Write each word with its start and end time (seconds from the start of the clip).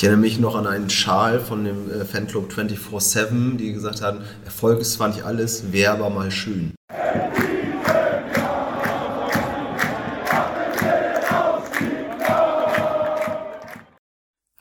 Ich 0.00 0.04
erinnere 0.04 0.22
mich 0.22 0.40
noch 0.40 0.54
an 0.54 0.66
einen 0.66 0.88
Schal 0.88 1.40
von 1.40 1.62
dem 1.62 1.90
äh, 1.90 2.06
Fanclub 2.06 2.50
24-7, 2.50 3.58
die 3.58 3.74
gesagt 3.74 4.00
haben, 4.00 4.20
Erfolg 4.46 4.80
ist 4.80 4.94
zwar 4.94 5.08
nicht 5.08 5.24
alles, 5.24 5.72
wäre 5.72 5.92
aber 5.92 6.08
mal 6.08 6.30
schön. 6.30 6.72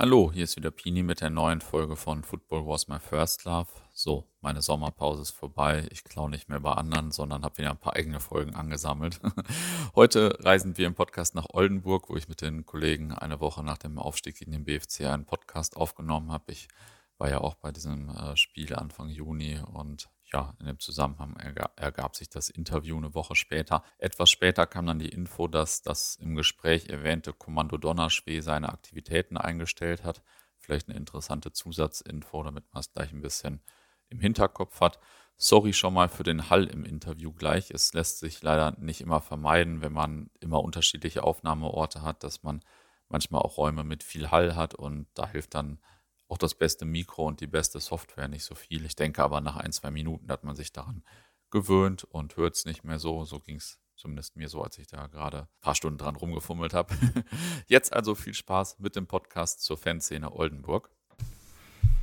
Hallo, 0.02 0.32
hier 0.32 0.46
ist 0.46 0.56
wieder 0.56 0.72
Pini 0.72 1.04
mit 1.04 1.20
der 1.20 1.30
neuen 1.30 1.60
Folge 1.60 1.98
von 1.98 2.24
Football 2.24 2.66
Was 2.66 2.88
My 2.88 3.00
First 3.00 3.44
Love. 3.44 3.68
So, 3.92 4.30
meine 4.40 4.62
Sommerpause 4.62 5.24
ist 5.24 5.32
vorbei. 5.32 5.90
Ich 5.92 6.06
klaue 6.06 6.30
nicht 6.30 6.48
mehr 6.48 6.62
bei 6.62 6.72
anderen, 6.72 7.12
sondern 7.12 7.44
habe 7.44 7.58
wieder 7.58 7.72
ein 7.72 7.78
paar 7.78 7.98
eigene 7.98 8.22
Folgen 8.22 8.56
angesammelt. 8.56 9.20
Heute 9.96 10.38
reisen 10.40 10.78
wir 10.78 10.88
im 10.88 10.96
Podcast 10.96 11.36
nach 11.36 11.48
Oldenburg, 11.52 12.08
wo 12.08 12.16
ich 12.16 12.30
mit 12.30 12.40
den 12.40 12.66
Kollegen 12.66 13.12
eine 13.12 13.42
Woche 13.42 13.62
nach 13.62 13.78
dem 13.78 14.00
Aufstieg 14.00 14.42
in 14.42 14.54
den 14.54 14.64
BFC 14.64 15.02
einen 15.02 15.26
Podcast 15.26 15.76
aufgenommen 15.76 16.32
habe. 16.32 16.54
Ich 16.54 16.70
war 17.18 17.30
ja 17.30 17.42
auch 17.42 17.56
bei 17.56 17.74
diesem 17.74 18.08
äh, 18.08 18.38
Spiel 18.38 18.74
Anfang 18.76 19.10
Juni 19.10 19.60
und 19.60 20.08
ja, 20.32 20.54
in 20.60 20.68
dem 20.68 20.80
Zusammenhang 20.80 21.36
ergab 21.76 22.16
sich 22.16 22.30
das 22.30 22.50
Interview 22.50 22.98
eine 22.98 23.16
Woche 23.16 23.36
später. 23.36 23.84
Etwas 23.98 24.30
später 24.30 24.68
kam 24.68 24.86
dann 24.86 25.00
die 25.00 25.10
Info, 25.10 25.48
dass 25.48 25.82
das 25.82 26.16
im 26.16 26.36
Gespräch 26.36 26.90
erwähnte 26.90 27.34
Kommando 27.34 27.78
Donnerschwee 27.78 28.42
seine 28.42 28.70
Aktivitäten 28.70 29.38
eingestellt 29.38 30.04
hat. 30.04 30.22
Vielleicht 30.58 30.90
eine 30.90 30.98
interessante 30.98 31.52
Zusatzinfo, 31.52 32.44
damit 32.44 32.66
man 32.72 32.82
es 32.82 32.94
gleich 32.94 33.12
ein 33.12 33.22
bisschen 33.22 33.62
im 34.10 34.20
Hinterkopf 34.20 34.82
hat. 34.82 35.00
Sorry 35.36 35.74
schon 35.74 35.94
mal 35.94 36.10
für 36.10 36.24
den 36.24 36.50
Hall 36.50 36.66
im 36.68 36.84
Interview 36.86 37.32
gleich. 37.32 37.72
Es 37.72 37.94
lässt 37.94 38.20
sich 38.20 38.44
leider 38.44 38.76
nicht 38.80 39.02
immer 39.02 39.22
vermeiden, 39.22 39.82
wenn 39.82 39.94
man 39.94 40.30
immer 40.40 40.62
unterschiedliche 40.62 41.24
Aufnahmeorte 41.24 42.02
hat, 42.04 42.24
dass 42.24 42.44
man 42.44 42.62
manchmal 43.08 43.42
auch 43.42 43.58
Räume 43.58 43.84
mit 43.84 44.04
viel 44.04 44.30
Hall 44.30 44.56
hat 44.56 44.76
und 44.76 45.08
da 45.16 45.28
hilft 45.28 45.56
dann 45.56 45.80
auch 46.30 46.38
das 46.38 46.56
beste 46.56 46.86
Mikro 46.86 47.26
und 47.26 47.42
die 47.42 47.48
beste 47.48 47.80
Software 47.80 48.28
nicht 48.28 48.46
so 48.46 48.56
viel. 48.56 48.86
Ich 48.86 48.96
denke 48.96 49.24
aber 49.24 49.42
nach 49.42 49.58
ein, 49.58 49.72
zwei 49.72 49.92
Minuten 49.92 50.32
hat 50.32 50.44
man 50.44 50.56
sich 50.56 50.72
daran 50.72 51.04
gewöhnt 51.50 52.04
und 52.04 52.38
hört 52.38 52.56
es 52.56 52.66
nicht 52.66 52.84
mehr 52.84 53.00
so. 53.00 53.26
So 53.26 53.40
ging 53.40 53.58
es 53.58 53.80
zumindest 53.96 54.36
mir 54.36 54.48
so, 54.48 54.64
als 54.64 54.78
ich 54.78 54.88
da 54.88 55.08
gerade 55.08 55.42
ein 55.42 55.62
paar 55.62 55.76
Stunden 55.76 55.98
dran 55.98 56.16
rumgefummelt 56.16 56.74
habe. 56.74 56.96
Jetzt 57.68 57.92
also 57.92 58.16
viel 58.16 58.36
Spaß 58.36 58.80
mit 58.80 58.96
dem 58.96 59.08
Podcast 59.08 59.62
zur 59.62 59.78
Fanszene 59.78 60.32
Oldenburg. 60.32 60.92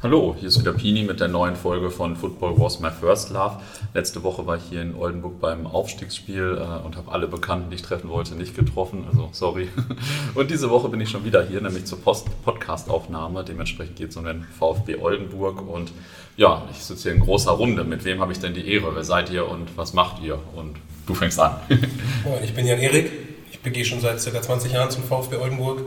Hallo, 0.03 0.37
hier 0.39 0.49
ist 0.49 0.61
wieder 0.61 0.75
Pini 0.75 1.05
mit 1.05 1.21
der 1.21 1.29
neuen 1.29 1.57
Folge 1.57 1.91
von 1.91 2.17
Football 2.17 2.59
Was 2.59 2.81
My 2.81 2.91
First 2.91 3.31
Love. 3.31 3.63
Letzte 3.95 4.23
Woche 4.23 4.47
war 4.47 4.59
ich 4.59 4.65
hier 4.69 4.83
in 4.83 4.95
Oldenburg 4.95 5.41
beim 5.41 5.67
Aufstiegsspiel 5.67 6.59
äh, 6.61 6.85
und 6.85 6.97
habe 6.97 7.11
alle 7.13 7.27
Bekannten, 7.27 7.71
die 7.71 7.77
ich 7.77 7.83
treffen 7.83 8.11
wollte, 8.11 8.35
nicht 8.35 8.55
getroffen. 8.55 9.07
Also 9.09 9.31
sorry. 9.33 9.71
Und 10.35 10.51
diese 10.51 10.69
Woche 10.69 10.91
bin 10.91 11.01
ich 11.01 11.09
schon 11.09 11.25
wieder 11.25 11.43
hier, 11.47 11.63
nämlich 11.63 11.87
zur 11.87 11.99
Podcast-Aufnahme. 12.03 13.43
Dementsprechend 13.43 13.97
geht 13.97 14.11
es 14.11 14.17
um 14.19 14.27
den 14.27 14.45
VfB 14.59 14.97
Oldenburg. 14.97 15.67
Und 15.67 15.93
ja, 16.37 16.69
ich 16.71 16.85
sitze 16.85 17.05
hier 17.05 17.13
in 17.13 17.21
großer 17.21 17.53
Runde. 17.53 17.83
Mit 17.83 18.05
wem 18.05 18.21
habe 18.21 18.33
ich 18.33 18.39
denn 18.39 18.53
die 18.53 18.71
Ehre? 18.71 18.95
Wer 18.95 19.05
seid 19.05 19.31
ihr 19.31 19.49
und 19.49 19.79
was 19.79 19.95
macht 19.95 20.23
ihr? 20.23 20.39
Und 20.55 20.77
du 21.07 21.15
fängst 21.15 21.41
an. 21.41 21.57
ich 22.45 22.53
bin 22.53 22.67
Jan 22.67 22.81
Erik. 22.81 23.11
Ich 23.51 23.61
begehe 23.61 23.87
schon 23.87 24.03
seit 24.03 24.23
ca. 24.23 24.43
20 24.43 24.73
Jahren 24.75 24.91
zum 24.91 25.05
VfB 25.05 25.37
Oldenburg 25.37 25.81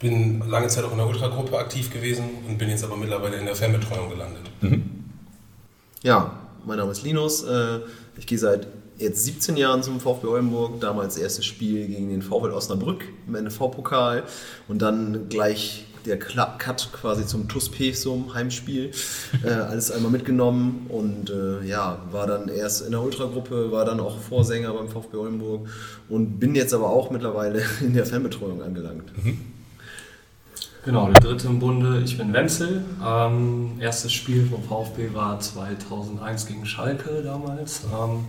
bin 0.00 0.42
lange 0.48 0.68
Zeit 0.68 0.84
auch 0.84 0.92
in 0.92 0.98
der 0.98 1.06
Ultragruppe 1.06 1.56
aktiv 1.58 1.90
gewesen 1.92 2.24
und 2.48 2.58
bin 2.58 2.68
jetzt 2.68 2.82
aber 2.82 2.96
mittlerweile 2.96 3.36
in 3.36 3.44
der 3.44 3.54
Fernbetreuung 3.54 4.08
gelandet. 4.08 4.42
Mhm. 4.62 4.82
Ja, 6.02 6.38
mein 6.66 6.78
Name 6.78 6.90
ist 6.90 7.02
Linus. 7.02 7.44
Äh, 7.44 7.80
ich 8.18 8.26
gehe 8.26 8.38
seit 8.38 8.66
jetzt 8.98 9.24
17 9.24 9.56
Jahren 9.56 9.82
zum 9.82 10.00
VfB 10.00 10.26
Oldenburg. 10.26 10.80
Damals 10.80 11.16
erstes 11.16 11.44
Spiel 11.44 11.86
gegen 11.86 12.08
den 12.08 12.22
VfL 12.22 12.50
Osnabrück 12.50 13.04
im 13.26 13.44
NFV-Pokal 13.44 14.24
und 14.68 14.80
dann 14.80 15.28
gleich 15.28 15.84
der 16.06 16.18
Cut 16.18 16.88
quasi 16.92 17.26
zum 17.26 17.46
TUS 17.48 17.68
Pesum 17.68 18.32
Heimspiel. 18.32 18.90
Äh, 19.44 19.50
alles 19.50 19.90
einmal 19.90 20.10
mitgenommen 20.10 20.86
und 20.88 21.28
äh, 21.28 21.62
ja, 21.66 21.98
war 22.10 22.26
dann 22.26 22.48
erst 22.48 22.82
in 22.82 22.92
der 22.92 23.02
Ultragruppe, 23.02 23.70
war 23.70 23.84
dann 23.84 24.00
auch 24.00 24.18
Vorsänger 24.18 24.72
beim 24.72 24.88
VfB 24.88 25.18
Oldenburg 25.18 25.68
und 26.08 26.38
bin 26.38 26.54
jetzt 26.54 26.72
aber 26.72 26.88
auch 26.88 27.10
mittlerweile 27.10 27.62
in 27.82 27.92
der 27.92 28.06
Fernbetreuung 28.06 28.62
angelangt. 28.62 29.12
Mhm. 29.22 29.59
Genau, 30.82 31.10
der 31.10 31.20
dritte 31.20 31.46
im 31.46 31.58
Bunde. 31.58 32.00
Ich 32.00 32.16
bin 32.16 32.32
Wenzel. 32.32 32.82
Ähm, 33.06 33.72
erstes 33.80 34.14
Spiel 34.14 34.46
vom 34.46 34.62
VfB 34.62 35.12
war 35.12 35.38
2001 35.38 36.46
gegen 36.46 36.64
Schalke 36.64 37.22
damals. 37.22 37.84
Ähm, 37.84 38.24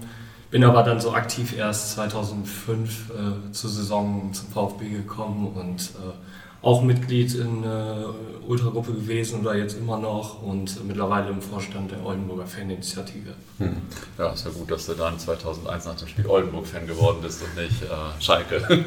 bin 0.50 0.66
aber 0.66 0.84
dann 0.84 1.00
so 1.00 1.14
aktiv 1.14 1.58
erst 1.58 1.94
2005 1.94 3.10
äh, 3.10 3.52
zur 3.54 3.70
Saison 3.70 4.34
zum 4.34 4.50
VfB 4.50 4.90
gekommen 4.90 5.48
und 5.56 5.82
äh, 5.82 6.51
auch 6.62 6.84
Mitglied 6.84 7.34
in 7.34 7.64
äh, 7.64 8.06
Ultragruppe 8.48 8.94
gewesen 8.94 9.42
oder 9.42 9.56
jetzt 9.56 9.78
immer 9.80 9.98
noch 9.98 10.44
und 10.44 10.86
mittlerweile 10.86 11.30
im 11.30 11.42
Vorstand 11.42 11.92
der 11.92 12.06
Oldenburger 12.06 12.46
Faninitiative. 12.46 13.34
Hm. 13.58 13.78
Ja, 14.18 14.30
ist 14.30 14.46
ja 14.46 14.52
gut, 14.52 14.70
dass 14.70 14.86
du 14.86 14.94
dann 14.94 15.18
2001 15.18 15.86
nach 15.86 15.96
dem 15.96 16.08
Spiel 16.08 16.28
Oldenburg-Fan 16.28 16.86
geworden 16.86 17.18
bist 17.22 17.42
und 17.42 17.56
nicht 17.56 17.82
äh, 17.82 18.22
Schalke. 18.22 18.62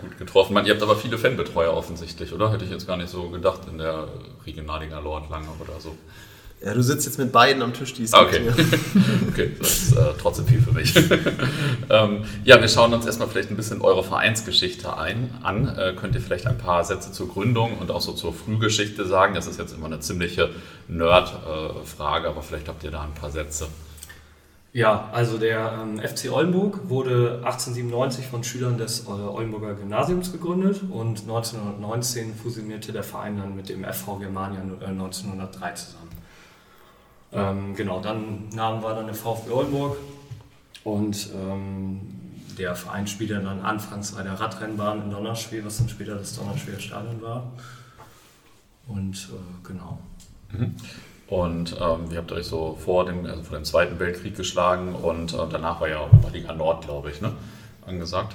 gut 0.00 0.18
getroffen. 0.18 0.52
Man, 0.52 0.66
ihr 0.66 0.74
habt 0.74 0.82
aber 0.82 0.96
viele 0.96 1.16
Fanbetreuer 1.16 1.72
offensichtlich, 1.72 2.32
oder? 2.32 2.52
Hätte 2.52 2.66
ich 2.66 2.70
jetzt 2.70 2.86
gar 2.86 2.98
nicht 2.98 3.08
so 3.08 3.30
gedacht 3.30 3.62
in 3.70 3.78
der 3.78 4.08
Regionalliga 4.46 4.98
Lord 4.98 5.30
lange 5.30 5.48
oder 5.60 5.80
so. 5.80 5.96
Ja, 6.60 6.74
du 6.74 6.82
sitzt 6.82 7.06
jetzt 7.06 7.18
mit 7.18 7.30
beiden 7.30 7.62
am 7.62 7.72
Tisch, 7.72 7.94
die 7.94 8.02
es 8.02 8.12
Okay, 8.12 8.40
okay 9.28 9.52
das 9.58 9.70
ist 9.70 9.92
äh, 9.92 10.00
trotzdem 10.20 10.46
viel 10.46 10.60
für 10.60 10.72
mich. 10.72 10.92
ähm, 11.90 12.24
ja, 12.44 12.60
wir 12.60 12.68
schauen 12.68 12.92
uns 12.92 13.06
erstmal 13.06 13.28
vielleicht 13.28 13.50
ein 13.50 13.56
bisschen 13.56 13.80
eure 13.80 14.02
Vereinsgeschichte 14.02 14.96
ein, 14.96 15.30
an. 15.42 15.68
Äh, 15.68 15.94
könnt 15.94 16.16
ihr 16.16 16.20
vielleicht 16.20 16.48
ein 16.48 16.58
paar 16.58 16.84
Sätze 16.84 17.12
zur 17.12 17.28
Gründung 17.28 17.78
und 17.78 17.92
auch 17.92 18.00
so 18.00 18.12
zur 18.12 18.34
Frühgeschichte 18.34 19.06
sagen? 19.06 19.34
Das 19.34 19.46
ist 19.46 19.58
jetzt 19.58 19.72
immer 19.72 19.86
eine 19.86 20.00
ziemliche 20.00 20.50
Nerd-Frage, 20.88 22.28
aber 22.28 22.42
vielleicht 22.42 22.66
habt 22.66 22.82
ihr 22.82 22.90
da 22.90 23.02
ein 23.02 23.14
paar 23.14 23.30
Sätze. 23.30 23.68
Ja, 24.72 25.08
also 25.12 25.38
der 25.38 25.80
ähm, 25.80 25.98
FC 25.98 26.30
Oldenburg 26.30 26.88
wurde 26.88 27.40
1897 27.44 28.26
von 28.26 28.44
Schülern 28.44 28.78
des 28.78 29.06
äh, 29.06 29.10
Oldenburger 29.10 29.74
Gymnasiums 29.74 30.30
gegründet 30.30 30.82
und 30.90 31.20
1919 31.20 32.34
fusionierte 32.34 32.92
der 32.92 33.02
Verein 33.02 33.38
dann 33.38 33.56
mit 33.56 33.68
dem 33.70 33.84
FV 33.84 34.18
Germania 34.18 34.60
äh, 34.80 34.86
1903 34.86 35.72
zusammen. 35.72 36.07
Ähm, 37.32 37.74
genau, 37.74 38.00
dann 38.00 38.48
nahmen 38.50 38.82
wir 38.82 38.94
dann 38.94 39.06
der 39.06 39.14
VfB 39.14 39.50
Oldenburg 39.50 39.98
und 40.84 41.30
ähm, 41.34 42.00
der 42.58 42.74
Verein 42.74 43.06
spielte 43.06 43.34
dann 43.40 43.60
anfangs 43.60 44.12
bei 44.12 44.22
der 44.22 44.40
Radrennbahn 44.40 45.02
in 45.02 45.10
Donnerschwee, 45.10 45.64
was 45.64 45.78
dann 45.78 45.88
später 45.88 46.16
das 46.16 46.36
Donnerschweer 46.36 46.80
Stadion 46.80 47.20
war. 47.22 47.52
Und 48.86 49.28
äh, 49.32 49.66
genau. 49.66 49.98
Mhm. 50.50 50.74
Und 51.28 51.76
ähm, 51.78 52.10
ihr 52.10 52.18
habt 52.18 52.32
euch 52.32 52.46
so 52.46 52.76
vor 52.82 53.04
dem, 53.04 53.26
also 53.26 53.42
vor 53.42 53.58
dem 53.58 53.64
Zweiten 53.64 53.98
Weltkrieg 53.98 54.34
geschlagen 54.34 54.94
und 54.94 55.34
äh, 55.34 55.36
danach 55.50 55.80
war 55.80 55.88
ja 55.88 56.08
Liga 56.32 56.54
Nord, 56.54 56.86
glaube 56.86 57.10
ich, 57.10 57.20
ne? 57.20 57.32
angesagt. 57.86 58.34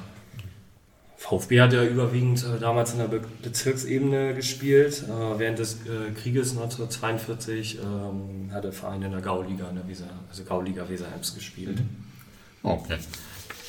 VfB 1.24 1.62
hat 1.62 1.72
ja 1.72 1.84
überwiegend 1.84 2.44
äh, 2.44 2.60
damals 2.60 2.92
in 2.92 3.00
der 3.00 3.08
Be 3.08 3.22
Bezirksebene 3.42 4.34
gespielt. 4.34 5.04
Äh, 5.04 5.40
während 5.40 5.58
des 5.58 5.76
äh, 5.76 6.12
Krieges 6.22 6.52
1942 6.52 7.80
ähm, 7.80 8.50
hat 8.52 8.66
der 8.66 8.74
Verein 8.74 9.02
in 9.04 9.12
der 9.12 9.22
Gauliga, 9.22 9.70
in 9.70 9.76
der 9.76 9.88
Weser, 9.88 10.10
also 10.30 10.44
Gauliga 10.44 10.88
Weserhems 10.90 11.34
gespielt. 11.34 11.80
Mhm. 11.80 12.70
Okay. 12.70 12.98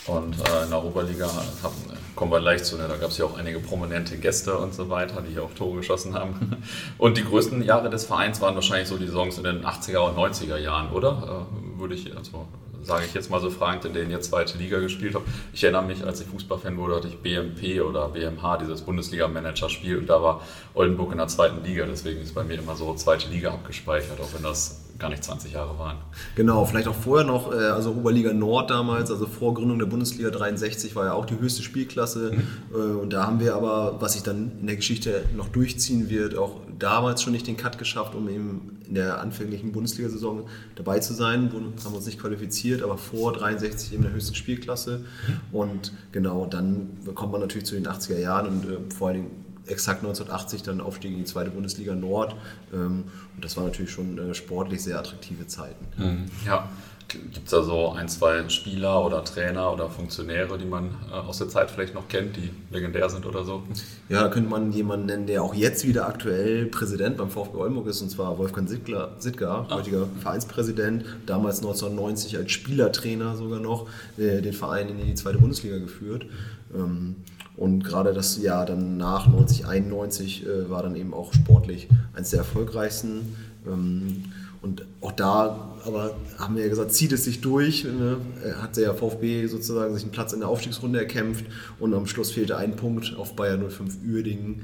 Und 0.07 0.35
äh, 0.35 0.65
in 0.65 0.71
der 0.71 0.85
Oberliga 0.85 1.27
haben, 1.63 1.77
kommen 2.17 2.33
wir 2.33 2.41
leicht 2.41 2.67
zu, 2.67 2.77
ne? 2.77 2.89
da 2.89 2.97
gab 2.97 3.11
es 3.11 3.19
ja 3.19 3.25
auch 3.25 3.39
einige 3.39 3.61
prominente 3.61 4.19
Gäste 4.19 4.59
und 4.59 4.75
so 4.75 4.91
weiter, 4.91 5.23
die 5.23 5.33
hier 5.33 5.45
auch 5.45 5.55
Tore 5.55 5.77
geschossen 5.77 6.15
haben. 6.15 6.57
Und 6.99 7.17
die 7.17 7.25
größten 7.25 7.63
Jahre 7.63 7.89
des 7.89 8.05
Vereins 8.05 8.41
waren 8.41 8.55
wahrscheinlich 8.55 8.89
so 8.89 8.99
die 8.99 9.07
Saisons 9.07 9.39
in 9.39 9.45
den 9.45 9.65
80er 9.65 10.01
und 10.01 10.19
90er 10.19 10.59
Jahren, 10.59 10.93
oder? 10.93 11.47
Äh, 11.49 11.81
würde 11.81 11.95
ich, 11.95 12.15
also 12.15 12.47
sage 12.85 13.07
ich 13.07 13.15
jetzt 13.15 13.31
mal 13.31 13.41
so 13.41 13.51
fragend, 13.51 13.85
in 13.87 13.95
denen 13.95 14.11
ihr 14.11 14.21
zweite 14.21 14.59
Liga 14.59 14.79
gespielt 14.79 15.15
habt. 15.15 15.27
Ich 15.53 15.65
erinnere 15.65 15.85
mich, 15.85 16.05
als 16.05 16.21
ich 16.21 16.27
Fußballfan 16.29 16.77
wurde, 16.77 16.97
hatte 16.97 17.09
ich 17.09 17.19
BMP 17.19 17.83
oder 17.83 18.09
BMH, 18.09 18.59
dieses 18.59 18.83
Bundesliga-Manager-Spiel, 18.83 19.99
und 19.99 20.07
da 20.07 20.23
war 20.23 20.43
Oldenburg 20.75 21.13
in 21.13 21.19
der 21.19 21.29
zweiten 21.29 21.65
Liga. 21.65 21.87
Deswegen 21.87 22.21
ist 22.21 22.35
bei 22.35 22.45
mir 22.45 22.59
immer 22.59 22.77
so 22.77 22.95
zweite 22.95 23.29
Liga 23.31 23.51
abgespeichert, 23.51 24.21
auch 24.21 24.33
wenn 24.35 24.43
das 24.43 24.84
gar 24.99 25.09
nicht 25.11 25.25
20 25.25 25.53
Jahre 25.53 25.79
waren. 25.79 25.99
Genau, 26.37 26.65
vielleicht 26.65 26.89
auch 26.89 26.95
vorher 26.95 27.27
noch, 27.27 27.53
äh, 27.53 27.57
also 27.57 27.91
Oberliga 27.93 28.33
Nord 28.33 28.71
damals, 28.71 29.11
also 29.11 29.27
vor 29.27 29.55
Gründung 29.55 29.79
der 29.79 29.87
Bundesliga 29.87 30.31
63 30.31 30.95
war 30.95 31.07
ja 31.07 31.13
auch 31.15 31.27
die 31.27 31.39
höchste 31.39 31.63
Spielklasse. 31.63 32.33
Mhm. 32.33 32.43
Äh, 32.73 32.77
und 32.77 33.13
da 33.13 33.27
haben 33.27 33.41
wir 33.41 33.55
aber, 33.57 34.01
was 34.01 34.13
sich 34.13 34.23
dann 34.23 34.53
in 34.61 34.67
der 34.67 34.77
Geschichte 34.77 35.25
noch 35.37 35.49
durchziehen 35.49 36.11
wird, 36.11 36.37
auch 36.37 36.61
damals 36.79 37.23
schon 37.23 37.33
nicht 37.33 37.47
den 37.47 37.57
Cut 37.57 37.79
geschafft, 37.79 38.15
um 38.15 38.29
eben 38.29 38.81
in 38.87 38.95
der 38.95 39.21
anfänglichen 39.21 39.73
Bundesliga-Saison 39.73 40.47
dabei 40.77 41.01
zu 41.01 41.15
sein. 41.15 41.51
Haben 41.53 41.75
wir 41.77 41.97
uns 41.97 42.07
nicht 42.07 42.21
qualifiziert, 42.21 42.83
aber 42.83 42.99
vor 42.99 43.33
63 43.33 43.95
eben 43.95 44.03
der 44.03 44.13
höchsten 44.13 44.35
Spielklasse. 44.35 44.99
Mhm. 44.99 45.59
Und 45.59 45.93
genau, 46.13 46.47
dann 46.47 46.99
kommt 47.15 47.33
man 47.33 47.41
natürlich 47.41 47.67
zu 47.67 47.75
den 47.75 47.87
80er 47.87 48.19
Jahren 48.19 48.47
und 48.49 48.65
äh, 48.65 48.95
vor 48.95 49.09
allen 49.09 49.17
Dingen 49.17 49.44
exakt 49.67 50.03
1980 50.03 50.63
dann 50.63 50.81
Aufstieg 50.81 51.13
in 51.13 51.19
die 51.19 51.25
zweite 51.25 51.51
Bundesliga 51.51 51.95
Nord. 51.95 52.35
Ähm, 52.73 53.05
und 53.35 53.45
das 53.45 53.57
war 53.57 53.65
natürlich 53.65 53.91
schon 53.91 54.19
äh, 54.19 54.35
sportlich 54.35 54.83
sehr 54.83 54.99
attraktive 54.99 55.47
Zeiten. 55.47 55.87
Mhm. 55.97 56.25
Ja. 56.47 56.69
Gibt 57.07 57.45
es 57.45 57.51
da 57.51 57.63
so 57.63 57.91
ein, 57.91 58.09
zwei 58.09 58.49
Spieler 58.49 59.05
oder 59.05 59.23
Trainer 59.25 59.73
oder 59.73 59.91
Funktionäre, 59.91 60.57
die 60.59 60.65
man 60.65 60.91
äh, 61.11 61.15
aus 61.15 61.39
der 61.39 61.49
Zeit 61.49 61.71
vielleicht 61.71 61.95
noch 61.95 62.09
kennt, 62.09 62.37
die 62.37 62.51
legendär 62.71 63.09
sind 63.09 63.27
oder 63.27 63.45
so? 63.45 63.63
Ja, 64.09 64.23
da 64.23 64.29
könnte 64.29 64.49
man 64.49 64.73
jemanden 64.73 65.07
nennen, 65.07 65.27
der 65.27 65.43
auch 65.43 65.55
jetzt 65.55 65.87
wieder 65.87 66.09
aktuell 66.09 66.67
Präsident 66.67 67.19
beim 67.19 67.31
VfB 67.31 67.59
Oldenburg 67.59 67.87
ist, 67.89 68.01
und 68.01 68.11
zwar 68.11 68.39
Wolfgang 68.39 68.69
Sittger, 68.69 69.13
Sittger 69.19 69.67
ah. 69.69 69.77
heutiger 69.77 70.09
Vereinspräsident, 70.21 71.05
damals 71.27 71.59
1990 71.59 72.39
als 72.39 72.51
Spielertrainer 72.51 73.37
sogar 73.37 73.61
noch 73.61 73.87
äh, 74.17 74.41
den 74.41 74.55
Verein 74.55 74.89
in 74.89 74.99
die 74.99 75.15
zweite 75.15 75.39
Bundesliga 75.39 75.79
geführt. 75.79 76.27
Ähm, 76.75 77.17
und 77.57 77.85
gerade 77.85 78.13
das 78.13 78.41
Jahr 78.43 78.67
dann 78.67 78.97
nach 78.97 79.27
1991 79.27 80.47
äh, 80.47 80.71
war 80.71 80.83
dann 80.83 80.97
eben 80.97 81.15
auch 81.15 81.33
sportlich 81.33 81.89
eines 82.15 82.31
der 82.31 82.41
erfolgreichsten. 82.41 83.37
Ähm, 83.67 84.25
und 84.61 84.87
auch 85.03 85.13
da, 85.13 85.75
aber 85.85 86.17
haben 86.39 86.57
wir 86.57 86.63
ja 86.63 86.71
gesagt, 86.71 86.93
zieht 86.93 87.13
es 87.13 87.25
sich 87.25 87.43
durch. 87.43 87.85
Ne? 87.85 88.17
Hat 88.63 88.79
der 88.79 88.95
VfB 88.95 89.47
sozusagen 89.47 89.93
sich 89.93 90.05
einen 90.05 90.13
Platz 90.13 90.33
in 90.33 90.41
der 90.41 90.49
Aufstiegsrunde 90.49 90.99
erkämpft 90.99 91.45
und 91.79 91.93
am 91.93 92.07
Schluss 92.07 92.31
fehlte 92.31 92.57
ein 92.57 92.75
Punkt 92.75 93.15
auf 93.19 93.37
Bayern 93.37 93.69
05 93.69 93.99
Uerdingen, 94.09 94.63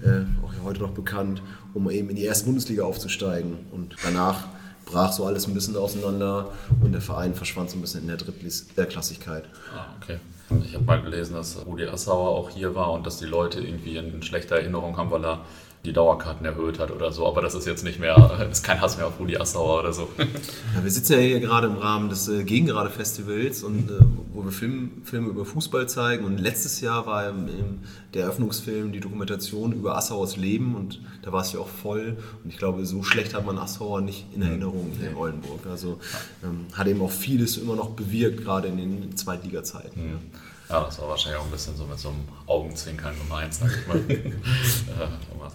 mhm. 0.00 0.08
äh, 0.08 0.24
auch 0.42 0.64
heute 0.64 0.80
noch 0.80 0.92
bekannt, 0.92 1.42
um 1.74 1.90
eben 1.90 2.08
in 2.08 2.16
die 2.16 2.24
erste 2.24 2.46
Bundesliga 2.46 2.84
aufzusteigen. 2.84 3.58
Und 3.72 3.94
danach 4.02 4.48
brach 4.86 5.12
so 5.12 5.26
alles 5.26 5.46
ein 5.46 5.52
bisschen 5.52 5.76
auseinander 5.76 6.50
und 6.80 6.92
der 6.92 7.02
Verein 7.02 7.34
verschwand 7.34 7.70
so 7.70 7.76
ein 7.76 7.82
bisschen 7.82 8.00
in 8.00 8.08
der 8.08 8.16
Drittklassigkeit. 8.16 9.44
Ah, 9.76 9.86
okay. 10.00 10.18
Ich 10.64 10.74
habe 10.74 10.84
mal 10.84 11.02
gelesen, 11.02 11.34
dass 11.34 11.64
Rudi 11.66 11.84
Assauer 11.84 12.30
auch 12.30 12.50
hier 12.50 12.74
war 12.74 12.92
und 12.92 13.06
dass 13.06 13.18
die 13.18 13.26
Leute 13.26 13.60
irgendwie 13.60 13.96
in 13.96 14.22
schlechter 14.22 14.56
Erinnerung 14.56 14.96
haben, 14.96 15.10
weil 15.10 15.24
er 15.24 15.44
die 15.84 15.92
Dauerkarten 15.92 16.46
erhöht 16.46 16.78
hat 16.78 16.92
oder 16.92 17.10
so. 17.10 17.26
Aber 17.26 17.42
das 17.42 17.54
ist 17.54 17.66
jetzt 17.66 17.82
nicht 17.82 17.98
mehr, 17.98 18.46
ist 18.50 18.62
kein 18.62 18.80
Hass 18.80 18.96
mehr 18.96 19.06
auf 19.06 19.18
Rudi 19.18 19.36
Assauer 19.36 19.80
oder 19.80 19.92
so. 19.92 20.08
Ja, 20.16 20.82
wir 20.82 20.90
sitzen 20.90 21.14
ja 21.14 21.18
hier 21.18 21.40
gerade 21.40 21.66
im 21.66 21.76
Rahmen 21.76 22.08
des 22.08 22.28
äh, 22.28 22.44
Gegengerade-Festivals 22.44 23.64
und 23.64 23.90
äh, 23.90 23.94
wo 24.32 24.44
wir 24.44 24.52
Film, 24.52 25.02
Filme 25.04 25.28
über 25.28 25.44
Fußball 25.44 25.88
zeigen. 25.88 26.24
Und 26.24 26.38
letztes 26.38 26.80
Jahr 26.80 27.06
war 27.06 27.28
im, 27.28 27.48
im, 27.48 27.78
der 28.14 28.24
Eröffnungsfilm 28.24 28.92
die 28.92 29.00
Dokumentation 29.00 29.72
über 29.72 29.96
Assauers 29.96 30.36
Leben 30.36 30.76
und 30.76 31.00
da 31.22 31.32
war 31.32 31.42
es 31.42 31.52
ja 31.52 31.58
auch 31.58 31.68
voll. 31.68 32.16
Und 32.44 32.50
ich 32.50 32.58
glaube, 32.58 32.86
so 32.86 33.02
schlecht 33.02 33.34
hat 33.34 33.44
man 33.44 33.58
Assauer 33.58 34.02
nicht 34.02 34.26
in 34.34 34.42
Erinnerung 34.42 34.92
hier 34.98 35.10
in 35.10 35.16
Oldenburg. 35.16 35.66
Also 35.68 35.98
ähm, 36.44 36.66
hat 36.74 36.86
eben 36.86 37.02
auch 37.02 37.10
vieles 37.10 37.56
immer 37.56 37.74
noch 37.74 37.90
bewirkt, 37.90 38.44
gerade 38.44 38.68
in 38.68 38.76
den 38.76 39.16
Zweitliga-Zeiten. 39.16 39.98
Ja. 40.00 40.38
Ja, 40.68 40.84
das 40.84 40.98
war 41.00 41.08
wahrscheinlich 41.08 41.40
auch 41.40 41.44
ein 41.44 41.50
bisschen 41.50 41.76
so 41.76 41.84
mit 41.84 41.98
so 41.98 42.08
einem 42.08 42.26
Augenzwinkern 42.46 43.14
gemeint, 43.18 43.52
sag 43.54 43.70
ich 43.70 43.86
mal. 43.86 43.98
äh, 44.08 44.32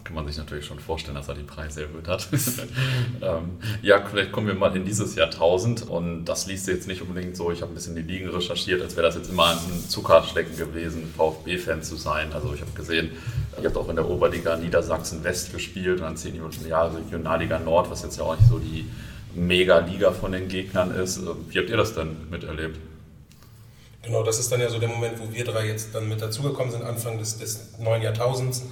kann 0.04 0.16
man 0.16 0.26
sich 0.28 0.38
natürlich 0.38 0.66
schon 0.66 0.80
vorstellen, 0.80 1.16
dass 1.16 1.28
er 1.28 1.36
die 1.36 1.44
Preise 1.44 1.84
erhöht 1.84 2.08
hat. 2.08 2.28
ähm, 3.22 3.58
ja, 3.82 4.02
vielleicht 4.06 4.32
kommen 4.32 4.48
wir 4.48 4.54
mal 4.54 4.76
in 4.76 4.86
dieses 4.86 5.16
Jahrtausend 5.16 5.88
und 5.88 6.26
das 6.26 6.48
liest 6.48 6.68
jetzt 6.68 6.88
nicht 6.88 7.02
unbedingt 7.02 7.36
so, 7.36 7.52
ich 7.52 7.62
habe 7.62 7.72
ein 7.72 7.76
bisschen 7.76 7.96
die 7.96 8.02
Ligen 8.02 8.30
recherchiert, 8.30 8.82
als 8.82 8.96
wäre 8.96 9.08
das 9.08 9.16
jetzt 9.16 9.30
immer 9.30 9.48
ein 9.48 9.90
Zuckerschlecken 9.90 10.56
gewesen, 10.56 11.14
VfB-Fan 11.18 11.84
zu 11.84 11.98
sein. 11.98 12.32
Also 12.34 12.54
ich 12.54 12.62
habe 12.62 12.72
gesehen, 12.72 13.12
ihr 13.60 13.66
habt 13.66 13.78
auch 13.78 13.90
in 13.90 13.98
der 13.98 14.10
Oberliga 14.10 14.56
Niedersachsen 14.56 15.24
West 15.24 15.52
gespielt 15.52 15.98
und 15.98 16.04
dann 16.04 16.18
zehn 16.18 16.40
Jahre 16.68 16.98
Regionalliga 16.98 17.60
Nord, 17.60 17.92
was 17.92 18.04
jetzt 18.04 18.18
ja 18.18 18.24
auch 18.24 18.38
nicht 18.38 18.48
so 18.50 18.60
die 18.60 18.86
Mega-Liga 19.36 20.12
von 20.12 20.32
den 20.32 20.48
Gegnern 20.48 20.92
ist. 20.92 21.22
Wie 21.50 21.60
habt 21.60 21.70
ihr 21.70 21.78
das 21.78 21.94
denn 21.94 22.30
miterlebt? 22.30 22.78
Genau, 24.08 24.24
das 24.24 24.40
ist 24.40 24.50
dann 24.50 24.62
ja 24.62 24.70
so 24.70 24.80
der 24.80 24.88
Moment, 24.88 25.20
wo 25.20 25.34
wir 25.34 25.44
drei 25.44 25.68
jetzt 25.68 25.94
dann 25.94 26.08
mit 26.08 26.22
dazugekommen 26.22 26.72
sind, 26.72 26.82
Anfang 26.82 27.18
des, 27.18 27.40
des 27.40 27.78
neuen 27.78 28.02
Jahrtausends. 28.02 28.64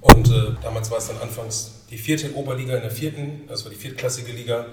Und 0.00 0.30
äh, 0.30 0.54
damals 0.62 0.90
war 0.90 0.96
es 0.96 1.08
dann 1.08 1.18
anfangs 1.18 1.82
die 1.90 1.98
vierte 1.98 2.34
Oberliga 2.34 2.76
in 2.76 2.80
der 2.80 2.90
vierten, 2.90 3.42
das 3.46 3.62
war 3.64 3.70
die 3.70 3.76
viertklassige 3.76 4.32
Liga. 4.32 4.64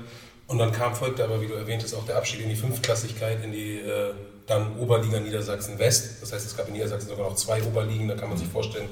Und 0.48 0.60
dann 0.60 0.72
kam, 0.72 0.96
folgte 0.96 1.26
aber, 1.26 1.42
wie 1.42 1.48
du 1.48 1.56
erwähnt 1.56 1.84
hast, 1.84 1.94
auch 1.94 2.06
der 2.06 2.16
Abstieg 2.16 2.42
in 2.42 2.48
die 2.48 2.56
Fünftklassigkeit, 2.56 3.44
in 3.44 3.52
die 3.52 3.80
äh, 3.80 4.14
dann 4.46 4.80
Oberliga 4.80 5.20
Niedersachsen 5.20 5.78
West. 5.78 6.22
Das 6.22 6.32
heißt, 6.32 6.46
es 6.46 6.56
gab 6.56 6.70
in 6.70 6.76
Niedersachsen 6.76 7.10
sogar 7.10 7.28
noch 7.28 7.36
zwei 7.36 7.62
Oberligen, 7.64 8.08
da 8.08 8.16
kann 8.16 8.30
man 8.30 8.38
sich 8.38 8.48
vorstellen, 8.48 8.88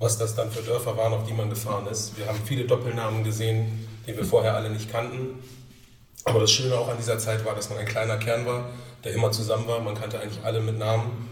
was 0.00 0.18
das 0.18 0.34
dann 0.34 0.50
für 0.50 0.62
Dörfer 0.62 0.96
waren, 0.96 1.12
auf 1.12 1.24
die 1.24 1.34
man 1.34 1.50
gefahren 1.50 1.86
ist. 1.86 2.18
Wir 2.18 2.26
haben 2.26 2.40
viele 2.44 2.64
Doppelnamen 2.64 3.22
gesehen, 3.22 3.86
die 4.08 4.16
wir 4.16 4.24
vorher 4.24 4.56
alle 4.56 4.70
nicht 4.70 4.90
kannten. 4.90 5.38
Aber 6.24 6.40
das 6.40 6.50
Schöne 6.50 6.76
auch 6.76 6.88
an 6.88 6.96
dieser 6.96 7.20
Zeit 7.20 7.44
war, 7.44 7.54
dass 7.54 7.70
man 7.70 7.78
ein 7.78 7.86
kleiner 7.86 8.16
Kern 8.16 8.44
war, 8.44 8.70
der 9.04 9.12
immer 9.12 9.30
zusammen 9.30 9.66
war. 9.66 9.80
Man 9.80 9.94
kannte 9.94 10.20
eigentlich 10.20 10.42
alle 10.44 10.60
mit 10.60 10.78
Namen. 10.78 11.28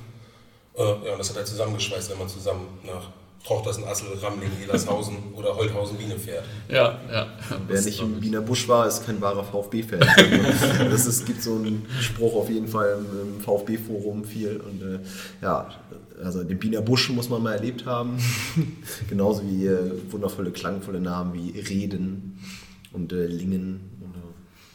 Äh, 0.76 0.82
ja, 0.82 1.12
und 1.12 1.18
das 1.18 1.30
hat 1.30 1.36
halt 1.36 1.46
zusammengeschweißt, 1.46 2.10
wenn 2.10 2.18
man 2.18 2.28
zusammen 2.28 2.66
nach 2.84 3.10
Trochtersen, 3.44 3.84
Assel, 3.84 4.08
Ramling, 4.20 4.50
Elershausen 4.62 5.16
oder 5.34 5.56
Holthausen, 5.56 5.96
Biene 5.96 6.18
fährt. 6.18 6.44
Ja, 6.68 7.00
ja. 7.10 7.26
Wer 7.66 7.80
nicht 7.80 8.00
im 8.00 8.20
Wiener 8.20 8.42
Busch 8.42 8.68
war, 8.68 8.86
ist 8.86 9.06
kein 9.06 9.20
wahrer 9.20 9.44
VfB-Fan. 9.44 10.00
Also, 10.80 11.08
es 11.08 11.24
gibt 11.24 11.42
so 11.42 11.54
einen 11.54 11.86
Spruch 12.00 12.34
auf 12.34 12.50
jeden 12.50 12.68
Fall 12.68 12.98
im, 12.98 13.34
im 13.36 13.40
VfB-Forum 13.40 14.24
viel. 14.24 14.60
Und 14.60 14.82
äh, 14.82 14.98
ja, 15.40 15.68
also 16.22 16.44
den 16.44 16.62
Wiener 16.62 16.82
Busch 16.82 17.08
muss 17.10 17.28
man 17.28 17.42
mal 17.42 17.54
erlebt 17.54 17.86
haben. 17.86 18.18
Genauso 19.08 19.42
wie 19.44 19.66
äh, 19.66 19.92
wundervolle, 20.10 20.50
klangvolle 20.50 21.00
Namen 21.00 21.32
wie 21.32 21.58
Reden 21.58 22.38
und 22.92 23.12
äh, 23.12 23.26
Lingen 23.26 23.89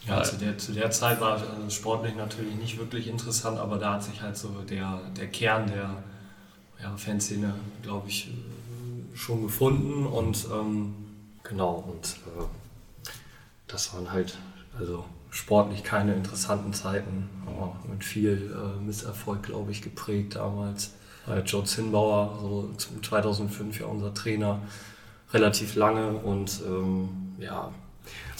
ja, 0.07 0.23
zu 0.23 0.37
der, 0.37 0.57
zu 0.57 0.71
der 0.71 0.91
Zeit 0.91 1.19
war 1.19 1.33
also 1.33 1.69
sportlich 1.69 2.15
natürlich 2.15 2.55
nicht 2.55 2.77
wirklich 2.77 3.07
interessant, 3.07 3.57
aber 3.57 3.77
da 3.77 3.93
hat 3.93 4.03
sich 4.03 4.21
halt 4.21 4.37
so 4.37 4.49
der, 4.69 5.01
der 5.17 5.27
Kern 5.27 5.67
der 5.67 6.03
ja, 6.81 6.95
Fanszene, 6.97 7.53
glaube 7.81 8.07
ich, 8.09 8.27
äh, 8.27 9.17
schon 9.17 9.43
gefunden 9.43 10.05
und 10.05 10.45
ähm, 10.51 10.93
genau, 11.43 11.83
und 11.87 12.17
äh, 12.37 12.45
das 13.67 13.93
waren 13.93 14.11
halt 14.11 14.37
also 14.77 15.05
sportlich 15.29 15.83
keine 15.83 16.13
interessanten 16.13 16.73
Zeiten, 16.73 17.29
aber 17.45 17.75
mit 17.89 18.03
viel 18.03 18.55
äh, 18.55 18.81
Misserfolg, 18.81 19.43
glaube 19.43 19.71
ich, 19.71 19.81
geprägt 19.81 20.35
damals. 20.35 20.93
Weil 21.25 21.43
Joe 21.43 21.63
Zinnbauer, 21.63 22.37
so 22.41 22.69
2005 23.01 23.79
ja 23.79 23.87
unser 23.87 24.13
Trainer, 24.13 24.61
relativ 25.33 25.75
lange 25.75 26.11
und 26.11 26.61
ähm, 26.67 27.35
ja, 27.39 27.71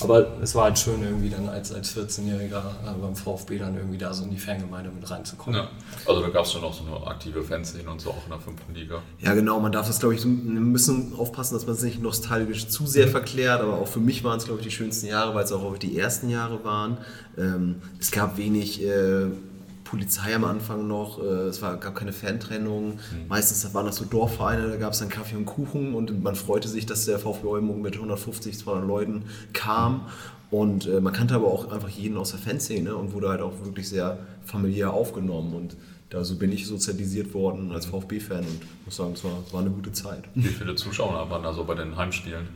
aber 0.02 0.42
es 0.42 0.54
war 0.56 0.66
halt 0.66 0.78
schön, 0.78 1.02
irgendwie 1.02 1.30
dann 1.30 1.48
als, 1.48 1.74
als 1.74 1.96
14-Jähriger 1.96 2.60
äh, 2.60 3.00
beim 3.02 3.16
VfB 3.16 3.58
dann 3.60 3.76
irgendwie 3.76 3.98
da 3.98 4.14
so 4.14 4.26
in 4.26 4.32
die 4.32 4.38
Fangemeinde 4.38 4.92
mit 4.92 5.10
reinzukommen. 5.10 5.62
Ja. 5.62 5.70
Also 6.06 6.22
da 6.22 6.30
gab 6.30 6.46
es 6.46 6.52
schon 6.52 6.64
auch 6.64 6.74
so 6.74 6.84
eine 6.86 7.08
aktive 7.08 7.42
Fanszene 7.44 7.90
und 7.90 8.02
so 8.02 8.10
auch 8.10 8.24
in 8.26 8.32
der 8.32 8.40
fünften 8.40 8.74
Liga. 8.74 9.02
Ja, 9.20 9.34
genau. 9.34 9.60
Man 9.60 9.72
darf 9.72 9.88
das, 9.88 10.00
glaube 10.00 10.16
ich, 10.16 10.22
so 10.22 10.28
ein 10.28 10.74
bisschen 10.74 11.14
aufpassen, 11.18 11.56
dass 11.56 11.66
man 11.66 11.76
es 11.76 11.84
nicht 11.84 12.02
nostalgisch 12.02 12.68
zu 12.68 12.86
sehr 12.86 13.08
verklärt. 13.08 13.62
Aber 13.62 13.76
auch 13.76 13.88
für 13.88 14.02
mich 14.02 14.24
waren 14.24 14.38
es, 14.38 14.46
glaube 14.46 14.60
ich, 14.60 14.68
die 14.68 14.72
schönsten 14.72 15.08
Jahre, 15.08 15.34
weil 15.34 15.46
es 15.46 15.52
auch 15.52 15.78
die 15.78 15.98
ersten 15.98 16.30
Jahre 16.30 16.64
waren. 16.66 16.98
Ähm, 17.38 17.82
es 18.00 18.12
gab 18.12 18.38
wenig. 18.38 18.84
Äh, 18.84 19.28
Polizei 19.86 20.36
am 20.36 20.44
Anfang 20.44 20.88
noch, 20.88 21.20
äh, 21.20 21.48
es 21.48 21.62
war, 21.62 21.78
gab 21.78 21.96
keine 21.96 22.12
Fantrennung. 22.12 22.96
Mhm. 22.96 23.28
Meistens 23.30 23.74
waren 23.74 23.86
das 23.86 23.96
so 23.96 24.04
Dorfvereine, 24.04 24.68
da 24.68 24.76
gab 24.76 24.92
es 24.92 25.00
dann 25.00 25.08
Kaffee 25.08 25.38
und 25.38 25.46
Kuchen 25.46 25.94
und 25.94 26.22
man 26.22 26.36
freute 26.36 26.68
sich, 26.68 26.86
dass 26.86 27.06
der 27.06 27.20
VfB 27.20 27.48
Oldenburg 27.48 27.78
mit 27.78 27.96
150, 27.96 28.58
200 28.60 28.86
Leuten 28.86 29.24
kam. 29.54 30.08
Und 30.52 30.88
äh, 30.88 31.00
man 31.00 31.14
kannte 31.14 31.36
aber 31.36 31.48
auch 31.48 31.72
einfach 31.72 31.90
jeden 31.90 32.18
aus 32.18 32.32
der 32.32 32.40
Fanszene 32.40 32.96
und 32.96 33.14
wurde 33.14 33.30
halt 33.30 33.42
auch 33.42 33.54
wirklich 33.64 33.88
sehr 33.88 34.20
familiär 34.46 34.92
aufgenommen. 34.92 35.54
Und 35.54 35.78
da 36.10 36.24
so 36.24 36.36
bin 36.36 36.52
ich 36.52 36.68
sozialisiert 36.68 37.34
worden 37.34 37.72
als 37.72 37.86
VfB-Fan 37.88 38.40
und 38.40 38.86
muss 38.86 38.96
sagen, 38.96 39.14
es 39.14 39.24
war, 39.24 39.44
war 39.52 39.62
eine 39.62 39.70
gute 39.70 39.92
Zeit. 39.92 40.24
Wie 40.34 40.48
viele 40.48 40.76
Zuschauer 40.76 41.30
waren 41.30 41.44
da 41.44 41.54
so 41.54 41.64
bei 41.64 41.76
den 41.76 41.96
Heimspielen? 41.96 42.48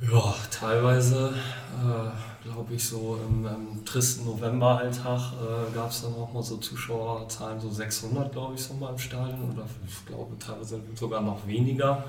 Ja, 0.00 0.34
teilweise, 0.50 1.34
äh, 1.82 2.33
glaube 2.44 2.74
ich, 2.74 2.84
so 2.84 3.18
im, 3.26 3.46
im 3.46 3.84
tristen 3.84 4.26
Novemberalltag 4.26 5.32
äh, 5.32 5.74
gab 5.74 5.90
es 5.90 6.02
dann 6.02 6.14
auch 6.14 6.32
mal 6.32 6.42
so 6.42 6.58
Zuschauerzahlen, 6.58 7.58
so 7.58 7.70
600, 7.70 8.30
glaube 8.32 8.54
ich, 8.54 8.62
so 8.62 8.74
mal 8.74 8.90
im 8.90 8.98
Stadion 8.98 9.52
oder 9.52 9.64
ich 9.86 10.06
glaube 10.06 10.38
teilweise 10.38 10.80
sogar 10.94 11.22
noch 11.22 11.46
weniger. 11.46 12.04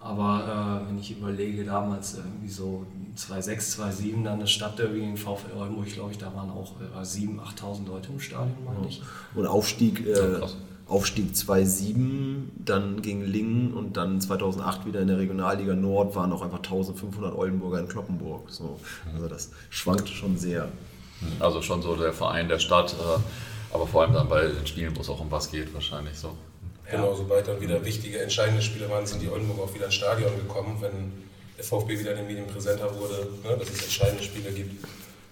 Aber 0.00 0.82
äh, 0.84 0.88
wenn 0.88 0.98
ich 0.98 1.10
überlege, 1.18 1.64
damals 1.64 2.16
irgendwie 2.16 2.48
so 2.48 2.86
2,6, 3.16 3.80
2,7 3.80 4.24
dann 4.24 4.40
das 4.40 4.50
Stadtderby 4.50 5.00
gegen 5.00 5.16
VfL 5.16 5.56
Oldenburg, 5.58 5.88
glaube 5.88 6.12
ich, 6.12 6.18
da 6.18 6.34
waren 6.34 6.50
auch 6.50 6.72
äh, 6.80 7.02
7.000, 7.02 7.40
8.000 7.40 7.86
Leute 7.88 8.12
im 8.12 8.20
Stadion, 8.20 8.56
meine 8.64 8.88
ich. 8.88 9.02
Und 9.34 9.46
Aufstieg, 9.46 10.06
äh, 10.06 10.40
Aufstieg 10.88 11.32
2-7, 11.34 12.44
dann 12.64 13.02
gegen 13.02 13.22
Lingen 13.22 13.74
und 13.74 13.96
dann 13.96 14.20
2008 14.20 14.86
wieder 14.86 15.00
in 15.00 15.08
der 15.08 15.18
Regionalliga 15.18 15.74
Nord 15.74 16.14
waren 16.14 16.32
auch 16.32 16.42
einfach 16.42 16.58
1500 16.58 17.34
Oldenburger 17.34 17.80
in 17.80 17.88
Kloppenburg. 17.88 18.50
So, 18.50 18.78
also 19.12 19.26
das 19.26 19.50
schwankt 19.70 20.08
schon 20.08 20.38
sehr. 20.38 20.68
Also 21.40 21.62
schon 21.62 21.82
so 21.82 21.96
der 21.96 22.12
Verein 22.12 22.48
der 22.48 22.58
Stadt, 22.58 22.92
äh, 22.92 23.74
aber 23.74 23.86
vor 23.86 24.02
allem 24.02 24.12
dann 24.12 24.28
bei 24.28 24.46
den 24.46 24.66
Spielen, 24.66 24.94
wo 24.96 25.00
es 25.00 25.08
auch 25.08 25.20
um 25.20 25.30
was 25.30 25.50
geht, 25.50 25.72
wahrscheinlich 25.74 26.16
so. 26.16 26.36
Genau, 26.88 27.14
sobald 27.14 27.48
dann 27.48 27.60
wieder 27.60 27.84
wichtige, 27.84 28.20
entscheidende 28.20 28.62
Spiele 28.62 28.88
waren, 28.88 29.06
sind 29.06 29.20
die 29.20 29.28
Oldenburg 29.28 29.68
auch 29.68 29.74
wieder 29.74 29.86
ins 29.86 29.94
Stadion 29.94 30.36
gekommen, 30.36 30.76
wenn 30.80 31.12
der 31.56 31.64
VfB 31.64 31.98
wieder 31.98 32.12
in 32.12 32.18
den 32.18 32.26
Medien 32.26 32.46
präsenter 32.46 32.94
wurde, 32.94 33.26
ne, 33.42 33.56
dass 33.58 33.70
es 33.70 33.82
entscheidende 33.82 34.22
Spiele 34.22 34.52
gibt. 34.52 34.84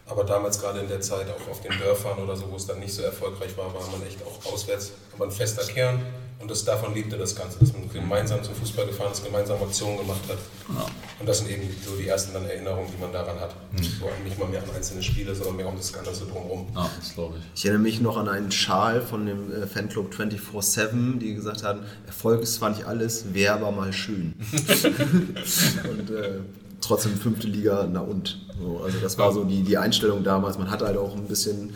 Aber 0.06 0.24
damals 0.24 0.60
gerade 0.60 0.80
in 0.80 0.88
der 0.88 1.00
Zeit 1.00 1.26
auch 1.30 1.50
auf 1.50 1.62
den 1.62 1.78
Dörfern 1.78 2.18
oder 2.18 2.36
so, 2.36 2.50
wo 2.50 2.56
es 2.56 2.66
dann 2.66 2.78
nicht 2.78 2.92
so 2.92 3.02
erfolgreich 3.02 3.56
war, 3.56 3.72
war 3.72 3.86
man 3.90 4.06
echt 4.06 4.18
auch 4.22 4.52
auswärts, 4.52 4.92
aber 5.14 5.24
ein 5.24 5.30
fester 5.30 5.64
Kern. 5.64 6.00
Und 6.40 6.50
das, 6.50 6.62
davon 6.62 6.92
lebte 6.92 7.16
das 7.16 7.34
Ganze, 7.34 7.58
dass 7.58 7.72
man 7.72 7.88
gemeinsam 7.88 8.42
zum 8.42 8.54
Fußball 8.54 8.86
gefahren 8.86 9.12
ist, 9.12 9.24
gemeinsam 9.24 9.62
Aktionen 9.62 9.96
gemacht 9.96 10.20
hat. 10.28 10.36
Ja. 10.68 10.86
Und 11.18 11.26
das 11.26 11.38
sind 11.38 11.48
eben 11.48 11.74
so 11.82 11.96
die 11.96 12.06
ersten 12.06 12.34
dann 12.34 12.44
Erinnerungen, 12.44 12.90
die 12.94 13.00
man 13.00 13.10
daran 13.12 13.40
hat. 13.40 13.54
Mhm. 13.72 13.82
So 13.82 14.10
nicht 14.22 14.38
mal 14.38 14.48
mehr 14.48 14.62
an 14.62 14.68
einzelne 14.76 15.02
Spiele, 15.02 15.34
sondern 15.34 15.56
mehr 15.56 15.68
um 15.68 15.76
das 15.76 15.90
Ganze 15.90 16.26
drumherum. 16.26 16.66
Ja, 16.74 16.90
das 16.98 17.14
glaube 17.14 17.36
ich. 17.38 17.44
Ich 17.60 17.64
erinnere 17.64 17.82
mich 17.82 18.00
noch 18.02 18.18
an 18.18 18.28
einen 18.28 18.52
Schal 18.52 19.00
von 19.00 19.24
dem 19.24 19.50
äh, 19.54 19.66
Fanclub 19.66 20.12
24-7, 20.12 21.18
die 21.18 21.34
gesagt 21.34 21.62
haben, 21.62 21.80
Erfolg 22.06 22.42
ist 22.42 22.56
zwar 22.56 22.68
nicht 22.70 22.84
alles, 22.84 23.32
wäre 23.32 23.54
aber 23.54 23.70
mal 23.70 23.94
schön. 23.94 24.34
und 25.88 26.10
äh, 26.10 26.40
trotzdem 26.86 27.14
fünfte 27.16 27.46
Liga, 27.46 27.88
na 27.90 28.00
und. 28.00 28.40
So, 28.60 28.80
also 28.84 28.98
das 28.98 29.18
war 29.18 29.32
so 29.32 29.44
die, 29.44 29.62
die 29.62 29.76
Einstellung 29.76 30.22
damals. 30.22 30.58
Man 30.58 30.70
hatte 30.70 30.86
halt 30.86 30.96
auch 30.96 31.16
ein 31.16 31.26
bisschen 31.26 31.72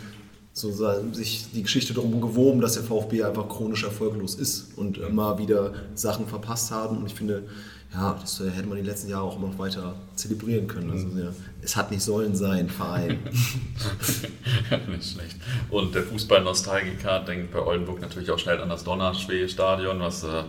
so 0.53 0.71
sich 1.13 1.47
die 1.53 1.63
Geschichte 1.63 1.93
darum 1.93 2.19
gewoben, 2.19 2.59
dass 2.61 2.73
der 2.73 2.83
VfB 2.83 3.23
einfach 3.23 3.47
chronisch 3.47 3.83
erfolglos 3.83 4.35
ist 4.35 4.77
und 4.77 4.97
immer 4.97 5.37
wieder 5.37 5.73
Sachen 5.95 6.27
verpasst 6.27 6.71
haben. 6.71 6.97
Und 6.97 7.05
ich 7.05 7.13
finde, 7.13 7.43
ja, 7.93 8.17
das 8.19 8.39
hätte 8.39 8.67
man 8.67 8.77
die 8.77 8.83
letzten 8.83 9.09
Jahre 9.09 9.23
auch 9.23 9.37
immer 9.37 9.47
noch 9.47 9.57
weiter 9.57 9.95
zelebrieren 10.15 10.67
können. 10.67 10.91
Also, 10.91 11.07
ja, 11.17 11.31
es 11.61 11.75
hat 11.75 11.91
nicht 11.91 12.03
sollen 12.03 12.35
sein, 12.35 12.69
Verein. 12.69 13.19
nicht 14.89 15.11
schlecht. 15.11 15.37
Und 15.69 15.95
der 15.95 16.03
Fußball-Nostalgiker 16.03 17.21
denkt 17.21 17.51
bei 17.51 17.59
Oldenburg 17.59 18.01
natürlich 18.01 18.29
auch 18.29 18.39
schnell 18.39 18.59
an 18.59 18.69
das 18.69 18.83
Donnerschwee-Stadion, 18.83 19.99
was 19.99 20.23
äh, 20.23 20.43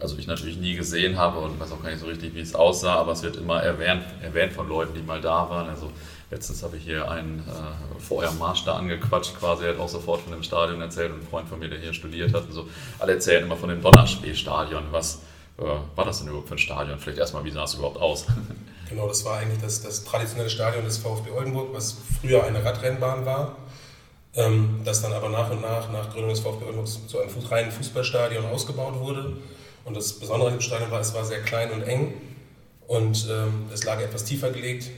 also 0.00 0.16
ich 0.18 0.26
natürlich 0.26 0.56
nie 0.56 0.74
gesehen 0.74 1.18
habe 1.18 1.38
und 1.38 1.60
weiß 1.60 1.72
auch 1.72 1.82
gar 1.82 1.90
nicht 1.90 2.00
so 2.00 2.06
richtig, 2.06 2.34
wie 2.34 2.40
es 2.40 2.54
aussah, 2.54 2.94
aber 2.94 3.12
es 3.12 3.22
wird 3.22 3.36
immer 3.36 3.62
erwähnt, 3.62 4.04
erwähnt 4.22 4.52
von 4.52 4.68
Leuten, 4.68 4.94
die 4.94 5.02
mal 5.02 5.20
da 5.20 5.48
waren. 5.48 5.68
Also 5.68 5.90
Letztens 6.30 6.62
habe 6.62 6.76
ich 6.76 6.84
hier 6.84 7.10
einen 7.10 7.40
äh, 7.40 8.00
vorher 8.00 8.30
Marsch 8.32 8.64
da 8.64 8.76
angequatscht, 8.76 9.36
quasi, 9.36 9.64
er 9.64 9.72
hat 9.72 9.80
auch 9.80 9.88
sofort 9.88 10.20
von 10.20 10.32
dem 10.32 10.44
Stadion 10.44 10.80
erzählt, 10.80 11.12
ein 11.12 11.26
Freund 11.26 11.48
von 11.48 11.58
mir, 11.58 11.68
der 11.68 11.80
hier 11.80 11.92
studiert 11.92 12.32
hat. 12.32 12.44
Und 12.44 12.52
so. 12.52 12.68
Alle 13.00 13.14
erzählen 13.14 13.42
immer 13.42 13.56
von 13.56 13.68
dem 13.68 13.82
Donnerspee-Stadion. 13.82 14.84
Was 14.92 15.22
äh, 15.58 15.62
war 15.96 16.04
das 16.04 16.20
denn 16.20 16.28
überhaupt 16.28 16.46
für 16.46 16.54
ein 16.54 16.58
Stadion? 16.58 17.00
Vielleicht 17.00 17.18
erstmal, 17.18 17.44
wie 17.44 17.50
sah 17.50 17.64
es 17.64 17.74
überhaupt 17.74 18.00
aus? 18.00 18.26
Genau, 18.88 19.06
das 19.06 19.24
war 19.24 19.38
eigentlich 19.38 19.60
das, 19.60 19.82
das 19.82 20.02
traditionelle 20.02 20.50
Stadion 20.50 20.84
des 20.84 20.98
VfB 20.98 21.30
Oldenburg, 21.30 21.68
was 21.72 21.96
früher 22.20 22.42
eine 22.42 22.64
Radrennbahn 22.64 23.24
war. 23.24 23.56
Ähm, 24.34 24.80
das 24.84 25.00
dann 25.00 25.12
aber 25.12 25.28
nach 25.28 25.48
und 25.48 25.60
nach, 25.60 25.92
nach 25.92 26.10
Gründung 26.10 26.30
des 26.30 26.40
VfB 26.40 26.64
Oldenburg, 26.64 26.88
zu 26.88 27.20
einem 27.20 27.30
reinen 27.48 27.70
Fußballstadion 27.70 28.46
ausgebaut 28.46 28.98
wurde. 28.98 29.36
Und 29.84 29.96
das 29.96 30.12
Besondere 30.12 30.50
dem 30.50 30.60
Stadion 30.60 30.90
war, 30.90 31.00
es 31.00 31.14
war 31.14 31.24
sehr 31.24 31.42
klein 31.42 31.70
und 31.70 31.82
eng 31.82 32.14
und 32.86 33.26
ähm, 33.30 33.66
es 33.72 33.84
lag 33.84 34.00
etwas 34.00 34.24
tiefer 34.24 34.50
gelegt 34.50 34.90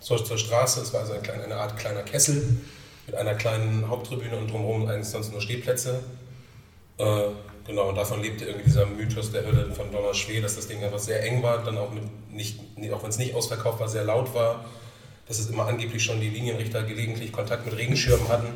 zur, 0.00 0.24
zur 0.24 0.38
Straße. 0.38 0.80
Es 0.80 0.92
war 0.92 1.00
also 1.00 1.14
eine, 1.14 1.44
eine, 1.44 1.56
Art 1.56 1.76
kleiner 1.76 2.02
Kessel 2.02 2.60
mit 3.06 3.16
einer 3.16 3.34
kleinen 3.34 3.88
Haupttribüne 3.88 4.36
und 4.36 4.50
drumherum 4.50 4.86
eigentlich 4.88 5.08
sonst 5.08 5.32
nur 5.32 5.40
Stehplätze. 5.40 6.00
Äh, 6.98 7.22
genau, 7.66 7.88
und 7.88 7.96
davon 7.96 8.22
lebte 8.22 8.44
irgendwie 8.44 8.66
dieser 8.66 8.86
Mythos 8.86 9.32
der 9.32 9.44
Hölle 9.44 9.72
von 9.72 9.90
Donnerschwee, 9.90 10.40
dass 10.40 10.56
das 10.56 10.68
Ding 10.68 10.82
einfach 10.82 10.98
sehr 10.98 11.22
eng 11.24 11.42
war, 11.42 11.62
dann 11.64 11.78
auch, 11.78 11.90
auch 11.90 13.02
wenn 13.02 13.10
es 13.10 13.18
nicht 13.18 13.34
ausverkauft 13.34 13.80
war, 13.80 13.88
sehr 13.88 14.04
laut 14.04 14.34
war, 14.34 14.64
dass 15.26 15.38
es 15.38 15.50
immer 15.50 15.66
angeblich 15.66 16.02
schon 16.02 16.20
die 16.20 16.28
Linienrichter 16.28 16.82
gelegentlich 16.82 17.32
Kontakt 17.32 17.66
mit 17.66 17.76
Regenschirmen 17.76 18.28
hatten, 18.28 18.48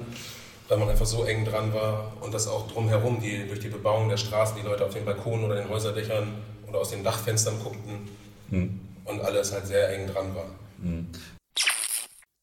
weil 0.69 0.79
man 0.79 0.89
einfach 0.89 1.07
so 1.07 1.25
eng 1.25 1.45
dran 1.45 1.73
war 1.73 2.13
und 2.21 2.35
dass 2.35 2.49
auch 2.49 2.71
drumherum 2.71 3.21
die, 3.21 3.47
durch 3.47 3.61
die 3.61 3.69
Bebauung 3.69 4.09
der 4.09 4.17
Straßen 4.17 4.57
die 4.57 4.67
Leute 4.67 4.85
auf 4.85 4.93
den 4.93 5.05
Balkonen 5.05 5.45
oder 5.45 5.57
den 5.57 5.69
Häuserdächern 5.69 6.43
oder 6.69 6.81
aus 6.81 6.91
den 6.91 7.05
Dachfenstern 7.05 7.59
guckten 7.63 8.09
hm. 8.51 8.81
und 9.05 9.21
alles 9.21 9.53
halt 9.53 9.67
sehr 9.67 9.93
eng 9.93 10.13
dran 10.13 10.35
war. 10.35 10.51
Hm. 10.81 11.09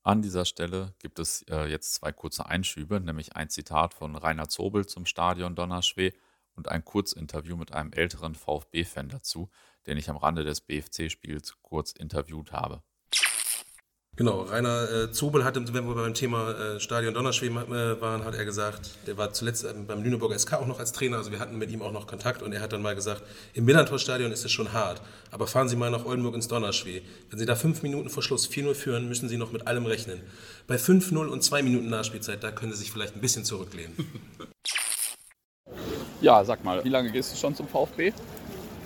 An 0.06 0.22
dieser 0.22 0.44
Stelle 0.44 0.94
gibt 1.00 1.20
es 1.20 1.44
äh, 1.50 1.66
jetzt 1.66 1.96
zwei 1.96 2.12
kurze 2.12 2.46
Einschübe, 2.46 3.00
nämlich 3.00 3.36
ein 3.38 3.50
Zitat 3.50 3.94
von 3.94 4.16
Rainer 4.18 4.50
Zobel 4.50 4.86
zum 4.86 5.06
Stadion 5.06 5.56
Donnerschwee 5.56 6.12
und 6.56 6.68
ein 6.68 6.84
Kurzinterview 6.84 7.56
mit 7.56 7.72
einem 7.72 7.94
älteren 7.94 8.36
VfB-Fan 8.36 9.10
dazu, 9.10 9.50
den 9.88 9.98
ich 9.98 10.10
am 10.10 10.18
Rande 10.18 10.44
des 10.44 10.62
BFC-Spiels 10.62 11.56
kurz 11.62 11.94
interviewt 11.94 12.52
habe. 12.52 12.84
Genau, 14.16 14.42
Rainer 14.42 14.92
äh, 14.92 15.12
Zobel 15.12 15.44
hat, 15.44 15.56
wenn 15.56 15.88
wir 15.88 15.96
beim 15.96 16.14
Thema 16.14 16.52
äh, 16.52 16.80
Stadion 16.80 17.16
Donnerschwee 17.16 17.48
äh, 17.48 18.00
waren, 18.00 18.24
hat 18.24 18.36
er 18.36 18.46
gesagt, 18.46 18.92
der 19.08 19.18
war 19.18 19.34
zuletzt 19.34 19.64
ähm, 19.64 19.88
beim 19.88 20.04
Lüneburger 20.04 20.38
SK 20.38 20.54
auch 20.54 20.68
noch 20.68 20.78
als 20.78 20.92
Trainer, 20.92 21.18
also 21.18 21.32
wir 21.32 21.40
hatten 21.40 21.58
mit 21.58 21.72
ihm 21.72 21.82
auch 21.82 21.92
noch 21.92 22.06
Kontakt 22.06 22.44
und 22.44 22.54
er 22.54 22.62
hat 22.62 22.74
dann 22.74 22.84
mal 22.84 22.94
gesagt, 22.94 23.24
im 23.56 23.66
Millantor-Stadion 23.66 24.32
ist 24.32 24.46
es 24.46 24.52
schon 24.52 24.72
hart, 24.72 25.02
aber 25.32 25.48
fahren 25.48 25.68
Sie 25.68 25.76
mal 25.76 25.90
nach 25.90 26.06
Oldenburg 26.06 26.36
ins 26.36 26.48
Donnerschwee. 26.48 27.02
Wenn 27.32 27.40
Sie 27.40 27.48
da 27.48 27.56
fünf 27.56 27.82
Minuten 27.82 28.12
vor 28.12 28.22
Schluss 28.22 28.48
4-0 28.48 28.76
führen, 28.76 29.08
müssen 29.08 29.30
Sie 29.30 29.38
noch 29.38 29.52
mit 29.52 29.66
allem 29.66 29.88
rechnen. 29.88 30.22
Bei 30.68 30.76
5-0 30.76 31.18
und 31.18 31.44
zwei 31.44 31.64
Minuten 31.64 31.90
Nachspielzeit, 31.90 32.44
da 32.44 32.52
können 32.52 32.72
Sie 32.72 32.78
sich 32.78 32.92
vielleicht 32.92 33.16
ein 33.16 33.22
bisschen 33.22 33.46
zurücklehnen. 33.46 33.96
Ja, 36.22 36.46
sag 36.46 36.64
mal, 36.64 36.82
wie 36.86 36.90
lange 36.90 37.12
gehst 37.12 37.34
du 37.34 37.38
schon 37.38 37.54
zum 37.54 37.68
VfB? 37.68 38.14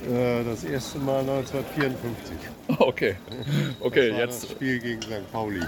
Äh, 0.08 0.44
das 0.44 0.64
erste 0.64 1.00
Mal 1.00 1.20
1954. 1.22 2.38
Okay. 2.80 3.16
Okay, 3.80 4.10
das 4.10 4.18
jetzt. 4.20 4.44
Das 4.44 4.52
Spiel 4.52 4.80
gegen 4.80 5.02
St. 5.02 5.32
Pauli. 5.32 5.62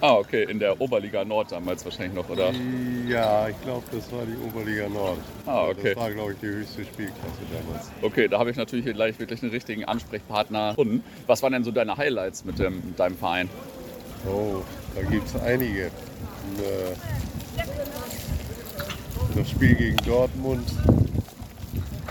Ah, 0.00 0.14
okay, 0.14 0.42
in 0.50 0.58
der 0.58 0.80
Oberliga 0.80 1.24
Nord 1.24 1.52
damals 1.52 1.84
wahrscheinlich 1.84 2.14
noch, 2.14 2.28
oder? 2.28 2.50
Ja, 3.06 3.48
ich 3.48 3.60
glaube, 3.62 3.84
das 3.92 4.10
war 4.10 4.22
die 4.26 4.36
Oberliga 4.44 4.88
Nord. 4.88 5.18
Ah, 5.46 5.68
okay. 5.68 5.94
Das 5.94 6.02
war, 6.02 6.10
glaube 6.10 6.32
ich, 6.32 6.38
die 6.40 6.46
höchste 6.46 6.84
Spielklasse 6.84 7.38
damals. 7.52 7.90
Okay, 8.02 8.26
da 8.26 8.40
habe 8.40 8.50
ich 8.50 8.56
natürlich 8.56 8.84
gleich 8.84 9.18
wirklich 9.20 9.40
einen 9.42 9.52
richtigen 9.52 9.84
Ansprechpartner 9.84 10.70
gefunden. 10.70 11.04
Was 11.28 11.42
waren 11.44 11.52
denn 11.52 11.62
so 11.62 11.70
deine 11.70 11.96
Highlights 11.96 12.44
mit 12.44 12.58
dem, 12.58 12.94
deinem 12.96 13.16
Verein? 13.16 13.48
Oh, 14.26 14.62
da 14.96 15.02
gibt 15.02 15.28
es 15.28 15.40
einige. 15.40 15.84
Äh, 15.86 15.90
das 19.36 19.50
Spiel 19.50 19.74
gegen 19.76 19.96
Dortmund, 19.98 20.68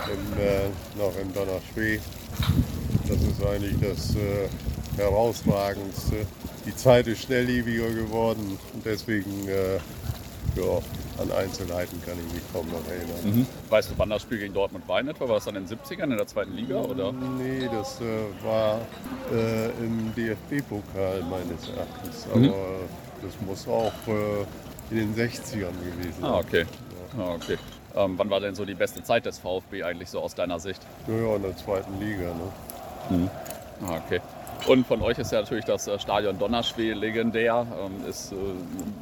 im, 0.08 0.38
äh, 0.40 0.68
noch 0.98 1.16
im 1.20 1.32
Donnerschwee. 1.32 2.00
Das 3.08 3.16
ist 3.16 3.44
eigentlich 3.44 3.76
das 3.80 4.16
äh, 4.16 4.48
herausragendste. 4.96 6.26
Die 6.66 6.74
Zeit 6.76 7.06
ist 7.06 7.22
schnelllebiger 7.22 7.90
geworden 7.90 8.58
und 8.72 8.84
deswegen 8.84 9.48
äh, 9.48 9.78
ja, 10.56 10.78
an 11.18 11.30
Einzelheiten 11.32 12.00
kann 12.04 12.14
ich 12.26 12.34
mich 12.34 12.42
kaum 12.52 12.66
noch 12.68 12.86
erinnern. 12.88 13.38
Mhm. 13.38 13.46
Weißt 13.68 13.90
du, 13.90 13.94
wann 13.96 14.10
das 14.10 14.22
Spiel 14.22 14.38
gegen 14.38 14.54
Dortmund 14.54 14.86
war 14.88 15.00
in 15.00 15.08
etwa? 15.08 15.28
War 15.28 15.36
das 15.36 15.44
dann 15.44 15.56
in 15.56 15.66
den 15.66 15.78
70ern 15.78 16.04
in 16.04 16.16
der 16.16 16.26
zweiten 16.26 16.54
Liga? 16.54 16.80
Oder? 16.80 17.12
Nee, 17.12 17.68
das 17.70 18.00
äh, 18.00 18.44
war 18.44 18.80
äh, 19.32 19.70
im 19.84 20.12
DFB-Pokal 20.14 21.22
meines 21.28 21.68
Erachtens. 21.68 22.26
Mhm. 22.34 22.48
Aber 22.48 22.80
das 23.22 23.40
muss 23.46 23.68
auch 23.68 23.92
äh, 24.06 24.42
in 24.90 25.14
den 25.14 25.14
60ern 25.14 25.72
gewesen 25.84 26.20
sein. 26.20 26.24
Ah, 26.24 26.38
okay. 26.38 26.64
Ja. 27.16 27.24
Ah, 27.24 27.34
okay. 27.34 27.58
Ähm, 27.94 28.14
wann 28.16 28.30
war 28.30 28.40
denn 28.40 28.54
so 28.54 28.64
die 28.64 28.74
beste 28.74 29.02
Zeit 29.02 29.26
des 29.26 29.38
VfB 29.38 29.82
eigentlich 29.82 30.10
so 30.10 30.20
aus 30.20 30.34
deiner 30.34 30.58
Sicht? 30.58 30.80
Ja, 31.06 31.36
in 31.36 31.42
der 31.42 31.56
zweiten 31.56 32.00
Liga. 32.00 32.34
Ne? 32.34 32.52
Mhm. 33.10 33.30
Ah, 33.86 34.00
okay. 34.04 34.20
Und 34.66 34.86
von 34.86 35.02
euch 35.02 35.18
ist 35.18 35.32
ja 35.32 35.40
natürlich 35.40 35.64
das 35.64 35.88
äh, 35.88 35.98
Stadion 35.98 36.38
Donnerschwee 36.38 36.92
legendär. 36.92 37.66
Ähm, 37.84 38.08
ist, 38.08 38.32
äh, 38.32 38.36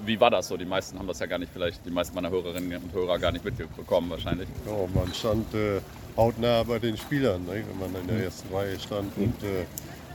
wie 0.06 0.18
war 0.18 0.30
das 0.30 0.48
so? 0.48 0.56
Die 0.56 0.64
meisten 0.64 0.98
haben 0.98 1.06
das 1.06 1.18
ja 1.18 1.26
gar 1.26 1.38
nicht, 1.38 1.52
vielleicht 1.52 1.84
die 1.84 1.90
meisten 1.90 2.14
meiner 2.14 2.30
Hörerinnen 2.30 2.82
und 2.82 2.92
Hörer 2.92 3.18
gar 3.18 3.30
nicht 3.30 3.44
mitbekommen 3.44 4.10
wahrscheinlich. 4.10 4.48
Ja, 4.66 4.72
man 4.94 5.12
stand 5.12 5.52
äh, 5.54 5.80
hautnah 6.16 6.62
bei 6.62 6.78
den 6.78 6.96
Spielern, 6.96 7.44
ne? 7.44 7.62
wenn 7.68 7.92
man 7.92 8.00
in 8.00 8.08
der 8.08 8.16
mhm. 8.16 8.24
ersten 8.24 8.54
Reihe 8.54 8.78
stand 8.80 9.16
mhm. 9.18 9.24
und 9.24 9.42
äh, 9.42 9.66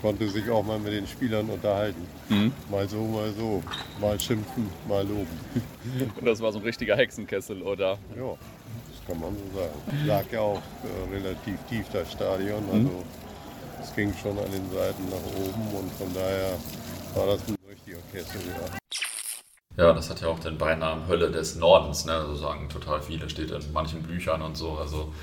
konnte 0.02 0.28
sich 0.30 0.50
auch 0.50 0.64
mal 0.64 0.80
mit 0.80 0.94
den 0.94 1.06
Spielern 1.06 1.48
unterhalten. 1.48 2.08
Mhm. 2.30 2.52
Mal 2.70 2.90
so, 2.90 3.04
mal 3.04 3.32
so. 3.38 3.62
Mal 4.02 4.20
schimpfen, 4.20 4.68
mal 4.88 5.08
loben. 5.08 5.28
Und 6.20 6.26
das 6.26 6.42
war 6.42 6.52
so 6.52 6.60
ein 6.60 6.66
richtiger 6.66 6.98
Hexenkessel, 6.98 7.62
oder? 7.62 7.98
Ja 8.18 8.36
kann 9.08 9.20
man 9.20 9.36
so 9.36 9.60
sagen. 9.60 10.06
Lag 10.06 10.26
ja 10.32 10.40
auch 10.40 10.62
äh, 10.84 11.14
relativ 11.14 11.60
tief 11.70 11.86
das 11.92 12.12
Stadion, 12.12 12.64
mhm. 12.66 12.72
also 12.72 13.04
es 13.82 13.96
ging 13.96 14.14
schon 14.22 14.38
an 14.38 14.52
den 14.52 14.70
Seiten 14.72 15.06
nach 15.10 15.46
oben 15.46 15.78
und 15.78 15.92
von 15.94 16.14
daher 16.14 16.58
war 17.14 17.28
das 17.28 17.48
ein 17.48 17.56
richtiger 17.70 18.00
Kessel, 18.12 18.42
ja. 18.48 18.78
Ja, 19.78 19.94
das 19.94 20.10
hat 20.10 20.22
ja 20.22 20.30
auch 20.30 20.40
den 20.40 20.58
Beinamen 20.58 21.06
Hölle 21.08 21.30
des 21.30 21.56
Nordens, 21.56 22.06
ne? 22.06 22.14
Also 22.14 22.36
sagen 22.36 22.70
total 22.70 23.02
viele, 23.02 23.30
steht 23.30 23.52
in 23.52 23.74
manchen 23.74 24.02
Büchern 24.04 24.42
und 24.42 24.56
so. 24.56 24.78
Also 24.78 25.14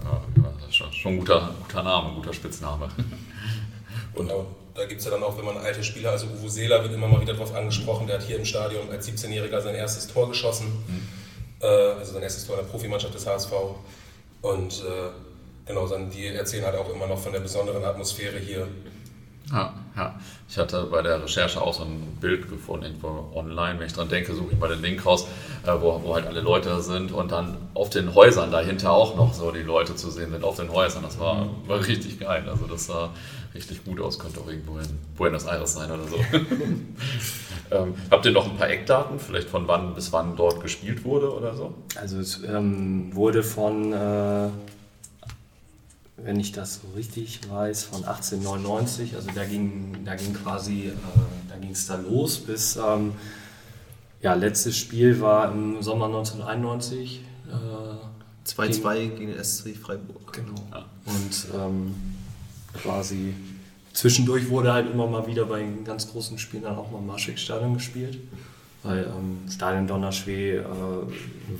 äh, 0.00 0.72
schon, 0.72 0.92
schon 0.92 1.14
ein 1.14 1.18
guter, 1.18 1.54
guter 1.62 1.82
Name, 1.82 2.10
ein 2.10 2.14
guter 2.16 2.34
Spitzname. 2.34 2.88
Und 4.14 4.28
genau, 4.28 4.46
da 4.74 4.84
gibt 4.84 5.00
es 5.00 5.06
ja 5.06 5.10
dann 5.10 5.22
auch, 5.22 5.38
wenn 5.38 5.46
man 5.46 5.56
alte 5.56 5.82
Spieler, 5.82 6.10
also 6.10 6.26
Uwe 6.26 6.50
Seeler 6.50 6.82
wird 6.82 6.92
immer 6.92 7.08
mal 7.08 7.22
wieder 7.22 7.32
darauf 7.32 7.54
angesprochen, 7.54 8.06
der 8.06 8.18
hat 8.18 8.26
hier 8.26 8.36
im 8.36 8.44
Stadion 8.44 8.90
als 8.90 9.08
17-Jähriger 9.08 9.62
sein 9.62 9.74
erstes 9.74 10.06
Tor 10.08 10.28
geschossen. 10.28 10.66
Mhm 10.86 11.21
äh, 11.62 11.66
also 11.66 12.12
sein 12.12 12.22
erstes 12.22 12.46
Tor 12.46 12.58
in 12.58 12.64
der 12.64 12.70
Profimannschaft 12.70 13.14
des 13.14 13.26
HSV. 13.26 13.52
Und 14.42 14.82
äh, 14.82 15.10
genau, 15.66 15.86
die 15.86 16.26
erzählen 16.26 16.64
halt 16.64 16.76
auch 16.76 16.92
immer 16.92 17.06
noch 17.06 17.18
von 17.18 17.32
der 17.32 17.40
besonderen 17.40 17.84
Atmosphäre 17.84 18.38
hier. 18.38 18.68
Ja, 19.50 19.74
ja. 19.96 20.14
Ich 20.48 20.58
hatte 20.58 20.84
bei 20.90 21.02
der 21.02 21.22
Recherche 21.22 21.60
auch 21.60 21.72
so 21.72 21.84
ein 21.84 22.18
Bild 22.20 22.48
gefunden, 22.48 22.86
irgendwo 22.86 23.30
online. 23.34 23.78
Wenn 23.78 23.86
ich 23.86 23.92
dran 23.92 24.08
denke, 24.08 24.34
suche 24.34 24.52
ich 24.52 24.58
mal 24.58 24.68
den 24.68 24.82
Link 24.82 25.04
raus, 25.04 25.26
äh, 25.66 25.72
wo, 25.80 26.00
wo 26.04 26.14
halt 26.14 26.26
alle 26.26 26.40
Leute 26.40 26.80
sind 26.82 27.12
und 27.12 27.32
dann 27.32 27.56
auf 27.74 27.90
den 27.90 28.14
Häusern 28.14 28.50
dahinter 28.50 28.92
auch 28.92 29.16
noch 29.16 29.34
so 29.34 29.50
die 29.50 29.62
Leute 29.62 29.96
zu 29.96 30.10
sehen 30.10 30.30
sind, 30.30 30.44
auf 30.44 30.56
den 30.56 30.70
Häusern. 30.70 31.02
Das 31.02 31.18
war, 31.18 31.48
war 31.66 31.86
richtig 31.86 32.20
geil. 32.20 32.44
Also 32.48 32.66
das 32.66 32.86
sah 32.86 33.10
richtig 33.54 33.84
gut 33.84 34.00
aus, 34.00 34.18
könnte 34.18 34.40
auch 34.40 34.48
irgendwo 34.48 34.78
in 34.78 34.88
Buenos 35.16 35.44
Aires 35.44 35.74
sein 35.74 35.90
oder 35.90 36.06
so. 36.06 36.16
ähm, 37.70 37.94
habt 38.10 38.24
ihr 38.24 38.32
noch 38.32 38.50
ein 38.50 38.56
paar 38.56 38.70
Eckdaten, 38.70 39.18
vielleicht 39.18 39.48
von 39.48 39.68
wann 39.68 39.94
bis 39.94 40.12
wann 40.12 40.36
dort 40.36 40.62
gespielt 40.62 41.04
wurde 41.04 41.32
oder 41.32 41.54
so? 41.54 41.74
Also 42.00 42.18
es 42.18 42.42
ähm, 42.44 43.14
wurde 43.14 43.42
von 43.42 43.92
äh, 43.92 44.48
wenn 46.24 46.38
ich 46.38 46.52
das 46.52 46.76
so 46.76 46.88
richtig 46.96 47.40
weiß, 47.50 47.84
von 47.84 48.04
1899. 48.04 49.14
Also 49.16 49.30
da 49.34 49.44
ging, 49.44 50.04
da 50.04 50.14
ging 50.14 50.34
quasi, 50.34 50.88
äh, 50.88 50.92
da 51.48 51.56
ging 51.56 51.70
es 51.70 51.86
da 51.86 51.96
los 51.96 52.38
bis, 52.38 52.76
ähm, 52.76 53.12
ja, 54.20 54.34
letztes 54.34 54.76
Spiel 54.76 55.20
war 55.20 55.50
im 55.52 55.82
Sommer 55.82 56.06
1991. 56.06 57.22
2-2 58.46 58.94
gegen, 58.94 59.16
gegen 59.16 59.32
den 59.32 59.44
SC 59.44 59.76
Freiburg. 59.76 60.32
Genau. 60.32 60.54
Ja. 60.72 60.86
Und 61.06 61.46
ähm, 61.54 61.94
quasi 62.74 63.34
zwischendurch 63.92 64.48
wurde 64.48 64.72
halt 64.72 64.90
immer 64.90 65.06
mal 65.06 65.26
wieder 65.26 65.44
bei 65.44 65.64
ganz 65.84 66.10
großen 66.10 66.38
Spielen 66.38 66.62
dann 66.62 66.76
auch 66.76 66.90
mal 66.90 67.00
Marschweg-Stadion 67.00 67.74
gespielt. 67.74 68.18
Weil 68.84 69.04
ähm, 69.04 69.38
Stadion 69.48 69.86
Donnerschwee 69.86 70.56
äh, 70.56 70.64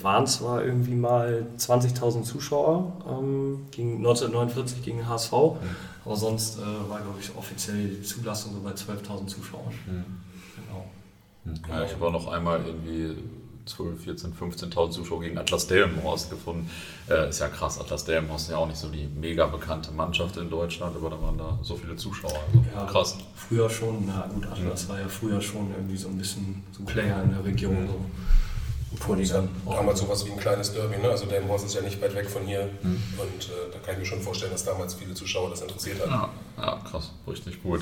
waren 0.02 0.26
zwar 0.26 0.64
irgendwie 0.64 0.95
mal 0.95 1.47
20.000 1.57 2.25
Zuschauer 2.25 2.93
ähm, 3.09 3.67
gegen 3.71 3.99
1949 3.99 4.83
gegen 4.83 5.09
HSV, 5.09 5.33
mhm. 5.33 5.57
aber 6.05 6.17
sonst 6.17 6.59
äh, 6.59 6.62
war, 6.91 7.00
glaube 7.00 7.19
ich, 7.21 7.31
offiziell 7.37 7.88
die 7.88 8.02
Zulassung 8.02 8.55
so 8.55 8.61
bei 8.61 8.71
12.000 8.71 9.26
Zuschauern. 9.29 9.73
Mhm. 9.87 10.05
Genau. 10.57 10.85
Mhm. 11.45 11.55
Ja, 11.69 11.85
ich 11.85 11.93
habe 11.93 12.07
auch 12.07 12.12
noch 12.12 12.26
einmal 12.26 12.64
irgendwie 12.67 13.17
12, 13.66 14.02
14, 14.02 14.33
15.000 14.35 14.90
Zuschauer 14.90 15.21
gegen 15.21 15.38
Atlas 15.38 15.66
Delmenhorst 15.66 16.31
gefunden. 16.31 16.69
Äh, 17.09 17.28
ist 17.28 17.40
ja 17.40 17.49
krass, 17.49 17.78
Atlas 17.78 18.04
Delmenhorst 18.04 18.47
ist 18.47 18.52
ja 18.52 18.59
auch 18.59 18.66
nicht 18.66 18.78
so 18.78 18.88
die 18.88 19.07
mega 19.07 19.47
bekannte 19.47 19.92
Mannschaft 19.92 20.37
in 20.37 20.50
Deutschland, 20.50 20.97
aber 20.97 21.11
da 21.11 21.21
waren 21.21 21.38
da 21.38 21.59
so 21.62 21.76
viele 21.76 21.97
Zuschauer. 21.97 22.40
Also 22.52 22.64
ja, 22.75 22.85
krass. 22.87 23.19
Früher 23.35 23.71
schon, 23.71 24.07
na 24.07 24.28
gut, 24.33 24.47
Atlas 24.47 24.85
ja. 24.85 24.88
war 24.90 25.00
ja 25.00 25.09
früher 25.09 25.40
schon 25.40 25.71
irgendwie 25.71 25.97
so 25.97 26.09
ein 26.09 26.19
bisschen 26.19 26.62
so 26.73 26.83
ein 26.83 26.87
Player 26.87 27.23
in 27.23 27.31
der 27.31 27.45
Region. 27.45 27.87
So. 27.87 28.04
Bevor 28.93 29.17
die 29.17 29.27
dann 29.27 29.49
damals 29.67 30.01
sowas 30.01 30.25
wie 30.27 30.33
ein 30.33 30.39
kleines 30.39 30.73
Derby, 30.73 30.99
ne? 30.99 31.09
Also 31.09 31.27
Delmenhorst 31.27 31.65
ist 31.65 31.75
ja 31.75 31.81
nicht 31.81 32.01
weit 32.03 32.15
weg 32.15 32.29
von 32.29 32.43
hier 32.47 32.69
mhm. 32.83 33.03
und 33.19 33.45
äh, 33.49 33.73
da 33.73 33.79
kann 33.79 33.95
ich 33.95 34.01
mir 34.01 34.07
schon 34.07 34.21
vorstellen, 34.21 34.53
dass 34.53 34.65
damals 34.65 34.95
viele 34.95 35.15
Zuschauer 35.15 35.51
das 35.51 35.63
interessiert 35.63 36.01
hat. 36.01 36.09
Ja, 36.09 36.29
ja 36.59 36.81
krass, 36.89 37.11
richtig 37.27 37.63
gut. 37.63 37.81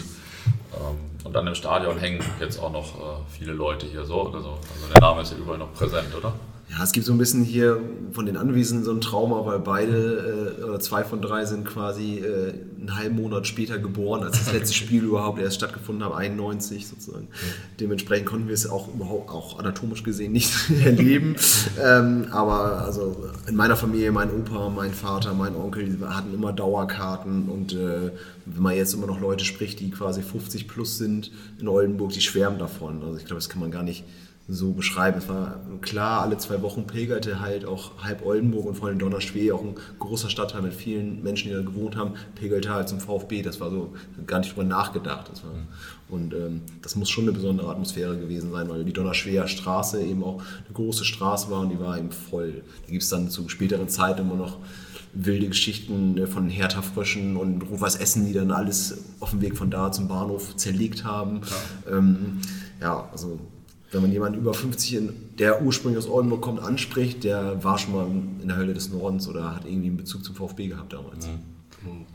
Ähm, 0.75 0.97
und 1.25 1.33
dann 1.33 1.47
im 1.47 1.55
Stadion 1.55 1.99
hängen 1.99 2.25
jetzt 2.39 2.59
auch 2.59 2.73
noch 2.73 2.95
äh, 2.97 3.23
viele 3.31 3.53
Leute 3.53 3.87
hier 3.87 4.05
so. 4.05 4.23
Also, 4.23 4.37
also 4.39 4.93
der 4.93 5.01
Name 5.01 5.23
ist 5.23 5.33
ja 5.33 5.39
überall 5.39 5.59
noch 5.59 5.73
präsent, 5.75 6.15
oder? 6.15 6.33
Ja, 6.71 6.85
es 6.85 6.93
gibt 6.93 7.05
so 7.05 7.13
ein 7.13 7.19
bisschen 7.19 7.43
hier 7.43 7.81
von 8.13 8.27
den 8.27 8.37
Anwesenden 8.37 8.85
so 8.85 8.93
ein 8.93 9.01
Trauma, 9.01 9.45
weil 9.45 9.59
beide 9.59 10.57
äh, 10.61 10.63
oder 10.63 10.79
zwei 10.79 11.03
von 11.03 11.21
drei 11.21 11.45
sind 11.45 11.65
quasi 11.65 12.19
äh, 12.19 12.53
einen 12.79 12.97
halben 12.97 13.17
Monat 13.17 13.49
später 13.49 13.79
geboren, 13.79 14.23
als 14.23 14.39
das 14.39 14.53
letzte 14.55 14.75
Spiel 14.75 15.03
überhaupt 15.03 15.41
erst 15.41 15.57
stattgefunden 15.57 16.05
hat, 16.05 16.15
91 16.15 16.87
sozusagen. 16.87 17.25
Mhm. 17.25 17.77
Dementsprechend 17.81 18.27
konnten 18.27 18.47
wir 18.47 18.55
es 18.55 18.71
auch 18.71 18.95
überhaupt 18.95 19.31
auch 19.31 19.59
anatomisch 19.59 20.05
gesehen 20.05 20.31
nicht 20.33 20.53
erleben. 20.85 21.35
ähm, 21.83 22.27
aber 22.31 22.83
also 22.85 23.17
in 23.49 23.57
meiner 23.57 23.77
Familie, 23.77 24.13
mein 24.13 24.31
Opa, 24.31 24.71
mein 24.71 24.93
Vater, 24.93 25.35
mein 25.35 25.57
Onkel 25.57 25.85
die 25.85 26.05
hatten 26.05 26.33
immer 26.33 26.53
Dauerkarten 26.53 27.49
und 27.49 27.73
äh, 27.73 28.13
wenn 28.47 28.63
man 28.63 28.77
jetzt 28.77 28.95
immer 28.95 29.07
noch 29.07 29.21
Leute 29.21 29.45
spricht, 29.45 29.81
die 29.81 29.91
quasi 29.91 30.23
50 30.23 30.69
plus 30.69 30.99
sind 30.99 31.33
in 31.59 31.67
Oldenburg, 31.67 32.13
die 32.13 32.21
schwärmen 32.21 32.59
davon. 32.59 33.03
Also 33.03 33.17
ich 33.17 33.25
glaube, 33.25 33.41
das 33.41 33.49
kann 33.49 33.61
man 33.61 33.73
gar 33.73 33.83
nicht 33.83 34.05
so 34.51 34.73
beschreiben. 34.73 35.19
Es 35.19 35.29
war 35.29 35.61
klar, 35.81 36.23
alle 36.23 36.37
zwei 36.37 36.61
Wochen 36.63 36.87
pilgerte 36.87 37.41
halt 37.41 37.65
auch 37.65 38.03
halb 38.03 38.27
Oldenburg 38.27 38.67
und 38.67 38.75
vor 38.75 38.89
allem 38.89 38.99
Donnerschwee, 38.99 39.53
auch 39.53 39.63
ein 39.63 39.77
großer 39.99 40.29
Stadtteil 40.29 40.63
mit 40.63 40.75
vielen 40.75 41.23
Menschen, 41.23 41.49
die 41.49 41.55
da 41.55 41.63
gewohnt 41.63 41.97
haben, 41.97 42.15
pilgerte 42.35 42.71
halt 42.71 42.89
zum 42.89 43.01
VfB. 43.01 43.43
Das 43.43 43.61
war 43.61 43.71
so, 43.71 43.95
gar 44.27 44.41
nicht 44.41 44.53
drüber 44.53 44.65
nachgedacht. 44.65 45.31
Das 45.31 45.45
war, 45.45 45.53
und 46.09 46.35
ähm, 46.35 46.63
das 46.83 46.97
muss 46.97 47.09
schon 47.09 47.25
eine 47.25 47.33
besondere 47.33 47.71
Atmosphäre 47.71 48.19
gewesen 48.19 48.51
sein, 48.51 48.69
weil 48.69 48.85
die 48.85 48.93
Donnerschweer 48.93 49.47
Straße 49.47 50.03
eben 50.03 50.25
auch 50.25 50.43
eine 50.43 50.75
große 50.75 51.05
Straße 51.05 51.51
war 51.51 51.61
und 51.61 51.71
die 51.71 51.79
war 51.79 51.97
eben 51.97 52.11
voll. 52.11 52.63
Da 52.87 52.91
gibt 52.91 53.05
es 53.05 53.09
dann 53.09 53.31
zu 53.31 53.49
späteren 53.49 53.89
Zeiten 53.89 54.23
immer 54.23 54.35
noch 54.35 54.59
wilde 55.13 55.49
Geschichten 55.49 56.19
äh, 56.19 56.27
von 56.27 56.49
Hertha-Fröschen 56.49 57.37
und 57.37 57.63
Rufers 57.63 57.97
Essen, 57.97 58.27
die 58.27 58.33
dann 58.33 58.51
alles 58.51 59.05
auf 59.21 59.31
dem 59.31 59.41
Weg 59.41 59.57
von 59.57 59.71
da 59.71 59.93
zum 59.93 60.09
Bahnhof 60.09 60.57
zerlegt 60.57 61.05
haben. 61.05 61.41
Ja, 61.87 61.99
ähm, 61.99 62.41
ja 62.81 63.09
also 63.13 63.39
wenn 63.93 64.03
man 64.03 64.13
jemanden 64.13 64.39
über 64.39 64.55
50, 64.55 64.95
in, 64.95 65.13
der 65.39 65.63
ursprünglich 65.63 65.99
aus 65.99 66.11
Oldenburg 66.11 66.43
kommt, 66.43 66.61
anspricht, 66.61 67.25
der 67.25 67.63
war 67.65 67.79
schon 67.79 67.95
mal 67.95 68.07
in 68.07 68.49
der 68.49 68.57
Hölle 68.57 68.75
des 68.75 68.91
Nordens 68.91 69.29
oder 69.29 69.57
hat 69.57 69.65
irgendwie 69.65 69.89
einen 69.89 69.97
Bezug 69.97 70.25
zum 70.25 70.35
VfB 70.35 70.69
gehabt 70.69 70.93
damals. 70.93 71.27
Mhm. 71.27 71.41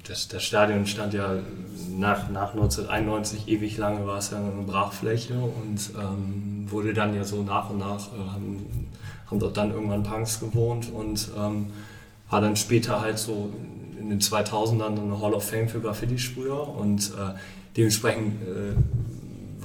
Das, 0.07 0.27
das, 0.27 0.43
Stadion 0.43 0.85
stand 0.85 1.15
ja 1.15 1.39
nach, 1.97 2.29
nach 2.29 2.53
1991 2.53 3.47
ewig 3.47 3.77
lange, 3.77 4.05
war 4.05 4.19
es 4.19 4.29
ja 4.29 4.37
eine 4.37 4.61
Brachfläche 4.61 5.33
und 5.33 5.89
ähm, 5.99 6.69
wurde 6.69 6.93
dann 6.93 7.15
ja 7.15 7.23
so 7.23 7.41
nach 7.41 7.71
und 7.71 7.79
nach, 7.79 8.13
äh, 8.13 8.17
haben, 8.31 8.65
haben 9.25 9.39
dort 9.39 9.57
dann 9.57 9.71
irgendwann 9.71 10.03
Punks 10.03 10.39
gewohnt 10.39 10.91
und 10.93 11.29
ähm, 11.35 11.67
war 12.29 12.41
dann 12.41 12.55
später 12.55 13.01
halt 13.01 13.17
so 13.17 13.51
in 13.99 14.11
den 14.11 14.19
2000ern 14.19 15.01
eine 15.01 15.19
Hall 15.19 15.33
of 15.33 15.49
Fame 15.49 15.67
für 15.67 15.79
Graffiti-Sprüher 15.79 16.67
und 16.67 17.11
äh, 17.11 17.33
dementsprechend 17.75 18.41
äh, 18.43 18.75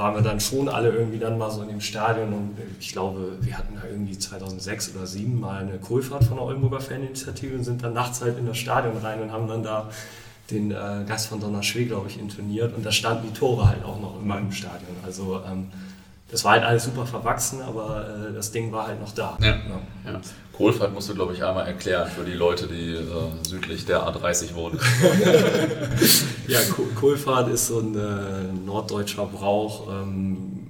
waren 0.00 0.14
wir 0.14 0.22
dann 0.22 0.40
schon 0.40 0.68
alle 0.70 0.88
irgendwie 0.88 1.18
dann 1.18 1.36
mal 1.36 1.50
so 1.50 1.60
in 1.60 1.68
dem 1.68 1.82
Stadion 1.82 2.32
und 2.32 2.56
ich 2.80 2.92
glaube, 2.92 3.36
wir 3.42 3.58
hatten 3.58 3.74
da 3.74 3.86
irgendwie 3.86 4.18
2006 4.18 4.88
oder 4.88 5.04
2007 5.04 5.38
mal 5.38 5.60
eine 5.60 5.78
Kohlfahrt 5.78 6.24
von 6.24 6.38
der 6.38 6.46
Oldenburger 6.46 6.80
Faninitiative 6.80 7.54
und 7.54 7.64
sind 7.64 7.84
dann 7.84 7.92
nachts 7.92 8.22
halt 8.22 8.38
in 8.38 8.46
das 8.46 8.56
Stadion 8.56 8.96
rein 8.96 9.20
und 9.20 9.30
haben 9.30 9.46
dann 9.46 9.62
da 9.62 9.90
den 10.50 10.70
äh, 10.70 11.04
Gast 11.06 11.28
von 11.28 11.38
Donnerschwee, 11.38 11.84
glaube 11.84 12.08
ich, 12.08 12.18
intoniert 12.18 12.74
und 12.74 12.84
da 12.84 12.90
standen 12.90 13.28
die 13.28 13.38
Tore 13.38 13.68
halt 13.68 13.84
auch 13.84 14.00
noch 14.00 14.18
immer 14.20 14.38
im 14.38 14.50
Stadion. 14.52 14.96
Also 15.04 15.42
ähm, 15.46 15.66
das 16.30 16.44
war 16.44 16.52
halt 16.52 16.64
alles 16.64 16.84
super 16.84 17.06
verwachsen, 17.06 17.60
aber 17.62 18.28
äh, 18.28 18.32
das 18.34 18.52
Ding 18.52 18.72
war 18.72 18.86
halt 18.86 19.00
noch 19.00 19.12
da. 19.12 19.36
Ja. 19.40 19.48
Ja. 19.48 20.12
Ja. 20.12 20.20
Kohlfahrt 20.52 20.92
musst 20.92 21.08
du, 21.08 21.14
glaube 21.14 21.32
ich, 21.32 21.42
einmal 21.42 21.66
erklären 21.66 22.08
für 22.10 22.24
die 22.24 22.34
Leute, 22.34 22.66
die 22.66 22.94
äh, 22.94 23.04
südlich 23.42 23.86
der 23.86 24.02
A30 24.06 24.54
wohnen. 24.54 24.78
ja, 26.48 26.58
Kohlfahrt 26.94 27.48
ist 27.48 27.68
so 27.68 27.78
ein 27.78 27.96
äh, 27.96 28.52
norddeutscher 28.66 29.24
Brauch. 29.24 29.88
Ähm, 29.88 30.60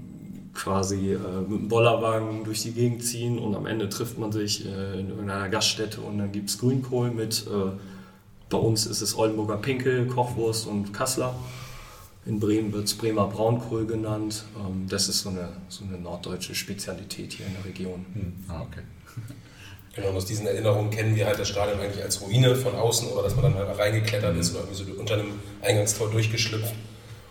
quasi 0.54 1.12
äh, 1.12 1.18
mit 1.48 1.60
dem 1.60 1.68
Bollerwagen 1.68 2.44
durch 2.44 2.62
die 2.62 2.72
Gegend 2.72 3.02
ziehen 3.04 3.38
und 3.38 3.54
am 3.54 3.66
Ende 3.66 3.88
trifft 3.88 4.18
man 4.18 4.30
sich 4.30 4.66
äh, 4.66 5.00
in 5.00 5.08
irgendeiner 5.10 5.48
Gaststätte 5.48 6.00
und 6.00 6.18
dann 6.18 6.32
gibt 6.32 6.50
es 6.50 6.58
Grünkohl 6.58 7.10
mit, 7.10 7.46
äh, 7.46 7.70
bei 8.48 8.58
uns 8.58 8.86
ist 8.86 9.00
es 9.00 9.16
Oldenburger 9.16 9.56
Pinkel, 9.56 10.06
Kochwurst 10.06 10.66
und 10.66 10.92
Kassler. 10.92 11.34
In 12.26 12.38
Bremen 12.38 12.72
wird 12.72 12.84
es 12.84 12.94
Bremer 12.94 13.26
Braunkohl 13.26 13.86
genannt. 13.86 14.44
Ähm, 14.56 14.86
das 14.88 15.08
ist 15.08 15.20
so 15.20 15.30
eine, 15.30 15.48
so 15.68 15.84
eine 15.84 15.98
norddeutsche 15.98 16.54
Spezialität 16.54 17.32
hier 17.32 17.46
in 17.46 17.54
der 17.54 17.64
Region. 17.64 18.06
Hm. 18.12 18.32
Ah, 18.48 18.62
okay. 18.62 18.82
Genau, 19.92 20.10
und 20.10 20.16
aus 20.18 20.24
diesen 20.24 20.46
Erinnerungen 20.46 20.90
kennen 20.90 21.16
wir 21.16 21.26
halt 21.26 21.40
das 21.40 21.48
Stadion 21.48 21.80
eigentlich 21.80 22.00
als 22.00 22.20
Ruine 22.20 22.54
von 22.54 22.76
außen 22.76 23.08
oder 23.08 23.24
dass 23.24 23.34
man 23.34 23.42
dann 23.42 23.54
halt 23.56 23.76
reingeklettert 23.76 24.36
ist 24.36 24.52
oder 24.52 24.60
irgendwie 24.60 24.94
so 24.94 25.00
unter 25.00 25.14
einem 25.14 25.40
Eingangstor 25.62 26.08
durchgeschlüpft. 26.08 26.74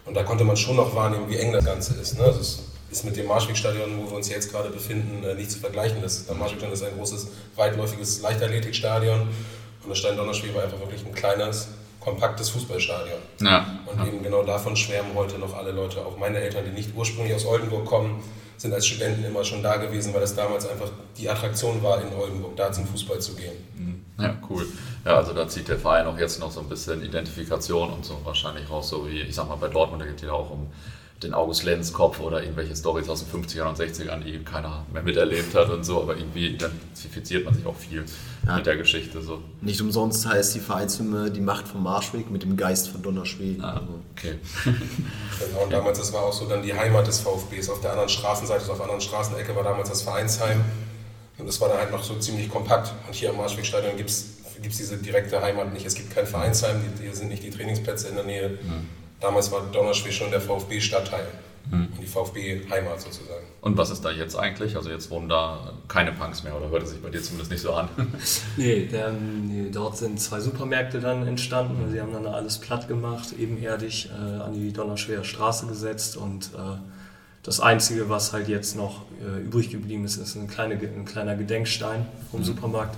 Und 0.05 0.13
da 0.13 0.23
konnte 0.23 0.43
man 0.43 0.57
schon 0.57 0.75
noch 0.75 0.93
wahrnehmen, 0.93 1.29
wie 1.29 1.37
eng 1.37 1.53
das 1.53 1.63
Ganze 1.63 1.93
ist. 1.93 2.17
Ne? 2.17 2.25
Also 2.25 2.41
es 2.41 2.59
ist 2.91 3.05
mit 3.05 3.15
dem 3.15 3.27
Marschwegstadion, 3.27 3.97
wo 3.97 4.09
wir 4.09 4.17
uns 4.17 4.27
jetzt 4.27 4.51
gerade 4.51 4.69
befinden, 4.69 5.23
äh, 5.23 5.35
nicht 5.35 5.51
zu 5.51 5.59
vergleichen. 5.59 6.01
Das, 6.01 6.25
der 6.25 6.35
Marschwegstadion 6.35 6.73
ist 6.73 6.83
ein 6.83 6.97
großes, 6.97 7.27
weitläufiges 7.55 8.21
Leichtathletikstadion 8.21 9.21
und 9.21 9.89
das 9.89 9.97
Stein 9.97 10.17
Donnerschwee 10.17 10.53
war 10.53 10.63
einfach 10.63 10.79
wirklich 10.79 11.05
ein 11.05 11.13
kleines, 11.13 11.69
kompaktes 11.99 12.49
Fußballstadion. 12.49 13.19
Ja. 13.41 13.65
Und 13.85 14.07
eben 14.07 14.23
genau 14.23 14.43
davon 14.43 14.75
schwärmen 14.75 15.13
heute 15.15 15.37
noch 15.37 15.55
alle 15.55 15.71
Leute, 15.71 16.05
auch 16.05 16.17
meine 16.17 16.39
Eltern, 16.39 16.65
die 16.65 16.71
nicht 16.71 16.95
ursprünglich 16.95 17.35
aus 17.35 17.45
Oldenburg 17.45 17.85
kommen, 17.85 18.23
sind 18.57 18.73
als 18.73 18.87
Studenten 18.87 19.23
immer 19.23 19.43
schon 19.43 19.63
da 19.63 19.77
gewesen, 19.77 20.13
weil 20.13 20.21
das 20.21 20.35
damals 20.35 20.67
einfach 20.67 20.89
die 21.17 21.29
Attraktion 21.29 21.81
war, 21.81 22.01
in 22.01 22.13
Oldenburg 22.13 22.57
da 22.57 22.71
zum 22.71 22.85
Fußball 22.85 23.19
zu 23.19 23.35
gehen. 23.35 23.53
Mhm. 23.77 24.05
Ja, 24.21 24.37
cool. 24.49 24.65
Ja, 25.05 25.15
also 25.15 25.33
da 25.33 25.47
zieht 25.47 25.69
der 25.69 25.79
Verein 25.79 26.05
auch 26.05 26.17
jetzt 26.17 26.39
noch 26.39 26.51
so 26.51 26.59
ein 26.59 26.67
bisschen 26.67 27.01
Identifikation 27.03 27.89
und 27.89 28.05
so 28.05 28.19
wahrscheinlich 28.25 28.69
raus, 28.69 28.89
so 28.89 29.07
wie, 29.07 29.21
ich 29.21 29.35
sag 29.35 29.47
mal, 29.47 29.55
bei 29.55 29.69
Dortmund, 29.69 30.01
da 30.01 30.05
geht 30.05 30.17
es 30.17 30.23
ja 30.23 30.33
auch 30.33 30.49
um 30.49 30.67
den 31.23 31.33
August 31.33 31.63
Lenz 31.63 31.91
Kopf 31.91 32.19
oder 32.19 32.41
irgendwelche 32.41 32.75
Stories 32.75 33.09
aus 33.09 33.25
den 33.25 33.43
50ern 33.43 33.67
und 33.67 33.77
60ern, 33.77 34.23
die 34.23 34.39
keiner 34.39 34.85
mehr 34.93 35.03
miterlebt 35.03 35.53
hat 35.53 35.69
und 35.69 35.83
so, 35.83 36.01
aber 36.01 36.15
irgendwie 36.15 36.47
identifiziert 36.47 37.43
man 37.43 37.53
sich 37.53 37.65
auch 37.65 37.75
viel 37.75 38.05
ja. 38.47 38.55
mit 38.55 38.65
der 38.65 38.77
Geschichte. 38.77 39.21
So. 39.21 39.41
Nicht 39.61 39.81
umsonst 39.81 40.25
heißt 40.25 40.55
die 40.55 40.59
Vereinshymne 40.59 41.29
die 41.29 41.41
Macht 41.41 41.67
von 41.67 41.83
Marschweg 41.83 42.31
mit 42.31 42.43
dem 42.43 42.55
Geist 42.55 42.89
von 42.89 43.01
Donnerschweg. 43.01 43.61
Ah, 43.61 43.73
also. 43.73 43.99
okay. 44.15 44.35
genau, 44.63 45.63
und 45.63 45.73
damals, 45.73 45.99
das 45.99 46.13
war 46.13 46.23
auch 46.23 46.33
so 46.33 46.45
dann 46.45 46.63
die 46.63 46.73
Heimat 46.73 47.05
des 47.05 47.19
VfBs. 47.19 47.69
Auf 47.69 47.81
der 47.81 47.91
anderen 47.91 48.09
Straßenseite, 48.09 48.71
auf 48.71 48.77
der 48.77 48.85
anderen 48.85 49.01
Straßenecke 49.01 49.53
war 49.55 49.63
damals 49.63 49.89
das 49.89 50.01
Vereinsheim. 50.01 50.63
Und 51.37 51.47
das 51.47 51.59
war 51.59 51.69
dann 51.69 51.79
halt 51.79 51.91
noch 51.91 52.03
so 52.03 52.15
ziemlich 52.15 52.49
kompakt. 52.49 52.93
Und 53.07 53.13
hier 53.13 53.29
am 53.29 53.37
Marschwegstadion 53.37 53.97
gibt 53.97 54.09
es 54.09 54.27
diese 54.61 54.97
direkte 54.97 55.41
Heimat 55.41 55.73
nicht. 55.73 55.85
Es 55.85 55.95
gibt 55.95 56.13
kein 56.13 56.27
Vereinsheim, 56.27 56.81
hier 57.01 57.15
sind 57.15 57.29
nicht 57.29 57.43
die 57.43 57.49
Trainingsplätze 57.49 58.07
in 58.07 58.15
der 58.15 58.25
Nähe. 58.25 58.49
Mhm. 58.49 58.87
Damals 59.19 59.51
war 59.51 59.61
Donnerschweg 59.71 60.13
schon 60.13 60.31
der 60.31 60.41
VfB-Stadtteil 60.41 61.27
mhm. 61.69 61.87
und 61.91 62.01
die 62.01 62.07
VfB-Heimat 62.07 63.01
sozusagen. 63.01 63.45
Und 63.61 63.77
was 63.77 63.89
ist 63.89 64.03
da 64.03 64.11
jetzt 64.11 64.35
eigentlich? 64.35 64.75
Also 64.75 64.89
jetzt 64.89 65.09
wohnen 65.09 65.27
da 65.27 65.73
keine 65.87 66.11
Punks 66.13 66.43
mehr 66.43 66.55
oder 66.55 66.69
hört 66.69 66.83
es 66.83 66.91
sich 66.91 67.01
bei 67.01 67.09
dir 67.09 67.21
zumindest 67.21 67.51
nicht 67.51 67.61
so 67.61 67.73
an? 67.73 67.89
nee, 68.57 68.85
der, 68.85 69.11
nee, 69.11 69.69
dort 69.71 69.97
sind 69.97 70.19
zwei 70.19 70.39
Supermärkte 70.39 70.99
dann 70.99 71.27
entstanden. 71.27 71.91
Sie 71.91 71.99
haben 71.99 72.13
dann 72.13 72.25
alles 72.27 72.59
platt 72.59 72.87
gemacht, 72.87 73.33
ebenerdig 73.37 74.09
äh, 74.09 74.41
an 74.41 74.53
die 74.53 74.71
Donnerschwerer 74.71 75.23
Straße 75.23 75.67
gesetzt 75.67 76.15
und 76.15 76.51
äh, 76.55 76.77
das 77.43 77.59
Einzige, 77.59 78.09
was 78.09 78.33
halt 78.33 78.47
jetzt 78.47 78.75
noch 78.75 79.03
äh, 79.21 79.41
übrig 79.41 79.69
geblieben 79.69 80.05
ist, 80.05 80.17
ist 80.17 80.35
ein, 80.35 80.47
kleine, 80.47 80.75
ein 80.75 81.05
kleiner 81.05 81.35
Gedenkstein 81.35 82.05
vom 82.31 82.41
mhm. 82.41 82.45
Supermarkt. 82.45 82.97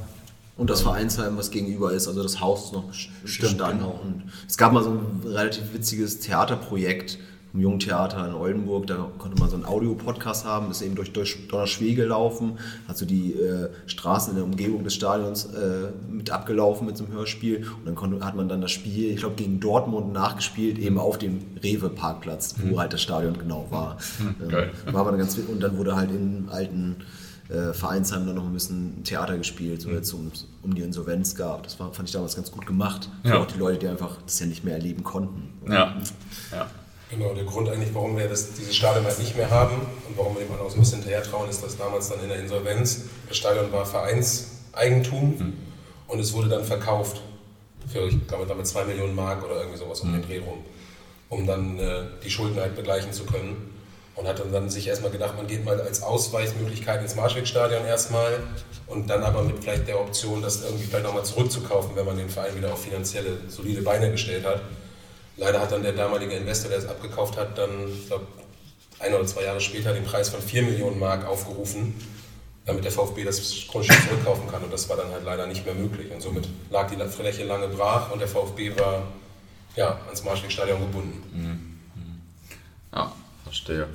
Und 0.57 0.69
das 0.69 0.81
Vereinsheim, 0.81 1.37
was 1.37 1.49
gegenüber 1.49 1.91
ist, 1.93 2.07
also 2.07 2.21
das 2.21 2.39
Haus 2.39 2.65
ist 2.65 2.73
noch 2.73 2.83
bestanden. 3.21 3.79
genau. 3.79 3.99
Und 4.03 4.23
es 4.47 4.57
gab 4.57 4.73
mal 4.73 4.83
so 4.83 4.91
ein 4.91 5.21
relativ 5.25 5.73
witziges 5.73 6.19
Theaterprojekt 6.19 7.17
im 7.53 7.61
Jungtheater 7.61 8.27
in 8.27 8.33
Oldenburg. 8.33 8.87
Da 8.87 9.09
konnte 9.17 9.39
man 9.39 9.49
so 9.49 9.55
einen 9.55 9.65
Audio-Podcast 9.65 10.45
haben, 10.45 10.71
ist 10.71 10.81
eben 10.81 10.95
durch, 10.95 11.11
durch 11.13 11.47
Donnerschwee 11.47 11.93
gelaufen, 11.93 12.57
hat 12.87 12.97
so 12.97 13.05
die 13.05 13.33
äh, 13.33 13.69
Straßen 13.87 14.31
in 14.31 14.35
der 14.37 14.45
Umgebung 14.45 14.83
des 14.83 14.93
Stadions 14.93 15.45
äh, 15.45 15.91
mit 16.09 16.29
abgelaufen 16.29 16.87
mit 16.87 16.97
so 16.97 17.05
einem 17.05 17.13
Hörspiel. 17.13 17.57
Und 17.79 17.85
dann 17.85 17.95
konnte, 17.95 18.23
hat 18.25 18.35
man 18.35 18.47
dann 18.47 18.61
das 18.61 18.71
Spiel, 18.71 19.11
ich 19.11 19.17
glaube, 19.17 19.35
gegen 19.35 19.59
Dortmund 19.59 20.13
nachgespielt, 20.13 20.79
eben 20.79 20.97
auf 20.97 21.17
dem 21.17 21.39
Rewe-Parkplatz, 21.61 22.55
wo 22.63 22.79
halt 22.79 22.93
das 22.93 23.01
Stadion 23.01 23.37
genau 23.37 23.67
war. 23.69 23.97
Ähm, 24.41 24.49
Geil. 24.49 24.71
war 24.85 25.01
aber 25.01 25.17
ganz, 25.17 25.37
und 25.37 25.61
dann 25.61 25.77
wurde 25.77 25.95
halt 25.95 26.11
im 26.11 26.49
alten 26.49 26.97
äh, 27.51 27.73
Vereinsheim 27.73 28.25
dann 28.25 28.35
noch 28.35 28.45
ein 28.45 28.53
bisschen 28.53 29.03
Theater 29.03 29.37
gespielt, 29.37 29.81
so 29.81 29.89
Mhm. 29.89 29.95
jetzt 29.95 30.13
um, 30.13 30.31
um 30.63 30.73
die 30.73 30.81
Insolvenz 30.81 31.35
gab. 31.35 31.63
Das 31.63 31.79
war, 31.79 31.91
fand 31.93 32.07
ich 32.07 32.13
damals 32.13 32.35
ganz 32.35 32.51
gut 32.51 32.65
gemacht. 32.65 33.09
Für 33.23 33.29
Ja. 33.29 33.39
auch 33.39 33.45
die 33.47 33.57
Leute, 33.59 33.79
die 33.79 33.87
einfach 33.87 34.17
das 34.25 34.39
ja 34.39 34.45
nicht 34.45 34.63
mehr 34.63 34.75
erleben 34.75 35.03
konnten. 35.03 35.49
Ja. 35.69 35.95
ja. 36.51 36.69
Genau, 37.09 37.33
der 37.33 37.43
Grund 37.43 37.67
eigentlich, 37.67 37.93
warum 37.93 38.15
wir 38.17 38.29
das, 38.29 38.53
dieses 38.53 38.73
Stadion 38.73 39.03
halt 39.03 39.19
nicht 39.19 39.35
mehr 39.35 39.49
haben 39.49 39.75
und 40.07 40.17
warum 40.17 40.33
wir 40.35 40.43
dem 40.45 40.55
auch 40.55 40.69
so 40.69 40.77
ein 40.77 40.79
bisschen 40.79 40.99
hinterher 41.01 41.21
trauen, 41.23 41.49
ist, 41.49 41.61
dass 41.61 41.75
damals 41.77 42.07
dann 42.07 42.21
in 42.21 42.29
der 42.29 42.39
Insolvenz, 42.39 43.01
das 43.27 43.35
Stadion 43.35 43.69
war 43.73 43.85
Vereinseigentum 43.85 45.53
und 46.07 46.19
es 46.19 46.33
wurde 46.33 46.47
dann 46.49 46.63
verkauft 46.63 47.21
für, 47.87 48.07
ich 48.07 48.27
glaube, 48.27 48.45
damit 48.47 48.65
2 48.67 48.85
Millionen 48.85 49.15
Mark 49.15 49.43
oder 49.43 49.57
irgendwie 49.59 49.77
sowas 49.77 49.99
um 50.01 50.13
den 50.13 50.21
Dreh 50.21 50.39
rum, 50.39 50.59
um 51.29 51.45
dann 51.45 51.77
äh, 51.79 52.03
die 52.23 52.29
Schulden 52.29 52.57
halt 52.59 52.75
begleichen 52.75 53.11
zu 53.11 53.25
können. 53.25 53.70
Und 54.15 54.28
hat 54.28 54.39
dann, 54.39 54.52
dann 54.52 54.69
sich 54.69 54.88
erstmal 54.88 55.12
gedacht, 55.12 55.38
man 55.38 55.47
geht 55.47 55.63
mal 55.63 55.80
als 55.80 56.04
Ausweichmöglichkeit 56.04 57.02
ins 57.02 57.15
Marschwegstadion 57.15 57.86
erstmal 57.86 58.43
und 58.88 59.10
dann 59.10 59.24
aber 59.24 59.41
mit 59.41 59.63
vielleicht 59.63 59.88
der 59.88 60.00
Option, 60.00 60.41
das 60.41 60.63
irgendwie 60.63 60.84
vielleicht 60.84 61.06
nochmal 61.06 61.24
zurückzukaufen, 61.24 61.95
wenn 61.95 62.06
man 62.06 62.17
den 62.17 62.30
Verein 62.30 62.56
wieder 62.56 62.74
auf 62.74 62.84
finanzielle, 62.84 63.38
solide 63.47 63.82
Beine 63.82 64.12
gestellt 64.12 64.45
hat. 64.45 64.62
Leider 65.38 65.62
hat 65.62 65.71
dann 65.71 65.82
der 65.82 65.93
damalige 65.93 66.34
Investor, 66.34 66.69
der 66.69 66.80
es 66.80 66.88
abgekauft 66.88 67.38
hat, 67.38 67.58
dann, 67.58 67.88
ich 67.88 68.08
glaube, 68.08 68.28
ein 69.00 69.13
oder 69.13 69.26
zwei 69.26 69.43
Jahre 69.43 69.62
später 69.62 69.93
den 69.93 70.04
Preis 70.04 70.30
von 70.30 70.41
4 70.41 70.63
Millionen 70.63 71.00
Mark 71.00 71.26
aufgerufen, 71.26 71.95
damit 72.65 72.84
der 72.84 72.91
VfB 72.91 73.24
das 73.24 73.65
Grundstück 73.67 73.97
zurückkaufen 74.10 74.52
kann. 74.52 74.63
Und 74.63 74.74
das 74.74 74.89
war 74.89 74.97
dann 74.97 75.10
halt 75.12 75.24
leider 75.24 75.47
nicht 75.47 75.65
mehr 75.65 75.74
möglich. 75.74 76.12
Und 76.12 76.21
somit 76.21 76.47
lag 76.69 76.89
die 76.91 76.97
Fläche 77.10 77.45
lange 77.45 77.69
brach 77.69 78.12
und 78.12 78.19
der 78.19 78.28
VfB 78.28 78.78
war 78.78 79.04
ja, 79.76 80.00
ans 80.06 80.24
Marschwegstadion 80.24 80.80
gebunden. 80.80 81.80
Ja, 82.93 83.13
verstehe. 83.51 83.87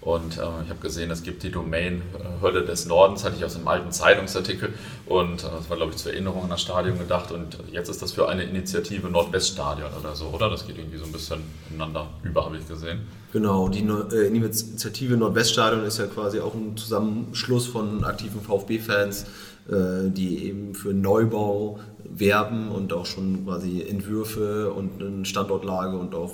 Und 0.00 0.36
äh, 0.36 0.40
ich 0.64 0.68
habe 0.68 0.80
gesehen, 0.80 1.12
es 1.12 1.22
gibt 1.22 1.44
die 1.44 1.52
Domain 1.52 2.02
äh, 2.18 2.42
Hölle 2.42 2.64
des 2.64 2.86
Nordens, 2.86 3.22
hatte 3.24 3.36
ich 3.38 3.44
aus 3.44 3.54
einem 3.54 3.68
alten 3.68 3.92
Zeitungsartikel. 3.92 4.70
Und 5.06 5.44
äh, 5.44 5.46
das 5.56 5.70
war, 5.70 5.76
glaube 5.76 5.92
ich, 5.92 5.98
zur 5.98 6.12
Erinnerung 6.12 6.42
an 6.42 6.50
das 6.50 6.60
Stadion 6.60 6.98
gedacht. 6.98 7.30
Und 7.30 7.58
jetzt 7.70 7.88
ist 7.88 8.02
das 8.02 8.10
für 8.10 8.28
eine 8.28 8.42
Initiative 8.42 9.08
Nordweststadion 9.08 9.90
oder 10.00 10.16
so, 10.16 10.26
oder? 10.26 10.50
Das 10.50 10.66
geht 10.66 10.76
irgendwie 10.76 10.98
so 10.98 11.04
ein 11.04 11.12
bisschen 11.12 11.42
ineinander 11.70 12.08
über, 12.24 12.44
habe 12.44 12.56
ich 12.56 12.66
gesehen. 12.66 13.02
Genau, 13.32 13.68
die 13.68 13.82
Neu- 13.82 14.08
äh, 14.10 14.26
Initiative 14.26 15.16
Nordweststadion 15.16 15.84
ist 15.84 15.98
ja 15.98 16.06
quasi 16.06 16.40
auch 16.40 16.54
ein 16.54 16.76
Zusammenschluss 16.76 17.68
von 17.68 18.02
aktiven 18.02 18.40
VfB-Fans, 18.40 19.26
äh, 19.68 20.10
die 20.10 20.46
eben 20.48 20.74
für 20.74 20.92
Neubau 20.92 21.78
werben 22.04 22.70
und 22.70 22.92
auch 22.92 23.06
schon 23.06 23.44
quasi 23.44 23.82
Entwürfe 23.82 24.72
und 24.72 25.00
eine 25.00 25.24
Standortlage 25.24 25.96
und 25.96 26.16
auch 26.16 26.32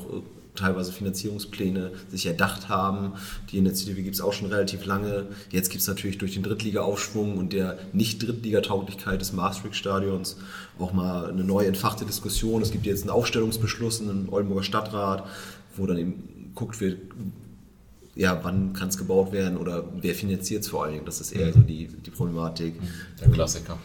teilweise 0.58 0.92
Finanzierungspläne 0.92 1.92
sich 2.08 2.26
erdacht 2.26 2.68
haben. 2.68 3.12
Die 3.50 3.58
Initiative 3.58 4.02
gibt 4.02 4.14
es 4.14 4.20
auch 4.20 4.32
schon 4.32 4.48
relativ 4.48 4.84
lange. 4.84 5.26
Jetzt 5.50 5.70
gibt 5.70 5.82
es 5.82 5.88
natürlich 5.88 6.18
durch 6.18 6.34
den 6.34 6.42
Drittliga-Aufschwung 6.42 7.38
und 7.38 7.52
der 7.52 7.78
Nicht-Drittliga-Tauglichkeit 7.92 9.20
des 9.20 9.32
Maastricht-Stadions 9.32 10.36
auch 10.78 10.92
mal 10.92 11.30
eine 11.30 11.44
neu 11.44 11.64
entfachte 11.64 12.04
Diskussion. 12.04 12.62
Es 12.62 12.70
gibt 12.70 12.86
jetzt 12.86 13.02
einen 13.02 13.10
Aufstellungsbeschluss 13.10 14.00
in 14.00 14.08
den 14.08 14.28
Oldenburger 14.28 14.62
Stadtrat, 14.62 15.26
wo 15.76 15.86
dann 15.86 15.98
eben 15.98 16.52
guckt 16.54 16.80
wird, 16.80 16.98
ja, 18.14 18.40
wann 18.42 18.72
kann 18.72 18.88
es 18.88 18.98
gebaut 18.98 19.30
werden 19.30 19.56
oder 19.56 19.84
wer 20.00 20.14
finanziert 20.14 20.64
es 20.64 20.68
vor 20.68 20.84
allen 20.84 20.94
Dingen. 20.94 21.06
Das 21.06 21.20
ist 21.20 21.32
eher 21.32 21.52
so 21.52 21.60
die, 21.60 21.86
die 21.86 22.10
Problematik. 22.10 22.74
Der 23.20 23.30
Klassiker. 23.30 23.78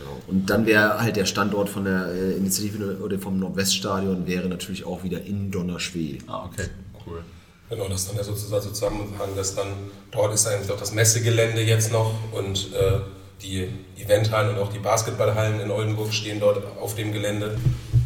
Genau. 0.00 0.16
Und 0.26 0.48
dann 0.48 0.66
wäre 0.66 1.00
halt 1.00 1.16
der 1.16 1.26
Standort 1.26 1.68
von 1.68 1.84
der 1.84 2.06
äh, 2.12 2.32
Initiative 2.32 2.98
oder 3.02 3.18
vom 3.18 3.38
Nordweststadion 3.38 4.26
wäre 4.26 4.48
natürlich 4.48 4.84
auch 4.84 5.04
wieder 5.04 5.22
in 5.22 5.50
Donnerschwee. 5.50 6.18
Ah, 6.26 6.46
okay, 6.46 6.68
cool. 7.06 7.22
Genau, 7.68 7.88
das 7.88 8.00
ist 8.00 8.08
dann 8.08 8.16
der 8.16 8.24
sozusagen 8.24 8.62
Zusammenhang, 8.74 9.28
dass 9.36 9.54
dann 9.54 9.68
dort 10.10 10.34
ist 10.34 10.46
eigentlich 10.46 10.70
auch 10.72 10.78
das 10.78 10.92
Messegelände 10.92 11.62
jetzt 11.62 11.92
noch 11.92 12.14
und 12.32 12.72
äh, 12.72 12.98
die 13.42 13.68
Eventhallen 13.96 14.56
und 14.56 14.62
auch 14.62 14.72
die 14.72 14.78
Basketballhallen 14.78 15.60
in 15.60 15.70
Oldenburg 15.70 16.12
stehen 16.12 16.40
dort 16.40 16.62
auf 16.80 16.94
dem 16.94 17.12
Gelände. 17.12 17.58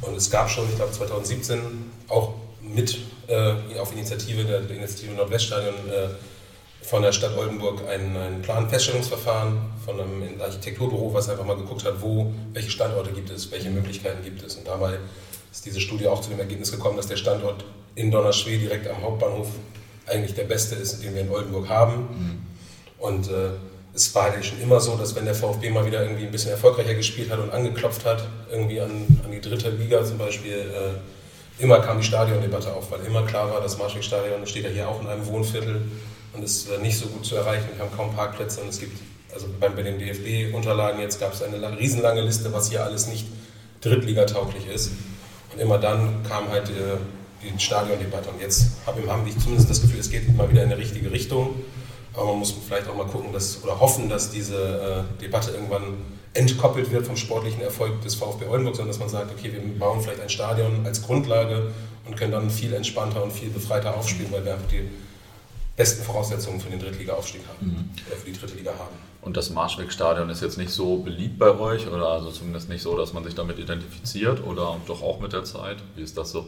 Und 0.02 0.16
es 0.16 0.30
gab 0.30 0.50
schon, 0.50 0.68
ich 0.68 0.76
glaube 0.76 0.92
2017, 0.92 1.58
auch 2.08 2.34
mit 2.60 2.98
äh, 3.26 3.54
auf 3.78 3.92
Initiative 3.92 4.44
der, 4.44 4.60
der 4.60 4.76
Initiative 4.76 5.14
Nordweststadion 5.14 5.74
äh, 5.88 6.08
von 6.84 7.02
der 7.02 7.12
Stadt 7.12 7.36
Oldenburg 7.36 7.80
ein, 7.88 8.14
ein 8.16 8.42
Planfeststellungsverfahren 8.42 9.58
von 9.84 10.00
einem 10.00 10.40
Architekturbüro, 10.40 11.14
was 11.14 11.30
einfach 11.30 11.44
mal 11.44 11.56
geguckt 11.56 11.84
hat, 11.84 12.02
wo, 12.02 12.32
welche 12.52 12.70
Standorte 12.70 13.10
gibt 13.12 13.30
es, 13.30 13.50
welche 13.50 13.70
Möglichkeiten 13.70 14.22
gibt 14.22 14.42
es. 14.42 14.56
Und 14.56 14.66
dabei 14.66 14.98
ist 15.50 15.64
diese 15.64 15.80
Studie 15.80 16.06
auch 16.06 16.20
zu 16.20 16.30
dem 16.30 16.40
Ergebnis 16.40 16.70
gekommen, 16.70 16.98
dass 16.98 17.06
der 17.06 17.16
Standort 17.16 17.64
in 17.94 18.10
Donnerschwee 18.10 18.58
direkt 18.58 18.86
am 18.88 19.00
Hauptbahnhof 19.02 19.48
eigentlich 20.06 20.34
der 20.34 20.44
beste 20.44 20.74
ist, 20.74 21.02
den 21.02 21.14
wir 21.14 21.22
in 21.22 21.30
Oldenburg 21.30 21.68
haben. 21.70 22.46
Und 22.98 23.28
äh, 23.28 23.50
es 23.94 24.14
war 24.14 24.26
eigentlich 24.26 24.48
schon 24.48 24.60
immer 24.60 24.78
so, 24.78 24.96
dass 24.96 25.14
wenn 25.14 25.24
der 25.24 25.34
VfB 25.34 25.70
mal 25.70 25.86
wieder 25.86 26.02
irgendwie 26.02 26.24
ein 26.26 26.32
bisschen 26.32 26.50
erfolgreicher 26.50 26.94
gespielt 26.94 27.30
hat 27.30 27.38
und 27.38 27.50
angeklopft 27.50 28.04
hat, 28.04 28.26
irgendwie 28.50 28.80
an, 28.80 29.06
an 29.24 29.32
die 29.32 29.40
dritte 29.40 29.70
Liga 29.70 30.04
zum 30.04 30.18
Beispiel, 30.18 30.52
äh, 30.52 31.62
immer 31.62 31.80
kam 31.80 31.98
die 31.98 32.04
Stadiondebatte 32.04 32.74
auf, 32.74 32.90
weil 32.90 33.00
immer 33.06 33.22
klar 33.22 33.50
war, 33.50 33.62
das 33.62 33.78
Marschwegstadion 33.78 34.46
steht 34.46 34.64
ja 34.64 34.70
hier 34.70 34.88
auch 34.88 35.00
in 35.00 35.06
einem 35.06 35.26
Wohnviertel 35.26 35.82
und 36.34 36.42
ist 36.42 36.68
nicht 36.80 36.98
so 36.98 37.06
gut 37.06 37.24
zu 37.24 37.36
erreichen. 37.36 37.68
Wir 37.74 37.84
haben 37.84 37.96
kaum 37.96 38.14
Parkplätze 38.14 38.60
und 38.60 38.68
es 38.68 38.80
gibt, 38.80 38.98
also 39.32 39.46
bei, 39.60 39.68
den 39.68 39.98
DFB-Unterlagen 39.98 41.00
jetzt 41.00 41.20
gab 41.20 41.32
es 41.32 41.42
eine 41.42 41.56
lang, 41.56 41.74
riesenlange 41.74 42.22
Liste, 42.22 42.52
was 42.52 42.70
hier 42.70 42.84
alles 42.84 43.06
nicht 43.06 43.26
drittligatauglich 43.80 44.66
ist. 44.66 44.92
Und 45.52 45.60
immer 45.60 45.78
dann 45.78 46.22
kam 46.28 46.48
halt 46.48 46.68
äh, 46.68 46.96
die 47.42 47.60
Stadiondebatte. 47.60 48.30
Und 48.30 48.40
jetzt 48.40 48.72
haben 48.86 49.08
haben 49.08 49.26
wir 49.26 49.38
zumindest 49.38 49.70
das 49.70 49.80
Gefühl, 49.80 50.00
es 50.00 50.10
geht 50.10 50.34
mal 50.36 50.50
wieder 50.50 50.62
in 50.62 50.70
die 50.70 50.74
richtige 50.74 51.10
Richtung. 51.10 51.54
Aber 52.14 52.26
man 52.26 52.38
muss 52.38 52.54
vielleicht 52.66 52.88
auch 52.88 52.94
mal 52.94 53.06
gucken 53.06 53.32
dass, 53.32 53.62
oder 53.62 53.78
hoffen, 53.80 54.08
dass 54.08 54.30
diese 54.30 55.04
äh, 55.18 55.20
Debatte 55.20 55.50
irgendwann 55.50 55.96
entkoppelt 56.32 56.90
wird 56.90 57.06
vom 57.06 57.16
sportlichen 57.16 57.60
Erfolg 57.62 58.00
des 58.02 58.16
VfB 58.16 58.46
Oldenburg, 58.46 58.76
sondern 58.76 58.90
dass 58.90 58.98
man 58.98 59.08
sagt, 59.08 59.32
okay, 59.32 59.52
wir 59.52 59.78
bauen 59.78 60.00
vielleicht 60.00 60.20
ein 60.20 60.28
Stadion 60.28 60.84
als 60.84 61.02
Grundlage 61.02 61.72
und 62.06 62.16
können 62.16 62.32
dann 62.32 62.50
viel 62.50 62.72
entspannter 62.74 63.22
und 63.22 63.32
viel 63.32 63.50
befreiter 63.50 63.96
aufspielen, 63.96 64.32
weil 64.32 64.44
wir 64.44 64.54
einfach 64.54 64.68
die 64.68 64.88
besten 65.76 66.04
Voraussetzungen 66.04 66.60
für 66.60 66.70
den 66.70 66.78
Drittliga-Aufstieg 66.80 67.42
haben 67.48 67.90
oder 68.06 68.16
für 68.16 68.30
die 68.30 68.38
dritte 68.38 68.54
Liga 68.54 68.72
haben. 68.72 68.96
Und 69.22 69.36
das 69.36 69.50
Marschwegstadion 69.50 70.28
ist 70.28 70.42
jetzt 70.42 70.58
nicht 70.58 70.70
so 70.70 70.98
beliebt 70.98 71.38
bei 71.38 71.58
euch 71.58 71.88
oder 71.88 72.08
also 72.08 72.30
zumindest 72.30 72.68
nicht 72.68 72.82
so, 72.82 72.96
dass 72.96 73.12
man 73.12 73.24
sich 73.24 73.34
damit 73.34 73.58
identifiziert 73.58 74.44
oder 74.44 74.76
doch 74.86 75.02
auch 75.02 75.20
mit 75.20 75.32
der 75.32 75.44
Zeit? 75.44 75.78
Wie 75.96 76.02
ist 76.02 76.16
das 76.16 76.30
so? 76.30 76.46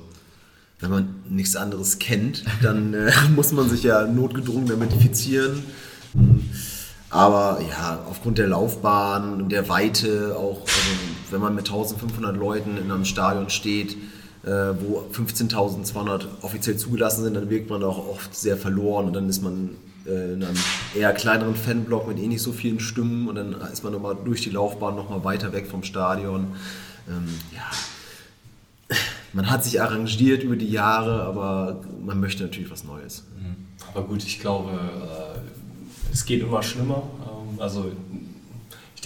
Wenn 0.78 0.90
man 0.90 1.22
nichts 1.28 1.56
anderes 1.56 1.98
kennt, 1.98 2.44
dann 2.62 2.92
äh, 2.92 3.10
muss 3.34 3.52
man 3.52 3.68
sich 3.68 3.82
ja 3.82 4.06
notgedrungen 4.06 4.66
identifizieren. 4.66 5.64
Aber 7.08 7.60
ja, 7.66 8.04
aufgrund 8.08 8.38
der 8.38 8.48
Laufbahn 8.48 9.40
und 9.40 9.48
der 9.50 9.68
Weite, 9.68 10.36
auch 10.36 10.60
also, 10.60 10.70
wenn 11.30 11.40
man 11.40 11.54
mit 11.54 11.66
1500 11.66 12.36
Leuten 12.36 12.76
in 12.76 12.90
einem 12.90 13.06
Stadion 13.06 13.48
steht, 13.48 13.92
äh, 13.92 14.15
wo 14.50 15.04
15.200 15.12 16.26
offiziell 16.42 16.76
zugelassen 16.76 17.24
sind, 17.24 17.34
dann 17.34 17.50
wirkt 17.50 17.68
man 17.68 17.82
auch 17.82 18.08
oft 18.08 18.34
sehr 18.34 18.56
verloren 18.56 19.06
und 19.06 19.12
dann 19.12 19.28
ist 19.28 19.42
man 19.42 19.70
äh, 20.06 20.34
in 20.34 20.44
einem 20.44 20.56
eher 20.94 21.12
kleineren 21.12 21.56
Fanblock 21.56 22.06
mit 22.06 22.18
eh 22.18 22.28
nicht 22.28 22.42
so 22.42 22.52
vielen 22.52 22.80
Stimmen 22.80 23.28
und 23.28 23.34
dann 23.34 23.56
ist 23.72 23.82
man 23.82 23.92
nochmal 23.92 24.16
durch 24.24 24.42
die 24.42 24.50
Laufbahn 24.50 24.94
nochmal 24.94 25.24
weiter 25.24 25.52
weg 25.52 25.66
vom 25.66 25.82
Stadion. 25.82 26.48
Ähm, 27.08 27.28
ja, 27.52 28.96
man 29.32 29.50
hat 29.50 29.64
sich 29.64 29.80
arrangiert 29.80 30.42
über 30.42 30.56
die 30.56 30.70
Jahre, 30.70 31.22
aber 31.24 31.80
man 32.04 32.20
möchte 32.20 32.44
natürlich 32.44 32.70
was 32.70 32.84
Neues. 32.84 33.24
Aber 33.92 34.06
gut, 34.06 34.24
ich 34.24 34.40
glaube, 34.40 34.70
äh, 34.72 36.12
es 36.12 36.24
geht 36.24 36.42
immer 36.42 36.62
schlimmer. 36.62 37.02
Ähm, 37.22 37.60
also 37.60 37.92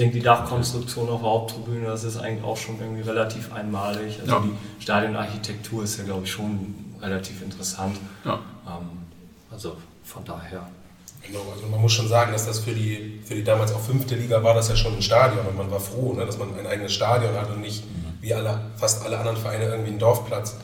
denke, 0.01 0.19
die 0.19 0.23
Dachkonstruktion 0.25 1.09
auf 1.09 1.21
der 1.21 1.31
Haupttribüne, 1.31 1.87
das 1.87 2.05
ist 2.05 2.17
eigentlich 2.17 2.45
auch 2.45 2.57
schon 2.57 2.81
irgendwie 2.81 3.03
relativ 3.03 3.53
einmalig. 3.53 4.19
Also 4.21 4.33
Ja. 4.33 4.43
die 4.79 4.83
Stadionarchitektur 4.83 5.85
ist 5.85 5.99
ja, 5.99 6.05
glaube 6.05 6.25
ich, 6.25 6.31
schon 6.33 6.75
relativ 7.01 7.43
interessant. 7.43 7.97
Ja. 8.25 8.41
Ähm, 8.67 8.89
also 9.51 9.77
von 10.05 10.25
daher. 10.25 10.67
Genau, 11.27 11.41
also 11.55 11.67
man 11.71 11.81
muss 11.81 11.93
schon 11.93 12.09
sagen, 12.09 12.33
dass 12.33 12.47
das 12.47 12.61
für 12.61 12.73
die, 12.73 13.21
für 13.25 13.35
die 13.35 13.45
damals 13.45 13.73
auch 13.73 13.81
fünfte 13.81 14.15
Liga 14.17 14.43
war 14.43 14.55
das 14.55 14.69
ja 14.69 14.77
schon 14.77 14.95
ein 14.97 15.03
Stadion 15.03 15.47
und 15.47 15.57
man 15.57 15.71
war 15.71 15.81
froh, 15.81 16.15
ne, 16.15 16.25
dass 16.25 16.39
man 16.39 16.59
ein 16.59 16.67
eigenes 16.67 16.93
Stadion 16.95 17.35
hat 17.35 17.51
und 17.51 17.61
nicht 17.61 17.85
wie 18.21 18.35
alle, 18.35 18.61
fast 18.77 19.05
alle 19.05 19.19
anderen 19.19 19.37
Vereine 19.37 19.65
irgendwie 19.67 19.91
einen 19.91 19.99
Dorfplatz, 19.99 20.57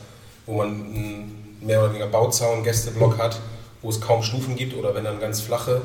wo 0.45 0.57
man 0.57 0.67
einen 0.69 1.57
mehr 1.61 1.79
oder 1.79 1.89
weniger 1.89 2.07
Bauzaun, 2.07 2.63
Gästeblock 2.63 3.17
hat, 3.19 3.39
wo 3.81 3.89
es 3.89 4.01
kaum 4.01 4.23
Stufen 4.23 4.55
gibt 4.55 4.75
oder 4.75 4.93
wenn 4.95 5.03
dann 5.03 5.19
ganz 5.19 5.41
flache. 5.41 5.81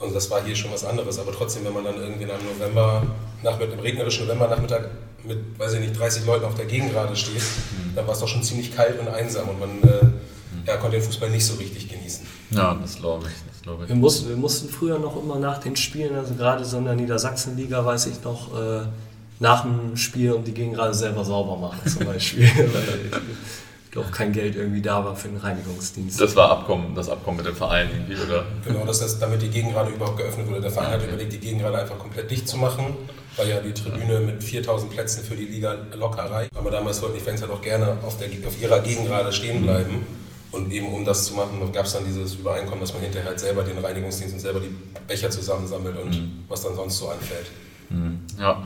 Und 0.00 0.14
das 0.14 0.30
war 0.30 0.42
hier 0.42 0.56
schon 0.56 0.72
was 0.72 0.84
anderes. 0.84 1.18
Aber 1.18 1.32
trotzdem, 1.32 1.64
wenn 1.64 1.74
man 1.74 1.84
dann 1.84 1.96
irgendwie 1.96 2.24
in 2.24 2.30
einem 2.30 2.44
November, 2.44 3.02
nach, 3.42 3.58
mit 3.58 3.70
einem 3.70 3.80
regnerischen 3.80 4.26
Novembernachmittag 4.26 4.82
mit, 5.24 5.58
weiß 5.58 5.74
ich 5.74 5.80
nicht, 5.80 5.98
30 5.98 6.24
Leuten 6.24 6.46
auf 6.46 6.54
der 6.54 6.64
Gegengrade 6.64 7.14
steht, 7.14 7.34
mhm. 7.34 7.94
dann 7.94 8.06
war 8.06 8.14
es 8.14 8.20
doch 8.20 8.28
schon 8.28 8.42
ziemlich 8.42 8.74
kalt 8.74 8.98
und 8.98 9.08
einsam 9.08 9.48
und 9.50 9.60
man 9.60 9.70
äh, 9.82 10.06
ja, 10.66 10.78
konnte 10.78 10.96
den 10.96 11.02
Fußball 11.02 11.28
nicht 11.28 11.44
so 11.44 11.54
richtig 11.56 11.88
genießen. 11.88 12.26
Ja, 12.50 12.74
das 12.80 12.96
glaube 12.96 13.26
ich. 13.26 13.34
Das 13.52 13.62
glaub 13.62 13.82
ich. 13.82 13.88
Wir, 13.88 13.96
mussten, 13.96 14.28
wir 14.30 14.36
mussten 14.36 14.70
früher 14.70 14.98
noch 14.98 15.22
immer 15.22 15.38
nach 15.38 15.58
den 15.58 15.76
Spielen, 15.76 16.16
also 16.16 16.34
gerade 16.34 16.64
so 16.64 16.78
in 16.78 16.86
der 16.86 16.94
Niedersachsenliga, 16.94 17.84
weiß 17.84 18.06
ich 18.06 18.22
noch, 18.24 18.58
äh, 18.58 18.86
nach 19.38 19.62
dem 19.62 19.96
Spiel 19.96 20.32
um 20.32 20.44
die 20.44 20.52
Gegengrade 20.52 20.94
selber 20.94 21.24
sauber 21.24 21.56
machen 21.56 21.86
zum 21.86 22.06
Beispiel. 22.06 22.50
doch 23.92 24.12
kein 24.12 24.32
Geld 24.32 24.54
irgendwie 24.54 24.80
da 24.80 25.04
war 25.04 25.16
für 25.16 25.28
den 25.28 25.38
Reinigungsdienst. 25.38 26.20
Das 26.20 26.36
war 26.36 26.50
Abkommen, 26.50 26.94
das 26.94 27.08
Abkommen 27.08 27.38
mit 27.38 27.46
dem 27.46 27.56
Verein 27.56 27.88
irgendwie, 27.92 28.22
oder? 28.22 28.44
Genau, 28.64 28.84
dass 28.84 29.00
das, 29.00 29.18
damit 29.18 29.42
die 29.42 29.48
Gegengrade 29.48 29.90
überhaupt 29.90 30.18
geöffnet 30.18 30.48
wurde. 30.48 30.60
Der 30.60 30.70
Verein 30.70 30.94
okay. 30.94 31.02
hat 31.02 31.08
überlegt, 31.08 31.32
die 31.32 31.38
Gegengrade 31.38 31.78
einfach 31.78 31.98
komplett 31.98 32.30
dicht 32.30 32.48
zu 32.48 32.56
machen, 32.56 32.96
weil 33.36 33.48
ja 33.48 33.60
die 33.60 33.74
Tribüne 33.74 34.20
mit 34.20 34.44
4000 34.44 34.92
Plätzen 34.92 35.24
für 35.24 35.34
die 35.34 35.46
Liga 35.46 35.76
locker 35.96 36.30
reicht. 36.30 36.56
Aber 36.56 36.70
damals 36.70 37.02
wollten 37.02 37.16
die 37.16 37.24
Fans 37.24 37.42
halt 37.42 37.50
auch 37.50 37.62
gerne 37.62 37.98
auf, 38.04 38.16
der, 38.18 38.28
auf 38.46 38.60
ihrer 38.60 38.78
Gegengrade 38.80 39.32
stehen 39.32 39.62
bleiben. 39.62 40.06
Und 40.52 40.72
eben 40.72 40.92
um 40.92 41.04
das 41.04 41.26
zu 41.26 41.34
machen, 41.34 41.60
gab 41.72 41.86
es 41.86 41.92
dann 41.92 42.04
dieses 42.04 42.34
Übereinkommen, 42.34 42.80
dass 42.80 42.92
man 42.92 43.02
hinterher 43.02 43.28
halt 43.28 43.40
selber 43.40 43.62
den 43.62 43.78
Reinigungsdienst 43.78 44.34
und 44.34 44.40
selber 44.40 44.60
die 44.60 44.74
Becher 45.06 45.30
zusammensammelt 45.30 45.96
und 45.96 46.10
mhm. 46.10 46.44
was 46.48 46.62
dann 46.62 46.74
sonst 46.74 46.98
so 46.98 47.08
anfällt. 47.08 47.46
Mhm. 47.88 48.20
Ja, 48.38 48.62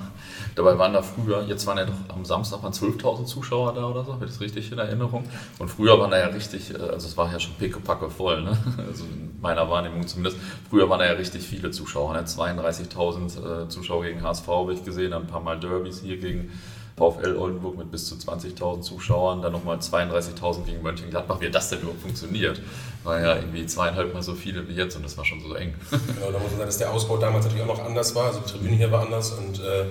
dabei 0.55 0.79
waren 0.79 0.93
da 0.93 1.03
früher, 1.03 1.43
jetzt 1.43 1.67
waren 1.67 1.79
ja 1.79 1.85
doch 1.85 2.14
am 2.14 2.25
Samstag 2.25 2.62
waren 2.62 2.73
12.000 2.73 3.25
Zuschauer 3.25 3.75
da 3.75 3.87
oder 3.87 4.05
so, 4.05 4.12
habe 4.12 4.25
ich 4.25 4.31
das 4.31 4.40
richtig 4.40 4.71
in 4.73 4.79
Erinnerung? 4.79 5.25
Und 5.59 5.69
früher 5.69 5.99
waren 5.99 6.11
da 6.11 6.19
ja 6.19 6.27
richtig, 6.27 6.75
äh, 6.75 6.79
also 6.79 7.07
es 7.07 7.17
war 7.17 7.31
ja 7.33 7.40
schon 7.40 7.55
pickepacke 7.55 8.11
voll, 8.11 8.43
ne? 8.43 8.57
also 8.87 9.05
in 9.05 9.38
meiner 9.40 9.69
Wahrnehmung 9.69 10.07
zumindest. 10.07 10.38
Früher 10.71 10.88
waren 10.88 11.01
da 11.01 11.07
ja 11.07 11.12
richtig 11.12 11.47
viele 11.47 11.71
Zuschauer, 11.71 12.12
ne? 12.14 12.23
32.000 12.23 13.64
äh, 13.64 13.69
Zuschauer 13.69 14.05
gegen 14.05 14.23
HSV 14.23 14.47
habe 14.49 14.75
ich 14.75 14.85
gesehen, 14.85 15.12
ein 15.12 15.27
paar 15.27 15.40
Mal 15.40 15.59
Derbys 15.59 16.01
hier 16.01 16.17
gegen 16.19 16.51
VfL 16.97 17.37
Oldenburg 17.37 17.77
mit 17.77 17.90
bis 17.90 18.07
zu 18.07 18.14
20.000 18.14 18.83
Zuschauern, 18.83 19.43
dann 19.43 19.53
nochmal 19.53 19.79
32.000 19.79 20.64
gegen 20.64 20.83
Mönchengladbach. 20.83 21.40
Wie 21.40 21.51
das 21.51 21.69
denn 21.71 21.81
überhaupt 21.81 22.03
funktioniert? 22.03 22.61
War 23.03 23.21
ja 23.21 23.37
irgendwie 23.37 23.67
zweieinhalb 23.67 24.14
Mal 24.14 24.23
so 24.23 24.35
viele 24.35 24.69
wie 24.69 24.75
jetzt 24.75 24.95
und 24.95 25.05
das 25.05 25.19
war 25.19 25.25
schon 25.25 25.40
so 25.40 25.55
eng. 25.55 25.75
Genau, 25.90 26.31
da 26.31 26.38
muss 26.38 26.51
man 26.51 26.59
sagen, 26.59 26.67
dass 26.67 26.79
der 26.79 26.93
Ausbau 26.93 27.17
damals 27.17 27.45
natürlich 27.47 27.64
auch 27.64 27.77
noch 27.77 27.85
anders 27.85 28.14
war. 28.14 28.27
Also 28.27 28.40
die 28.40 28.53
Tribüne 28.53 28.77
hier 28.77 28.93
war 28.93 29.03
anders 29.03 29.33
und 29.33 29.59
äh, 29.59 29.87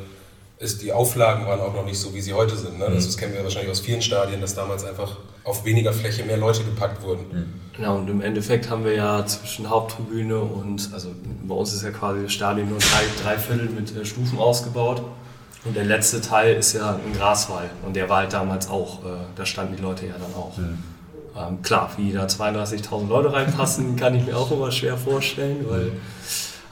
ist, 0.63 0.81
die 0.81 0.93
Auflagen 0.93 1.45
waren 1.45 1.59
auch 1.59 1.73
noch 1.73 1.85
nicht 1.85 1.99
so, 1.99 2.13
wie 2.13 2.21
sie 2.21 2.33
heute 2.33 2.57
sind. 2.57 2.79
Ne? 2.79 2.89
Das, 2.89 3.05
das 3.05 3.17
kennen 3.17 3.33
wir 3.33 3.43
wahrscheinlich 3.43 3.69
aus 3.69 3.81
vielen 3.81 4.01
Stadien, 4.01 4.41
dass 4.41 4.55
damals 4.55 4.85
einfach 4.85 5.17
auf 5.43 5.65
weniger 5.65 5.91
Fläche 5.91 6.23
mehr 6.23 6.37
Leute 6.37 6.63
gepackt 6.63 7.03
wurden. 7.03 7.25
Mhm. 7.31 7.53
Genau, 7.75 7.97
und 7.97 8.09
im 8.09 8.21
Endeffekt 8.21 8.69
haben 8.69 8.85
wir 8.85 8.93
ja 8.93 9.25
zwischen 9.25 9.69
Haupttribüne 9.69 10.39
und, 10.39 10.89
also 10.93 11.09
bei 11.43 11.53
uns 11.53 11.73
ist 11.73 11.83
ja 11.83 11.91
quasi 11.91 12.23
das 12.23 12.31
Stadion 12.31 12.69
nur 12.69 12.77
drei, 12.77 13.03
drei 13.23 13.37
Viertel 13.37 13.69
mit 13.69 13.95
äh, 13.95 14.05
Stufen 14.05 14.39
ausgebaut. 14.39 15.01
Und 15.65 15.75
der 15.75 15.85
letzte 15.85 16.19
Teil 16.19 16.55
ist 16.55 16.73
ja 16.73 16.95
ein 16.95 17.17
Graswall 17.17 17.69
und 17.85 17.95
der 17.95 18.09
war 18.09 18.17
halt 18.17 18.33
damals 18.33 18.69
auch, 18.69 19.03
äh, 19.05 19.09
da 19.35 19.45
standen 19.45 19.75
die 19.75 19.81
Leute 19.81 20.05
ja 20.05 20.13
dann 20.13 20.33
auch. 20.35 20.57
Mhm. 20.57 20.77
Ähm, 21.35 21.61
klar, 21.61 21.89
wie 21.97 22.11
da 22.11 22.25
32.000 22.25 23.07
Leute 23.07 23.33
reinpassen, 23.33 23.95
kann 23.97 24.15
ich 24.15 24.25
mir 24.25 24.37
auch 24.37 24.51
immer 24.51 24.71
schwer 24.71 24.97
vorstellen, 24.97 25.65
weil, 25.67 25.93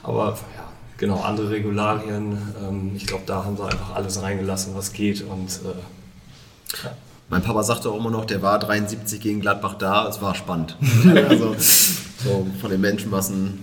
aber 0.02 0.38
ja, 0.56 0.64
genau, 1.02 1.20
andere 1.20 1.50
Regularien, 1.50 2.38
ähm, 2.62 2.92
ich 2.94 3.08
glaube, 3.08 3.24
da 3.26 3.44
haben 3.44 3.56
sie 3.56 3.64
einfach 3.64 3.96
alles 3.96 4.22
reingelassen, 4.22 4.76
was 4.76 4.92
geht 4.92 5.22
und 5.22 5.48
äh, 5.48 6.84
ja. 6.84 6.92
Mein 7.28 7.42
Papa 7.42 7.64
sagte 7.64 7.90
auch 7.90 7.96
immer 7.96 8.10
noch, 8.10 8.24
der 8.24 8.40
war 8.40 8.60
73 8.60 9.20
gegen 9.20 9.40
Gladbach 9.40 9.74
da, 9.74 10.06
es 10.06 10.22
war 10.22 10.36
spannend. 10.36 10.76
also 11.28 11.56
so 11.58 12.46
von 12.60 12.70
den 12.70 12.80
Menschenmassen 12.80 13.58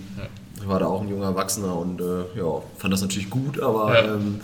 war 0.66 0.80
da 0.80 0.86
auch 0.86 1.00
ein 1.00 1.08
junger 1.08 1.26
Erwachsener 1.26 1.74
und 1.76 2.00
äh, 2.00 2.38
ja, 2.38 2.62
fand 2.76 2.92
das 2.92 3.00
natürlich 3.00 3.30
gut, 3.30 3.58
aber 3.58 3.94
ja. 3.94 4.14
ähm, 4.14 4.40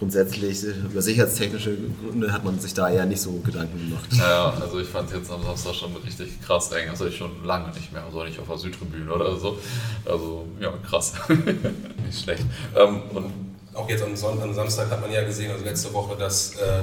grundsätzlich 0.00 0.62
über 0.64 1.02
sicherheitstechnische 1.02 1.76
Gründe 2.02 2.32
hat 2.32 2.42
man 2.42 2.58
sich 2.58 2.72
da 2.72 2.88
eher 2.88 3.04
nicht 3.04 3.20
so 3.20 3.32
Gedanken 3.44 3.78
gemacht. 3.78 4.08
Ja, 4.12 4.54
also 4.58 4.80
ich 4.80 4.88
fand 4.88 5.12
jetzt 5.12 5.30
am 5.30 5.42
Samstag 5.44 5.74
schon 5.74 5.94
richtig 5.96 6.40
krass 6.40 6.72
eng. 6.72 6.88
Also 6.88 7.06
ich 7.06 7.16
schon 7.16 7.44
lange 7.44 7.68
nicht 7.74 7.92
mehr, 7.92 8.02
also 8.02 8.24
nicht 8.24 8.38
auf 8.40 8.48
der 8.48 8.56
Südtribüne 8.56 9.12
oder 9.12 9.36
so. 9.36 9.58
Also 10.06 10.46
ja, 10.58 10.72
krass. 10.88 11.12
nicht 11.28 12.18
schlecht. 12.18 12.44
Ähm, 12.74 13.02
und 13.12 13.30
auch 13.74 13.88
jetzt 13.90 14.02
am, 14.02 14.16
Sonntag, 14.16 14.44
am 14.44 14.54
Samstag 14.54 14.90
hat 14.90 15.02
man 15.02 15.12
ja 15.12 15.22
gesehen, 15.22 15.52
also 15.52 15.64
letzte 15.64 15.92
Woche, 15.92 16.16
dass 16.16 16.54
äh, 16.54 16.82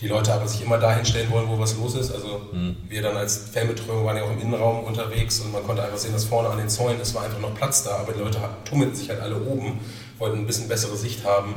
die 0.00 0.08
Leute 0.08 0.34
aber 0.34 0.48
sich 0.48 0.62
immer 0.62 0.78
dahin 0.78 1.04
stellen 1.04 1.30
wollen, 1.30 1.48
wo 1.48 1.56
was 1.56 1.76
los 1.76 1.94
ist. 1.94 2.12
Also 2.12 2.40
mhm. 2.52 2.76
wir 2.88 3.00
dann 3.00 3.16
als 3.16 3.48
Fanbetreuung 3.54 4.04
waren 4.04 4.16
ja 4.16 4.24
auch 4.24 4.30
im 4.32 4.40
Innenraum 4.40 4.82
unterwegs 4.82 5.38
und 5.38 5.52
man 5.52 5.62
konnte 5.62 5.84
einfach 5.84 5.98
sehen, 5.98 6.12
dass 6.12 6.24
vorne 6.24 6.48
an 6.48 6.58
den 6.58 6.68
Zäunen, 6.68 7.00
es 7.00 7.14
war 7.14 7.22
einfach 7.22 7.38
noch 7.38 7.54
Platz 7.54 7.84
da, 7.84 7.98
aber 7.98 8.12
die 8.12 8.18
Leute 8.18 8.38
tummelten 8.64 8.96
sich 8.96 9.08
halt 9.08 9.20
alle 9.20 9.36
oben, 9.36 9.78
wollten 10.18 10.38
ein 10.38 10.46
bisschen 10.48 10.66
bessere 10.66 10.96
Sicht 10.96 11.24
haben. 11.24 11.54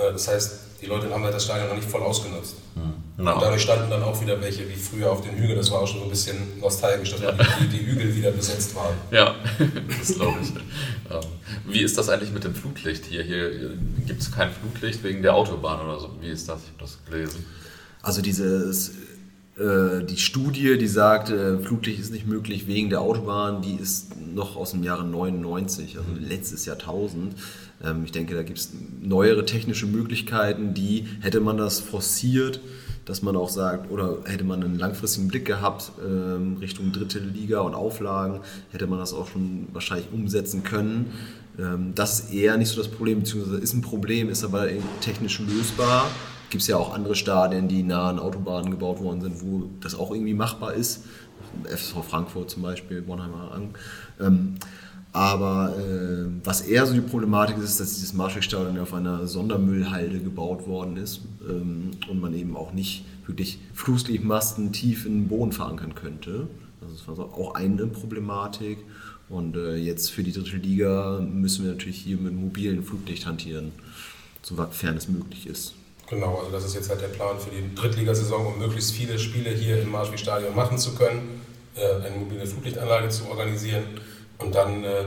Äh, 0.00 0.12
das 0.12 0.28
heißt, 0.28 0.60
die 0.80 0.86
Leute 0.86 1.10
haben 1.10 1.22
halt 1.22 1.34
das 1.34 1.44
Stadion 1.44 1.68
noch 1.68 1.76
nicht 1.76 1.88
voll 1.88 2.02
ausgenutzt. 2.02 2.56
Mhm. 2.74 3.00
Und 3.18 3.26
dadurch 3.26 3.60
standen 3.60 3.90
dann 3.90 4.02
auch 4.02 4.18
wieder 4.22 4.40
welche 4.40 4.66
wie 4.68 4.76
früher 4.76 5.12
auf 5.12 5.20
den 5.20 5.34
Hügeln. 5.34 5.56
Das 5.56 5.70
war 5.70 5.80
auch 5.80 5.86
schon 5.86 5.98
so 5.98 6.04
ein 6.04 6.10
bisschen 6.10 6.58
nostalgisch, 6.58 7.10
dass 7.10 7.20
ja. 7.20 7.32
die, 7.32 7.68
die, 7.68 7.86
Hügel 7.86 8.14
wieder 8.16 8.30
besetzt 8.30 8.74
waren. 8.74 8.94
Ja, 9.10 9.34
das 9.98 10.14
glaube 10.14 10.38
ich. 10.42 10.48
Ähm, 10.48 11.20
wie 11.66 11.80
ist 11.80 11.98
das 11.98 12.08
eigentlich 12.08 12.32
mit 12.32 12.44
dem 12.44 12.54
Flutlicht 12.54 13.04
hier? 13.04 13.22
Hier 13.22 13.74
gibt 14.06 14.22
es 14.22 14.32
kein 14.32 14.50
Flutlicht 14.50 15.02
wegen 15.02 15.22
der 15.22 15.34
Autobahn 15.34 15.84
oder 15.84 16.00
so. 16.00 16.10
Wie 16.20 16.30
ist 16.30 16.48
das? 16.48 16.62
Ich 16.62 16.68
habe 16.68 16.78
das 16.78 16.98
gelesen. 17.04 17.44
Also 18.00 18.22
dieses 18.22 18.92
äh, 19.58 20.04
die 20.04 20.16
Studie, 20.16 20.78
die 20.78 20.88
sagt, 20.88 21.28
äh, 21.28 21.58
Flutlicht 21.58 22.00
ist 22.00 22.12
nicht 22.12 22.26
möglich 22.26 22.66
wegen 22.66 22.88
der 22.88 23.02
Autobahn, 23.02 23.60
die 23.60 23.74
ist 23.74 24.16
noch 24.16 24.56
aus 24.56 24.70
dem 24.70 24.82
Jahre 24.82 25.04
99, 25.04 25.98
also 25.98 26.08
letztes 26.18 26.64
Jahrtausend. 26.64 27.34
Ähm, 27.82 28.04
ich 28.04 28.12
denke, 28.12 28.34
da 28.34 28.42
gibt 28.42 28.58
es 28.58 28.72
neuere 29.00 29.44
technische 29.44 29.86
Möglichkeiten, 29.86 30.74
die 30.74 31.06
hätte 31.20 31.40
man 31.40 31.56
das 31.56 31.80
forciert, 31.80 32.60
dass 33.04 33.22
man 33.22 33.34
auch 33.36 33.48
sagt, 33.48 33.90
oder 33.90 34.18
hätte 34.24 34.44
man 34.44 34.62
einen 34.62 34.78
langfristigen 34.78 35.28
Blick 35.28 35.44
gehabt 35.44 35.92
ähm, 36.04 36.58
Richtung 36.60 36.92
dritte 36.92 37.18
Liga 37.18 37.60
und 37.60 37.74
Auflagen, 37.74 38.40
hätte 38.70 38.86
man 38.86 38.98
das 38.98 39.12
auch 39.12 39.28
schon 39.28 39.68
wahrscheinlich 39.72 40.08
umsetzen 40.12 40.62
können. 40.62 41.12
Ähm, 41.58 41.92
das 41.94 42.20
ist 42.20 42.32
eher 42.32 42.56
nicht 42.56 42.68
so 42.68 42.76
das 42.76 42.88
Problem, 42.88 43.20
beziehungsweise 43.20 43.58
ist 43.58 43.74
ein 43.74 43.82
Problem, 43.82 44.28
ist 44.28 44.44
aber 44.44 44.68
technisch 45.00 45.40
lösbar. 45.40 46.06
Gibt 46.50 46.62
es 46.62 46.68
ja 46.68 46.76
auch 46.76 46.94
andere 46.94 47.14
Stadien, 47.14 47.68
die 47.68 47.82
nah 47.82 48.10
an 48.10 48.18
Autobahnen 48.18 48.70
gebaut 48.70 49.00
worden 49.00 49.20
sind, 49.20 49.40
wo 49.42 49.70
das 49.80 49.94
auch 49.94 50.10
irgendwie 50.10 50.34
machbar 50.34 50.74
ist. 50.74 51.04
FSV 51.64 52.04
Frankfurt 52.08 52.50
zum 52.50 52.62
Beispiel, 52.62 53.02
Bornheimer 53.02 53.52
Ang. 53.52 53.74
Ähm, 54.20 54.56
aber 55.12 55.74
äh, 55.76 56.26
was 56.44 56.60
eher 56.60 56.86
so 56.86 56.94
die 56.94 57.00
Problematik 57.00 57.58
ist, 57.58 57.64
ist, 57.64 57.80
dass 57.80 57.94
dieses 57.94 58.12
Marschwegstadion 58.12 58.78
auf 58.78 58.94
einer 58.94 59.26
Sondermüllhalde 59.26 60.20
gebaut 60.20 60.68
worden 60.68 60.96
ist 60.96 61.22
ähm, 61.48 61.90
und 62.08 62.20
man 62.20 62.32
eben 62.34 62.56
auch 62.56 62.72
nicht 62.72 63.04
wirklich 63.26 63.58
Flusslichtmasten 63.74 64.72
tief 64.72 65.06
in 65.06 65.22
den 65.22 65.28
Boden 65.28 65.52
verankern 65.52 65.94
könnte. 65.94 66.46
Also 66.80 66.94
das 66.94 67.18
war 67.18 67.24
auch 67.24 67.54
eine 67.54 67.86
Problematik. 67.86 68.78
Und 69.28 69.56
äh, 69.56 69.76
jetzt 69.76 70.10
für 70.10 70.22
die 70.22 70.32
dritte 70.32 70.56
Liga 70.56 71.20
müssen 71.20 71.64
wir 71.64 71.72
natürlich 71.72 71.98
hier 71.98 72.16
mit 72.16 72.34
mobilen 72.34 72.82
Fluglicht 72.82 73.26
hantieren, 73.26 73.72
sofern 74.42 74.96
es 74.96 75.08
möglich 75.08 75.46
ist. 75.46 75.74
Genau, 76.08 76.38
also 76.38 76.50
das 76.50 76.64
ist 76.64 76.74
jetzt 76.74 76.90
halt 76.90 77.00
der 77.00 77.08
Plan 77.08 77.38
für 77.38 77.50
die 77.50 77.72
Drittligasaison, 77.76 78.46
um 78.46 78.58
möglichst 78.58 78.92
viele 78.92 79.18
Spiele 79.20 79.50
hier 79.50 79.80
im 79.80 79.90
Marschwegstadion 79.90 80.54
machen 80.56 80.78
zu 80.78 80.96
können, 80.96 81.40
äh, 81.76 82.04
eine 82.04 82.16
mobile 82.16 82.44
Fluglichtanlage 82.44 83.08
zu 83.08 83.28
organisieren 83.28 83.84
und 84.40 84.54
dann 84.54 84.84
äh, 84.84 85.04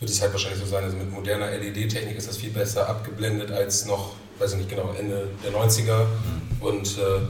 wird 0.00 0.10
es 0.10 0.20
halt 0.20 0.32
wahrscheinlich 0.32 0.60
so 0.60 0.66
sein, 0.66 0.84
also 0.84 0.96
mit 0.96 1.10
moderner 1.10 1.50
LED-Technik 1.50 2.16
ist 2.16 2.28
das 2.28 2.36
viel 2.36 2.50
besser 2.50 2.88
abgeblendet 2.88 3.50
als 3.50 3.86
noch, 3.86 4.12
weiß 4.38 4.52
ich 4.52 4.58
nicht 4.58 4.70
genau, 4.70 4.94
Ende 4.96 5.28
der 5.44 5.52
90er. 5.52 6.04
Mhm. 6.04 6.62
Und 6.62 6.98
äh, 6.98 7.20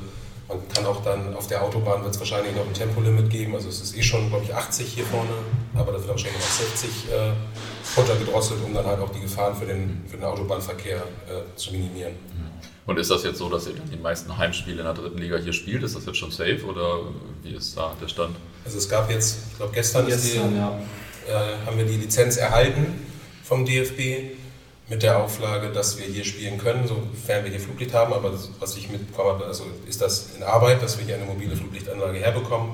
man 0.49 0.69
kann 0.69 0.87
auch 0.87 1.03
dann 1.03 1.35
auf 1.35 1.47
der 1.47 1.63
Autobahn 1.63 2.03
wird 2.03 2.15
es 2.15 2.21
wahrscheinlich 2.21 2.55
noch 2.55 2.67
ein 2.67 2.75
Tempolimit 2.75 3.31
geben. 3.31 3.55
Also 3.55 3.69
es 3.69 3.81
ist 3.81 3.97
eh 3.97 4.03
schon, 4.03 4.29
glaube 4.29 4.45
ich, 4.45 4.55
80 4.55 4.87
hier 4.87 5.05
vorne, 5.05 5.31
aber 5.75 5.93
das 5.93 6.03
wird 6.03 6.11
wahrscheinlich 6.11 6.41
noch 6.41 6.47
auf 6.47 6.53
60 6.53 6.91
äh, 7.11 7.99
runtergedrosselt, 7.99 8.61
um 8.65 8.75
dann 8.75 8.87
halt 8.87 9.01
auch 9.01 9.11
die 9.11 9.21
Gefahren 9.21 9.55
für 9.55 9.67
den, 9.67 10.05
für 10.07 10.17
den 10.17 10.25
Autobahnverkehr 10.25 10.97
äh, 10.97 11.57
zu 11.57 11.73
minimieren. 11.73 12.13
Mhm. 12.13 12.49
Und 12.87 12.99
ist 12.99 13.11
das 13.11 13.23
jetzt 13.25 13.39
so, 13.39 13.51
dass 13.51 13.67
ihr 13.67 13.75
die 13.75 13.99
meisten 13.99 14.37
Heimspiele 14.37 14.79
in 14.79 14.85
der 14.85 14.95
dritten 14.95 15.19
Liga 15.19 15.37
hier 15.37 15.53
spielt? 15.53 15.83
Ist 15.83 15.95
das 15.95 16.07
jetzt 16.07 16.17
schon 16.17 16.31
safe 16.31 16.65
oder 16.67 17.01
wie 17.43 17.55
ist 17.55 17.77
da 17.77 17.93
der 18.01 18.09
Stand? 18.09 18.35
Also 18.65 18.79
es 18.79 18.89
gab 18.89 19.11
jetzt, 19.11 19.39
ich 19.51 19.57
glaube 19.59 19.73
gestern, 19.75 20.07
gestern 20.07 20.25
ist 20.25 20.35
die, 20.35 20.57
ja 20.57 20.79
äh, 21.29 21.67
haben 21.67 21.79
wir 21.79 21.85
die 21.85 21.97
Lizenz 21.97 22.37
erhalten 22.37 23.07
vom 23.45 23.65
DFB 23.65 24.37
mit 24.89 25.03
der 25.03 25.19
Auflage, 25.19 25.71
dass 25.71 25.99
wir 25.99 26.07
hier 26.07 26.25
spielen 26.25 26.59
können, 26.59 26.89
sofern 26.89 27.45
wir 27.45 27.51
hier 27.51 27.61
Fluglicht 27.61 27.93
haben. 27.93 28.13
Aber 28.13 28.33
was 28.59 28.77
ich 28.77 28.89
mitbekommen 28.89 29.35
habe, 29.35 29.45
also 29.45 29.65
ist 29.87 30.01
das 30.01 30.31
in 30.37 30.43
Arbeit, 30.43 30.83
dass 30.83 30.99
wir 30.99 31.05
hier 31.05 31.17
eine 31.17 31.27
mobile 31.27 31.55
Fluglichtanlage 31.57 32.19
herbekommen. 32.19 32.73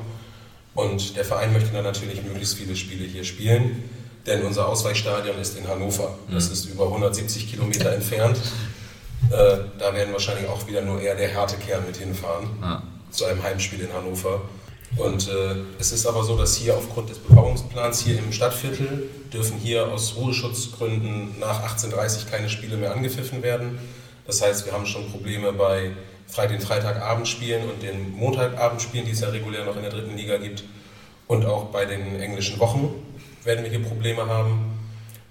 Und 0.74 1.16
der 1.16 1.24
Verein 1.24 1.52
möchte 1.52 1.72
dann 1.72 1.84
natürlich 1.84 2.22
möglichst 2.22 2.56
viele 2.56 2.74
Spiele 2.76 3.04
hier 3.04 3.24
spielen, 3.24 3.84
denn 4.26 4.42
unser 4.42 4.68
Ausweichstadion 4.68 5.38
ist 5.38 5.56
in 5.56 5.68
Hannover. 5.68 6.16
Das 6.30 6.46
mhm. 6.46 6.52
ist 6.52 6.64
über 6.66 6.86
170 6.86 7.50
Kilometer 7.50 7.92
entfernt. 7.92 8.38
Äh, 9.30 9.56
da 9.78 9.94
werden 9.94 10.12
wahrscheinlich 10.12 10.46
auch 10.50 10.66
wieder 10.68 10.82
nur 10.82 11.00
eher 11.00 11.14
der 11.14 11.28
Härtekern 11.28 11.86
mit 11.86 11.96
hinfahren 11.96 12.46
ja. 12.60 12.82
zu 13.10 13.24
einem 13.24 13.42
Heimspiel 13.42 13.80
in 13.80 13.90
Hannover. 13.90 14.42
Und 14.96 15.28
äh, 15.28 15.56
es 15.78 15.92
ist 15.92 16.06
aber 16.06 16.22
so, 16.22 16.36
dass 16.36 16.56
hier 16.56 16.76
aufgrund 16.76 17.10
des 17.10 17.18
Bebauungsplans 17.18 18.00
hier 18.00 18.18
im 18.18 18.32
Stadtviertel 18.32 19.10
dürfen 19.32 19.58
hier 19.58 19.88
aus 19.92 20.14
Ruheschutzgründen 20.16 21.38
nach 21.40 21.62
1830 21.62 22.30
keine 22.30 22.48
Spiele 22.48 22.76
mehr 22.76 22.94
angepfiffen 22.94 23.42
werden. 23.42 23.78
Das 24.26 24.40
heißt, 24.40 24.64
wir 24.66 24.72
haben 24.72 24.86
schon 24.86 25.10
Probleme 25.10 25.52
bei 25.52 25.90
den 26.48 26.60
Freitagabendspielen 26.60 27.68
und 27.68 27.82
den 27.82 28.16
Montagabendspielen, 28.16 29.06
die 29.06 29.12
es 29.12 29.20
ja 29.20 29.28
regulär 29.28 29.64
noch 29.64 29.76
in 29.76 29.82
der 29.82 29.90
dritten 29.90 30.16
Liga 30.16 30.38
gibt. 30.38 30.64
Und 31.26 31.44
auch 31.44 31.66
bei 31.66 31.84
den 31.84 32.20
englischen 32.20 32.58
Wochen 32.60 32.94
werden 33.44 33.64
wir 33.64 33.70
hier 33.70 33.82
Probleme 33.82 34.26
haben. 34.26 34.78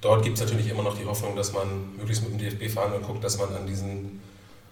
Dort 0.01 0.23
gibt 0.23 0.37
es 0.37 0.43
natürlich 0.43 0.69
immer 0.69 0.83
noch 0.83 0.97
die 0.97 1.05
Hoffnung, 1.05 1.35
dass 1.35 1.53
man 1.53 1.95
möglichst 1.97 2.23
mit 2.23 2.33
dem 2.33 2.37
DFB 2.39 2.73
fahren 2.73 2.93
und 2.93 3.03
guckt, 3.03 3.23
dass 3.23 3.37
man 3.37 3.55
an 3.55 3.65
diesen 3.65 4.21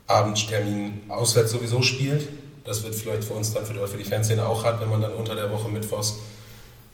Abendtermin 0.07 1.01
auswärts 1.07 1.51
sowieso 1.51 1.81
spielt. 1.81 2.27
Das 2.63 2.83
wird 2.83 2.95
vielleicht 2.95 3.23
für 3.23 3.33
uns 3.33 3.53
dann 3.53 3.65
für 3.65 3.73
die, 3.73 3.79
für 3.87 3.97
die 3.97 4.03
Fanszene 4.03 4.45
auch 4.45 4.63
hart, 4.63 4.81
wenn 4.81 4.89
man 4.89 5.01
dann 5.01 5.13
unter 5.13 5.35
der 5.35 5.51
Woche 5.51 5.67
mittwochs 5.67 6.19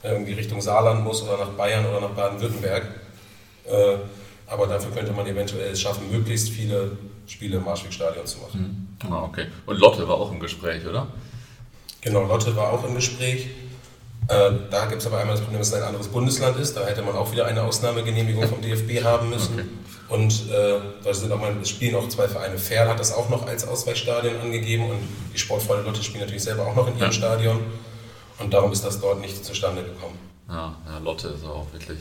irgendwie 0.03 0.33
Richtung 0.33 0.61
Saarland 0.61 1.03
muss 1.03 1.21
oder 1.23 1.37
nach 1.37 1.49
Bayern 1.49 1.85
oder 1.85 2.01
nach 2.01 2.11
Baden-Württemberg. 2.11 2.83
Äh, 3.65 3.97
aber 4.47 4.67
dafür 4.67 4.91
könnte 4.91 5.11
man 5.11 5.27
eventuell 5.27 5.71
es 5.71 5.81
schaffen, 5.81 6.09
möglichst 6.09 6.49
viele 6.49 6.97
Spiele 7.27 7.57
im 7.57 7.65
Marschwegstadion 7.65 8.25
zu 8.25 8.39
machen. 8.39 8.97
Mhm. 9.03 9.11
Ah, 9.11 9.23
okay. 9.23 9.47
Und 9.65 9.77
Lotte 9.79 10.07
war 10.07 10.15
auch 10.15 10.31
im 10.31 10.39
Gespräch, 10.39 10.85
oder? 10.85 11.07
Genau, 12.01 12.23
Lotte 12.23 12.55
war 12.55 12.71
auch 12.71 12.87
im 12.87 12.95
Gespräch. 12.95 13.47
Äh, 14.29 14.51
da 14.69 14.85
gibt 14.85 15.01
es 15.01 15.07
aber 15.07 15.17
einmal 15.17 15.35
das 15.35 15.41
Problem, 15.41 15.59
dass 15.59 15.69
es 15.69 15.73
ein 15.73 15.83
anderes 15.83 16.07
Bundesland 16.07 16.57
ist. 16.57 16.75
Da 16.75 16.85
hätte 16.85 17.01
man 17.01 17.15
auch 17.15 17.31
wieder 17.31 17.45
eine 17.45 17.63
Ausnahmegenehmigung 17.63 18.47
vom 18.47 18.61
DFB 18.63 19.03
haben 19.03 19.29
müssen. 19.29 19.53
Okay. 19.53 19.67
Und 20.09 20.49
äh, 20.49 20.79
da 21.03 21.13
sind 21.13 21.31
auch 21.31 21.39
mal, 21.39 21.53
es 21.61 21.69
spielen 21.69 21.95
auch 21.95 22.07
zwei 22.07 22.27
Vereine. 22.27 22.57
Ferl 22.57 22.87
hat 22.87 22.99
das 22.99 23.13
auch 23.13 23.29
noch 23.29 23.45
als 23.45 23.67
Ausweichstadion 23.67 24.39
angegeben 24.39 24.89
und 24.89 24.99
die 25.33 25.37
Sportfreunde 25.37 25.83
Lotte 25.83 26.01
spielen 26.01 26.21
natürlich 26.21 26.43
selber 26.43 26.65
auch 26.65 26.75
noch 26.75 26.87
in 26.87 26.93
ihrem 26.93 27.07
ja. 27.07 27.11
Stadion. 27.11 27.59
Und 28.39 28.53
darum 28.53 28.71
ist 28.71 28.85
das 28.85 29.01
dort 29.01 29.19
nicht 29.19 29.43
zustande 29.43 29.83
gekommen. 29.83 30.17
Ja, 30.47 30.75
ja 30.85 30.97
Lotte 30.99 31.29
ist 31.29 31.43
auch 31.43 31.65
wirklich 31.73 31.99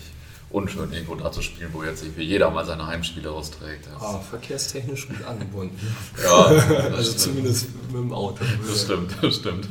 unschön, 0.51 0.93
irgendwo 0.93 1.17
da 1.17 1.33
zu 1.33 1.43
spielen, 1.43 1.71
wo 1.73 1.83
jetzt 1.83 2.03
irgendwie 2.03 2.23
jeder 2.23 2.51
mal 2.51 2.65
seine 2.65 2.87
Heimspiele 2.87 3.31
austrägt. 3.31 3.89
Ah, 3.99 4.19
verkehrstechnisch 4.19 5.09
gut 5.09 5.25
angebunden. 5.25 5.77
ja, 6.23 6.45
also 6.95 7.13
zumindest 7.13 7.69
mit 7.89 7.97
dem 7.97 8.13
Auto. 8.13 8.45
Das 8.67 8.83
stimmt, 8.83 9.13
das 9.21 9.37
stimmt. 9.37 9.69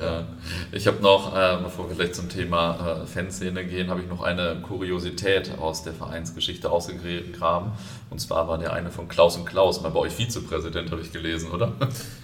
ja. 0.00 0.26
Ich 0.72 0.86
habe 0.86 1.02
noch, 1.02 1.36
äh, 1.36 1.58
bevor 1.62 1.88
wir 1.88 1.96
gleich 1.96 2.12
zum 2.12 2.28
Thema 2.28 3.02
äh, 3.02 3.06
Fanszene 3.06 3.64
gehen, 3.66 3.90
habe 3.90 4.00
ich 4.00 4.08
noch 4.08 4.22
eine 4.22 4.60
Kuriosität 4.62 5.58
aus 5.58 5.82
der 5.82 5.92
Vereinsgeschichte 5.92 6.70
ausgegraben. 6.70 7.72
Und 8.10 8.20
zwar 8.20 8.46
war 8.46 8.58
der 8.58 8.72
eine 8.72 8.90
von 8.90 9.08
Klaus 9.08 9.36
und 9.36 9.44
Klaus, 9.44 9.82
mal 9.82 9.88
bei 9.88 10.00
euch 10.00 10.12
Vizepräsident, 10.12 10.90
habe 10.90 11.00
ich 11.00 11.12
gelesen, 11.12 11.50
oder? 11.50 11.72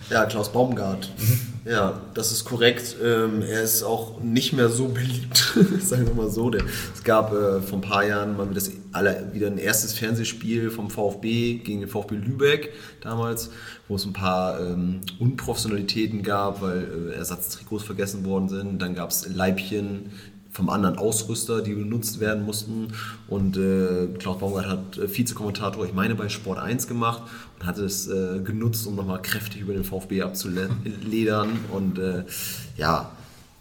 Ja, 0.09 0.25
Klaus 0.25 0.51
Baumgart. 0.51 1.11
Mhm. 1.19 1.51
Ja, 1.71 2.01
das 2.15 2.33
ist 2.33 2.45
korrekt. 2.45 2.97
Ähm, 3.03 3.43
er 3.43 3.63
ist 3.63 3.83
auch 3.83 4.21
nicht 4.21 4.53
mehr 4.53 4.69
so 4.69 4.89
beliebt, 4.89 5.55
sagen 5.81 6.07
wir 6.07 6.15
mal 6.15 6.31
so. 6.31 6.51
es 6.51 7.05
gab 7.05 7.33
äh, 7.33 7.61
vor 7.61 7.79
ein 7.79 7.83
paar 7.83 8.05
Jahren 8.05 8.37
mal 8.37 8.49
wieder, 8.49 8.63
alle, 8.93 9.31
wieder 9.33 9.47
ein 9.49 9.59
erstes 9.59 9.93
Fernsehspiel 9.93 10.71
vom 10.71 10.91
VfB 10.91 11.57
gegen 11.57 11.81
den 11.81 11.89
VfB 11.89 12.15
Lübeck 12.17 12.73
damals, 13.03 13.51
wo 13.89 13.97
es 13.97 14.05
ein 14.05 14.13
paar 14.13 14.61
ähm, 14.61 15.01
Unprofessionalitäten 15.19 16.23
gab, 16.23 16.63
weil 16.63 17.11
äh, 17.13 17.15
Ersatztrikots 17.17 17.85
vergessen 17.85 18.25
worden 18.25 18.49
sind. 18.49 18.81
Dann 18.81 18.95
gab 18.95 19.11
es 19.11 19.29
Leibchen 19.29 20.11
vom 20.53 20.69
anderen 20.69 20.99
Ausrüster, 20.99 21.63
die 21.63 21.75
benutzt 21.75 22.21
werden 22.21 22.45
mussten. 22.45 22.89
Und 23.29 23.57
äh, 23.57 24.09
Klaus 24.19 24.39
Baumgart 24.39 24.67
hat 24.67 24.99
äh, 24.99 25.17
Vizekommentator, 25.17 25.85
ich 25.87 25.95
meine, 25.95 26.15
bei 26.15 26.29
Sport 26.29 26.59
1 26.59 26.89
gemacht 26.89 27.23
und 27.59 27.67
hat 27.67 27.79
es 27.79 28.09
äh, 28.09 28.41
genutzt, 28.43 28.87
um 28.87 28.97
nochmal 28.97 29.23
kräftig 29.23 29.63
über 29.63 29.73
den 29.73 29.85
VfB 29.85 30.23
abzuledern. 30.23 31.59
Und 31.73 31.99
äh, 31.99 32.25
ja, 32.77 33.13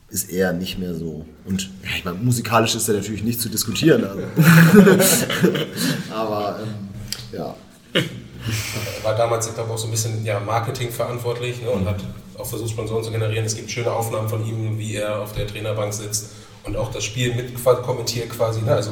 ist 0.10 0.32
eher 0.32 0.54
nicht 0.54 0.80
mehr 0.80 0.96
so. 0.96 1.26
Und 1.46 1.70
ja, 1.84 1.90
ich 1.96 2.04
meine, 2.04 2.18
musikalisch 2.18 2.74
ist 2.74 2.88
er 2.88 2.96
natürlich 2.96 3.24
nicht 3.24 3.40
zu 3.40 3.50
diskutieren. 3.50 4.04
Also. 4.04 4.22
Aber 6.12 6.60
ähm, 6.64 7.38
ja. 7.38 7.56
Er 7.94 9.04
war 9.04 9.16
damals, 9.16 9.48
ich 9.48 9.54
glaube, 9.54 9.72
auch 9.72 9.78
so 9.78 9.88
ein 9.88 9.92
bisschen 9.92 10.26
ja, 10.26 10.40
Marketing 10.40 10.90
verantwortlich 10.90 11.62
ne, 11.62 11.70
und 11.70 11.88
hat 11.88 12.04
auch 12.38 12.48
versucht, 12.48 12.72
Sponsoren 12.72 13.04
zu 13.04 13.12
generieren. 13.12 13.46
Es 13.46 13.56
gibt 13.56 13.70
schöne 13.70 13.92
Aufnahmen 13.92 14.28
von 14.28 14.44
ihm, 14.44 14.80
wie 14.80 14.96
er 14.96 15.20
auf 15.20 15.34
der 15.34 15.46
Trainerbank 15.46 15.94
sitzt 15.94 16.32
und 16.64 16.78
auch 16.78 16.92
das 16.92 17.04
Spiel 17.04 17.34
mit 17.36 17.54
kommentiert 17.64 18.30
quasi, 18.30 18.62
ne? 18.62 18.76
also 18.76 18.92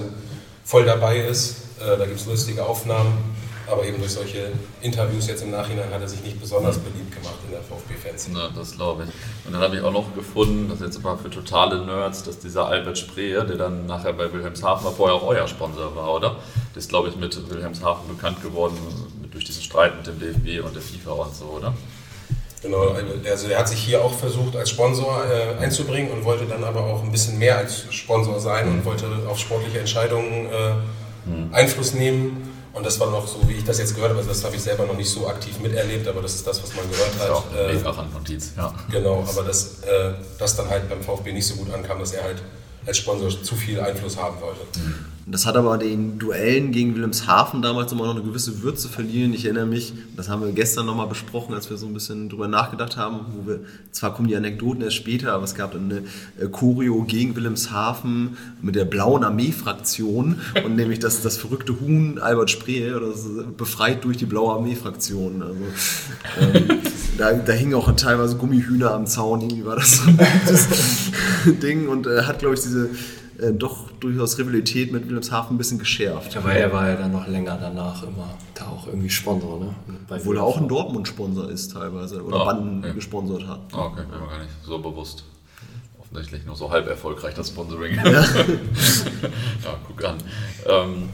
voll 0.63 0.85
dabei 0.85 1.19
ist. 1.19 1.57
Äh, 1.79 1.97
da 1.97 2.05
gibt 2.05 2.19
es 2.19 2.25
lustige 2.25 2.65
Aufnahmen, 2.65 3.35
aber 3.69 3.85
eben 3.85 3.99
durch 3.99 4.13
solche 4.13 4.51
Interviews 4.81 5.27
jetzt 5.27 5.43
im 5.43 5.51
Nachhinein 5.51 5.91
hat 5.93 6.01
er 6.01 6.07
sich 6.07 6.21
nicht 6.23 6.39
besonders 6.39 6.77
beliebt 6.77 7.15
gemacht 7.15 7.35
in 7.45 7.51
der 7.51 7.61
VfB-Fans. 7.61 8.29
Ja, 8.33 8.49
das 8.55 8.75
glaube 8.75 9.03
ich. 9.03 9.09
Und 9.45 9.53
dann 9.53 9.61
habe 9.61 9.75
ich 9.75 9.81
auch 9.83 9.91
noch 9.91 10.13
gefunden, 10.15 10.69
das 10.69 10.79
ist 10.79 10.95
jetzt 10.95 11.05
aber 11.05 11.17
für 11.17 11.29
totale 11.29 11.85
Nerds, 11.85 12.23
dass 12.23 12.39
dieser 12.39 12.67
Albert 12.67 12.97
Spreer, 12.97 13.43
der 13.43 13.57
dann 13.57 13.85
nachher 13.85 14.13
bei 14.13 14.31
Wilhelmshaven 14.31 14.85
war, 14.85 14.91
vorher 14.91 15.15
auch 15.15 15.23
euer 15.23 15.47
Sponsor 15.47 15.95
war, 15.95 16.13
oder? 16.13 16.35
Der 16.73 16.77
ist, 16.77 16.89
glaube 16.89 17.09
ich, 17.09 17.15
mit 17.15 17.49
Wilhelmshaven 17.49 18.07
bekannt 18.07 18.41
geworden 18.41 18.77
durch 19.31 19.45
diesen 19.45 19.61
Streit 19.61 19.95
mit 19.97 20.07
dem 20.07 20.19
DFB 20.19 20.65
und 20.65 20.73
der 20.73 20.81
FIFA 20.81 21.11
und 21.11 21.35
so, 21.35 21.45
oder? 21.45 21.73
Genau, 22.61 22.95
also 23.29 23.47
er 23.47 23.59
hat 23.59 23.69
sich 23.69 23.79
hier 23.79 24.03
auch 24.03 24.13
versucht 24.13 24.55
als 24.55 24.69
Sponsor 24.71 25.23
äh, 25.25 25.63
einzubringen 25.63 26.11
und 26.11 26.25
wollte 26.25 26.45
dann 26.45 26.63
aber 26.63 26.81
auch 26.81 27.03
ein 27.03 27.11
bisschen 27.11 27.37
mehr 27.37 27.57
als 27.57 27.85
Sponsor 27.93 28.39
sein 28.39 28.67
und 28.67 28.83
wollte 28.83 29.05
auf 29.27 29.37
sportliche 29.37 29.79
Entscheidungen 29.79 30.47
äh, 30.47 31.29
mhm. 31.29 31.53
Einfluss 31.53 31.93
nehmen. 31.93 32.53
Und 32.73 32.85
das 32.85 32.99
war 32.99 33.09
noch 33.09 33.27
so, 33.27 33.39
wie 33.47 33.53
ich 33.53 33.63
das 33.63 33.79
jetzt 33.79 33.95
gehört 33.95 34.11
habe, 34.11 34.19
also 34.19 34.29
das 34.29 34.43
habe 34.43 34.55
ich 34.55 34.61
selber 34.61 34.85
noch 34.85 34.95
nicht 34.95 35.09
so 35.09 35.27
aktiv 35.27 35.59
miterlebt, 35.59 36.07
aber 36.07 36.21
das 36.21 36.35
ist 36.35 36.45
das, 36.45 36.61
was 36.61 36.75
man 36.75 36.89
gehört 36.91 37.11
hat. 37.19 37.29
Auch 37.29 37.45
äh, 37.55 37.73
mega 37.73 38.05
Notiz, 38.13 38.51
ja. 38.55 38.73
Genau, 38.91 39.25
aber 39.27 39.43
dass 39.43 39.81
äh, 39.81 40.11
das 40.37 40.55
dann 40.55 40.69
halt 40.69 40.87
beim 40.87 41.01
VfB 41.01 41.33
nicht 41.33 41.47
so 41.47 41.55
gut 41.55 41.73
ankam, 41.73 41.99
dass 41.99 42.13
er 42.13 42.23
halt 42.23 42.43
als 42.85 42.97
Sponsor 42.97 43.29
zu 43.41 43.55
viel 43.55 43.79
Einfluss 43.79 44.17
haben 44.17 44.39
wollte. 44.41 44.61
Mhm. 44.79 45.16
Das 45.29 45.45
hat 45.45 45.57
aber 45.57 45.77
den 45.77 46.19
Duellen 46.19 46.71
gegen 46.71 46.95
Wilhelmshaven 46.95 47.61
damals 47.61 47.91
immer 47.91 48.05
noch 48.05 48.15
eine 48.15 48.23
gewisse 48.23 48.61
Würze 48.63 48.87
verliehen. 48.87 49.33
Ich 49.33 49.43
erinnere 49.43 49.65
mich, 49.65 49.91
das 50.15 50.29
haben 50.29 50.41
wir 50.41 50.53
gestern 50.53 50.85
nochmal 50.85 51.07
besprochen, 51.07 51.53
als 51.53 51.69
wir 51.69 51.75
so 51.75 51.85
ein 51.85 51.93
bisschen 51.93 52.29
drüber 52.29 52.47
nachgedacht 52.47 52.95
haben, 52.95 53.19
wo 53.35 53.45
wir, 53.45 53.59
zwar 53.91 54.13
kommen 54.13 54.29
die 54.29 54.37
Anekdoten 54.37 54.81
erst 54.81 54.95
später, 54.95 55.33
aber 55.33 55.43
es 55.43 55.53
gab 55.53 55.75
eine 55.75 56.03
äh, 56.39 56.47
Choreo 56.49 57.03
gegen 57.03 57.35
Wilhelmshaven 57.35 58.37
mit 58.61 58.75
der 58.75 58.85
blauen 58.85 59.25
Armee-Fraktion 59.25 60.39
und 60.63 60.75
nämlich 60.77 60.99
das, 60.99 61.21
das 61.21 61.35
verrückte 61.35 61.77
Huhn 61.81 62.19
Albert 62.19 62.49
Spree, 62.49 62.89
das 62.89 63.25
befreit 63.57 64.05
durch 64.05 64.15
die 64.15 64.25
blaue 64.25 64.53
Armee-Fraktion. 64.53 65.41
Also, 65.41 65.59
ähm, 66.39 66.79
da, 67.17 67.33
da 67.33 67.51
hingen 67.51 67.73
auch 67.73 67.93
teilweise 67.97 68.37
Gummihühner 68.37 68.93
am 68.93 69.05
Zaun, 69.05 69.41
irgendwie 69.41 69.65
war 69.65 69.75
das 69.75 69.97
so 69.97 70.03
ein 70.09 71.59
Ding 71.61 71.89
und 71.89 72.07
äh, 72.07 72.21
hat, 72.21 72.39
glaube 72.39 72.55
ich, 72.55 72.61
diese 72.61 72.91
äh, 73.39 73.53
doch 73.53 73.91
durchaus 73.99 74.37
Rivalität 74.37 74.91
mit 74.91 75.05
Wilhelmshaven 75.05 75.55
ein 75.55 75.57
bisschen 75.57 75.79
geschärft. 75.79 76.35
Aber 76.37 76.53
er 76.53 76.71
war 76.71 76.89
ja 76.89 76.95
dann 76.95 77.11
noch 77.11 77.27
länger 77.27 77.57
danach 77.59 78.03
immer 78.03 78.37
da 78.53 78.67
auch 78.67 78.87
irgendwie 78.87 79.09
Sponsor, 79.09 79.59
ne? 79.59 79.75
Bei 80.07 80.15
Obwohl 80.17 80.37
er 80.37 80.43
auch 80.43 80.57
ein 80.57 80.67
Dortmund-Sponsor 80.67 81.49
ist 81.49 81.73
teilweise 81.73 82.23
oder 82.23 82.41
oh, 82.41 82.45
Banden 82.45 82.79
okay. 82.79 82.93
gesponsert 82.93 83.47
hat. 83.47 83.59
Oh, 83.73 83.77
okay, 83.77 84.03
war 84.09 84.21
mir 84.21 84.27
gar 84.27 84.39
nicht 84.39 84.51
so 84.63 84.79
bewusst. 84.79 85.23
Offensichtlich 85.99 86.45
nur 86.45 86.55
so 86.55 86.71
halb 86.71 86.87
erfolgreich 86.87 87.35
das 87.35 87.49
Sponsoring. 87.49 87.95
Ja, 87.95 88.11
ja 88.11 88.25
guck 89.87 90.03
an. 90.03 90.17
Ähm, 90.65 91.09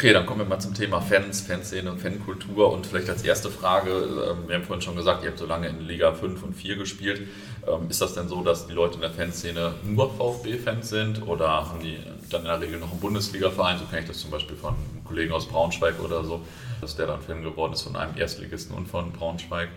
Okay, 0.00 0.12
dann 0.12 0.24
kommen 0.24 0.40
wir 0.40 0.46
mal 0.46 0.58
zum 0.58 0.74
Thema 0.74 1.00
Fans, 1.00 1.42
Fanszene 1.42 1.90
und 1.90 2.00
Fankultur. 2.00 2.72
Und 2.72 2.86
vielleicht 2.86 3.08
als 3.10 3.22
erste 3.22 3.50
Frage, 3.50 3.90
ähm, 3.90 4.48
wir 4.48 4.56
haben 4.56 4.64
vorhin 4.64 4.82
schon 4.82 4.96
gesagt, 4.96 5.22
ihr 5.22 5.28
habt 5.28 5.38
so 5.38 5.46
lange 5.46 5.68
in 5.68 5.80
Liga 5.80 6.12
5 6.12 6.42
und 6.42 6.54
4 6.54 6.76
gespielt. 6.76 7.28
Ähm, 7.66 7.90
ist 7.90 8.00
das 8.00 8.14
denn 8.14 8.28
so, 8.28 8.42
dass 8.42 8.66
die 8.66 8.72
Leute 8.72 8.94
in 8.94 9.00
der 9.02 9.10
Fanszene 9.10 9.74
nur 9.84 10.10
VfB-Fans 10.14 10.88
sind 10.88 11.26
oder 11.26 11.48
haben 11.48 11.80
die 11.80 11.98
dann 12.30 12.42
in 12.42 12.46
der 12.46 12.60
Regel 12.60 12.78
noch 12.78 12.90
einen 12.90 13.00
Bundesliga-Verein? 13.00 13.78
So 13.78 13.84
kenne 13.84 14.02
ich 14.02 14.08
das 14.08 14.18
zum 14.18 14.30
Beispiel 14.30 14.56
von 14.56 14.74
einem 14.74 15.04
Kollegen 15.04 15.32
aus 15.32 15.46
Braunschweig 15.46 16.00
oder 16.00 16.24
so, 16.24 16.40
dass 16.80 16.96
der 16.96 17.06
dann 17.06 17.20
Fan 17.20 17.42
geworden 17.42 17.72
ist 17.72 17.82
von 17.82 17.96
einem 17.96 18.16
Erstligisten 18.16 18.74
und 18.74 18.86
von 18.86 19.12
Braunschweig. 19.12 19.68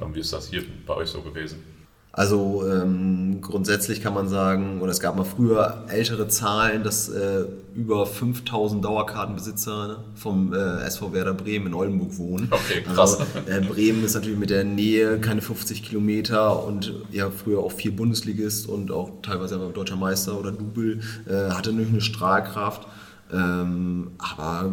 Ähm, 0.00 0.14
wie 0.14 0.20
ist 0.20 0.32
das 0.32 0.48
hier 0.48 0.64
bei 0.86 0.94
euch 0.94 1.08
so 1.08 1.22
gewesen? 1.22 1.79
Also 2.12 2.64
ähm, 2.66 3.40
grundsätzlich 3.40 4.02
kann 4.02 4.14
man 4.14 4.28
sagen, 4.28 4.80
oder 4.80 4.90
es 4.90 4.98
gab 4.98 5.16
mal 5.16 5.24
früher 5.24 5.84
ältere 5.88 6.26
Zahlen, 6.26 6.82
dass 6.82 7.08
äh, 7.08 7.44
über 7.76 8.04
5000 8.04 8.84
Dauerkartenbesitzer 8.84 9.86
ne, 9.86 9.96
vom 10.16 10.52
äh, 10.52 10.82
SV 10.82 11.12
Werder 11.12 11.34
Bremen 11.34 11.68
in 11.68 11.74
Oldenburg 11.74 12.18
wohnen. 12.18 12.48
Okay, 12.50 12.82
krass. 12.82 13.20
Also, 13.20 13.24
äh, 13.48 13.60
Bremen 13.60 14.04
ist 14.04 14.14
natürlich 14.14 14.38
mit 14.38 14.50
der 14.50 14.64
Nähe 14.64 15.20
keine 15.20 15.40
50 15.40 15.84
Kilometer 15.84 16.64
und 16.66 16.92
ja 17.12 17.30
früher 17.30 17.60
auch 17.60 17.70
vier 17.70 17.94
Bundesligist 17.94 18.68
und 18.68 18.90
auch 18.90 19.22
teilweise 19.22 19.54
aber 19.54 19.68
deutscher 19.68 19.96
Meister 19.96 20.36
oder 20.36 20.50
Double, 20.50 21.00
äh, 21.28 21.50
hatte 21.50 21.70
natürlich 21.70 21.92
eine 21.92 22.00
Strahlkraft. 22.00 22.88
Ähm, 23.32 24.10
aber 24.18 24.72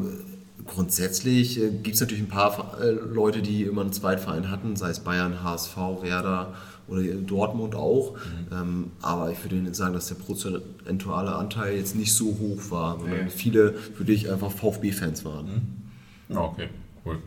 grundsätzlich 0.65 1.62
äh, 1.62 1.69
gibt 1.69 1.95
es 1.95 2.02
natürlich 2.02 2.23
ein 2.23 2.30
paar 2.30 2.78
äh, 2.82 2.89
Leute, 2.89 3.43
die 3.43 3.63
immer 3.63 3.82
einen 3.82 3.93
Zweitverein 3.93 4.49
hatten, 4.49 4.76
sei 4.76 4.89
es 4.89 5.01
Bayern, 5.01 5.43
HSV, 5.43 5.78
Werder 6.01 6.53
oder 6.88 7.01
Dortmund 7.01 7.75
auch. 7.75 8.13
Mhm. 8.13 8.47
Ähm, 8.51 8.91
aber 9.01 9.31
ich 9.31 9.43
würde 9.43 9.55
nicht 9.55 9.75
sagen, 9.75 9.93
dass 9.93 10.07
der 10.07 10.15
prozentuale 10.15 11.35
Anteil 11.35 11.75
jetzt 11.75 11.95
nicht 11.95 12.13
so 12.13 12.38
hoch 12.39 12.71
war, 12.71 12.99
sondern 12.99 13.25
nee. 13.25 13.29
viele 13.29 13.73
für 13.73 14.05
dich 14.05 14.29
einfach 14.31 14.51
VfB-Fans 14.51 15.25
waren. 15.25 15.89
Mhm. 16.29 16.38
okay, 16.38 16.69
cool. 17.05 17.19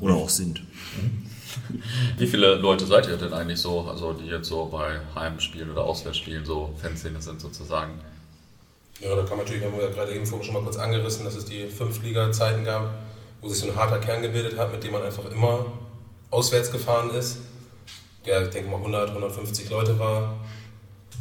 oder 0.00 0.14
auch 0.14 0.28
sind. 0.28 0.62
Wie 2.18 2.26
viele 2.26 2.56
Leute 2.56 2.86
seid 2.86 3.08
ihr 3.08 3.16
denn 3.16 3.32
eigentlich 3.32 3.60
so, 3.60 3.82
also 3.82 4.12
die 4.12 4.26
jetzt 4.26 4.48
so 4.48 4.66
bei 4.66 5.00
Heimspielen 5.14 5.70
oder 5.70 5.84
Auswärtsspielen 5.84 6.44
so 6.44 6.74
Fanszene 6.80 7.20
sind 7.20 7.40
sozusagen? 7.40 7.92
Ja, 9.00 9.14
da 9.14 9.22
kann 9.22 9.36
man 9.36 9.38
natürlich, 9.40 9.64
haben 9.64 9.76
wir 9.76 9.84
ja 9.84 9.90
gerade 9.90 10.12
eben 10.12 10.26
vorhin 10.26 10.44
schon 10.44 10.54
mal 10.54 10.62
kurz 10.62 10.76
angerissen, 10.76 11.24
dass 11.24 11.34
es 11.34 11.44
die 11.44 11.66
Fünftliga-Zeiten 11.66 12.64
gab, 12.64 12.94
wo 13.40 13.48
sich 13.48 13.58
so 13.58 13.70
ein 13.70 13.76
harter 13.76 13.98
Kern 13.98 14.22
gebildet 14.22 14.58
hat, 14.58 14.72
mit 14.72 14.82
dem 14.82 14.92
man 14.92 15.02
einfach 15.02 15.30
immer 15.30 15.66
auswärts 16.30 16.72
gefahren 16.72 17.10
ist. 17.10 17.38
Der, 18.26 18.42
ich 18.42 18.50
denke 18.50 18.70
mal, 18.70 18.78
100, 18.78 19.10
150 19.10 19.70
Leute 19.70 19.98
war, 19.98 20.36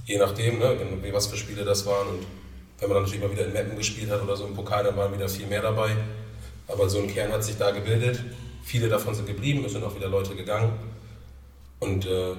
je 0.06 0.18
nachdem, 0.18 0.60
ne, 0.60 0.78
was 1.12 1.28
für 1.28 1.38
Spiele 1.38 1.64
das 1.64 1.86
waren. 1.86 2.08
Und 2.08 2.26
wenn 2.80 2.90
man 2.90 2.96
dann 2.96 3.04
natürlich 3.04 3.24
mal 3.24 3.32
wieder 3.32 3.46
in 3.46 3.54
Meppen 3.54 3.78
gespielt 3.78 4.10
hat 4.10 4.22
oder 4.22 4.36
so 4.36 4.46
im 4.46 4.56
Pokal, 4.56 4.84
dann 4.84 4.98
waren 4.98 5.14
wieder 5.14 5.30
viel 5.30 5.48
mehr 5.48 5.62
dabei. 5.62 5.96
Aber 6.68 6.90
so 6.90 7.00
ein 7.00 7.08
Kern 7.08 7.32
hat 7.32 7.44
sich 7.44 7.58
da 7.58 7.72
gebildet. 7.72 8.24
Viele 8.64 8.90
davon 8.90 9.14
sind 9.14 9.28
geblieben, 9.28 9.64
es 9.66 9.74
sind 9.74 9.84
auch 9.84 9.96
wieder 9.96 10.10
Leute 10.10 10.36
gegangen. 10.36 10.74
Und 11.80 12.06
äh, 12.06 12.32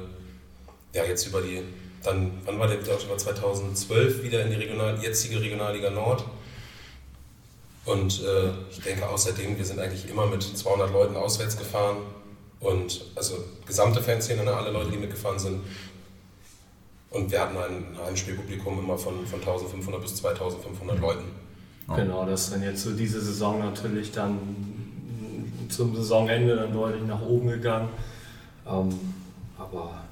ja, 0.92 1.04
jetzt 1.04 1.26
über 1.26 1.40
die, 1.40 1.62
dann, 2.02 2.32
wann 2.44 2.58
war 2.58 2.66
der 2.66 2.80
wieder? 2.80 2.98
Über 3.00 3.16
2012 3.16 4.22
wieder 4.22 4.42
in 4.42 4.50
die 4.50 4.56
Regional, 4.56 4.98
jetzige 5.00 5.40
Regionalliga 5.40 5.90
Nord. 5.90 6.24
Und 7.84 8.20
äh, 8.24 8.50
ich 8.70 8.80
denke 8.80 9.08
außerdem, 9.08 9.56
wir 9.56 9.64
sind 9.64 9.78
eigentlich 9.78 10.08
immer 10.08 10.26
mit 10.26 10.42
200 10.42 10.92
Leuten 10.92 11.16
auswärts 11.16 11.56
gefahren. 11.56 11.98
Und 12.60 13.04
also 13.14 13.36
gesamte 13.66 14.02
Fanszene, 14.02 14.44
ne, 14.44 14.52
alle 14.52 14.70
Leute, 14.70 14.90
die 14.90 14.96
mitgefahren 14.96 15.38
sind. 15.38 15.60
Und 17.10 17.30
wir 17.30 17.40
hatten 17.40 17.56
ein 17.56 17.96
Heimspielpublikum 18.04 18.78
immer 18.78 18.98
von, 18.98 19.26
von 19.26 19.40
1500 19.40 20.02
bis 20.02 20.16
2500 20.16 21.00
Leuten. 21.00 21.24
Genau, 21.94 22.26
das 22.26 22.44
ist 22.44 22.52
dann 22.52 22.62
jetzt 22.62 22.82
so 22.82 22.92
diese 22.92 23.20
Saison 23.20 23.60
natürlich 23.60 24.10
dann 24.10 24.38
zum 25.68 25.94
Saisonende 25.94 26.56
dann 26.56 26.72
deutlich 26.72 27.02
nach 27.04 27.22
oben 27.22 27.48
gegangen. 27.48 27.88
Ähm, 28.66 28.98
aber 29.58 30.05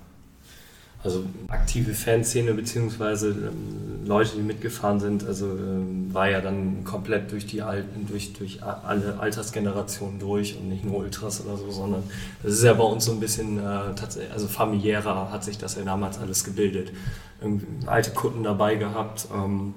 also 1.04 1.22
aktive 1.48 1.92
Fanszene 1.92 2.54
beziehungsweise 2.54 3.28
ähm, 3.28 4.06
Leute, 4.06 4.36
die 4.36 4.42
mitgefahren 4.42 5.00
sind, 5.00 5.24
also 5.24 5.46
ähm, 5.46 6.12
war 6.12 6.30
ja 6.30 6.40
dann 6.40 6.82
komplett 6.84 7.30
durch 7.30 7.46
die 7.46 7.60
alten, 7.60 8.06
durch, 8.06 8.32
durch 8.32 8.62
alle 8.62 9.18
Altersgenerationen 9.18 10.18
durch 10.18 10.56
und 10.56 10.70
nicht 10.70 10.84
nur 10.84 10.96
Ultras 10.96 11.44
oder 11.44 11.58
so, 11.58 11.70
sondern 11.70 12.02
das 12.42 12.54
ist 12.54 12.64
ja 12.64 12.72
bei 12.72 12.84
uns 12.84 13.04
so 13.04 13.12
ein 13.12 13.20
bisschen 13.20 13.58
äh, 13.58 13.92
also 14.32 14.48
familiärer 14.48 15.30
hat 15.30 15.44
sich 15.44 15.58
das 15.58 15.76
ja 15.76 15.82
damals 15.82 16.18
alles 16.18 16.42
gebildet. 16.42 16.90
Irgendwie 17.40 17.66
alte 17.86 18.10
Kunden 18.12 18.42
dabei 18.42 18.76
gehabt. 18.76 19.28
Ähm, 19.34 19.74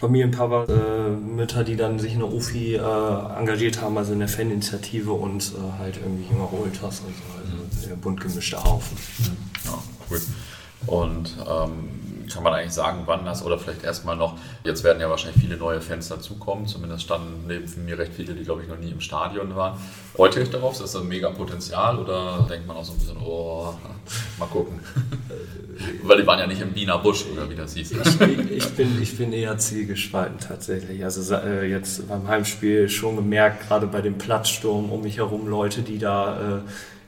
Familienpapa, 0.00 0.64
äh, 0.64 1.10
Mütter, 1.10 1.62
die 1.62 1.76
dann 1.76 1.98
sich 1.98 2.14
in 2.14 2.20
der 2.20 2.32
UFI 2.32 2.76
äh, 2.76 3.38
engagiert 3.38 3.82
haben, 3.82 3.98
also 3.98 4.14
in 4.14 4.20
der 4.20 4.28
Faninitiative 4.28 5.12
und 5.12 5.52
äh, 5.52 5.78
halt 5.78 5.98
irgendwie 5.98 6.24
jüngere 6.32 6.54
Ultras 6.54 7.00
und 7.00 7.14
so, 7.14 7.22
also 7.38 7.86
der 7.86 7.96
bunt 7.96 8.18
gemischte 8.18 8.64
Haufen. 8.64 8.96
Ja, 9.66 9.78
cool. 10.10 10.20
Und 10.86 11.36
ähm, 11.46 11.90
kann 12.32 12.42
man 12.42 12.54
eigentlich 12.54 12.72
sagen, 12.72 13.02
wann 13.06 13.24
das, 13.24 13.44
oder 13.44 13.58
vielleicht 13.58 13.84
erstmal 13.84 14.16
noch, 14.16 14.36
jetzt 14.64 14.84
werden 14.84 15.00
ja 15.00 15.10
wahrscheinlich 15.10 15.40
viele 15.40 15.56
neue 15.56 15.80
Fans 15.80 16.08
dazukommen, 16.08 16.66
zumindest 16.66 17.02
standen 17.02 17.46
neben 17.46 17.84
mir 17.84 17.98
recht 17.98 18.12
viele, 18.14 18.34
die 18.34 18.44
glaube 18.44 18.62
ich 18.62 18.68
noch 18.68 18.78
nie 18.78 18.90
im 18.90 19.00
Stadion 19.00 19.54
waren. 19.56 19.78
Freut 20.14 20.36
ihr 20.36 20.42
euch 20.42 20.50
darauf? 20.50 20.72
Ist 20.72 20.82
das 20.82 20.96
ein 20.96 21.08
mega 21.08 21.30
Potenzial 21.30 21.98
oder 21.98 22.46
denkt 22.48 22.66
man 22.66 22.76
auch 22.76 22.84
so 22.84 22.92
ein 22.92 22.98
bisschen, 22.98 23.16
oh, 23.18 23.74
mal 24.38 24.46
gucken? 24.46 24.80
Weil 26.02 26.20
die 26.20 26.26
waren 26.26 26.38
ja 26.38 26.46
nicht 26.46 26.60
im 26.60 26.74
Wiener 26.74 26.98
Busch 26.98 27.24
oder 27.32 27.48
wie 27.48 27.54
das 27.54 27.74
hieß. 27.74 27.92
Ich, 27.92 28.50
ich, 28.50 28.68
bin, 28.74 29.00
ich 29.00 29.16
bin 29.16 29.32
eher 29.32 29.56
zielgespalten 29.56 30.38
tatsächlich. 30.38 31.02
Also 31.02 31.34
äh, 31.34 31.68
jetzt 31.68 32.06
beim 32.08 32.28
Heimspiel 32.28 32.88
schon 32.88 33.16
gemerkt, 33.16 33.66
gerade 33.66 33.86
bei 33.86 34.00
dem 34.02 34.18
Platzsturm 34.18 34.90
um 34.90 35.02
mich 35.02 35.16
herum, 35.16 35.48
Leute, 35.48 35.82
die 35.82 35.98
da 35.98 36.58
äh, 36.58 36.60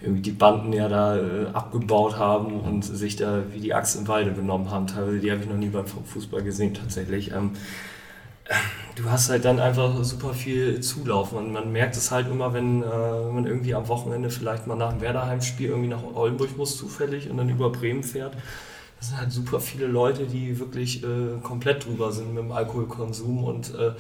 irgendwie 0.02 0.22
die 0.22 0.32
Banden 0.32 0.72
ja 0.72 0.88
da 0.88 1.16
äh, 1.16 1.46
abgebaut 1.52 2.16
haben 2.16 2.60
und 2.60 2.82
sich 2.82 3.16
da 3.16 3.42
wie 3.52 3.60
die 3.60 3.74
Axt 3.74 3.96
im 3.96 4.08
Walde 4.08 4.32
benommen 4.32 4.70
haben. 4.70 4.86
Teilweise, 4.86 5.20
die 5.20 5.30
habe 5.30 5.42
ich 5.42 5.48
noch 5.48 5.56
nie 5.56 5.68
beim 5.68 5.86
Fußball 5.86 6.42
gesehen 6.42 6.74
tatsächlich. 6.74 7.32
Ähm, 7.32 7.52
du 8.96 9.10
hast 9.10 9.30
halt 9.30 9.44
dann 9.44 9.60
einfach 9.60 10.02
super 10.04 10.34
viel 10.34 10.80
Zulauf 10.80 11.32
und 11.32 11.52
man 11.52 11.72
merkt 11.72 11.96
es 11.96 12.10
halt 12.10 12.28
immer, 12.28 12.52
wenn, 12.52 12.82
äh, 12.82 12.86
man 12.86 13.46
irgendwie 13.46 13.74
am 13.74 13.88
Wochenende 13.88 14.30
vielleicht 14.30 14.66
mal 14.66 14.76
nach 14.76 14.92
dem 14.92 15.00
Werderheim-Spiel 15.00 15.68
irgendwie 15.68 15.88
nach 15.88 16.02
Oldenburg 16.14 16.56
muss 16.56 16.76
zufällig 16.76 17.30
und 17.30 17.36
dann 17.36 17.48
über 17.48 17.70
Bremen 17.70 18.02
fährt. 18.02 18.34
Das 18.98 19.08
sind 19.08 19.18
halt 19.18 19.32
super 19.32 19.60
viele 19.60 19.86
Leute, 19.86 20.26
die 20.26 20.58
wirklich 20.58 21.02
äh, 21.02 21.40
komplett 21.42 21.86
drüber 21.86 22.12
sind 22.12 22.34
mit 22.34 22.44
dem 22.44 22.52
Alkoholkonsum 22.52 23.44
und 23.44 23.74
äh, 23.74 23.92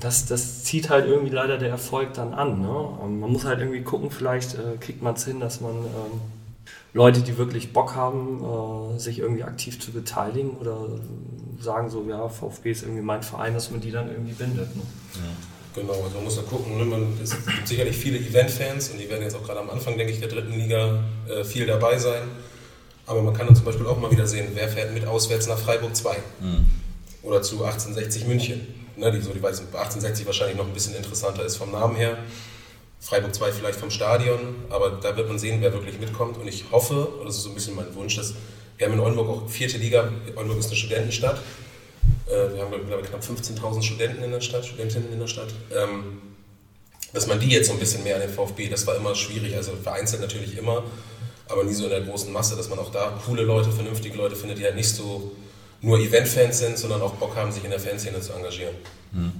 das, 0.00 0.26
das 0.26 0.64
zieht 0.64 0.90
halt 0.90 1.06
irgendwie 1.06 1.30
leider 1.30 1.58
der 1.58 1.70
Erfolg 1.70 2.14
dann 2.14 2.34
an. 2.34 2.60
Ne? 2.60 2.88
Man 3.18 3.32
muss 3.32 3.44
halt 3.44 3.60
irgendwie 3.60 3.82
gucken, 3.82 4.10
vielleicht 4.10 4.54
äh, 4.54 4.76
kriegt 4.80 5.02
man 5.02 5.14
es 5.14 5.24
hin, 5.24 5.40
dass 5.40 5.60
man 5.60 5.72
ähm, 5.76 6.20
Leute, 6.92 7.20
die 7.20 7.36
wirklich 7.38 7.72
Bock 7.72 7.94
haben, 7.94 8.42
äh, 8.42 8.98
sich 8.98 9.18
irgendwie 9.18 9.44
aktiv 9.44 9.80
zu 9.80 9.92
beteiligen 9.92 10.50
oder 10.50 10.88
sagen 11.60 11.90
so, 11.90 12.04
ja, 12.08 12.28
VfB 12.28 12.70
ist 12.70 12.82
irgendwie 12.82 13.02
mein 13.02 13.22
Verein, 13.22 13.54
dass 13.54 13.70
man 13.70 13.80
die 13.80 13.90
dann 13.90 14.10
irgendwie 14.10 14.32
bindet. 14.32 14.74
Ne? 14.74 14.82
Ja. 15.14 15.80
Genau, 15.80 15.92
also 15.92 16.16
man 16.16 16.24
muss 16.24 16.36
da 16.36 16.42
gucken, 16.42 16.76
ne? 16.76 16.84
man, 16.84 17.18
es 17.22 17.30
gibt 17.30 17.68
sicherlich 17.68 17.96
viele 17.96 18.18
Event-Fans 18.18 18.90
und 18.90 18.98
die 18.98 19.08
werden 19.08 19.22
jetzt 19.22 19.36
auch 19.36 19.44
gerade 19.44 19.60
am 19.60 19.70
Anfang, 19.70 19.96
denke 19.96 20.12
ich, 20.12 20.18
der 20.18 20.28
dritten 20.28 20.54
Liga 20.54 21.04
äh, 21.28 21.44
viel 21.44 21.66
dabei 21.66 21.98
sein. 21.98 22.22
Aber 23.06 23.22
man 23.22 23.32
kann 23.32 23.46
dann 23.46 23.56
zum 23.56 23.64
Beispiel 23.64 23.86
auch 23.86 23.98
mal 23.98 24.10
wieder 24.10 24.26
sehen, 24.26 24.48
wer 24.54 24.68
fährt 24.68 24.92
mit 24.92 25.06
auswärts 25.06 25.46
nach 25.46 25.58
Freiburg 25.58 25.94
2 25.94 26.16
mhm. 26.40 26.66
oder 27.22 27.42
zu 27.42 27.64
1860 27.64 28.26
München. 28.26 28.77
Ne, 28.98 29.12
die, 29.12 29.20
so, 29.20 29.30
die, 29.32 29.40
weil 29.40 29.52
1860 29.52 30.26
wahrscheinlich 30.26 30.56
noch 30.56 30.66
ein 30.66 30.72
bisschen 30.72 30.96
interessanter 30.96 31.44
ist 31.44 31.56
vom 31.56 31.70
Namen 31.70 31.94
her. 31.94 32.18
Freiburg 33.00 33.32
2 33.32 33.52
vielleicht 33.52 33.78
vom 33.78 33.90
Stadion, 33.90 34.56
aber 34.70 34.90
da 34.90 35.16
wird 35.16 35.28
man 35.28 35.38
sehen, 35.38 35.58
wer 35.60 35.72
wirklich 35.72 36.00
mitkommt. 36.00 36.36
Und 36.36 36.48
ich 36.48 36.64
hoffe, 36.72 37.06
und 37.06 37.26
das 37.26 37.36
ist 37.36 37.44
so 37.44 37.50
ein 37.50 37.54
bisschen 37.54 37.76
mein 37.76 37.94
Wunsch, 37.94 38.16
dass 38.16 38.34
wir 38.76 38.86
haben 38.86 38.94
in 38.94 39.00
Oldenburg 39.00 39.28
auch 39.28 39.48
vierte 39.48 39.78
Liga. 39.78 40.10
Oldenburg 40.34 40.58
ist 40.58 40.66
eine 40.66 40.76
Studentenstadt. 40.76 41.40
Äh, 42.26 42.54
wir 42.54 42.62
haben, 42.62 42.86
glaube 42.88 43.02
ich, 43.02 43.08
knapp 43.08 43.22
15.000 43.22 43.82
Studenten 43.82 44.24
in 44.24 44.32
der 44.32 44.40
Stadt, 44.40 44.66
Studentinnen 44.66 45.12
in 45.12 45.20
der 45.20 45.28
Stadt. 45.28 45.54
Ähm, 45.72 46.20
dass 47.12 47.28
man 47.28 47.38
die 47.38 47.50
jetzt 47.50 47.68
so 47.68 47.74
ein 47.74 47.78
bisschen 47.78 48.02
mehr 48.02 48.16
an 48.16 48.20
den 48.20 48.30
VfB, 48.30 48.68
das 48.68 48.84
war 48.86 48.96
immer 48.96 49.14
schwierig. 49.14 49.54
Also 49.54 49.72
vereinzelt 49.80 50.22
natürlich 50.22 50.58
immer, 50.58 50.82
aber 51.48 51.62
nie 51.62 51.72
so 51.72 51.84
in 51.84 51.90
der 51.90 52.00
großen 52.00 52.32
Masse, 52.32 52.56
dass 52.56 52.68
man 52.68 52.80
auch 52.80 52.90
da 52.90 53.18
coole 53.24 53.42
Leute, 53.42 53.70
vernünftige 53.70 54.16
Leute 54.16 54.34
findet, 54.34 54.58
die 54.58 54.64
halt 54.64 54.74
nicht 54.74 54.90
so 54.90 55.32
nur 55.80 55.98
Event-Fans 55.98 56.58
sind, 56.58 56.78
sondern 56.78 57.02
auch 57.02 57.14
Bock 57.14 57.36
haben, 57.36 57.52
sich 57.52 57.64
in 57.64 57.70
der 57.70 57.80
Fanszene 57.80 58.20
zu 58.20 58.32
engagieren. 58.32 58.74
Hm. 59.12 59.32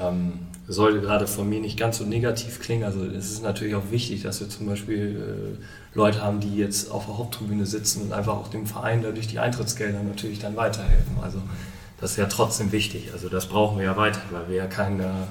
Ähm, 0.00 0.32
sollte 0.66 1.00
gerade 1.00 1.26
von 1.26 1.48
mir 1.48 1.60
nicht 1.60 1.78
ganz 1.78 1.98
so 1.98 2.04
negativ 2.04 2.60
klingen. 2.60 2.84
Also 2.84 3.04
es 3.04 3.30
ist 3.30 3.42
natürlich 3.42 3.74
auch 3.74 3.90
wichtig, 3.90 4.22
dass 4.22 4.40
wir 4.40 4.48
zum 4.48 4.66
Beispiel 4.66 5.58
äh, 5.60 5.96
Leute 5.96 6.22
haben, 6.22 6.40
die 6.40 6.56
jetzt 6.56 6.90
auf 6.90 7.06
der 7.06 7.18
Haupttribüne 7.18 7.66
sitzen 7.66 8.02
und 8.02 8.12
einfach 8.12 8.34
auch 8.34 8.48
dem 8.48 8.66
Verein 8.66 9.02
dadurch 9.02 9.26
die 9.26 9.38
Eintrittsgelder 9.38 10.02
natürlich 10.02 10.38
dann 10.38 10.56
weiterhelfen. 10.56 11.18
Also 11.22 11.38
das 12.00 12.12
ist 12.12 12.16
ja 12.16 12.26
trotzdem 12.26 12.72
wichtig. 12.72 13.10
Also 13.12 13.28
das 13.28 13.46
brauchen 13.46 13.78
wir 13.78 13.84
ja 13.84 13.96
weiter, 13.96 14.20
weil 14.30 14.48
wir 14.48 14.56
ja 14.56 14.66
keine, 14.66 15.28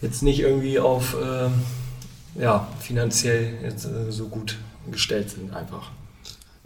jetzt 0.00 0.22
nicht 0.22 0.40
irgendwie 0.40 0.78
auf 0.78 1.16
äh, 1.20 2.40
ja, 2.40 2.68
finanziell 2.80 3.54
jetzt, 3.62 3.86
äh, 3.86 4.10
so 4.10 4.28
gut 4.28 4.56
gestellt 4.90 5.30
sind 5.30 5.54
einfach 5.54 5.90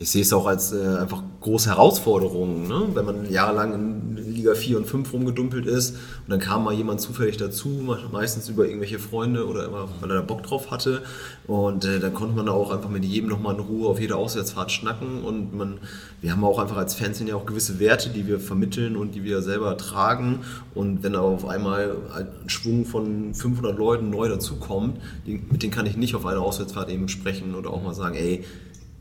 ich 0.01 0.13
sehe 0.13 0.23
es 0.23 0.33
auch 0.33 0.47
als 0.47 0.73
äh, 0.73 0.97
einfach 1.01 1.25
große 1.41 1.71
Herausforderung, 1.71 2.69
ne? 2.69 2.87
wenn 2.95 3.05
man 3.05 3.31
jahrelang 3.31 3.75
in 3.75 4.17
Liga 4.17 4.55
4 4.55 4.79
und 4.79 4.87
5 4.87 5.13
rumgedumpelt 5.13 5.67
ist 5.67 5.91
und 5.91 6.29
dann 6.29 6.39
kam 6.39 6.63
mal 6.63 6.73
jemand 6.73 7.01
zufällig 7.01 7.37
dazu, 7.37 7.69
meistens 8.13 8.49
über 8.49 8.67
irgendwelche 8.67 9.01
Freunde 9.01 9.49
oder 9.49 9.67
immer, 9.67 9.89
weil 10.01 10.11
er 10.11 10.17
da 10.17 10.23
Bock 10.23 10.45
drauf 10.45 10.71
hatte. 10.71 11.03
Und 11.49 11.85
äh, 11.85 11.99
dann 11.99 12.15
konnte 12.15 12.37
man 12.37 12.49
auch 12.49 12.71
einfach 12.71 12.91
mit 12.91 13.05
jedem 13.05 13.29
nochmal 13.29 13.55
in 13.55 13.61
Ruhe 13.61 13.89
auf 13.89 13.99
jeder 14.01 14.17
Auswärtsfahrt 14.17 14.71
schnacken. 14.71 15.25
Und 15.25 15.57
man, 15.57 15.79
wir 16.21 16.31
haben 16.31 16.45
auch 16.45 16.61
einfach 16.61 16.77
als 16.77 16.95
Fans 16.95 17.21
ja 17.21 17.35
auch 17.35 17.47
gewisse 17.47 17.81
Werte, 17.81 18.11
die 18.11 18.29
wir 18.29 18.39
vermitteln 18.39 18.97
und 18.97 19.17
die 19.17 19.25
wir 19.25 19.43
selber 19.43 19.77
tragen. 19.77 20.41
Und 20.75 21.03
wenn 21.03 21.15
da 21.15 21.21
auf 21.21 21.45
einmal 21.47 21.97
ein 22.15 22.49
Schwung 22.49 22.85
von 22.85 23.35
500 23.35 23.77
Leuten 23.77 24.11
neu 24.11 24.29
dazukommt, 24.29 25.01
mit 25.25 25.63
denen 25.63 25.73
kann 25.73 25.87
ich 25.87 25.97
nicht 25.97 26.15
auf 26.15 26.25
einer 26.25 26.41
Auswärtsfahrt 26.41 26.89
eben 26.91 27.09
sprechen 27.09 27.57
oder 27.57 27.71
auch 27.71 27.83
mal 27.83 27.95
sagen, 27.95 28.15
ey, 28.15 28.45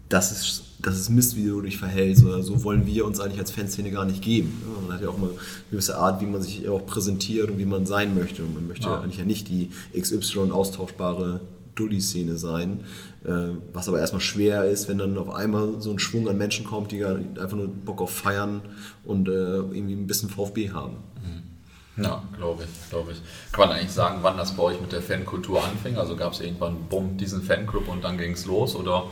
das 0.09 0.31
ist, 0.31 0.63
das 0.79 0.97
ist 0.99 1.09
Mist, 1.09 1.35
wie 1.35 1.45
du 1.45 1.61
dich 1.61 1.77
verhältst. 1.77 2.23
Oder 2.23 2.41
so 2.43 2.63
wollen 2.63 2.85
wir 2.85 3.05
uns 3.05 3.19
eigentlich 3.19 3.39
als 3.39 3.51
Fanszene 3.51 3.91
gar 3.91 4.05
nicht 4.05 4.21
geben. 4.21 4.61
Man 4.81 4.95
hat 4.95 5.01
ja 5.01 5.09
auch 5.09 5.17
mal 5.17 5.29
eine 5.29 5.39
gewisse 5.71 5.97
Art, 5.97 6.21
wie 6.21 6.25
man 6.25 6.41
sich 6.41 6.67
auch 6.69 6.85
präsentiert 6.85 7.49
und 7.49 7.57
wie 7.57 7.65
man 7.65 7.85
sein 7.85 8.15
möchte. 8.15 8.43
Und 8.43 8.53
man 8.53 8.67
möchte 8.67 8.87
ja. 8.87 9.01
eigentlich 9.01 9.17
ja 9.17 9.25
nicht 9.25 9.49
die 9.49 9.71
XY 9.99 10.51
austauschbare 10.51 11.41
Dulli-Szene 11.75 12.37
sein. 12.37 12.81
Äh, 13.25 13.49
was 13.73 13.87
aber 13.87 13.99
erstmal 13.99 14.21
schwer 14.21 14.65
ist, 14.65 14.87
wenn 14.87 14.97
dann 14.97 15.17
auf 15.17 15.29
einmal 15.29 15.81
so 15.81 15.91
ein 15.91 15.99
Schwung 15.99 16.27
an 16.27 16.37
Menschen 16.37 16.65
kommt, 16.65 16.91
die 16.91 17.03
einfach 17.03 17.55
nur 17.55 17.67
Bock 17.67 18.01
auf 18.01 18.11
Feiern 18.11 18.61
und 19.03 19.27
äh, 19.27 19.31
irgendwie 19.31 19.93
ein 19.93 20.07
bisschen 20.07 20.29
VfB 20.29 20.71
haben. 20.71 20.97
Mhm. 21.21 22.03
Ja, 22.03 22.23
glaube 22.37 22.63
ich, 22.63 22.89
glaube 22.89 23.11
ich. 23.11 23.17
Kann 23.51 23.69
man 23.69 23.77
eigentlich 23.77 23.91
sagen, 23.91 24.19
wann 24.21 24.37
das 24.37 24.55
bei 24.55 24.63
euch 24.63 24.79
mit 24.79 24.91
der 24.91 25.01
Fankultur 25.01 25.63
anfing? 25.63 25.97
Also 25.97 26.15
gab 26.15 26.33
es 26.33 26.41
irgendwann, 26.41 26.87
bumm, 26.89 27.17
diesen 27.17 27.41
Fanclub 27.41 27.87
und 27.87 28.03
dann 28.03 28.17
ging 28.17 28.33
es 28.33 28.45
los? 28.45 28.75
Oder 28.75 29.05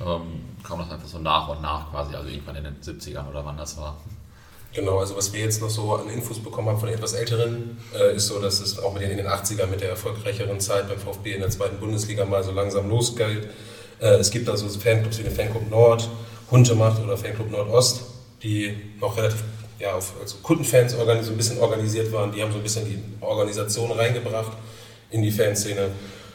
ähm, 0.00 0.44
kam 0.62 0.78
das 0.78 0.90
einfach 0.90 1.08
so 1.08 1.18
nach 1.18 1.48
und 1.48 1.62
nach 1.62 1.90
quasi, 1.90 2.14
also 2.14 2.28
irgendwann 2.28 2.56
in 2.56 2.64
den 2.64 2.80
70ern 2.80 3.28
oder 3.28 3.44
wann 3.44 3.56
das 3.56 3.76
war. 3.76 3.96
Genau, 4.72 4.98
also 4.98 5.16
was 5.16 5.32
wir 5.32 5.40
jetzt 5.40 5.60
noch 5.60 5.68
so 5.68 5.94
an 5.94 6.08
Infos 6.08 6.38
bekommen 6.38 6.68
haben 6.68 6.78
von 6.78 6.88
etwas 6.88 7.12
Älteren, 7.12 7.76
äh, 7.92 8.14
ist 8.14 8.28
so, 8.28 8.40
dass 8.40 8.60
es 8.60 8.78
auch 8.78 8.92
mit 8.92 9.02
den, 9.02 9.10
in 9.10 9.16
den 9.16 9.26
80ern 9.26 9.66
mit 9.66 9.80
der 9.80 9.90
erfolgreicheren 9.90 10.60
Zeit 10.60 10.88
beim 10.88 10.98
VfB 10.98 11.34
in 11.34 11.40
der 11.40 11.50
zweiten 11.50 11.78
Bundesliga 11.78 12.24
mal 12.24 12.44
so 12.44 12.52
langsam 12.52 12.88
losgeht. 12.88 13.48
Äh, 14.00 14.14
es 14.14 14.30
gibt 14.30 14.48
also 14.48 14.68
Fanclubs 14.68 15.18
wie 15.18 15.24
den 15.24 15.34
Fanclub 15.34 15.68
Nord, 15.68 16.08
Huntemacht 16.50 17.02
oder 17.02 17.16
Fanclub 17.16 17.50
Nordost, 17.50 18.02
die 18.42 18.76
noch 19.00 19.16
relativ 19.16 19.42
ja, 19.80 19.94
auf 19.94 20.12
also 20.20 20.36
Kundenfans 20.42 20.92
so 20.92 21.00
ein 21.00 21.36
bisschen 21.36 21.58
organisiert 21.58 22.12
waren. 22.12 22.30
Die 22.30 22.40
haben 22.40 22.52
so 22.52 22.58
ein 22.58 22.62
bisschen 22.62 22.84
die 22.84 23.02
Organisation 23.24 23.90
reingebracht 23.90 24.52
in 25.10 25.22
die 25.22 25.32
Fanszene. 25.32 25.88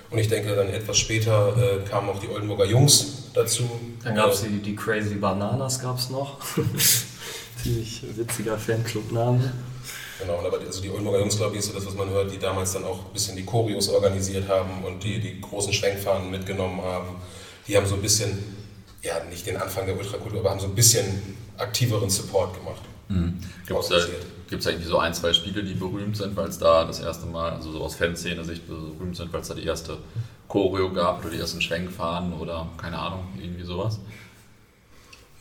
Und 0.10 0.18
ich 0.18 0.28
denke, 0.28 0.56
dann 0.56 0.70
etwas 0.70 0.98
später 0.98 1.56
äh, 1.58 1.88
kamen 1.88 2.10
auch 2.10 2.20
die 2.20 2.28
Oldenburger 2.28 2.66
Jungs 2.66 3.25
dazu. 3.36 3.70
Dann 4.04 4.16
gab 4.16 4.32
es 4.32 4.42
die, 4.42 4.60
die 4.60 4.76
Crazy 4.76 5.16
Bananas 5.16 5.80
gab 5.80 5.98
es 5.98 6.10
noch. 6.10 6.38
Ziemlich 7.64 8.04
witziger 8.16 8.58
Fanclub-Name. 8.58 9.54
Genau, 10.20 10.40
aber 10.40 10.60
also 10.60 10.82
die 10.82 10.90
Oldenburger 10.90 11.20
Jungs, 11.20 11.38
glaube 11.38 11.54
ich, 11.54 11.60
ist 11.60 11.68
so 11.68 11.74
das, 11.74 11.86
was 11.86 11.94
man 11.94 12.10
hört, 12.10 12.32
die 12.32 12.38
damals 12.38 12.74
dann 12.74 12.86
auch 12.86 13.06
ein 13.06 13.14
bisschen 13.14 13.36
die 13.36 13.44
Choreos 13.44 13.90
organisiert 13.90 14.48
haben 14.48 14.84
und 14.86 15.04
die, 15.04 15.20
die 15.20 15.42
großen 15.42 15.74
Schwenkfahnen 15.74 16.32
mitgenommen 16.32 16.82
haben. 16.82 17.16
Die 17.68 17.76
haben 17.76 17.86
so 17.86 17.96
ein 17.96 18.02
bisschen, 18.02 18.44
ja, 19.02 19.24
nicht 19.30 19.46
den 19.46 19.58
Anfang 19.58 19.86
der 19.86 19.98
Ultrakultur, 19.98 20.40
aber 20.40 20.52
haben 20.52 20.60
so 20.60 20.68
ein 20.68 20.76
bisschen 20.76 21.06
aktiveren 21.58 22.10
Support 22.10 22.56
gemacht. 22.58 22.82
Mhm. 23.10 23.40
Gibt 23.68 23.80
es 23.82 23.90
da, 23.90 24.70
eigentlich 24.70 24.88
so 24.88 25.00
ein, 25.00 25.14
zwei 25.14 25.34
Spiele, 25.34 25.64
die 25.64 25.74
berühmt 25.74 26.16
sind, 26.16 26.36
weil 26.36 26.48
es 26.48 26.58
da 26.58 26.86
das 26.86 27.00
erste 27.00 27.26
Mal, 27.26 27.52
also 27.52 27.72
so 27.72 27.82
aus 27.84 27.96
Fanszene-Sicht 27.96 28.68
berühmt 28.68 29.18
sind, 29.18 29.34
weil 29.34 29.42
es 29.42 29.48
da 29.48 29.54
die 29.54 29.66
erste 29.66 29.98
Choreo 30.56 30.90
gab 30.90 31.20
oder 31.20 31.32
die 31.32 31.40
ersten 31.40 31.60
Schwenkfahnen 31.60 32.32
oder 32.32 32.66
keine 32.78 32.98
Ahnung, 32.98 33.28
irgendwie 33.38 33.66
sowas? 33.66 34.00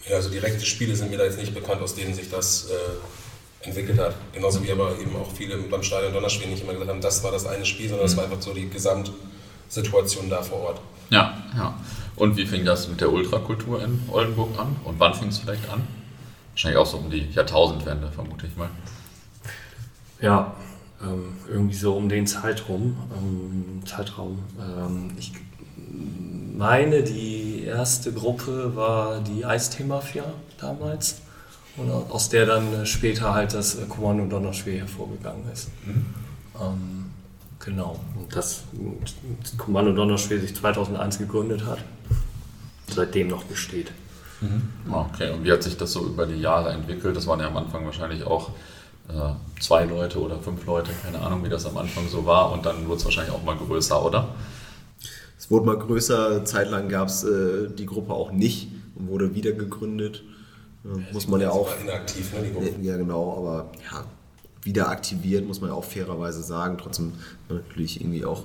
Ja, 0.09 0.17
also 0.17 0.29
direkte 0.29 0.67
Spiele 0.67 0.97
sind 0.97 1.13
mir 1.13 1.19
da 1.19 1.25
jetzt 1.25 1.39
nicht 1.39 1.55
bekannt, 1.55 1.81
aus 1.83 1.95
denen 1.95 2.13
sich 2.13 2.29
das 2.29 2.69
äh, 2.69 3.67
entwickelt 3.67 4.01
hat. 4.01 4.17
Genauso 4.33 4.65
wie 4.65 4.73
aber 4.73 4.99
eben 4.99 5.15
auch 5.15 5.31
viele 5.31 5.57
beim 5.59 5.85
Stadion 5.85 6.13
Donnerschweden 6.13 6.51
nicht 6.51 6.65
immer 6.65 6.73
gesagt 6.73 6.91
haben, 6.91 7.01
das 7.01 7.23
war 7.23 7.31
das 7.31 7.47
eine 7.47 7.65
Spiel, 7.65 7.89
sondern 7.89 8.07
es 8.07 8.15
mhm. 8.15 8.17
war 8.17 8.25
einfach 8.25 8.43
so 8.43 8.53
die 8.53 8.69
Gesamtsituation 8.69 10.29
da 10.29 10.43
vor 10.43 10.59
Ort. 10.59 10.81
Ja, 11.11 11.45
ja. 11.57 11.79
Und 12.17 12.37
wie 12.37 12.45
fing 12.45 12.65
das 12.65 12.89
mit 12.89 13.01
der 13.01 13.13
Ultrakultur 13.13 13.85
in 13.85 14.03
Oldenburg 14.11 14.59
an? 14.59 14.75
Und 14.83 14.99
wann 14.99 15.15
fing 15.15 15.29
es 15.29 15.39
vielleicht 15.39 15.71
an? 15.71 15.87
Wahrscheinlich 16.51 16.79
auch 16.79 16.87
so 16.87 16.97
um 16.97 17.09
die 17.09 17.29
Jahrtausendwende, 17.31 18.11
vermute 18.11 18.49
ich 18.49 18.57
mal. 18.57 18.71
Ja, 20.21 20.57
ähm, 21.03 21.37
irgendwie 21.49 21.75
so 21.75 21.97
um 21.97 22.09
den 22.09 22.27
Zeitraum. 22.27 22.97
Ähm, 23.17 23.83
Zeitraum. 23.87 24.39
Ähm, 24.59 25.11
ich 25.19 25.33
meine, 26.57 27.03
die 27.03 27.65
erste 27.65 28.13
Gruppe 28.13 28.77
war 28.77 29.21
die 29.21 29.45
Eistee-Mafia 29.45 30.25
damals. 30.61 31.21
Und 31.77 31.91
aus 31.91 32.29
der 32.29 32.47
dann 32.47 32.87
später 32.87 33.35
halt 33.35 33.53
das 33.53 33.77
Kommando 33.89 34.27
Donnerschwer 34.27 34.79
hervorgegangen 34.79 35.51
ist. 35.53 35.71
Mhm. 35.85 36.07
Ähm, 36.61 37.05
genau. 37.59 37.99
Und 38.17 38.35
das, 38.35 38.63
das 39.43 39.59
Kommando 39.59 39.93
Donnerschwer 39.93 40.41
sich 40.41 40.55
2001 40.55 41.19
gegründet 41.19 41.67
hat. 41.67 41.79
Seitdem 42.89 43.29
noch 43.29 43.43
besteht. 43.45 43.91
Mhm. 44.41 44.93
Okay, 44.93 45.31
und 45.33 45.43
wie 45.43 45.51
hat 45.51 45.65
sich 45.65 45.77
das 45.77 45.93
so 45.93 46.07
über 46.07 46.27
die 46.27 46.41
Jahre 46.41 46.71
entwickelt? 46.71 47.17
Das 47.17 47.27
waren 47.27 47.41
ja 47.41 47.49
am 47.49 47.57
Anfang 47.57 47.85
wahrscheinlich 47.85 48.25
auch 48.25 48.51
zwei 49.61 49.85
Leute 49.85 50.21
oder 50.21 50.39
fünf 50.39 50.65
Leute, 50.67 50.91
keine 51.03 51.21
Ahnung, 51.21 51.45
wie 51.45 51.49
das 51.49 51.67
am 51.67 51.77
Anfang 51.77 52.09
so 52.09 52.25
war. 52.27 52.53
Und 52.53 52.67
dann 52.67 52.87
wurde 52.87 52.99
es 52.99 53.05
wahrscheinlich 53.05 53.35
auch 53.35 53.43
mal 53.43 53.57
größer, 53.57 54.05
oder? 54.05 54.35
Es 55.39 55.51
wurde 55.51 55.67
mal 55.67 55.79
größer, 55.79 56.45
zeitlang 56.45 56.89
gab 56.89 57.09
es 57.09 57.25
äh, 57.25 57.69
die 57.69 57.87
Gruppe 57.87 58.13
auch 58.15 58.33
nicht 58.33 58.69
und 58.95 59.09
wurde 59.09 59.35
wieder 59.35 59.53
gegründet. 59.53 60.23
Äh, 60.85 60.89
ja, 60.89 61.05
muss 61.13 61.29
man 61.29 61.41
ja 61.41 61.51
auch. 61.51 61.69
Inaktiv, 61.83 62.33
ne, 62.33 62.43
die 62.43 62.53
Gruppe. 62.53 62.83
Ja, 62.83 62.97
genau, 62.97 63.37
aber 63.39 63.73
ja, 63.91 64.05
wieder 64.63 64.89
aktiviert, 64.89 65.47
muss 65.47 65.61
man 65.61 65.71
ja 65.71 65.77
auch 65.77 65.85
fairerweise 65.85 66.43
sagen. 66.43 66.79
Trotzdem 66.79 67.13
natürlich 67.49 68.01
irgendwie 68.01 68.25
auch 68.25 68.45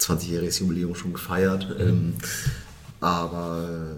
20-jähriges 0.00 0.60
Jubiläum 0.60 0.94
schon 0.94 1.12
gefeiert. 1.12 1.68
Mhm. 1.78 1.88
Ähm, 1.88 2.14
aber 3.00 3.96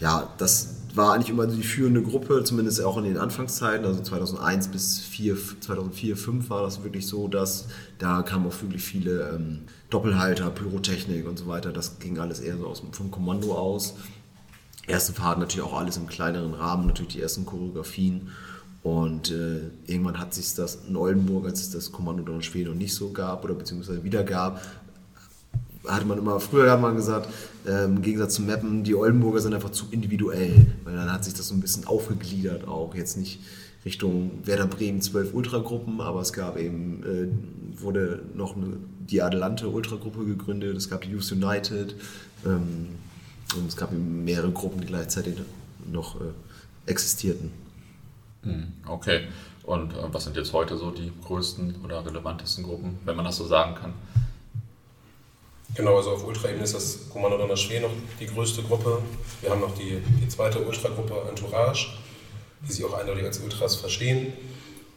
ja, 0.00 0.28
das 0.38 0.81
war 0.94 1.14
eigentlich 1.14 1.30
immer 1.30 1.46
die 1.46 1.62
führende 1.62 2.02
Gruppe, 2.02 2.44
zumindest 2.44 2.82
auch 2.82 2.98
in 2.98 3.04
den 3.04 3.16
Anfangszeiten, 3.16 3.86
also 3.86 4.02
2001 4.02 4.68
bis 4.68 5.00
4, 5.00 5.36
2004, 5.60 6.16
2005 6.16 6.50
war 6.50 6.62
das 6.62 6.82
wirklich 6.82 7.06
so, 7.06 7.28
dass 7.28 7.68
da 7.98 8.22
kamen 8.22 8.46
auch 8.46 8.62
wirklich 8.62 8.82
viele 8.82 9.30
ähm, 9.30 9.60
Doppelhalter, 9.90 10.50
Pyrotechnik 10.50 11.26
und 11.26 11.38
so 11.38 11.46
weiter. 11.46 11.72
Das 11.72 11.98
ging 11.98 12.18
alles 12.18 12.40
eher 12.40 12.58
so 12.58 12.66
aus, 12.66 12.82
vom 12.92 13.10
Kommando 13.10 13.54
aus. 13.54 13.94
Erste 14.86 15.12
Fahrt 15.12 15.38
natürlich 15.38 15.64
auch 15.64 15.78
alles 15.78 15.96
im 15.96 16.06
kleineren 16.06 16.54
Rahmen, 16.54 16.86
natürlich 16.86 17.12
die 17.14 17.22
ersten 17.22 17.46
Choreografien. 17.46 18.28
Und 18.82 19.30
äh, 19.30 19.70
irgendwann 19.86 20.18
hat 20.18 20.34
sich 20.34 20.54
das 20.54 20.80
in 20.88 20.96
Oldenburg, 20.96 21.46
als 21.46 21.60
es 21.60 21.70
das 21.70 21.92
Kommando 21.92 22.24
Donner 22.24 22.42
Schwede 22.42 22.70
noch 22.70 22.76
nicht 22.76 22.94
so 22.94 23.12
gab 23.12 23.44
oder 23.44 23.54
beziehungsweise 23.54 24.02
wieder 24.02 24.24
gab, 24.24 24.60
hatte 25.86 26.06
man 26.06 26.18
immer, 26.18 26.38
früher 26.40 26.70
hat 26.70 26.80
man 26.80 26.96
gesagt, 26.96 27.28
ähm, 27.66 27.96
im 27.96 28.02
Gegensatz 28.02 28.34
zu 28.34 28.42
Mappen, 28.42 28.84
die 28.84 28.94
Oldenburger 28.94 29.40
sind 29.40 29.54
einfach 29.54 29.70
zu 29.70 29.86
individuell, 29.90 30.66
weil 30.84 30.94
dann 30.94 31.12
hat 31.12 31.24
sich 31.24 31.34
das 31.34 31.48
so 31.48 31.54
ein 31.54 31.60
bisschen 31.60 31.86
aufgegliedert 31.86 32.66
auch, 32.66 32.94
jetzt 32.94 33.16
nicht 33.16 33.40
Richtung 33.84 34.30
Werder 34.44 34.66
Bremen 34.66 35.00
zwölf 35.00 35.34
Ultragruppen, 35.34 36.00
aber 36.00 36.20
es 36.20 36.32
gab 36.32 36.56
eben, 36.56 37.02
äh, 37.02 37.82
wurde 37.82 38.22
noch 38.34 38.56
eine, 38.56 38.76
die 39.00 39.22
Adelante 39.22 39.68
Ultragruppe 39.68 40.24
gegründet, 40.24 40.76
es 40.76 40.88
gab 40.88 41.02
die 41.02 41.10
Youth 41.10 41.32
United 41.32 41.96
ähm, 42.46 42.88
und 43.56 43.66
es 43.66 43.76
gab 43.76 43.92
eben 43.92 44.24
mehrere 44.24 44.52
Gruppen, 44.52 44.80
die 44.80 44.86
gleichzeitig 44.86 45.34
noch 45.90 46.20
äh, 46.20 46.24
existierten. 46.86 47.50
Hm, 48.42 48.72
okay, 48.86 49.22
und 49.64 49.92
äh, 49.92 49.96
was 50.12 50.24
sind 50.24 50.36
jetzt 50.36 50.52
heute 50.52 50.76
so 50.76 50.90
die 50.92 51.10
größten 51.24 51.76
oder 51.84 52.04
relevantesten 52.06 52.64
Gruppen, 52.64 52.98
wenn 53.04 53.16
man 53.16 53.24
das 53.24 53.36
so 53.36 53.46
sagen 53.46 53.74
kann? 53.74 53.92
Genau, 55.74 55.96
also 55.96 56.10
auf 56.12 56.26
Ultraebene 56.26 56.64
ist 56.64 56.74
das 56.74 57.08
Kommando 57.10 57.38
Donner 57.38 57.56
Schwee 57.56 57.80
noch 57.80 57.90
die 58.20 58.26
größte 58.26 58.62
Gruppe. 58.62 59.02
Wir 59.40 59.50
haben 59.50 59.60
noch 59.60 59.74
die, 59.74 60.02
die 60.20 60.28
zweite 60.28 60.60
Ultragruppe 60.60 61.28
Entourage, 61.28 61.88
die 62.66 62.72
sich 62.72 62.84
auch 62.84 62.92
eindeutig 62.92 63.24
als 63.24 63.38
Ultras 63.38 63.76
verstehen. 63.76 64.32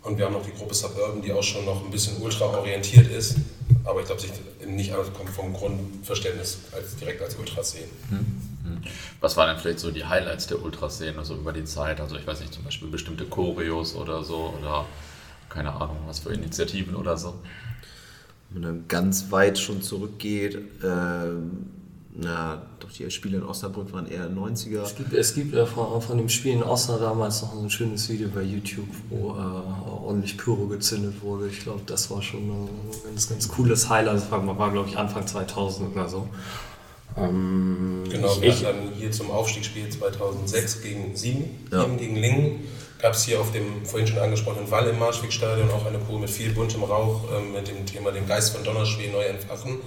Und 0.04 0.18
wir 0.18 0.26
haben 0.26 0.34
noch 0.34 0.46
die 0.46 0.54
Gruppe 0.54 0.76
Suburban, 0.76 1.22
die 1.22 1.34
auch 1.34 1.42
schon 1.42 1.66
noch 1.66 1.84
ein 1.84 1.90
bisschen 1.90 2.22
ultra-orientiert 2.22 3.08
ist, 3.08 3.38
aber 3.86 4.02
ich 4.02 4.06
glaube, 4.06 4.22
sich 4.22 4.32
nicht 4.68 4.94
ankommt 4.94 5.32
vom 5.32 5.52
Grundverständnis 5.52 6.60
als, 6.74 6.96
direkt 6.98 7.24
als 7.24 7.36
Ultras 7.36 7.72
sehen. 7.72 7.90
Hm, 8.10 8.20
hm. 8.64 8.82
Was 9.20 9.36
waren 9.36 9.50
denn 9.50 9.58
vielleicht 9.58 9.80
so 9.80 9.90
die 9.90 10.06
Highlights 10.06 10.46
der 10.46 10.62
Ultraszene, 10.62 11.18
also 11.18 11.34
über 11.34 11.54
die 11.54 11.64
Zeit? 11.64 12.00
Also 12.00 12.18
ich 12.18 12.28
weiß 12.28 12.42
nicht, 12.42 12.54
zum 12.54 12.64
Beispiel 12.64 12.88
bestimmte 12.90 13.26
Choreos 13.26 13.96
oder 13.96 14.24
so 14.24 14.54
oder 14.60 14.86
keine 15.50 15.74
Ahnung, 15.74 15.98
was 16.06 16.20
für 16.20 16.34
Initiativen 16.34 16.96
oder 16.96 17.18
so? 17.18 17.34
Wenn 18.56 18.62
man 18.62 18.88
ganz 18.88 19.32
weit 19.32 19.60
schon 19.60 19.82
zurückgeht, 19.82 20.56
äh, 20.56 21.28
na, 22.18 22.62
doch 22.80 22.90
die 22.90 23.12
Spiele 23.12 23.38
in 23.38 23.44
Osnabrück 23.44 23.92
waren 23.92 24.08
eher 24.08 24.30
90er. 24.30 24.82
Es 24.84 24.96
gibt, 24.96 25.14
es 25.14 25.36
gibt 25.36 25.54
äh, 25.54 25.66
von, 25.66 26.02
von, 26.02 26.18
dem 26.18 26.30
Spiel 26.30 26.54
in 26.54 26.64
Osnabrück 26.64 27.10
damals 27.10 27.42
noch 27.42 27.62
ein 27.62 27.70
schönes 27.70 28.08
Video 28.08 28.30
bei 28.34 28.44
YouTube, 28.44 28.88
wo 29.10 29.32
äh, 29.32 30.02
ordentlich 30.06 30.38
Pyro 30.38 30.68
gezündet 30.68 31.22
wurde. 31.22 31.50
Ich 31.50 31.60
glaube, 31.60 31.82
das 31.86 32.10
war 32.10 32.22
schon 32.22 32.50
ein 32.50 32.70
ganz, 33.04 33.28
ganz 33.28 33.50
cooles 33.50 33.90
Highlight. 33.90 34.16
Das 34.16 34.32
war, 34.32 34.58
war 34.58 34.72
glaube 34.72 34.88
ich, 34.88 34.98
Anfang 34.98 35.28
2000 35.28 35.94
oder 35.94 36.08
so. 36.08 36.30
Ähm, 37.18 38.04
genau, 38.10 38.42
wir 38.42 38.52
hatten 38.52 38.64
dann 38.64 38.76
hier 38.98 39.12
zum 39.12 39.32
Aufstiegsspiel 39.32 39.90
2006 39.90 40.82
gegen 40.82 41.16
Siegen, 41.18 41.46
ja. 41.72 41.84
gegen 41.84 42.16
Lingen 42.16 42.62
gab 43.00 43.14
es 43.14 43.24
hier 43.24 43.40
auf 43.40 43.52
dem 43.52 43.86
vorhin 43.86 44.08
schon 44.08 44.20
angesprochenen 44.20 44.70
Wall 44.72 44.88
im 44.88 45.00
Marschwegstadion 45.00 45.70
auch 45.72 45.86
eine 45.86 46.00
Kuh 46.00 46.18
mit 46.18 46.30
viel 46.30 46.52
buntem 46.52 46.84
Rauch 46.84 47.22
ähm, 47.36 47.54
mit 47.54 47.68
dem 47.68 47.86
Thema 47.86 48.12
den 48.12 48.28
Geist 48.28 48.56
von 48.56 48.64
Donnerschwee 48.64 49.10
neu 49.10 49.24
entfachen. 49.24 49.80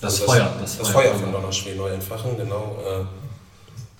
Das, 0.00 0.20
also 0.20 0.32
Feuer. 0.32 0.54
Das, 0.60 0.78
das 0.78 0.88
Feuer, 0.88 1.02
Feuer 1.02 1.14
von 1.14 1.32
Donnerschwee 1.32 1.74
neu 1.74 1.88
entfachen, 1.88 2.36
genau. 2.36 2.76
Äh, 2.84 3.04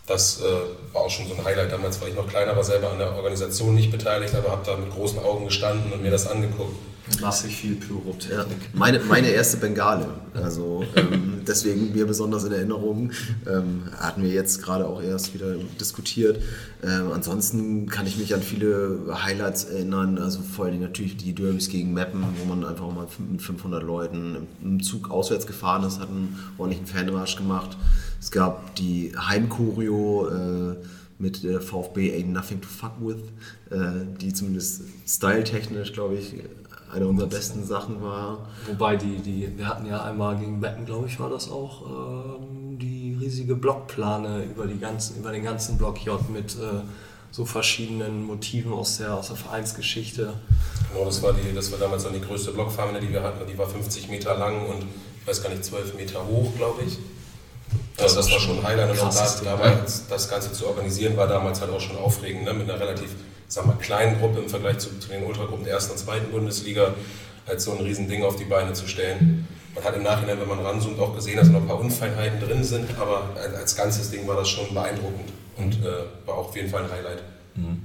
das 0.07 0.41
äh, 0.41 0.95
war 0.95 1.03
auch 1.03 1.11
schon 1.11 1.29
so 1.29 1.35
ein 1.35 1.45
Highlight. 1.45 1.71
Damals 1.71 2.01
war 2.01 2.09
ich 2.09 2.15
noch 2.15 2.27
kleiner, 2.27 2.57
war 2.57 2.65
selber 2.65 2.91
an 2.91 2.99
der 2.99 3.15
Organisation 3.15 3.75
nicht 3.75 3.91
beteiligt, 3.91 4.35
aber 4.35 4.51
habe 4.51 4.63
da 4.65 4.77
mit 4.77 4.91
großen 4.91 5.19
Augen 5.19 5.45
gestanden 5.45 5.93
und 5.93 6.03
mir 6.03 6.11
das 6.11 6.27
angeguckt. 6.27 6.75
Massig 7.21 7.57
viel 7.57 7.75
Pyrotechnik. 7.75 8.31
Ja, 8.31 8.45
meine, 8.73 9.01
meine 9.01 9.29
erste 9.29 9.57
Bengale. 9.57 10.09
Also 10.35 10.85
ähm, 10.95 11.41
deswegen 11.47 11.93
mir 11.93 12.07
besonders 12.07 12.45
in 12.45 12.53
Erinnerung. 12.53 13.11
Ähm, 13.47 13.83
hatten 13.97 14.23
wir 14.23 14.31
jetzt 14.31 14.63
gerade 14.63 14.87
auch 14.87 15.03
erst 15.03 15.35
wieder 15.35 15.55
diskutiert. 15.81 16.43
Ähm, 16.83 17.13
ansonsten 17.13 17.87
kann 17.87 18.07
ich 18.07 18.19
mich 18.19 18.35
an 18.35 18.43
viele 18.43 19.01
Highlights 19.25 19.65
erinnern. 19.65 20.19
Also 20.19 20.41
vor 20.41 20.67
allem 20.67 20.81
natürlich 20.81 21.17
die 21.17 21.35
Derbys 21.35 21.69
gegen 21.69 21.93
Meppen, 21.93 22.25
wo 22.39 22.45
man 22.45 22.65
einfach 22.65 22.91
mal 22.93 23.07
mit 23.31 23.43
500 23.43 23.83
Leuten 23.83 24.47
im 24.63 24.83
Zug 24.83 25.11
auswärts 25.11 25.47
gefahren 25.47 25.85
ist, 25.85 25.99
hat 25.99 26.09
einen 26.09 26.39
ordentlichen 26.57 26.87
Fanrush 26.87 27.37
gemacht. 27.37 27.77
Es 28.21 28.31
gab 28.31 28.75
die 28.77 29.13
Heimkurio. 29.17 30.29
Äh, 30.29 30.77
mit 31.19 31.43
der 31.43 31.61
VfB 31.61 32.13
Ain't 32.13 32.33
Nothing 32.33 32.61
to 32.61 32.69
Fuck 32.69 32.93
With, 33.01 33.17
äh, 33.71 34.07
die 34.21 34.33
zumindest 34.33 34.83
styletechnisch, 35.07 35.93
glaube 35.93 36.15
ich, 36.15 36.35
eine 36.93 37.07
unserer 37.07 37.29
besten 37.29 37.65
Sachen 37.65 38.03
war. 38.03 38.39
Wobei 38.67 38.97
die, 38.97 39.17
die, 39.17 39.59
wir 39.59 39.69
hatten 39.69 39.87
ja 39.87 40.03
einmal 40.03 40.37
gegen 40.37 40.61
Becken, 40.61 40.87
glaube 40.87 41.07
ich, 41.07 41.21
war 41.21 41.31
das 41.31 41.51
auch, 41.51 41.83
ähm, 41.87 42.79
die 42.79 43.17
riesige 43.21 43.55
Blockplane 43.55 44.45
über, 44.45 44.67
die 44.67 44.79
ganzen, 44.79 45.19
über 45.19 45.33
den 45.33 45.45
ganzen 45.45 45.77
Block 45.77 46.05
J 46.05 46.29
mit 46.31 46.55
äh, 46.55 46.81
so 47.31 47.45
verschiedenen 47.45 48.25
Motiven 48.25 48.73
aus 48.73 48.99
der, 48.99 49.15
aus 49.15 49.29
der 49.29 49.37
Vereinsgeschichte. 49.37 50.33
Genau, 50.93 51.05
das 51.05 51.23
war, 51.23 51.33
die, 51.33 51.55
das 51.55 51.71
war 51.71 51.79
damals 51.79 52.05
dann 52.05 52.15
die 52.15 52.21
größte 52.21 52.53
Blockfarbe, 52.53 52.99
die 53.01 53.13
wir 53.13 53.23
hatten. 53.23 53.47
Die 53.47 53.59
war 53.59 53.67
50 53.67 54.09
Meter 54.09 54.37
lang 54.37 54.67
und 54.67 54.85
ich 55.21 55.27
weiß 55.27 55.43
gar 55.43 55.51
nicht, 55.51 55.65
12 55.65 55.95
Meter 55.95 56.27
hoch, 56.27 56.55
glaube 56.57 56.83
ich. 56.87 56.99
Das, 57.97 58.15
das 58.15 58.31
war 58.31 58.39
schon 58.39 58.59
ein 58.59 58.65
Highlight 58.65 58.91
und 58.91 58.99
da, 58.99 59.41
damals, 59.45 60.07
das 60.09 60.31
Ganze 60.31 60.53
zu 60.53 60.69
organisieren 60.69 61.17
war 61.17 61.27
damals 61.27 61.61
halt 61.61 61.71
auch 61.71 61.81
schon 61.81 61.99
aufregend, 61.99 62.45
ne? 62.45 62.55
mit 62.55 62.71
einer 62.71 62.81
relativ 62.81 63.11
sag 63.49 63.67
mal, 63.67 63.77
kleinen 63.77 64.19
Gruppe 64.19 64.41
im 64.41 64.49
Vergleich 64.49 64.79
zu, 64.79 64.99
zu 64.99 65.09
den 65.09 65.25
Ultragruppen 65.25 65.65
der 65.65 65.75
ersten 65.75 65.93
und 65.93 65.99
zweiten 65.99 66.31
Bundesliga, 66.31 66.95
halt 67.47 67.61
so 67.61 67.73
ein 67.73 67.79
Riesending 67.79 68.23
auf 68.23 68.37
die 68.37 68.45
Beine 68.45 68.75
zu 68.75 68.87
stellen. 68.87 69.49
Man 69.75 69.85
hat 69.85 69.97
im 69.97 70.03
Nachhinein, 70.03 70.41
wenn 70.41 70.49
man 70.49 70.61
ranzoomt, 70.61 71.01
auch 71.01 71.15
gesehen, 71.15 71.37
dass 71.37 71.49
noch 71.49 71.61
ein 71.61 71.67
paar 71.67 71.81
Unfeinheiten 71.81 72.41
drin 72.41 72.63
sind, 72.63 72.87
aber 72.99 73.31
als 73.57 73.75
ganzes 73.75 74.11
Ding 74.11 74.27
war 74.27 74.37
das 74.37 74.49
schon 74.49 74.73
beeindruckend 74.75 75.33
und 75.57 75.75
äh, 75.85 76.27
war 76.27 76.35
auch 76.35 76.49
auf 76.49 76.57
jeden 76.57 76.69
Fall 76.69 76.85
ein 76.85 76.91
Highlight. 76.91 77.23
Mhm. 77.55 77.83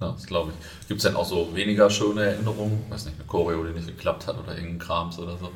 Ja, 0.00 0.12
das 0.12 0.26
glaube 0.26 0.52
ich. 0.52 0.88
Gibt 0.88 0.98
es 0.98 1.04
denn 1.04 1.14
auch 1.14 1.26
so 1.26 1.54
weniger 1.54 1.90
schöne 1.90 2.24
Erinnerungen? 2.24 2.84
Weiß 2.88 3.04
nicht, 3.04 3.16
eine 3.16 3.26
Choreo, 3.26 3.64
die 3.64 3.72
nicht 3.72 3.86
geklappt 3.86 4.26
hat 4.26 4.38
oder 4.38 4.54
irgendein 4.54 4.78
Krams 4.78 5.18
oder 5.18 5.36
so? 5.36 5.50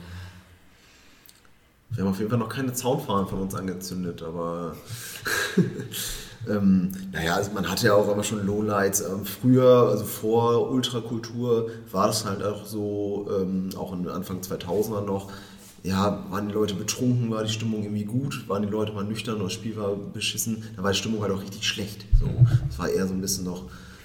Wir 1.90 2.04
haben 2.04 2.10
auf 2.10 2.18
jeden 2.18 2.30
Fall 2.30 2.38
noch 2.38 2.48
keine 2.48 2.72
Zaunfahnen 2.72 3.26
von 3.26 3.40
uns 3.40 3.54
angezündet, 3.54 4.22
aber 4.22 4.76
ähm, 6.48 6.90
naja, 7.12 7.34
also 7.34 7.52
man 7.52 7.70
hatte 7.70 7.86
ja 7.86 7.94
auch 7.94 8.10
immer 8.10 8.24
schon 8.24 8.44
Lowlights. 8.44 9.00
Ähm, 9.00 9.24
früher, 9.24 9.88
also 9.90 10.04
vor 10.04 10.70
Ultrakultur, 10.70 11.70
war 11.90 12.08
das 12.08 12.24
halt 12.24 12.42
auch 12.42 12.66
so, 12.66 13.28
ähm, 13.38 13.70
auch 13.76 13.92
in 13.92 14.08
Anfang 14.08 14.40
2000er 14.40 15.02
noch, 15.02 15.30
ja, 15.82 16.24
waren 16.30 16.48
die 16.48 16.54
Leute 16.54 16.74
betrunken, 16.74 17.30
war 17.30 17.44
die 17.44 17.52
Stimmung 17.52 17.82
irgendwie 17.82 18.04
gut, 18.04 18.48
waren 18.48 18.62
die 18.62 18.68
Leute 18.68 18.92
mal 18.92 19.04
nüchtern, 19.04 19.38
das 19.38 19.52
Spiel 19.52 19.76
war 19.76 19.94
beschissen, 19.94 20.64
da 20.76 20.82
war 20.82 20.92
die 20.92 20.98
Stimmung 20.98 21.20
halt 21.22 21.32
auch 21.32 21.42
richtig 21.42 21.66
schlecht. 21.66 22.06
So. 22.18 22.26
Es 22.68 22.78
war 22.78 22.88
eher 22.88 23.06
so 23.06 23.12
ein 23.12 23.20
bisschen 23.20 23.44
noch 23.44 23.64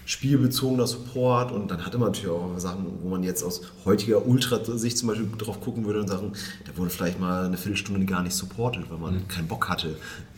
spielbezogener 0.10 0.88
Support 0.88 1.52
und 1.52 1.70
dann 1.70 1.86
hatte 1.86 2.00
man 2.00 2.08
natürlich 2.08 2.32
auch 2.32 2.58
Sachen, 2.58 2.88
wo 3.04 3.10
man 3.10 3.22
jetzt 3.22 3.44
aus 3.44 3.62
heutiger 3.86 4.26
Ultra-Sicht 4.26 4.98
zum 4.98 5.10
Beispiel 5.10 5.30
drauf 5.38 5.62
gucken 5.62 5.86
würde 5.86 6.00
und 6.00 6.08
sagen, 6.08 6.34
da 6.66 6.76
wurde 6.76 6.90
vielleicht 6.90 7.20
mal 7.20 7.46
eine 7.46 7.58
Viertelstunde 7.58 8.04
gar 8.08 8.24
nicht 8.24 8.34
supportet, 8.34 8.90
weil 8.90 8.98
man 8.98 9.14
mhm. 9.14 9.28
keinen 9.28 9.48
Bock 9.48 9.70
hatte, 9.70 9.96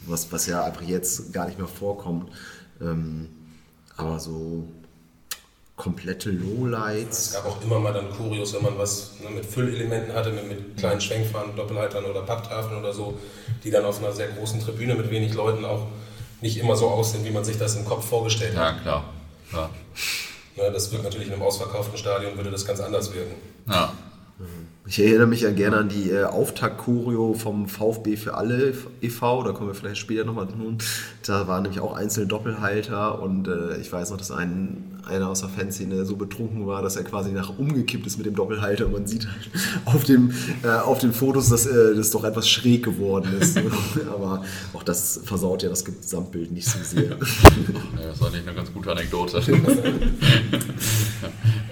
was, 0.07 0.29
was 0.29 0.45
ja 0.45 0.65
einfach 0.65 0.81
jetzt 0.81 1.31
gar 1.31 1.45
nicht 1.45 1.57
mehr 1.57 1.69
vorkommt. 1.69 2.29
Ähm, 2.81 3.29
aber 3.95 4.19
so 4.19 4.67
komplette 5.77 6.31
Lowlights. 6.31 7.27
Es 7.27 7.33
gab 7.35 7.45
auch 7.45 7.63
immer 7.63 7.79
mal 7.79 7.93
dann 7.93 8.09
Kurios, 8.11 8.53
wenn 8.53 8.63
man 8.63 8.77
was 8.77 9.21
ne, 9.23 9.29
mit 9.29 9.45
Füllelementen 9.45 10.13
hatte, 10.13 10.33
mit, 10.33 10.49
mit 10.49 10.77
kleinen 10.77 10.99
Schwenkfahnen, 10.99 11.55
Doppelhaltern 11.55 12.03
oder 12.03 12.23
Papptafeln 12.23 12.77
oder 12.77 12.91
so, 12.91 13.17
die 13.63 13.71
dann 13.71 13.85
auf 13.85 13.99
einer 13.99 14.11
sehr 14.11 14.27
großen 14.27 14.59
Tribüne 14.59 14.95
mit 14.95 15.09
wenig 15.09 15.33
Leuten 15.33 15.63
auch 15.63 15.87
nicht 16.41 16.57
immer 16.57 16.75
so 16.75 16.89
aussehen, 16.89 17.23
wie 17.23 17.31
man 17.31 17.45
sich 17.45 17.57
das 17.57 17.77
im 17.77 17.85
Kopf 17.85 18.05
vorgestellt 18.05 18.57
hat. 18.57 18.75
Ja, 18.75 18.81
klar. 18.81 19.05
Ja. 19.53 19.69
Ja, 20.55 20.69
das 20.69 20.91
wird 20.91 21.03
natürlich 21.03 21.27
in 21.27 21.33
einem 21.33 21.43
ausverkauften 21.43 21.97
Stadion 21.97 22.35
würde 22.35 22.51
das 22.51 22.65
ganz 22.65 22.79
anders 22.81 23.13
wirken. 23.13 23.35
Ja. 23.69 23.93
Ich 24.87 24.99
erinnere 24.99 25.27
mich 25.27 25.41
ja 25.41 25.51
gerne 25.51 25.77
an 25.77 25.89
die 25.89 26.09
äh, 26.09 26.23
Auftakt-Choreo 26.23 27.33
vom 27.35 27.67
VfB 27.67 28.17
für 28.17 28.33
alle 28.33 28.73
e.V., 29.01 29.43
da 29.43 29.51
kommen 29.51 29.69
wir 29.69 29.75
vielleicht 29.75 29.99
später 29.99 30.25
nochmal 30.25 30.47
tun. 30.47 30.79
Da 31.25 31.47
waren 31.47 31.63
nämlich 31.63 31.79
auch 31.79 31.93
einzelne 31.95 32.27
Doppelhalter 32.27 33.21
und 33.21 33.47
äh, 33.47 33.77
ich 33.77 33.91
weiß 33.91 34.09
noch, 34.09 34.17
dass 34.17 34.31
ein, 34.31 35.00
einer 35.07 35.29
aus 35.29 35.41
der 35.41 35.49
Fanszene 35.49 36.05
so 36.05 36.15
betrunken 36.15 36.67
war, 36.67 36.81
dass 36.81 36.95
er 36.95 37.03
quasi 37.03 37.31
nach 37.31 37.57
umgekippt 37.57 38.05
ist 38.05 38.17
mit 38.17 38.25
dem 38.25 38.35
Doppelhalter 38.35 38.85
und 38.85 38.93
man 38.93 39.07
sieht 39.07 39.27
halt 39.27 39.49
auf, 39.85 40.03
dem, 40.03 40.33
äh, 40.63 40.67
auf 40.67 40.99
den 40.99 41.13
Fotos, 41.13 41.49
dass 41.49 41.65
äh, 41.65 41.95
das 41.95 42.11
doch 42.11 42.23
etwas 42.23 42.49
schräg 42.49 42.83
geworden 42.83 43.33
ist. 43.39 43.57
Aber 44.13 44.43
auch 44.73 44.83
das 44.83 45.21
versaut 45.23 45.63
ja 45.63 45.69
das 45.69 45.85
Gesamtbild 45.85 46.51
nicht 46.51 46.67
so 46.67 46.79
sehr. 46.83 47.15
das 47.15 48.21
war 48.21 48.29
nicht 48.29 48.47
eine 48.47 48.55
ganz 48.55 48.71
gute 48.73 48.91
Anekdote. 48.91 49.41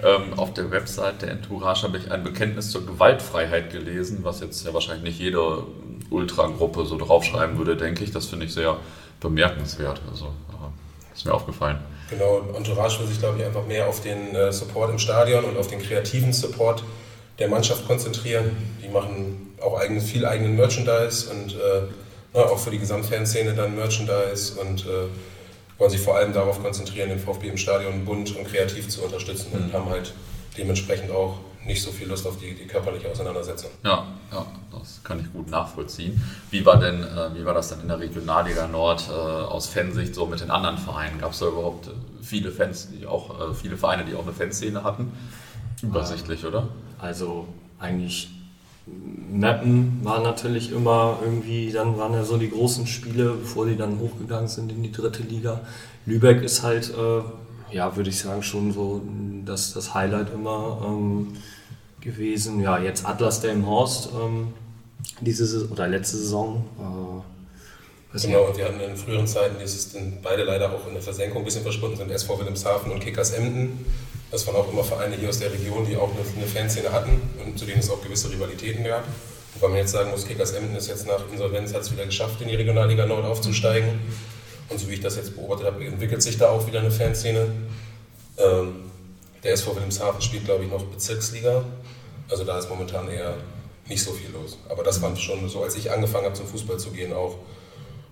ähm, 0.02 0.34
auf 0.36 0.54
der 0.54 0.70
Website 0.70 1.22
der 1.22 1.32
Entourage 1.32 1.82
habe 1.82 1.98
ich 1.98 2.10
ein 2.10 2.22
Bekenntnis 2.22 2.70
zur 2.70 2.86
Gewaltfreiheit 2.86 3.70
gelesen, 3.70 4.18
was 4.22 4.40
jetzt 4.40 4.64
ja 4.64 4.74
wahrscheinlich 4.74 5.04
nicht 5.04 5.20
jede 5.20 5.64
Ultragruppe 6.10 6.86
so 6.86 6.98
draufschreiben 6.98 7.58
würde, 7.58 7.76
denke 7.76 8.04
ich. 8.04 8.10
Das 8.10 8.26
finde 8.26 8.46
ich 8.46 8.52
sehr 8.52 8.78
bemerkenswert. 9.20 10.00
Also 10.10 10.26
äh, 10.26 11.14
ist 11.14 11.24
mir 11.24 11.34
aufgefallen. 11.34 11.78
Genau, 12.10 12.42
Entourage 12.56 12.98
will 12.98 13.06
sich, 13.06 13.20
glaube 13.20 13.38
ich, 13.38 13.44
einfach 13.44 13.64
mehr 13.66 13.86
auf 13.86 14.00
den 14.00 14.34
äh, 14.34 14.52
Support 14.52 14.90
im 14.90 14.98
Stadion 14.98 15.44
und 15.44 15.56
auf 15.56 15.68
den 15.68 15.80
kreativen 15.80 16.32
Support 16.32 16.82
der 17.38 17.48
Mannschaft 17.48 17.86
konzentrieren. 17.86 18.56
Die 18.82 18.88
machen 18.88 19.54
auch 19.60 19.78
eigen, 19.78 20.00
viel 20.00 20.26
eigenen 20.26 20.56
Merchandise 20.56 21.30
und 21.30 21.52
äh, 21.52 21.82
na, 22.34 22.42
auch 22.42 22.58
für 22.58 22.70
die 22.70 22.78
Gesamtfanszene 22.78 23.54
dann 23.54 23.76
Merchandise 23.76 24.60
und 24.60 24.86
äh, 24.86 25.08
wollen 25.78 25.90
sich 25.90 26.00
vor 26.00 26.16
allem 26.16 26.32
darauf 26.32 26.60
konzentrieren, 26.60 27.08
den 27.08 27.18
VfB 27.18 27.48
im 27.48 27.56
Stadion 27.56 28.04
bunt 28.04 28.36
und 28.36 28.46
kreativ 28.46 28.88
zu 28.88 29.02
unterstützen 29.02 29.52
und 29.52 29.68
mhm. 29.68 29.72
haben 29.72 29.88
halt 29.88 30.12
dementsprechend 30.58 31.10
auch 31.10 31.38
nicht 31.66 31.82
so 31.82 31.90
viel 31.90 32.08
Lust 32.08 32.26
auf 32.26 32.38
die, 32.38 32.54
die 32.54 32.66
körperliche 32.66 33.10
Auseinandersetzung. 33.10 33.70
Ja, 33.84 34.06
ja, 34.32 34.46
das 34.72 35.00
kann 35.04 35.20
ich 35.20 35.32
gut 35.32 35.50
nachvollziehen. 35.50 36.20
Wie 36.50 36.64
war 36.64 36.78
denn, 36.78 37.02
äh, 37.02 37.34
wie 37.34 37.44
war 37.44 37.54
das 37.54 37.68
dann 37.68 37.80
in 37.82 37.88
der 37.88 38.00
Regionalliga 38.00 38.66
Nord 38.66 39.08
äh, 39.08 39.12
aus 39.12 39.66
Fansicht 39.66 40.14
so 40.14 40.26
mit 40.26 40.40
den 40.40 40.50
anderen 40.50 40.78
Vereinen? 40.78 41.18
Gab 41.18 41.32
es 41.32 41.38
da 41.40 41.48
überhaupt 41.48 41.88
äh, 41.88 41.90
viele 42.22 42.50
Fans, 42.50 42.88
die 42.90 43.06
auch, 43.06 43.50
äh, 43.50 43.54
viele 43.54 43.76
Vereine, 43.76 44.04
die 44.04 44.14
auch 44.14 44.22
eine 44.22 44.32
Fanszene 44.32 44.82
hatten? 44.84 45.12
Übersichtlich, 45.82 46.44
oder? 46.44 46.68
Also 46.98 47.48
eigentlich 47.78 48.30
Mappen 49.32 50.00
war 50.02 50.20
natürlich 50.20 50.72
immer 50.72 51.18
irgendwie, 51.22 51.70
dann 51.70 51.96
waren 51.98 52.12
ja 52.14 52.24
so 52.24 52.36
die 52.36 52.50
großen 52.50 52.86
Spiele, 52.86 53.34
bevor 53.34 53.66
die 53.66 53.76
dann 53.76 53.98
hochgegangen 53.98 54.48
sind 54.48 54.72
in 54.72 54.82
die 54.82 54.92
dritte 54.92 55.22
Liga. 55.22 55.60
Lübeck 56.06 56.42
ist 56.42 56.62
halt, 56.62 56.90
äh, 56.90 57.22
ja, 57.72 57.96
würde 57.96 58.10
ich 58.10 58.18
sagen, 58.18 58.42
schon 58.42 58.72
so 58.72 59.02
das, 59.44 59.72
das 59.72 59.94
Highlight 59.94 60.32
immer 60.32 60.82
ähm, 60.84 61.36
gewesen. 62.00 62.60
Ja, 62.60 62.78
jetzt 62.78 63.06
Atlas 63.06 63.40
der 63.40 63.52
im 63.52 63.66
Horst, 63.66 64.10
ähm, 64.14 64.54
diese 65.20 65.68
oder 65.68 65.88
letzte 65.88 66.16
Saison. 66.16 66.64
Äh, 66.78 68.18
genau, 68.20 68.44
und 68.46 68.56
wir 68.56 68.66
hatten 68.66 68.80
in 68.80 68.96
früheren 68.96 69.26
Zeiten, 69.26 69.56
die 69.60 69.66
sind 69.66 70.22
beide 70.22 70.44
leider 70.44 70.72
auch 70.72 70.86
in 70.86 70.94
der 70.94 71.02
Versenkung 71.02 71.42
ein 71.42 71.44
bisschen 71.44 71.62
verschwunden, 71.62 71.96
sind 71.96 72.10
SV 72.10 72.38
Wilhelmshaven 72.38 72.90
und 72.92 73.00
Kickers 73.00 73.32
Emden. 73.32 73.84
Das 74.30 74.46
waren 74.46 74.56
auch 74.56 74.70
immer 74.72 74.84
Vereine 74.84 75.16
hier 75.16 75.28
aus 75.28 75.40
der 75.40 75.52
Region, 75.52 75.84
die 75.86 75.96
auch 75.96 76.10
eine, 76.36 76.46
Fanszene 76.46 76.92
hatten 76.92 77.20
und 77.44 77.58
zu 77.58 77.64
denen 77.64 77.80
es 77.80 77.90
auch 77.90 78.00
gewisse 78.02 78.30
Rivalitäten 78.30 78.84
gab. 78.84 79.04
Wobei 79.54 79.68
man 79.68 79.78
jetzt 79.78 79.90
sagen 79.90 80.10
muss, 80.12 80.26
Kickers 80.26 80.52
Emden 80.52 80.76
ist 80.76 80.88
jetzt 80.88 81.06
nach 81.06 81.20
Insolvenz 81.32 81.74
hat 81.74 81.82
es 81.82 81.92
wieder 81.92 82.06
geschafft, 82.06 82.40
in 82.40 82.48
die 82.48 82.54
Regionalliga 82.54 83.06
Nord 83.06 83.24
aufzusteigen. 83.24 83.98
Und 84.70 84.78
so 84.78 84.88
wie 84.88 84.94
ich 84.94 85.00
das 85.00 85.16
jetzt 85.16 85.34
beobachtet 85.34 85.66
habe, 85.66 85.84
entwickelt 85.84 86.22
sich 86.22 86.38
da 86.38 86.50
auch 86.50 86.66
wieder 86.66 86.80
eine 86.80 86.90
Fanszene. 86.90 87.46
Ähm, 88.38 88.90
der 89.42 89.52
SV 89.52 89.74
Wilhelmshaven 89.74 90.20
spielt, 90.22 90.44
glaube 90.44 90.64
ich, 90.64 90.70
noch 90.70 90.84
Bezirksliga. 90.84 91.64
Also 92.30 92.44
da 92.44 92.58
ist 92.58 92.68
momentan 92.68 93.08
eher 93.08 93.34
nicht 93.88 94.02
so 94.02 94.12
viel 94.12 94.30
los. 94.30 94.58
Aber 94.68 94.84
das 94.84 95.02
waren 95.02 95.16
schon 95.16 95.48
so, 95.48 95.62
als 95.62 95.76
ich 95.76 95.90
angefangen 95.90 96.26
habe, 96.26 96.34
zum 96.34 96.46
Fußball 96.46 96.78
zu 96.78 96.90
gehen, 96.90 97.12
auch, 97.12 97.36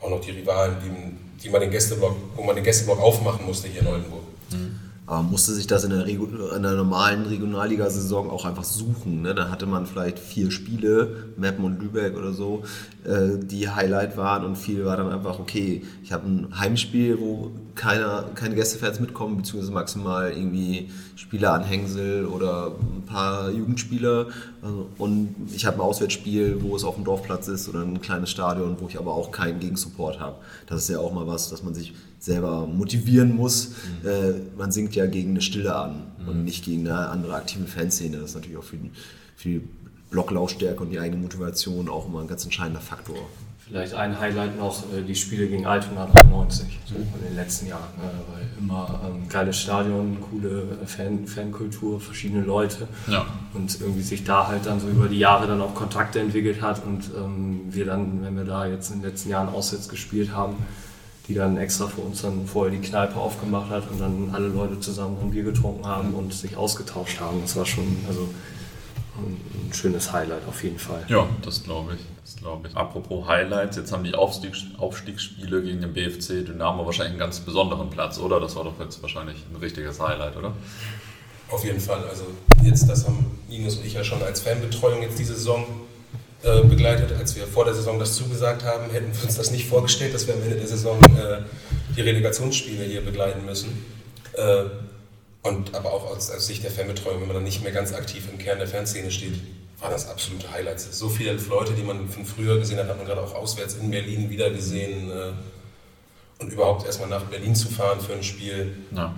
auch 0.01 0.11
noch 0.11 0.21
die 0.21 0.33
Rivalen, 0.33 0.77
die, 0.83 1.43
die 1.43 1.51
man 1.51 1.61
den 1.61 1.71
Gästeblock, 1.71 2.17
wo 2.35 2.43
man 2.43 2.57
den 2.57 2.65
Gästeblock 2.65 3.01
aufmachen 3.01 3.47
musste 3.47 3.69
hier 3.69 3.83
in 3.83 3.87
Oldenburg. 3.87 4.25
Mhm. 4.51 4.78
Aber 5.09 5.23
musste 5.23 5.55
sich 5.55 5.67
das 5.67 5.85
in 5.85 5.91
der, 5.91 6.05
in 6.05 6.63
der 6.63 6.75
normalen 6.75 7.25
Regionalliga-Saison 7.25 8.29
auch 8.31 8.45
einfach 8.45 8.65
suchen. 8.65 9.23
Ne? 9.23 9.35
Da 9.35 9.49
hatte 9.49 9.65
man 9.65 9.87
vielleicht 9.87 10.19
vier 10.19 10.51
Spiele, 10.51 11.33
Meppen 11.39 11.65
und 11.65 11.81
Lübeck 11.81 12.15
oder 12.15 12.35
so, 12.35 12.63
äh, 13.05 13.39
die 13.43 13.71
Highlight 13.71 14.19
waren 14.19 14.45
und 14.45 14.57
viel 14.57 14.85
war 14.85 14.99
dann 14.99 15.11
einfach, 15.11 15.39
okay, 15.39 15.83
ich 16.03 16.13
habe 16.13 16.29
ein 16.29 16.59
Heimspiel, 16.59 17.19
wo 17.19 17.53
keiner, 17.75 18.27
keine 18.35 18.55
Gästefans 18.55 19.01
mitkommen, 19.01 19.39
beziehungsweise 19.39 19.73
maximal 19.73 20.31
irgendwie 20.31 20.91
Spieleranhängsel 21.17 22.27
oder 22.27 22.73
ein 22.73 23.07
paar 23.07 23.51
Jugendspieler. 23.51 24.27
Also, 24.61 24.89
und 24.99 25.35
ich 25.55 25.65
habe 25.65 25.79
ein 25.79 25.81
Auswärtsspiel, 25.81 26.59
wo 26.61 26.77
es 26.77 26.85
auf 26.85 26.97
dem 26.97 27.05
Dorfplatz 27.05 27.49
ist 27.49 27.67
oder 27.71 27.81
ein 27.81 28.03
kleines 28.03 28.31
Stadion, 28.31 28.77
wo 28.79 28.89
ich 28.89 28.99
aber 28.99 29.15
auch 29.15 29.31
keinen 29.31 29.59
Gegensupport 29.59 30.21
habe. 30.21 30.37
Das 30.67 30.83
ist 30.83 30.91
ja 30.91 30.99
auch 30.99 31.15
mal 31.15 31.27
was, 31.27 31.49
dass 31.49 31.63
man 31.63 31.73
sich 31.73 31.95
selber 32.19 32.66
motivieren 32.66 33.35
muss. 33.37 33.71
Mhm. 34.03 34.09
Äh, 34.09 34.33
man 34.57 34.73
singt 34.73 34.95
ja 34.95 35.07
gegen 35.07 35.31
eine 35.31 35.41
Stille 35.41 35.75
an 35.75 36.07
mhm. 36.21 36.29
und 36.29 36.45
nicht 36.45 36.64
gegen 36.64 36.89
eine 36.89 37.09
andere 37.09 37.35
aktive 37.35 37.66
Fanszene. 37.66 38.19
Das 38.19 38.31
ist 38.31 38.37
natürlich 38.37 38.59
auch 38.59 38.64
für, 38.64 38.79
für 39.37 39.49
die 39.49 39.69
Blocklaufstärke 40.11 40.83
und 40.83 40.91
die 40.91 40.99
eigene 40.99 41.21
Motivation 41.21 41.89
auch 41.89 42.07
immer 42.09 42.21
ein 42.21 42.29
ganz 42.29 42.45
entscheidender 42.45 42.81
Faktor. 42.81 43.19
Vielleicht 43.69 43.93
ein 43.93 44.19
Highlight 44.19 44.57
noch, 44.57 44.83
äh, 44.95 45.03
die 45.03 45.14
Spiele 45.14 45.47
gegen 45.47 45.66
Altona 45.66 46.07
93, 46.07 46.79
so 46.87 46.95
in 46.95 47.05
den 47.29 47.37
letzten 47.37 47.66
Jahren. 47.66 47.91
Ne? 47.99 48.11
Weil 48.33 48.49
immer 48.59 49.01
ähm, 49.05 49.29
geiles 49.29 49.59
Stadion, 49.59 50.16
coole 50.23 50.79
Fan, 50.87 51.27
Fankultur, 51.27 52.01
verschiedene 52.01 52.43
Leute. 52.43 52.89
Ja. 53.09 53.27
Und 53.53 53.79
irgendwie 53.79 54.01
sich 54.01 54.25
da 54.25 54.47
halt 54.47 54.64
dann 54.64 54.81
so 54.81 54.89
über 54.89 55.09
die 55.09 55.19
Jahre 55.19 55.47
dann 55.47 55.61
auch 55.61 55.75
Kontakte 55.75 56.19
entwickelt 56.19 56.62
hat 56.62 56.83
und 56.87 57.11
ähm, 57.14 57.61
wir 57.69 57.85
dann, 57.85 58.23
wenn 58.23 58.37
wir 58.37 58.45
da 58.45 58.66
jetzt 58.66 58.91
in 58.91 59.03
den 59.03 59.11
letzten 59.11 59.29
Jahren 59.29 59.51
auswärts 59.51 59.91
gespielt 59.91 60.33
haben, 60.33 60.57
die 61.29 61.35
dann 61.35 61.59
extra 61.59 61.87
für 61.87 62.01
uns 62.01 62.22
dann 62.22 62.47
vorher 62.47 62.74
die 62.74 62.81
Kneipe 62.81 63.16
aufgemacht 63.16 63.70
hat 63.70 63.91
und 63.91 64.01
dann 64.01 64.31
alle 64.33 64.49
Leute 64.49 64.81
zusammen 64.81 65.18
ein 65.20 65.31
Bier 65.31 65.45
getrunken 65.45 65.87
haben 65.87 66.14
und 66.14 66.33
sich 66.33 66.57
ausgetauscht 66.57 67.20
haben. 67.20 67.43
Das 67.43 67.55
war 67.55 67.66
schon, 67.66 67.85
also 68.09 68.29
ein 69.18 69.72
schönes 69.72 70.12
Highlight 70.12 70.47
auf 70.49 70.62
jeden 70.62 70.79
Fall. 70.79 71.05
Ja, 71.09 71.26
das 71.43 71.64
glaube 71.64 71.95
ich. 71.95 72.01
Das 72.24 72.37
glaube 72.37 72.68
ich. 72.68 72.76
Apropos 72.76 73.26
Highlights, 73.26 73.76
jetzt 73.76 73.93
haben 73.93 74.05
die 74.05 74.14
Aufstiegs 74.14 74.64
Aufstiegsspiele 74.79 75.62
gegen 75.62 75.81
den 75.81 75.93
BFC 75.93 76.47
Dynamo 76.47 76.87
wahrscheinlich 76.87 77.12
einen 77.12 77.18
ganz 77.18 77.41
besonderen 77.41 77.91
Platz, 77.91 78.18
oder? 78.18 78.41
Das 78.41 78.57
war 78.57 78.64
doch 78.64 78.79
jetzt 78.81 79.03
wahrscheinlich 79.03 79.45
ein 79.53 79.57
richtiges 79.57 80.01
Highlight, 80.01 80.37
oder? 80.37 80.53
Auf 81.51 81.64
jeden 81.64 81.81
Fall. 81.81 82.05
Also 82.09 82.24
jetzt, 82.62 82.89
das 82.89 83.07
haben 83.07 83.39
Linus 83.49 83.76
und 83.76 83.87
ich 83.87 83.95
ja 83.95 84.05
schon 84.05 84.22
als 84.22 84.41
Fanbetreuung 84.41 85.03
jetzt 85.03 85.18
diese 85.18 85.35
Saison 85.35 85.64
äh, 86.43 86.62
begleitet. 86.62 87.12
Als 87.18 87.36
wir 87.36 87.47
vor 87.47 87.64
der 87.64 87.74
Saison 87.74 87.99
das 87.99 88.14
zugesagt 88.14 88.64
haben, 88.64 88.91
hätten 88.91 89.14
wir 89.14 89.24
uns 89.24 89.36
das 89.36 89.51
nicht 89.51 89.68
vorgestellt, 89.68 90.14
dass 90.14 90.26
wir 90.26 90.34
am 90.34 90.43
Ende 90.43 90.57
der 90.57 90.68
Saison 90.68 91.01
äh, 91.16 91.43
die 91.97 92.01
Relegationsspiele 92.01 92.84
hier 92.84 93.05
begleiten 93.05 93.45
müssen. 93.45 93.84
Äh, 94.34 94.64
und 95.43 95.74
aber 95.74 95.93
auch 95.93 96.11
aus, 96.11 96.30
aus, 96.30 96.47
Sicht 96.47 96.64
der 96.64 96.70
Fanbetreuung, 96.70 97.20
wenn 97.20 97.28
man 97.28 97.36
dann 97.36 97.45
nicht 97.45 97.62
mehr 97.62 97.72
ganz 97.72 97.93
aktiv 97.93 98.24
im 98.30 98.39
Kern 98.39 98.59
der 98.59 98.68
Fanszene 98.68 99.11
steht, 99.11 99.34
war 99.80 99.91
das 99.91 100.09
absolute 100.09 100.51
Highlights. 100.51 100.99
So 100.99 101.09
viele 101.09 101.32
Leute, 101.32 101.72
die 101.72 101.82
man 101.82 102.09
von 102.09 102.24
früher 102.24 102.59
gesehen 102.59 102.78
hat, 102.78 102.89
hat 102.89 102.97
man 102.97 103.07
gerade 103.07 103.20
auch 103.20 103.34
auswärts 103.34 103.74
in 103.74 103.91
Berlin 103.91 104.30
wieder 104.30 104.51
gesehen. 104.51 105.11
Äh, 105.11 105.32
und 106.41 106.53
überhaupt 106.53 106.86
erstmal 106.86 107.09
nach 107.09 107.24
Berlin 107.24 107.55
zu 107.55 107.68
fahren 107.68 108.01
für 108.01 108.12
ein 108.12 108.22
Spiel, 108.22 108.76
ja. 108.93 109.14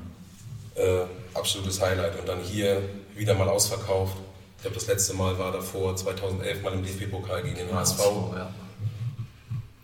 äh, 0.74 1.02
absolutes 1.34 1.80
Highlight. 1.80 2.18
Und 2.18 2.28
dann 2.28 2.40
hier 2.40 2.80
wieder 3.14 3.34
mal 3.34 3.48
ausverkauft. 3.48 4.16
Ich 4.60 4.62
glaube, 4.62 4.74
das 4.74 4.88
letzte 4.88 5.14
Mal 5.14 5.38
war 5.38 5.52
davor 5.52 5.96
2011 5.96 6.62
mal 6.62 6.74
im 6.74 6.82
DFB-Pokal 6.82 7.44
gegen 7.44 7.56
den 7.56 7.74
HSV. 7.74 7.98
Ja. 8.34 8.52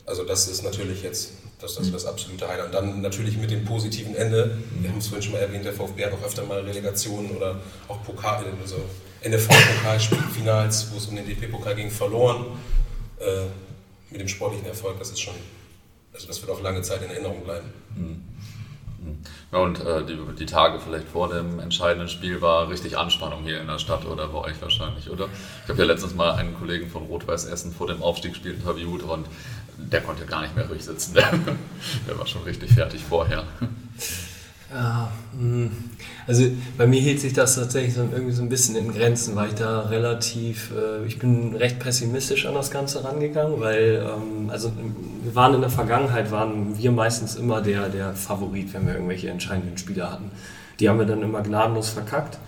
Also 0.04 0.22
das 0.22 0.48
ist 0.48 0.64
natürlich 0.64 1.02
jetzt 1.02 1.32
das, 1.62 1.76
das, 1.76 1.90
das 1.90 2.04
absolute 2.04 2.46
Highlight. 2.46 2.66
Und 2.66 2.74
dann 2.74 3.00
natürlich 3.00 3.38
mit 3.38 3.50
dem 3.50 3.64
positiven 3.64 4.14
Ende. 4.14 4.58
Wir 4.78 4.90
haben 4.90 4.98
es 4.98 5.06
vorhin 5.06 5.22
schon 5.22 5.32
mal 5.32 5.38
erwähnt, 5.38 5.64
der 5.64 5.72
VfB 5.72 6.04
hat 6.04 6.12
auch 6.12 6.22
öfter 6.22 6.44
mal 6.44 6.60
Relegationen 6.60 7.30
oder 7.30 7.58
auch 7.88 8.04
Pokal, 8.04 8.44
also 8.60 8.76
NFV-Pokalfinals, 9.24 10.92
wo 10.92 10.98
es 10.98 11.06
um 11.06 11.16
den 11.16 11.24
DFB-Pokal 11.26 11.74
ging, 11.74 11.90
verloren. 11.90 12.44
Äh, 13.18 13.44
mit 14.10 14.20
dem 14.20 14.28
sportlichen 14.28 14.66
Erfolg, 14.66 14.98
das 14.98 15.08
ist 15.08 15.20
schon, 15.20 15.36
also 16.12 16.26
das 16.26 16.38
wird 16.42 16.50
auf 16.50 16.60
lange 16.60 16.82
Zeit 16.82 17.00
in 17.00 17.08
Erinnerung 17.08 17.42
bleiben. 17.44 17.72
Mhm. 17.96 18.22
Ja, 19.52 19.58
und 19.58 19.80
äh, 19.84 20.04
die, 20.04 20.18
die, 20.38 20.46
Tage 20.46 20.80
vielleicht 20.80 21.08
vor 21.08 21.28
dem 21.28 21.58
entscheidenden 21.60 22.08
Spiel 22.08 22.40
war 22.40 22.68
richtig 22.68 22.98
Anspannung 22.98 23.42
hier 23.42 23.60
in 23.60 23.66
der 23.66 23.78
Stadt 23.78 24.04
oder 24.06 24.28
bei 24.28 24.38
euch 24.38 24.60
wahrscheinlich, 24.60 25.10
oder? 25.10 25.28
Ich 25.64 25.68
habe 25.68 25.80
ja 25.80 25.86
letztens 25.86 26.14
mal 26.14 26.32
einen 26.32 26.54
Kollegen 26.54 26.88
von 26.88 27.04
Rot-Weiß 27.04 27.46
Essen 27.46 27.72
vor 27.72 27.86
dem 27.86 28.02
Aufstiegsspiel 28.02 28.54
interviewt 28.54 29.02
und 29.02 29.26
der 29.78 30.00
konnte 30.02 30.24
gar 30.26 30.42
nicht 30.42 30.56
mehr 30.56 30.68
ruhig 30.68 30.84
sitzen. 30.84 31.14
Der, 31.14 31.30
der 32.08 32.18
war 32.18 32.26
schon 32.26 32.42
richtig 32.42 32.72
fertig 32.72 33.02
vorher. 33.04 33.44
Ja, 34.72 35.12
hm. 35.38 35.70
also 36.26 36.44
bei 36.76 36.88
mir 36.88 37.00
hielt 37.00 37.20
sich 37.20 37.32
das 37.32 37.54
tatsächlich 37.54 37.94
so 37.94 38.00
irgendwie 38.00 38.32
so 38.32 38.42
ein 38.42 38.48
bisschen 38.48 38.74
in 38.74 38.92
Grenzen, 38.92 39.36
weil 39.36 39.48
ich 39.48 39.54
da 39.54 39.82
relativ, 39.82 40.72
äh, 40.72 41.06
ich 41.06 41.20
bin 41.20 41.54
recht 41.54 41.78
pessimistisch 41.78 42.46
an 42.46 42.54
das 42.54 42.72
Ganze 42.72 43.04
rangegangen, 43.04 43.60
weil 43.60 44.04
ähm, 44.04 44.50
also 44.50 44.72
wir 45.22 45.34
waren 45.36 45.54
in 45.54 45.60
der 45.60 45.70
Vergangenheit, 45.70 46.32
waren 46.32 46.76
wir 46.76 46.90
meistens 46.90 47.36
immer 47.36 47.62
der, 47.62 47.88
der 47.90 48.14
Favorit, 48.14 48.74
wenn 48.74 48.86
wir 48.86 48.94
irgendwelche 48.94 49.30
entscheidenden 49.30 49.78
Spieler 49.78 50.10
hatten. 50.10 50.32
Die 50.80 50.88
haben 50.88 50.98
wir 50.98 51.06
dann 51.06 51.22
immer 51.22 51.42
gnadenlos 51.42 51.90
verkackt. 51.90 52.38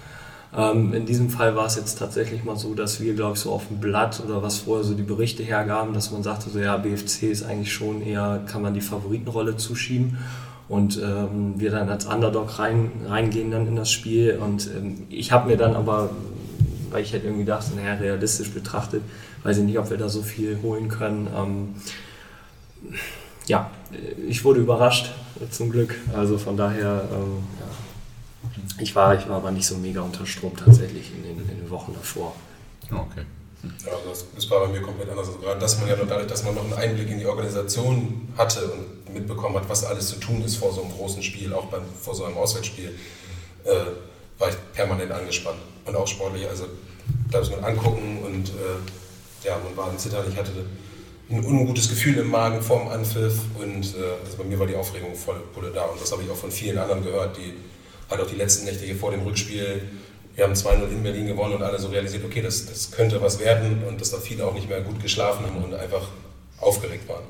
Ähm, 0.56 0.92
in 0.94 1.06
diesem 1.06 1.30
Fall 1.30 1.54
war 1.54 1.66
es 1.66 1.76
jetzt 1.76 2.00
tatsächlich 2.00 2.42
mal 2.42 2.56
so, 2.56 2.74
dass 2.74 3.00
wir, 3.00 3.14
glaube 3.14 3.34
ich, 3.34 3.40
so 3.40 3.52
auf 3.52 3.68
dem 3.68 3.78
Blatt 3.78 4.20
oder 4.26 4.42
was 4.42 4.58
vorher 4.58 4.82
so 4.84 4.94
die 4.94 5.02
Berichte 5.04 5.44
hergaben, 5.44 5.94
dass 5.94 6.10
man 6.10 6.24
sagte, 6.24 6.50
so 6.50 6.58
ja, 6.58 6.78
BFC 6.78 7.24
ist 7.24 7.44
eigentlich 7.44 7.72
schon 7.72 8.02
eher, 8.02 8.40
kann 8.50 8.62
man 8.62 8.74
die 8.74 8.80
Favoritenrolle 8.80 9.56
zuschieben 9.56 10.18
und 10.68 11.00
ähm, 11.02 11.54
wir 11.56 11.70
dann 11.70 11.88
als 11.88 12.06
Underdog 12.06 12.58
rein, 12.58 12.90
reingehen 13.06 13.50
dann 13.50 13.66
in 13.66 13.76
das 13.76 13.90
Spiel. 13.90 14.38
Und 14.40 14.66
ähm, 14.66 15.06
ich 15.08 15.32
habe 15.32 15.48
mir 15.48 15.56
dann 15.56 15.74
aber, 15.74 16.10
weil 16.90 17.02
ich 17.02 17.12
halt 17.12 17.24
irgendwie 17.24 17.44
dachte, 17.44 17.74
naja, 17.74 17.94
realistisch 17.94 18.50
betrachtet, 18.50 19.02
weiß 19.44 19.58
ich 19.58 19.64
nicht, 19.64 19.78
ob 19.78 19.90
wir 19.90 19.96
da 19.96 20.08
so 20.08 20.22
viel 20.22 20.58
holen 20.62 20.88
können. 20.88 21.28
Ähm, 21.34 21.74
ja, 23.46 23.70
ich 24.28 24.44
wurde 24.44 24.60
überrascht, 24.60 25.10
zum 25.50 25.70
Glück. 25.70 25.94
Also 26.14 26.36
von 26.36 26.56
daher, 26.56 27.04
ähm, 27.12 27.44
ja. 27.60 28.82
ich, 28.82 28.94
war, 28.94 29.14
ich 29.14 29.28
war 29.28 29.36
aber 29.36 29.50
nicht 29.50 29.66
so 29.66 29.76
mega 29.76 30.02
unter 30.02 30.26
Strom 30.26 30.54
tatsächlich 30.56 31.12
in 31.14 31.22
den, 31.22 31.48
in 31.48 31.60
den 31.60 31.70
Wochen 31.70 31.94
davor. 31.94 32.34
Okay. 32.90 33.24
Ja, 33.62 33.92
das, 34.08 34.24
das, 34.34 34.50
war 34.50 34.60
bei 34.60 34.68
mir 34.68 34.80
komplett 34.80 35.10
anders. 35.10 35.28
Also 35.28 35.40
gerade, 35.40 35.58
dass 35.58 35.78
man 35.78 35.88
ja 35.88 35.96
noch 35.96 36.06
dadurch, 36.06 36.28
dass 36.28 36.44
man 36.44 36.54
noch 36.54 36.64
einen 36.64 36.74
Einblick 36.74 37.10
in 37.10 37.18
die 37.18 37.26
Organisation 37.26 38.28
hatte 38.36 38.70
und 38.70 39.12
mitbekommen 39.12 39.56
hat, 39.56 39.68
was 39.68 39.84
alles 39.84 40.08
zu 40.08 40.16
tun 40.16 40.44
ist 40.44 40.56
vor 40.56 40.72
so 40.72 40.82
einem 40.82 40.92
großen 40.92 41.22
Spiel, 41.22 41.52
auch 41.52 41.66
beim, 41.66 41.82
vor 42.00 42.14
so 42.14 42.24
einem 42.24 42.36
Auswärtsspiel, 42.36 42.94
äh, 43.64 43.70
war 44.38 44.48
ich 44.48 44.56
permanent 44.74 45.10
angespannt. 45.10 45.58
Und 45.84 45.96
auch 45.96 46.06
sportlich. 46.06 46.46
Also 46.48 46.66
da 47.30 47.38
muss 47.40 47.50
man 47.50 47.64
angucken 47.64 48.22
und 48.24 48.50
äh, 48.50 49.46
ja, 49.46 49.58
man 49.62 49.76
war 49.76 49.90
in 49.90 49.98
Zittern. 49.98 50.24
Ich 50.30 50.36
hatte 50.36 50.52
ein 51.30 51.44
ungutes 51.44 51.88
Gefühl 51.88 52.18
im 52.18 52.30
Magen 52.30 52.62
vor 52.62 52.78
dem 52.78 52.88
Anpfiff 52.88 53.34
und 53.58 53.94
äh, 53.94 54.24
also 54.24 54.36
bei 54.38 54.44
mir 54.44 54.58
war 54.58 54.66
die 54.66 54.76
Aufregung 54.76 55.14
voll 55.14 55.42
da. 55.74 55.84
Und 55.84 56.00
das 56.00 56.12
habe 56.12 56.22
ich 56.22 56.30
auch 56.30 56.36
von 56.36 56.50
vielen 56.50 56.78
anderen 56.78 57.02
gehört, 57.02 57.36
die 57.36 57.54
halt 58.08 58.20
auch 58.20 58.26
die 58.26 58.36
letzten 58.36 58.66
Nächte 58.66 58.84
hier 58.84 58.96
vor 58.96 59.10
dem 59.10 59.22
Rückspiel 59.22 59.82
wir 60.38 60.44
haben 60.44 60.54
2-0 60.54 60.88
in 60.92 61.02
Berlin 61.02 61.26
gewonnen 61.26 61.54
und 61.54 61.62
alle 61.62 61.80
so 61.80 61.88
realisiert, 61.88 62.24
okay, 62.24 62.40
das, 62.40 62.64
das 62.66 62.92
könnte 62.92 63.20
was 63.20 63.40
werden 63.40 63.82
und 63.88 64.00
dass 64.00 64.12
da 64.12 64.18
viele 64.18 64.46
auch 64.46 64.54
nicht 64.54 64.68
mehr 64.68 64.80
gut 64.82 65.02
geschlafen 65.02 65.44
haben 65.44 65.64
und 65.64 65.74
einfach 65.74 66.02
aufgeregt 66.60 67.08
waren. 67.08 67.24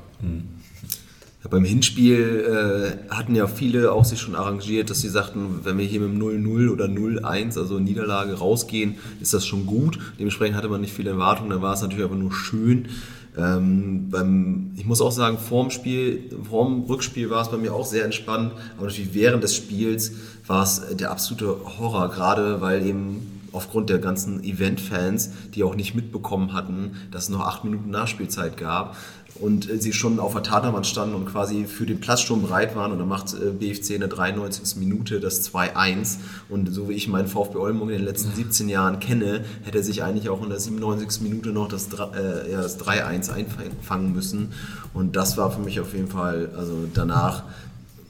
Ja, 1.43 1.49
beim 1.49 1.63
Hinspiel 1.63 2.99
äh, 3.09 3.11
hatten 3.11 3.33
ja 3.33 3.47
viele 3.47 3.93
auch 3.93 4.05
sich 4.05 4.19
schon 4.19 4.35
arrangiert, 4.35 4.91
dass 4.91 5.01
sie 5.01 5.09
sagten, 5.09 5.61
wenn 5.63 5.79
wir 5.79 5.85
hier 5.85 6.01
mit 6.01 6.11
dem 6.11 6.21
0-0 6.21 6.69
oder 6.69 6.85
0-1, 6.85 7.57
also 7.57 7.79
Niederlage, 7.79 8.33
rausgehen, 8.33 8.97
ist 9.21 9.33
das 9.33 9.43
schon 9.43 9.65
gut. 9.65 9.97
Dementsprechend 10.19 10.55
hatte 10.55 10.69
man 10.69 10.81
nicht 10.81 10.93
viele 10.93 11.09
Erwartungen, 11.09 11.49
dann 11.49 11.63
war 11.63 11.73
es 11.73 11.81
natürlich 11.81 12.05
aber 12.05 12.15
nur 12.15 12.31
schön. 12.31 12.89
Ähm, 13.37 14.09
beim, 14.09 14.71
ich 14.75 14.85
muss 14.85 15.01
auch 15.01 15.11
sagen, 15.11 15.37
vorm 15.37 15.71
Spiel, 15.71 16.29
vorm 16.47 16.83
Rückspiel 16.83 17.29
war 17.29 17.41
es 17.41 17.49
bei 17.49 17.57
mir 17.57 17.73
auch 17.73 17.85
sehr 17.85 18.03
entspannt, 18.03 18.51
aber 18.77 18.87
natürlich 18.87 19.13
während 19.13 19.43
des 19.43 19.55
Spiels 19.55 20.11
war 20.49 20.63
es 20.63 20.81
der 20.93 21.11
absolute 21.11 21.55
Horror, 21.77 22.09
gerade 22.09 22.59
weil 22.59 22.83
eben 22.85 23.39
aufgrund 23.51 23.89
der 23.89 23.99
ganzen 23.99 24.43
Event-Fans, 24.43 25.31
die 25.53 25.63
auch 25.63 25.75
nicht 25.75 25.95
mitbekommen 25.95 26.53
hatten, 26.53 26.97
dass 27.11 27.23
es 27.23 27.29
noch 27.29 27.41
acht 27.41 27.63
Minuten 27.63 27.89
Nachspielzeit 27.89 28.57
gab, 28.57 28.95
und 29.35 29.69
äh, 29.69 29.79
sie 29.79 29.93
schon 29.93 30.19
auf 30.19 30.33
der 30.33 30.43
Tatermann 30.43 30.83
standen 30.83 31.15
und 31.15 31.25
quasi 31.25 31.65
für 31.65 31.85
den 31.85 31.99
Platzsturm 31.99 32.41
bereit 32.41 32.75
waren. 32.75 32.91
Und 32.91 32.99
dann 32.99 33.07
macht 33.07 33.33
äh, 33.33 33.51
BFC 33.51 33.91
in 33.91 33.99
der 33.99 34.09
93. 34.09 34.77
Minute 34.77 35.19
das 35.19 35.51
2-1. 35.53 36.17
Und 36.49 36.73
so 36.73 36.89
wie 36.89 36.93
ich 36.93 37.07
meinen 37.07 37.27
VfB 37.27 37.57
Oldenburg 37.57 37.89
in 37.89 37.97
den 37.97 38.05
letzten 38.05 38.33
17 38.33 38.69
Jahren 38.69 38.99
kenne, 38.99 39.45
hätte 39.63 39.77
er 39.77 39.83
sich 39.83 40.03
eigentlich 40.03 40.29
auch 40.29 40.43
in 40.43 40.49
der 40.49 40.59
97. 40.59 41.21
Minute 41.21 41.49
noch 41.49 41.67
das, 41.67 41.87
äh, 41.87 42.51
ja, 42.51 42.61
das 42.61 42.79
3-1 42.79 43.31
einfangen 43.31 44.13
müssen. 44.13 44.51
Und 44.93 45.15
das 45.15 45.37
war 45.37 45.51
für 45.51 45.61
mich 45.61 45.79
auf 45.79 45.93
jeden 45.93 46.07
Fall, 46.07 46.49
also 46.57 46.87
danach 46.93 47.43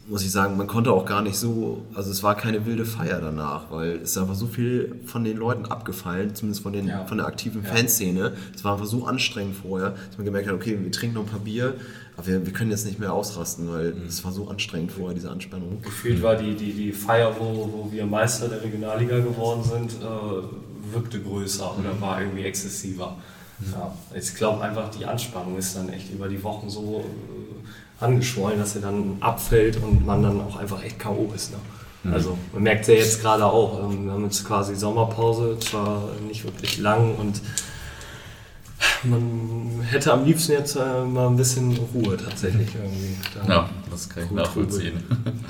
muss 0.09 0.23
ich 0.23 0.31
sagen, 0.31 0.57
man 0.57 0.65
konnte 0.65 0.91
auch 0.91 1.05
gar 1.05 1.21
nicht 1.21 1.37
so, 1.37 1.85
also 1.93 2.09
es 2.09 2.23
war 2.23 2.35
keine 2.35 2.65
wilde 2.65 2.83
Feier 2.83 3.21
danach, 3.21 3.69
weil 3.69 3.97
es 3.97 4.11
ist 4.11 4.17
einfach 4.17 4.33
so 4.33 4.47
viel 4.47 4.95
von 5.05 5.23
den 5.23 5.37
Leuten 5.37 5.65
abgefallen, 5.65 6.33
zumindest 6.33 6.63
von, 6.63 6.73
den, 6.73 6.87
ja. 6.87 7.05
von 7.05 7.17
der 7.17 7.27
aktiven 7.27 7.63
ja. 7.63 7.69
Fanszene. 7.69 8.33
Es 8.55 8.63
war 8.63 8.73
einfach 8.73 8.87
so 8.87 9.05
anstrengend 9.05 9.55
vorher, 9.55 9.91
dass 9.91 10.17
man 10.17 10.25
gemerkt 10.25 10.47
hat, 10.47 10.55
okay, 10.55 10.79
wir 10.81 10.91
trinken 10.91 11.15
noch 11.15 11.23
ein 11.23 11.29
paar 11.29 11.39
Bier, 11.39 11.75
aber 12.17 12.25
wir, 12.25 12.45
wir 12.45 12.53
können 12.53 12.71
jetzt 12.71 12.87
nicht 12.87 12.99
mehr 12.99 13.13
ausrasten, 13.13 13.71
weil 13.71 13.93
mhm. 13.93 14.07
es 14.07 14.25
war 14.25 14.31
so 14.31 14.47
anstrengend 14.49 14.91
vorher, 14.91 15.13
diese 15.13 15.29
Anspannung. 15.29 15.79
Gefühlt 15.83 16.23
war 16.23 16.35
die, 16.35 16.55
die, 16.55 16.73
die 16.73 16.91
Feier, 16.91 17.35
wo, 17.37 17.69
wo 17.71 17.91
wir 17.91 18.05
Meister 18.07 18.47
der 18.47 18.63
Regionalliga 18.63 19.19
geworden 19.19 19.63
sind, 19.63 19.91
äh, 20.01 20.93
wirkte 20.93 21.21
größer 21.21 21.71
mhm. 21.73 21.85
oder 21.85 22.01
war 22.01 22.19
irgendwie 22.19 22.45
exzessiver. 22.45 23.15
Mhm. 23.59 23.73
Ja, 23.73 23.93
ich 24.17 24.33
glaube 24.33 24.63
einfach, 24.63 24.89
die 24.89 25.05
Anspannung 25.05 25.55
ist 25.57 25.75
dann 25.75 25.89
echt 25.89 26.11
über 26.11 26.27
die 26.27 26.41
Wochen 26.41 26.67
so 26.67 27.05
angeschwollen, 27.99 28.59
dass 28.59 28.75
er 28.75 28.81
dann 28.81 29.17
abfällt 29.19 29.77
und 29.77 30.05
man 30.05 30.23
dann 30.23 30.41
auch 30.41 30.57
einfach 30.57 30.83
echt 30.83 30.99
K.O. 30.99 31.31
ist. 31.35 31.51
Ne? 31.51 31.57
Mhm. 32.03 32.13
Also 32.13 32.37
man 32.53 32.63
merkt 32.63 32.81
es 32.83 32.87
ja 32.87 32.93
jetzt 32.95 33.21
gerade 33.21 33.45
auch. 33.45 33.83
Ähm, 33.83 34.05
wir 34.05 34.13
haben 34.13 34.23
jetzt 34.23 34.45
quasi 34.45 34.75
Sommerpause, 34.75 35.57
zwar 35.59 36.03
nicht 36.27 36.43
wirklich 36.43 36.77
lang 36.77 37.15
und 37.15 37.41
man 39.03 39.81
hätte 39.89 40.11
am 40.11 40.25
liebsten 40.25 40.53
jetzt 40.53 40.75
äh, 40.75 41.03
mal 41.03 41.27
ein 41.27 41.37
bisschen 41.37 41.77
Ruhe 41.93 42.17
tatsächlich 42.17 42.69
irgendwie. 42.75 43.15
Ja, 43.47 43.69
das 43.89 44.09
kann 44.09 44.23
ich 44.25 44.31
nachvollziehen. 44.31 45.03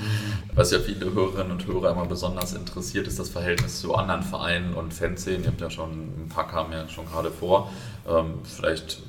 Was 0.54 0.70
ja 0.70 0.78
viele 0.78 1.12
Hörerinnen 1.12 1.52
und 1.52 1.66
Hörer 1.66 1.92
immer 1.92 2.06
besonders 2.06 2.52
interessiert, 2.52 3.06
ist 3.06 3.18
das 3.18 3.28
Verhältnis 3.28 3.80
zu 3.80 3.94
anderen 3.94 4.22
Vereinen 4.22 4.74
und 4.74 4.92
Fanszenen. 4.94 5.42
Ihr 5.42 5.48
habt 5.48 5.60
ja 5.60 5.70
schon, 5.70 5.90
ein 5.90 6.28
paar 6.28 6.48
kamen 6.48 6.72
ja 6.72 6.88
schon 6.88 7.06
gerade 7.06 7.30
vor. 7.30 7.70
Ähm, 8.08 8.34
vielleicht, 8.44 9.02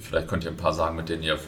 vielleicht 0.00 0.28
könnt 0.28 0.44
ihr 0.44 0.50
ein 0.50 0.56
paar 0.56 0.72
sagen, 0.72 0.96
mit 0.96 1.08
denen 1.08 1.22
ihr 1.22 1.38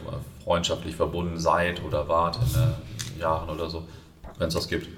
freundschaftlich 0.45 0.97
verbunden 0.97 1.39
seid 1.39 1.83
oder 1.83 2.09
wart 2.09 2.37
in 2.37 3.13
den 3.13 3.21
Jahren 3.21 3.49
oder 3.49 3.69
so, 3.69 3.85
wenn 4.39 4.49
es 4.49 4.55
was 4.55 4.69
gibt. 4.69 4.89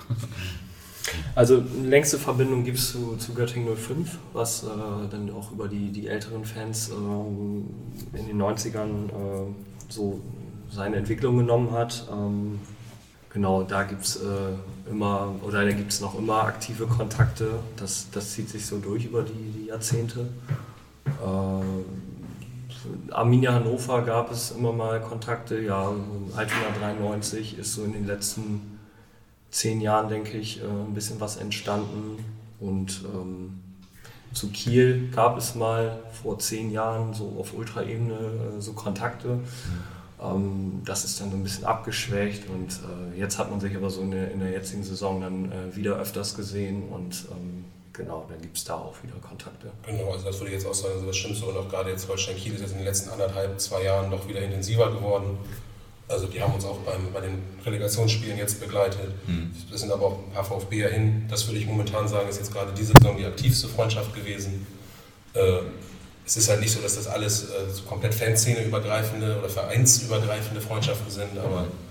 Also 1.34 1.62
längste 1.84 2.18
Verbindung 2.18 2.64
gibt 2.64 2.78
es 2.78 2.92
zu, 2.92 3.16
zu 3.16 3.32
Göttingen 3.32 3.74
05, 3.76 4.18
was 4.32 4.64
äh, 4.64 4.66
dann 5.10 5.30
auch 5.30 5.52
über 5.52 5.68
die, 5.68 5.90
die 5.90 6.06
älteren 6.06 6.44
Fans 6.44 6.90
äh, 6.90 8.18
in 8.18 8.26
den 8.26 8.40
90ern 8.40 9.08
äh, 9.08 9.52
so 9.88 10.20
seine 10.70 10.96
Entwicklung 10.96 11.38
genommen 11.38 11.72
hat. 11.72 12.06
Ähm, 12.12 12.58
genau, 13.32 13.62
da 13.62 13.84
gibt 13.84 14.02
es 14.04 14.16
äh, 14.16 14.90
immer, 14.90 15.34
oder 15.42 15.64
da 15.64 15.72
gibt 15.72 15.92
es 15.92 16.00
noch 16.00 16.18
immer 16.18 16.42
aktive 16.42 16.86
Kontakte. 16.86 17.58
Das, 17.76 18.08
das 18.12 18.32
zieht 18.32 18.48
sich 18.50 18.66
so 18.66 18.78
durch 18.78 19.04
über 19.04 19.22
die, 19.22 19.52
die 19.60 19.66
Jahrzehnte. 19.66 20.28
Arminia 23.10 23.54
Hannover 23.54 24.02
gab 24.02 24.30
es 24.30 24.50
immer 24.50 24.72
mal 24.72 25.00
Kontakte. 25.00 25.60
Ja, 25.60 25.92
Altona 26.36 26.70
93 26.80 27.58
ist 27.58 27.74
so 27.74 27.84
in 27.84 27.92
den 27.92 28.06
letzten 28.06 28.78
zehn 29.50 29.80
Jahren, 29.80 30.08
denke 30.08 30.38
ich, 30.38 30.62
äh, 30.62 30.66
ein 30.66 30.94
bisschen 30.94 31.20
was 31.20 31.36
entstanden. 31.36 32.24
Und 32.60 33.04
ähm, 33.14 33.60
zu 34.32 34.48
Kiel 34.48 35.10
gab 35.14 35.38
es 35.38 35.54
mal 35.54 35.98
vor 36.22 36.38
zehn 36.38 36.70
Jahren 36.70 37.14
so 37.14 37.36
auf 37.38 37.54
Ultraebene 37.54 38.14
äh, 38.58 38.60
so 38.60 38.72
Kontakte. 38.72 39.40
Ähm, 40.20 40.82
das 40.84 41.04
ist 41.04 41.20
dann 41.20 41.30
so 41.30 41.36
ein 41.36 41.42
bisschen 41.42 41.64
abgeschwächt 41.64 42.48
und 42.48 42.68
äh, 42.68 43.18
jetzt 43.18 43.38
hat 43.38 43.50
man 43.50 43.60
sich 43.60 43.76
aber 43.76 43.90
so 43.90 44.02
in 44.02 44.10
der, 44.10 44.30
in 44.32 44.40
der 44.40 44.50
jetzigen 44.50 44.82
Saison 44.82 45.20
dann 45.20 45.52
äh, 45.52 45.76
wieder 45.76 45.96
öfters 45.96 46.36
gesehen 46.36 46.88
und 46.88 47.26
ähm, 47.30 47.64
genau, 47.98 48.24
dann 48.28 48.40
gibt 48.40 48.56
es 48.56 48.64
da 48.64 48.74
auch 48.76 48.94
wieder 49.02 49.14
Kontakte. 49.20 49.70
Genau, 49.84 50.12
also 50.12 50.24
das 50.24 50.38
würde 50.38 50.46
ich 50.46 50.54
jetzt 50.54 50.66
auch 50.66 50.72
sagen, 50.72 50.94
also 50.94 51.06
das 51.06 51.16
Schlimmste 51.16 51.44
und 51.44 51.56
auch 51.56 51.68
gerade 51.68 51.90
jetzt 51.90 52.08
Holstein 52.08 52.36
Kiel 52.36 52.54
ist 52.54 52.62
jetzt 52.62 52.72
in 52.72 52.78
den 52.78 52.86
letzten 52.86 53.10
anderthalb, 53.10 53.60
zwei 53.60 53.82
Jahren 53.82 54.10
doch 54.10 54.26
wieder 54.26 54.40
intensiver 54.40 54.90
geworden. 54.90 55.36
Also 56.08 56.26
die 56.26 56.40
haben 56.40 56.54
uns 56.54 56.64
auch 56.64 56.78
beim, 56.78 57.12
bei 57.12 57.20
den 57.20 57.42
Relegationsspielen 57.66 58.38
jetzt 58.38 58.60
begleitet. 58.60 59.12
Mhm. 59.26 59.54
Es 59.74 59.80
sind 59.82 59.92
aber 59.92 60.06
auch 60.06 60.18
ein 60.18 60.32
paar 60.32 60.44
VfBer 60.44 60.88
hin. 60.88 61.26
Das 61.28 61.46
würde 61.46 61.58
ich 61.58 61.66
momentan 61.66 62.08
sagen, 62.08 62.28
ist 62.30 62.38
jetzt 62.38 62.52
gerade 62.52 62.72
diese 62.72 62.94
Saison 62.98 63.18
die 63.18 63.26
aktivste 63.26 63.68
Freundschaft 63.68 64.14
gewesen. 64.14 64.66
Äh, 65.34 65.58
es 66.24 66.36
ist 66.36 66.48
halt 66.48 66.60
nicht 66.60 66.72
so, 66.72 66.80
dass 66.80 66.94
das 66.94 67.06
alles 67.06 67.44
äh, 67.44 67.70
so 67.70 67.82
komplett 67.82 68.14
Fanszene-übergreifende 68.14 69.38
oder 69.38 69.48
vereinsübergreifende 69.48 70.60
Freundschaften 70.60 71.10
sind, 71.10 71.38
aber 71.38 71.62
äh, 71.62 71.87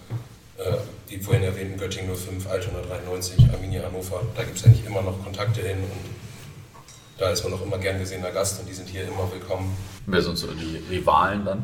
die 1.09 1.19
vorhin 1.19 1.43
erwähnten 1.43 1.79
Göttingen 1.79 2.15
05, 2.15 2.49
Altona 2.49 2.79
93, 2.81 3.49
Arminia 3.53 3.83
Hannover, 3.83 4.21
da 4.35 4.43
gibt 4.43 4.57
es 4.57 4.65
eigentlich 4.65 4.85
immer 4.85 5.01
noch 5.01 5.23
Kontakte 5.23 5.61
hin 5.61 5.77
und 5.77 7.19
da 7.19 7.29
ist 7.29 7.43
man 7.43 7.53
auch 7.53 7.61
immer 7.61 7.77
gern 7.77 7.99
gesehener 7.99 8.31
Gast 8.31 8.59
und 8.59 8.69
die 8.69 8.73
sind 8.73 8.89
hier 8.89 9.07
immer 9.07 9.31
willkommen. 9.31 9.75
Wer 10.05 10.21
sind 10.21 10.37
so 10.37 10.47
die 10.53 10.77
Rivalen 10.89 11.45
dann? 11.45 11.63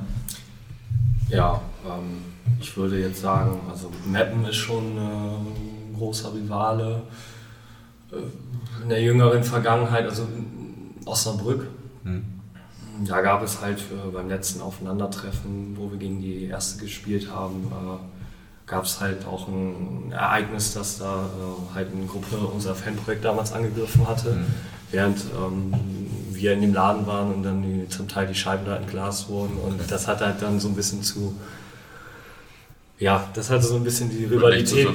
Ja, 1.29 1.61
ähm, 1.85 2.23
ich 2.59 2.75
würde 2.77 2.99
jetzt 2.99 3.21
sagen, 3.21 3.59
also 3.69 3.91
Meppen 4.05 4.45
ist 4.45 4.55
schon 4.55 4.97
äh, 4.97 5.01
ein 5.01 5.95
großer 5.97 6.33
Rivale. 6.33 7.03
Äh, 8.11 8.81
in 8.83 8.89
der 8.89 9.01
jüngeren 9.01 9.43
Vergangenheit, 9.43 10.05
also 10.05 10.27
Osnabrück, 11.05 11.67
hm. 12.03 12.33
Da 13.05 13.21
gab 13.21 13.41
es 13.41 13.59
halt 13.61 13.79
äh, 13.79 14.11
beim 14.11 14.29
letzten 14.29 14.61
Aufeinandertreffen, 14.61 15.75
wo 15.75 15.89
wir 15.89 15.97
gegen 15.97 16.21
die 16.21 16.45
Erste 16.45 16.83
gespielt 16.83 17.31
haben, 17.31 17.71
äh, 17.71 18.12
gab 18.65 18.85
es 18.85 18.99
halt 18.99 19.25
auch 19.25 19.47
ein 19.47 20.11
Ereignis, 20.11 20.73
dass 20.73 20.99
da 20.99 21.25
äh, 21.25 21.75
halt 21.75 21.89
eine 21.91 22.05
Gruppe 22.05 22.37
unser 22.37 22.75
Fanprojekt 22.75 23.25
damals 23.25 23.51
angegriffen 23.51 24.07
hatte, 24.07 24.31
mhm. 24.31 24.45
während 24.91 25.19
ähm, 25.37 25.73
wir 26.31 26.53
in 26.53 26.61
dem 26.61 26.73
Laden 26.73 27.05
waren 27.05 27.33
und 27.33 27.43
dann 27.43 27.61
die, 27.61 27.87
zum 27.89 28.07
Teil 28.07 28.27
die 28.27 28.35
Scheiben 28.35 28.65
da 28.65 28.77
entglast 28.77 29.29
wurden 29.29 29.57
und 29.57 29.79
das 29.91 30.07
hat 30.07 30.21
halt 30.21 30.41
dann 30.41 30.59
so 30.59 30.69
ein 30.69 30.75
bisschen 30.75 31.03
zu 31.03 31.35
ja, 32.99 33.27
das 33.33 33.49
hatte 33.49 33.65
so 33.65 33.75
ein 33.75 33.83
bisschen 33.83 34.09
die 34.09 34.23
Rivalität, 34.23 34.87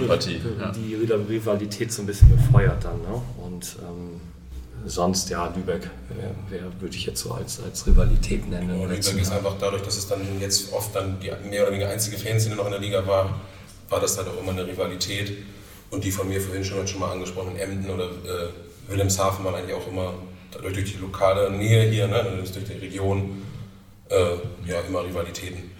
die 0.74 0.94
Rivalität 0.94 1.92
so 1.92 2.02
ein 2.02 2.06
bisschen 2.06 2.30
befeuert 2.30 2.82
dann. 2.82 3.02
Ne? 3.02 3.20
Und 3.44 3.76
ähm, 3.82 4.20
sonst, 4.86 5.28
ja, 5.28 5.52
Lübeck 5.54 5.90
wer, 6.48 6.60
würde 6.80 6.96
ich 6.96 7.04
jetzt 7.04 7.20
so 7.20 7.32
als, 7.32 7.60
als 7.62 7.86
Rivalität 7.86 8.48
nennen. 8.48 8.68
Genau, 8.68 8.84
Lübeck 8.84 9.20
ist 9.20 9.30
einfach 9.30 9.56
dadurch, 9.60 9.82
dass 9.82 9.98
es 9.98 10.06
dann 10.06 10.20
jetzt 10.40 10.72
oft 10.72 10.94
dann 10.94 11.18
die 11.20 11.30
mehr 11.48 11.62
oder 11.62 11.72
weniger 11.72 11.90
einzige 11.90 12.16
Fanszene 12.16 12.56
noch 12.56 12.66
in 12.66 12.72
der 12.72 12.80
Liga 12.80 13.06
war, 13.06 13.40
war 13.88 14.00
das 14.00 14.16
halt 14.18 14.28
auch 14.28 14.40
immer 14.40 14.52
eine 14.52 14.66
Rivalität. 14.66 15.44
Und 15.90 16.04
die 16.04 16.10
von 16.10 16.28
mir 16.28 16.40
vorhin 16.40 16.64
schon, 16.64 16.86
schon 16.86 17.00
mal 17.00 17.12
angesprochenen 17.12 17.56
Emden 17.56 17.90
oder 17.90 18.04
äh, 18.04 18.48
Wilhelmshaven 18.88 19.44
waren 19.44 19.54
eigentlich 19.54 19.74
auch 19.74 19.86
immer 19.88 20.14
dadurch 20.50 20.74
durch 20.74 20.92
die 20.92 20.98
lokale 20.98 21.50
Nähe 21.50 21.88
hier, 21.88 22.06
ne, 22.06 22.24
durch 22.36 22.52
die 22.52 22.72
Region, 22.74 23.42
äh, 24.10 24.36
ja, 24.66 24.80
immer 24.86 25.04
Rivalitäten. 25.04 25.77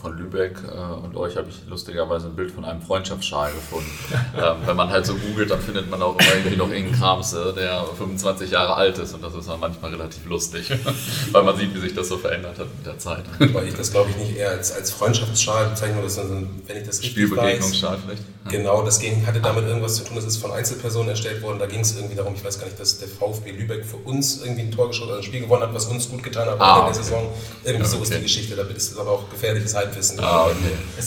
Von 0.00 0.16
Lübeck 0.16 0.56
äh, 0.64 1.04
und 1.04 1.14
euch 1.16 1.36
habe 1.36 1.48
ich 1.50 1.56
lustigerweise 1.68 2.28
ein 2.28 2.34
Bild 2.34 2.50
von 2.50 2.64
einem 2.64 2.80
Freundschaftsschal 2.80 3.52
gefunden. 3.52 3.90
ähm, 4.36 4.56
wenn 4.64 4.76
man 4.76 4.88
halt 4.88 5.04
so 5.04 5.14
googelt, 5.14 5.50
dann 5.50 5.60
findet 5.60 5.90
man 5.90 6.00
auch 6.00 6.16
irgendwie 6.34 6.56
noch 6.56 6.70
irgendeinen 6.70 6.98
Krams, 6.98 7.34
äh, 7.34 7.52
der 7.52 7.84
25 7.98 8.50
Jahre 8.50 8.74
alt 8.74 8.96
ist 8.98 9.12
und 9.14 9.22
das 9.22 9.34
ist 9.34 9.48
dann 9.48 9.60
manchmal 9.60 9.90
relativ 9.90 10.24
lustig, 10.26 10.70
weil 11.32 11.42
man 11.42 11.56
sieht, 11.56 11.74
wie 11.74 11.80
sich 11.80 11.94
das 11.94 12.08
so 12.08 12.16
verändert 12.16 12.58
hat 12.58 12.66
mit 12.74 12.86
der 12.86 12.98
Zeit. 12.98 13.24
Weil 13.38 13.68
ich 13.68 13.74
das 13.74 13.92
glaube 13.92 14.10
ich 14.10 14.16
nicht 14.16 14.36
eher 14.36 14.50
als, 14.50 14.72
als 14.72 14.90
Freundschaftsschal 14.90 15.68
bezeichne, 15.68 16.00
dann, 16.00 16.48
wenn 16.66 16.76
ich 16.78 16.86
das 16.86 17.04
Spielbegegnungsschal 17.04 17.98
vielleicht. 18.04 18.22
Ja. 18.46 18.50
Genau, 18.50 18.82
das 18.82 18.98
ging, 19.00 19.26
hatte 19.26 19.40
damit 19.40 19.66
irgendwas 19.66 19.96
zu 19.96 20.04
tun, 20.04 20.16
das 20.16 20.24
ist 20.24 20.38
von 20.38 20.50
Einzelpersonen 20.50 21.10
erstellt 21.10 21.42
worden, 21.42 21.58
da 21.58 21.66
ging 21.66 21.80
es 21.80 21.94
irgendwie 21.94 22.16
darum, 22.16 22.34
ich 22.34 22.42
weiß 22.42 22.58
gar 22.58 22.66
nicht, 22.66 22.80
dass 22.80 22.98
der 22.98 23.08
VfB 23.08 23.50
Lübeck 23.50 23.84
für 23.84 23.98
uns 23.98 24.42
irgendwie 24.42 24.62
ein 24.62 24.70
Tor 24.70 24.88
geschossen, 24.88 25.10
also 25.10 25.20
ein 25.20 25.24
Spiel 25.24 25.40
gewonnen 25.40 25.62
hat, 25.62 25.74
was 25.74 25.86
uns 25.86 26.08
gut 26.08 26.22
getan 26.22 26.48
hat 26.48 26.58
ah, 26.58 26.70
in 26.70 26.76
der 26.76 26.84
okay. 26.84 26.94
Saison. 26.94 27.28
Irgendwie 27.64 27.84
ja, 27.84 27.90
so 27.90 28.02
ist 28.02 28.14
die 28.14 28.22
Geschichte, 28.22 28.56
da 28.56 28.62
ist 28.62 28.98
aber 28.98 29.10
auch 29.10 29.28
gefährliches 29.28 29.74
Halbwissen 29.74 29.89
Halbwissen. 29.90 30.20
Ah, 30.20 30.46
okay. 30.46 30.54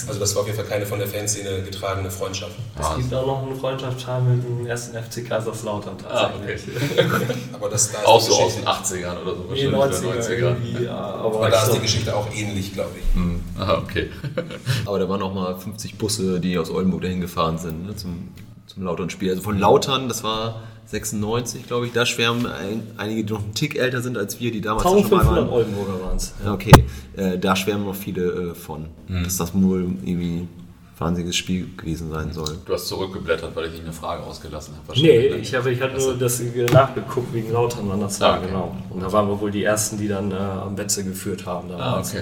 Also 0.08 0.20
das 0.20 0.36
war 0.36 0.42
auf 0.42 0.48
jeden 0.48 0.58
Fall 0.60 0.68
keine 0.68 0.86
von 0.86 1.00
der 1.00 1.08
Fanszene 1.08 1.62
getragene 1.64 2.12
Freundschaft. 2.12 2.54
Es 2.80 2.86
ah. 2.86 2.96
gibt 2.96 3.14
auch 3.14 3.26
noch 3.26 3.44
einen 3.44 3.56
Freundschaftsschal 3.56 4.22
mit 4.22 4.44
dem 4.44 4.66
ersten 4.66 4.98
FC 4.98 5.28
Kaiserslautern 5.28 5.98
tatsächlich. 5.98 6.76
Ah, 6.76 7.16
okay. 7.16 7.26
aber 7.54 7.70
das, 7.70 7.92
da 7.92 8.00
auch 8.06 8.22
so 8.22 8.34
aus 8.36 8.56
den 8.56 8.66
80ern 8.66 9.22
oder 9.22 9.36
so 9.36 9.46
nee, 9.52 9.68
90er, 9.68 10.20
90er. 10.20 10.84
Ja, 10.84 10.96
aber, 10.96 11.38
aber 11.38 11.50
da 11.50 11.64
ist 11.64 11.74
die 11.74 11.80
Geschichte 11.80 12.16
auch 12.16 12.28
ähnlich, 12.34 12.74
glaube 12.74 12.92
ich. 13.00 13.16
Hm. 13.16 13.42
Ah, 13.60 13.78
okay. 13.78 14.10
aber 14.86 15.00
da 15.00 15.10
waren 15.10 15.22
auch 15.22 15.34
mal 15.34 15.56
50 15.58 15.98
Busse, 15.98 16.40
die 16.40 16.58
aus 16.58 16.70
Oldenburg 16.70 17.02
dahin 17.02 17.22
gefahren 17.22 17.58
sind 17.58 17.88
ne, 17.88 17.96
zum, 17.96 18.30
zum 18.68 18.84
Lautern-Spiel. 18.84 19.30
Also 19.32 19.42
von 19.42 19.58
Lautern, 19.58 20.08
das 20.08 20.24
war 20.24 20.62
96, 20.86 21.68
glaube 21.68 21.88
ich. 21.88 21.94
Da 21.94 22.06
schwärmen 22.06 22.46
ein, 22.46 22.84
einige, 22.98 23.24
die 23.24 23.34
noch 23.34 23.44
einen 23.44 23.54
Tick 23.54 23.76
älter 23.76 24.02
sind 24.02 24.18
als 24.18 24.40
wir, 24.40 24.52
die 24.52 24.62
damals 24.62 24.86
1500 24.86 25.26
schon 25.26 25.36
mal 25.36 25.42
waren. 25.42 25.54
Oldenburger 25.54 26.02
waren 26.02 26.18
es. 26.18 26.34
Ja. 26.44 26.54
Okay, 26.54 26.86
äh, 27.16 27.38
da 27.38 27.56
schwärmen 27.56 27.86
noch 27.86 27.96
viele 27.96 28.52
äh, 28.52 28.56
von, 28.56 28.88
mhm. 29.08 29.24
dass 29.24 29.38
das 29.38 29.54
wohl 29.54 29.82
irgendwie 30.04 30.42
ein 30.42 30.50
wahnsinniges 30.98 31.36
Spiel 31.36 31.68
gewesen 31.76 32.12
sein 32.12 32.32
soll. 32.32 32.58
Du 32.66 32.74
hast 32.74 32.88
zurückgeblättert, 32.88 33.56
weil 33.56 33.66
ich 33.66 33.76
Ihnen 33.76 33.86
eine 33.86 33.94
Frage 33.94 34.24
ausgelassen 34.24 34.76
habe. 34.76 35.00
Nee, 35.00 35.28
ich 35.28 35.54
habe 35.56 35.72
ich 35.72 35.82
hab 35.82 35.98
nur 35.98 36.16
das 36.16 36.42
nachgeguckt 36.72 37.34
wegen 37.34 37.52
Lautern, 37.52 37.86
wann 37.88 38.00
das 38.00 38.20
war, 38.22 38.34
ah, 38.34 38.38
okay. 38.38 38.48
genau. 38.48 38.78
Und 38.90 39.02
da 39.02 39.12
waren 39.12 39.28
wir 39.28 39.40
wohl 39.40 39.52
die 39.52 39.64
Ersten, 39.64 39.98
die 39.98 40.08
dann 40.08 40.32
äh, 40.32 40.36
am 40.36 40.76
Betze 40.76 41.04
geführt 41.04 41.46
haben. 41.46 41.70
Damals. 41.70 42.16
Ah, 42.16 42.20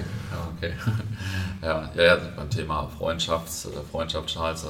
okay. 0.56 0.72
Ja, 1.62 1.82
okay. 1.82 1.90
ja, 1.96 2.02
ja, 2.02 2.16
ja, 2.16 2.18
beim 2.36 2.50
Thema 2.50 2.88
Freundschafts, 2.98 3.68
Freundschaftsschals, 3.90 4.64
äh, 4.64 4.66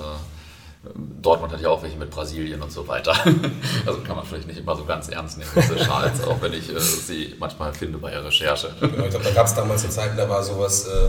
Dortmund 1.22 1.52
hat 1.52 1.60
ja 1.60 1.68
auch 1.68 1.82
welche 1.82 1.96
mit 1.96 2.10
Brasilien 2.10 2.60
und 2.60 2.72
so 2.72 2.86
weiter. 2.88 3.14
Also 3.86 4.00
kann 4.00 4.16
man 4.16 4.24
vielleicht 4.24 4.46
nicht 4.46 4.58
immer 4.58 4.76
so 4.76 4.84
ganz 4.84 5.08
ernst 5.08 5.38
nehmen, 5.38 5.50
diese 5.56 5.78
Schals, 5.78 6.22
auch 6.24 6.40
wenn 6.40 6.52
ich 6.52 6.68
äh, 6.74 6.78
sie 6.78 7.34
manchmal 7.38 7.72
finde 7.72 7.98
bei 7.98 8.10
der 8.10 8.24
Recherche. 8.24 8.70
Genau, 8.80 9.04
ich 9.04 9.10
glaube, 9.10 9.24
da 9.24 9.30
gab 9.32 9.46
es 9.46 9.54
damals 9.54 9.82
so 9.82 9.88
Zeiten, 9.88 10.16
da 10.16 10.28
war 10.28 10.42
sowas 10.42 10.86
äh, 10.86 11.08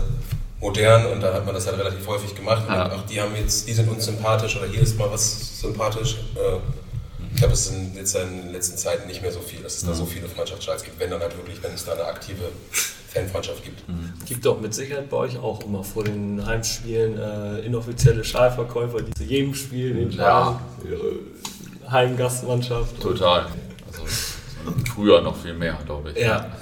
modern 0.60 1.06
und 1.06 1.20
da 1.20 1.34
hat 1.34 1.44
man 1.44 1.54
das 1.54 1.66
halt 1.66 1.78
relativ 1.78 2.06
häufig 2.06 2.34
gemacht. 2.34 2.64
Ja. 2.68 2.92
Auch 2.92 3.02
die 3.02 3.20
haben 3.20 3.34
jetzt, 3.36 3.68
die 3.68 3.72
sind 3.72 3.88
uns 3.88 4.04
sympathisch 4.04 4.56
oder 4.56 4.66
hier 4.66 4.80
ist 4.80 4.98
mal 4.98 5.10
was 5.10 5.60
sympathisch. 5.60 6.16
Äh, 6.34 6.58
ich 7.34 7.40
glaube, 7.40 7.54
es 7.54 7.66
sind 7.66 7.96
jetzt 7.96 8.14
in 8.14 8.42
den 8.42 8.52
letzten 8.52 8.76
Zeiten 8.76 9.08
nicht 9.08 9.20
mehr 9.20 9.32
so 9.32 9.40
viel, 9.40 9.60
dass 9.60 9.78
es 9.78 9.82
mhm. 9.82 9.88
da 9.88 9.94
so 9.94 10.06
viele 10.06 10.28
Freundschaftsschals 10.28 10.84
gibt, 10.84 11.00
wenn 11.00 11.10
dann 11.10 11.20
halt 11.20 11.36
wirklich, 11.36 11.60
wenn 11.64 11.72
es 11.72 11.84
da 11.84 11.92
eine 11.92 12.04
aktive 12.04 12.44
Fanfreundschaft 13.12 13.64
gibt. 13.64 13.88
Mhm. 13.88 14.12
Gibt 14.24 14.46
doch 14.46 14.60
mit 14.60 14.72
Sicherheit 14.72 15.10
bei 15.10 15.16
euch 15.16 15.36
auch 15.36 15.64
immer 15.64 15.82
vor 15.82 16.04
den 16.04 16.46
Heimspielen 16.46 17.18
äh, 17.18 17.58
inoffizielle 17.66 18.22
Schalverkäufer, 18.22 19.02
die 19.02 19.12
zu 19.14 19.24
jedem 19.24 19.52
Spiel 19.52 19.94
den 19.94 20.12
ja. 20.12 20.60
Heimgastmannschaft. 21.90 23.00
Total. 23.00 23.46
Also, 23.88 24.04
früher 24.94 25.20
noch 25.20 25.36
viel 25.36 25.54
mehr, 25.54 25.76
glaube 25.84 26.12
ich. 26.12 26.18
Ja. 26.18 26.52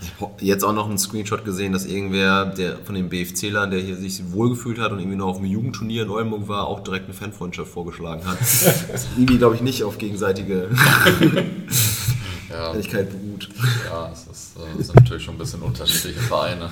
Ich 0.00 0.20
habe 0.20 0.32
jetzt 0.38 0.64
auch 0.64 0.72
noch 0.72 0.88
einen 0.88 0.98
Screenshot 0.98 1.44
gesehen, 1.44 1.72
dass 1.72 1.84
irgendwer 1.84 2.46
der 2.46 2.78
von 2.78 2.94
den 2.94 3.08
BFClern, 3.08 3.70
der 3.70 3.80
hier 3.80 3.96
sich 3.96 4.32
wohlgefühlt 4.32 4.78
hat 4.78 4.92
und 4.92 5.00
irgendwie 5.00 5.16
noch 5.16 5.26
auf 5.26 5.38
einem 5.38 5.46
Jugendturnier 5.46 6.04
in 6.04 6.10
Oldenburg 6.10 6.48
war, 6.48 6.68
auch 6.68 6.80
direkt 6.80 7.06
eine 7.06 7.14
Fanfreundschaft 7.14 7.70
vorgeschlagen 7.70 8.24
hat. 8.24 8.40
das 8.40 8.62
ist 8.94 9.08
irgendwie, 9.16 9.38
glaube 9.38 9.56
ich, 9.56 9.60
nicht 9.60 9.82
auf 9.82 9.98
gegenseitige 9.98 10.68
ja. 12.48 12.72
Ehrlichkeit 12.72 13.10
beruht. 13.10 13.48
Ja, 13.90 14.10
es 14.12 14.26
ist, 14.26 14.56
äh, 14.56 14.82
sind 14.82 14.96
natürlich 14.96 15.24
schon 15.24 15.34
ein 15.34 15.38
bisschen 15.38 15.62
unterschiedliche 15.62 16.20
Vereine. 16.20 16.70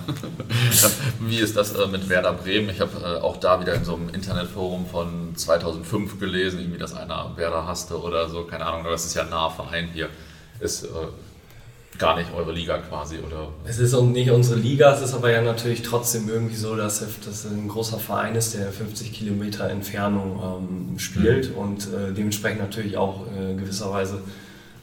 Wie 1.21 1.39
ist 1.39 1.57
das 1.57 1.73
äh, 1.75 1.87
mit 1.89 2.09
Werder 2.09 2.33
Bremen? 2.33 2.71
Ich 2.71 2.81
habe 2.81 2.93
äh, 3.03 3.21
auch 3.21 3.37
da 3.39 3.61
wieder 3.61 3.75
in 3.75 3.85
so 3.85 3.95
einem 3.95 4.09
Internetforum 4.09 4.87
von 4.87 5.35
2005 5.35 6.19
gelesen, 6.19 6.61
irgendwie, 6.61 6.79
dass 6.79 6.95
einer 6.95 7.37
Werder 7.37 7.67
hasste 7.67 8.01
oder 8.01 8.29
so, 8.29 8.45
keine 8.45 8.67
Ahnung, 8.67 8.85
das 8.85 9.07
ist 9.07 9.15
ja 9.15 9.23
ein 9.23 9.31
naher 9.31 9.51
Verein 9.51 9.89
hier. 9.93 10.09
Ist 10.61 10.85
äh, 10.85 10.89
gar 11.99 12.17
nicht 12.17 12.31
eure 12.35 12.53
Liga 12.53 12.79
quasi, 12.79 13.19
oder? 13.19 13.49
Es 13.65 13.79
ist 13.79 13.99
nicht 14.01 14.31
unsere 14.31 14.59
Liga, 14.59 14.95
es 14.95 15.03
ist 15.03 15.15
aber 15.15 15.31
ja 15.31 15.43
natürlich 15.43 15.83
trotzdem 15.83 16.29
irgendwie 16.29 16.57
so, 16.57 16.77
dass 16.77 17.05
das 17.25 17.45
ein 17.47 17.69
großer 17.69 17.99
Verein 17.99 18.35
ist, 18.35 18.55
der 18.55 18.73
50 18.73 19.13
Kilometer 19.13 19.69
Entfernung 19.69 20.41
ähm, 20.93 20.99
spielt 20.99 21.51
mhm. 21.51 21.57
und 21.57 21.87
äh, 21.87 22.13
dementsprechend 22.17 22.61
natürlich 22.61 22.97
auch 22.97 23.27
äh, 23.27 23.55
gewisserweise 23.55 24.21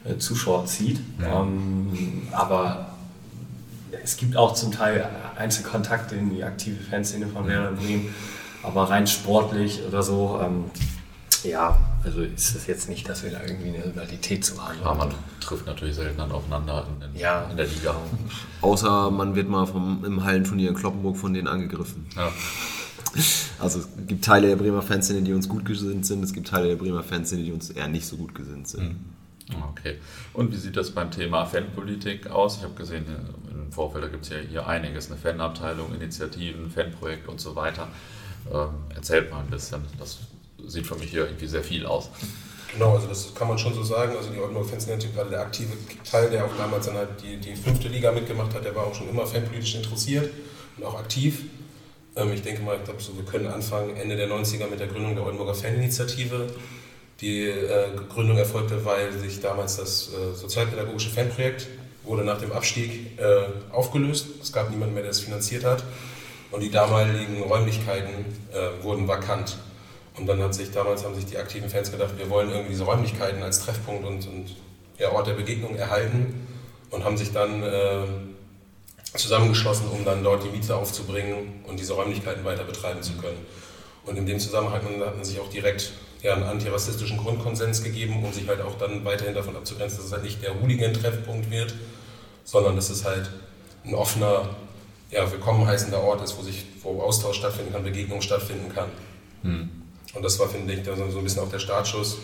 äh, 0.04 0.18
Zuschauer 0.18 0.66
zieht. 0.66 1.00
Ja. 1.20 1.42
Ähm, 1.42 2.22
aber 2.32 2.94
es 4.02 4.16
gibt 4.16 4.36
auch 4.36 4.54
zum 4.54 4.72
Teil 4.72 5.08
Einzelkontakte 5.36 6.14
in 6.14 6.34
die 6.34 6.44
aktive 6.44 6.82
Fanszene 6.82 7.26
von 7.26 7.46
Werder 7.46 7.72
Bremen. 7.72 8.14
Aber 8.62 8.88
rein 8.88 9.06
sportlich 9.06 9.82
oder 9.86 10.02
so, 10.02 10.40
ähm, 10.42 10.64
ja, 11.42 11.76
Also 12.04 12.20
ist 12.22 12.54
es 12.54 12.66
jetzt 12.66 12.88
nicht, 12.88 13.08
dass 13.08 13.22
wir 13.24 13.30
da 13.30 13.40
irgendwie 13.42 13.68
eine 13.74 13.84
Rivalität 13.86 14.44
zu 14.44 14.62
haben. 14.62 14.78
Aber 14.82 14.94
man 15.06 15.14
trifft 15.40 15.66
natürlich 15.66 15.94
selten 15.94 16.18
dann 16.18 16.32
aufeinander 16.32 16.86
in, 16.94 17.00
den, 17.12 17.20
Ja. 17.20 17.48
in 17.50 17.56
der 17.56 17.66
Liga. 17.66 17.96
Außer 18.60 19.10
man 19.10 19.34
wird 19.34 19.48
mal 19.48 19.66
vom, 19.66 20.04
im 20.04 20.22
Hallenturnier 20.22 20.68
in 20.68 20.74
Kloppenburg 20.74 21.16
von 21.16 21.32
denen 21.32 21.48
angegriffen. 21.48 22.06
Ja. 22.14 22.30
Also 23.60 23.78
es 23.78 23.88
gibt 24.06 24.24
Teile 24.24 24.48
der 24.48 24.56
Bremer 24.56 24.82
Fanszene, 24.82 25.22
die 25.22 25.32
uns 25.32 25.48
gut 25.48 25.64
gesinnt 25.64 26.04
sind, 26.04 26.22
es 26.24 26.32
gibt 26.32 26.48
Teile 26.48 26.68
der 26.68 26.76
Bremer 26.76 27.02
Fanszene, 27.02 27.42
die 27.44 27.52
uns 27.52 27.70
eher 27.70 27.86
nicht 27.88 28.06
so 28.06 28.16
gut 28.16 28.34
gesinnt 28.34 28.66
sind. 28.68 28.96
Okay. 29.70 29.98
Und 30.32 30.52
wie 30.52 30.56
sieht 30.56 30.76
das 30.76 30.90
beim 30.90 31.10
Thema 31.10 31.44
Fanpolitik 31.46 32.28
aus? 32.30 32.56
Ich 32.58 32.64
habe 32.64 32.74
gesehen, 32.74 33.04
im 33.50 33.70
Vorfeld 33.70 34.10
gibt 34.10 34.24
es 34.24 34.30
ja 34.30 34.38
hier 34.38 34.66
einiges, 34.66 35.10
eine 35.10 35.16
Fanabteilung, 35.18 35.94
Initiativen, 35.94 36.70
Fanprojekt 36.70 37.28
und 37.28 37.40
so 37.40 37.54
weiter. 37.54 37.88
Ähm, 38.52 38.68
erzählt 38.94 39.30
mal 39.30 39.40
ein 39.40 39.50
bisschen. 39.50 39.82
Das 39.98 40.18
sieht 40.68 40.86
für 40.86 40.96
mich 40.96 41.10
hier 41.10 41.26
irgendwie 41.26 41.46
sehr 41.46 41.62
viel 41.62 41.86
aus. 41.86 42.10
Genau, 42.72 42.94
also 42.94 43.06
das 43.06 43.32
kann 43.34 43.48
man 43.48 43.56
schon 43.56 43.72
so 43.72 43.84
sagen. 43.84 44.16
Also 44.16 44.30
die 44.30 44.40
Oldenburg 44.40 44.68
Fans 44.68 44.86
nennt 44.86 45.14
gerade 45.14 45.30
der 45.30 45.40
aktive 45.40 45.72
Teil, 46.08 46.28
der 46.30 46.44
auch 46.44 46.56
damals 46.58 46.86
dann 46.86 46.96
halt 46.96 47.10
die, 47.22 47.36
die 47.36 47.54
fünfte 47.54 47.88
Liga 47.88 48.10
mitgemacht 48.10 48.52
hat, 48.52 48.64
der 48.64 48.74
war 48.74 48.86
auch 48.86 48.94
schon 48.94 49.08
immer 49.08 49.26
fanpolitisch 49.26 49.76
interessiert 49.76 50.30
und 50.76 50.84
auch 50.84 50.98
aktiv. 50.98 51.42
Ähm, 52.16 52.32
ich 52.32 52.42
denke 52.42 52.62
mal, 52.62 52.76
ich 52.76 52.84
glaube, 52.84 53.00
so, 53.00 53.16
wir 53.16 53.24
können 53.24 53.46
anfangen 53.46 53.96
Ende 53.96 54.16
der 54.16 54.28
90er 54.28 54.68
mit 54.68 54.80
der 54.80 54.88
Gründung 54.88 55.14
der 55.14 55.24
Oldenburger 55.24 55.54
Faninitiative. 55.54 56.48
Die 57.20 57.42
äh, 57.42 57.86
Gründung 58.12 58.38
erfolgte, 58.38 58.84
weil 58.84 59.12
sich 59.12 59.40
damals 59.40 59.76
das 59.76 60.08
äh, 60.08 60.34
sozialpädagogische 60.34 61.10
Fanprojekt 61.10 61.68
wurde 62.02 62.24
nach 62.24 62.38
dem 62.38 62.52
Abstieg 62.52 63.18
äh, 63.18 63.72
aufgelöst. 63.72 64.26
Es 64.42 64.52
gab 64.52 64.70
niemanden 64.70 64.94
mehr, 64.94 65.04
der 65.04 65.12
es 65.12 65.20
finanziert 65.20 65.64
hat. 65.64 65.84
Und 66.50 66.60
die 66.60 66.70
damaligen 66.70 67.42
Räumlichkeiten 67.42 68.26
äh, 68.52 68.82
wurden 68.82 69.08
vakant. 69.08 69.56
Und 70.16 70.26
dann 70.26 70.40
hat 70.42 70.54
sich 70.54 70.70
damals 70.70 71.04
haben 71.04 71.14
sich 71.14 71.26
die 71.26 71.36
aktiven 71.36 71.68
Fans 71.68 71.90
gedacht, 71.90 72.16
wir 72.16 72.30
wollen 72.30 72.50
irgendwie 72.50 72.70
diese 72.70 72.84
Räumlichkeiten 72.84 73.42
als 73.42 73.60
Treffpunkt 73.60 74.06
und, 74.06 74.26
und 74.28 74.56
ja, 74.98 75.10
Ort 75.10 75.26
der 75.26 75.34
Begegnung 75.34 75.74
erhalten 75.74 76.46
und 76.90 77.04
haben 77.04 77.16
sich 77.16 77.32
dann 77.32 77.62
äh, 77.62 78.04
zusammengeschlossen, 79.16 79.88
um 79.88 80.04
dann 80.04 80.22
dort 80.22 80.44
die 80.44 80.50
Miete 80.50 80.76
aufzubringen 80.76 81.64
und 81.66 81.80
diese 81.80 81.94
Räumlichkeiten 81.94 82.44
weiter 82.44 82.64
betreiben 82.64 83.02
zu 83.02 83.14
können. 83.14 83.38
Und 84.06 84.16
in 84.16 84.26
dem 84.26 84.38
Zusammenhang 84.38 84.82
hat 85.00 85.16
man 85.16 85.24
sich 85.24 85.40
auch 85.40 85.48
direkt 85.48 85.92
ja, 86.22 86.34
einen 86.34 86.44
antirassistischen 86.44 87.18
Grundkonsens 87.18 87.82
gegeben, 87.82 88.22
um 88.22 88.32
sich 88.32 88.46
halt 88.48 88.60
auch 88.60 88.78
dann 88.78 89.04
weiterhin 89.04 89.34
davon 89.34 89.56
abzugrenzen, 89.56 89.98
dass 89.98 90.06
es 90.06 90.12
halt 90.12 90.22
nicht 90.22 90.42
der 90.42 90.60
Hooligan-Treffpunkt 90.60 91.50
wird, 91.50 91.74
sondern 92.44 92.76
dass 92.76 92.90
es 92.90 93.04
halt 93.04 93.30
ein 93.84 93.94
offener, 93.94 94.48
ja, 95.10 95.30
willkommen 95.30 95.66
heißender 95.66 96.00
Ort 96.00 96.22
ist, 96.22 96.38
wo 96.38 96.42
sich 96.42 96.64
wo 96.82 97.02
Austausch 97.02 97.38
stattfinden 97.38 97.72
kann, 97.72 97.82
Begegnung 97.82 98.20
stattfinden 98.20 98.72
kann. 98.72 98.88
Und 100.14 100.22
das 100.22 100.38
war, 100.38 100.48
finde 100.48 100.72
ich, 100.72 100.82
dann 100.82 100.96
so 101.10 101.18
ein 101.18 101.24
bisschen 101.24 101.42
auch 101.42 101.50
der 101.50 101.58
Startschuss. 101.58 102.18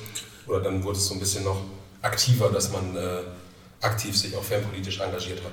Oder 0.47 0.61
dann 0.61 0.83
wurde 0.83 0.99
es 0.99 1.07
so 1.07 1.15
ein 1.15 1.21
bisschen 1.21 1.45
noch 1.45 1.61
aktiver, 2.03 2.49
dass 2.51 2.73
man 2.73 2.97
äh, 2.97 3.23
aktiv 3.81 4.17
sich 4.17 4.37
auch 4.37 4.43
fanpolitisch 4.43 5.01
engagiert 5.01 5.43
hat. 5.45 5.53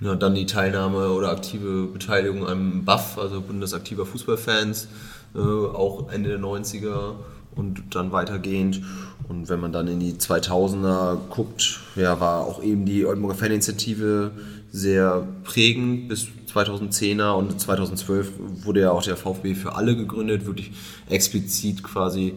Ja, 0.00 0.14
dann 0.14 0.34
die 0.34 0.46
Teilnahme 0.46 1.10
oder 1.10 1.30
aktive 1.30 1.86
Beteiligung 1.86 2.46
am 2.46 2.84
BAF, 2.84 3.18
also 3.18 3.40
Bundesaktiver 3.40 4.06
Fußballfans, 4.06 4.88
äh, 5.34 5.38
auch 5.38 6.10
Ende 6.10 6.30
der 6.30 6.38
90er 6.38 7.16
und 7.56 7.82
dann 7.94 8.12
weitergehend. 8.12 8.80
Und 9.28 9.48
wenn 9.48 9.60
man 9.60 9.72
dann 9.72 9.88
in 9.88 9.98
die 9.98 10.14
2000er 10.14 11.18
guckt, 11.28 11.80
ja, 11.96 12.20
war 12.20 12.46
auch 12.46 12.62
eben 12.62 12.86
die 12.86 13.04
Oldenburger 13.04 13.34
Faninitiative 13.34 14.30
sehr 14.70 15.26
prägend 15.44 16.08
bis 16.08 16.28
2010er 16.52 17.32
und 17.32 17.60
2012 17.60 18.32
wurde 18.64 18.80
ja 18.80 18.90
auch 18.90 19.02
der 19.02 19.16
VfB 19.16 19.54
für 19.54 19.74
alle 19.74 19.96
gegründet, 19.96 20.46
wirklich 20.46 20.72
explizit 21.08 21.82
quasi 21.82 22.34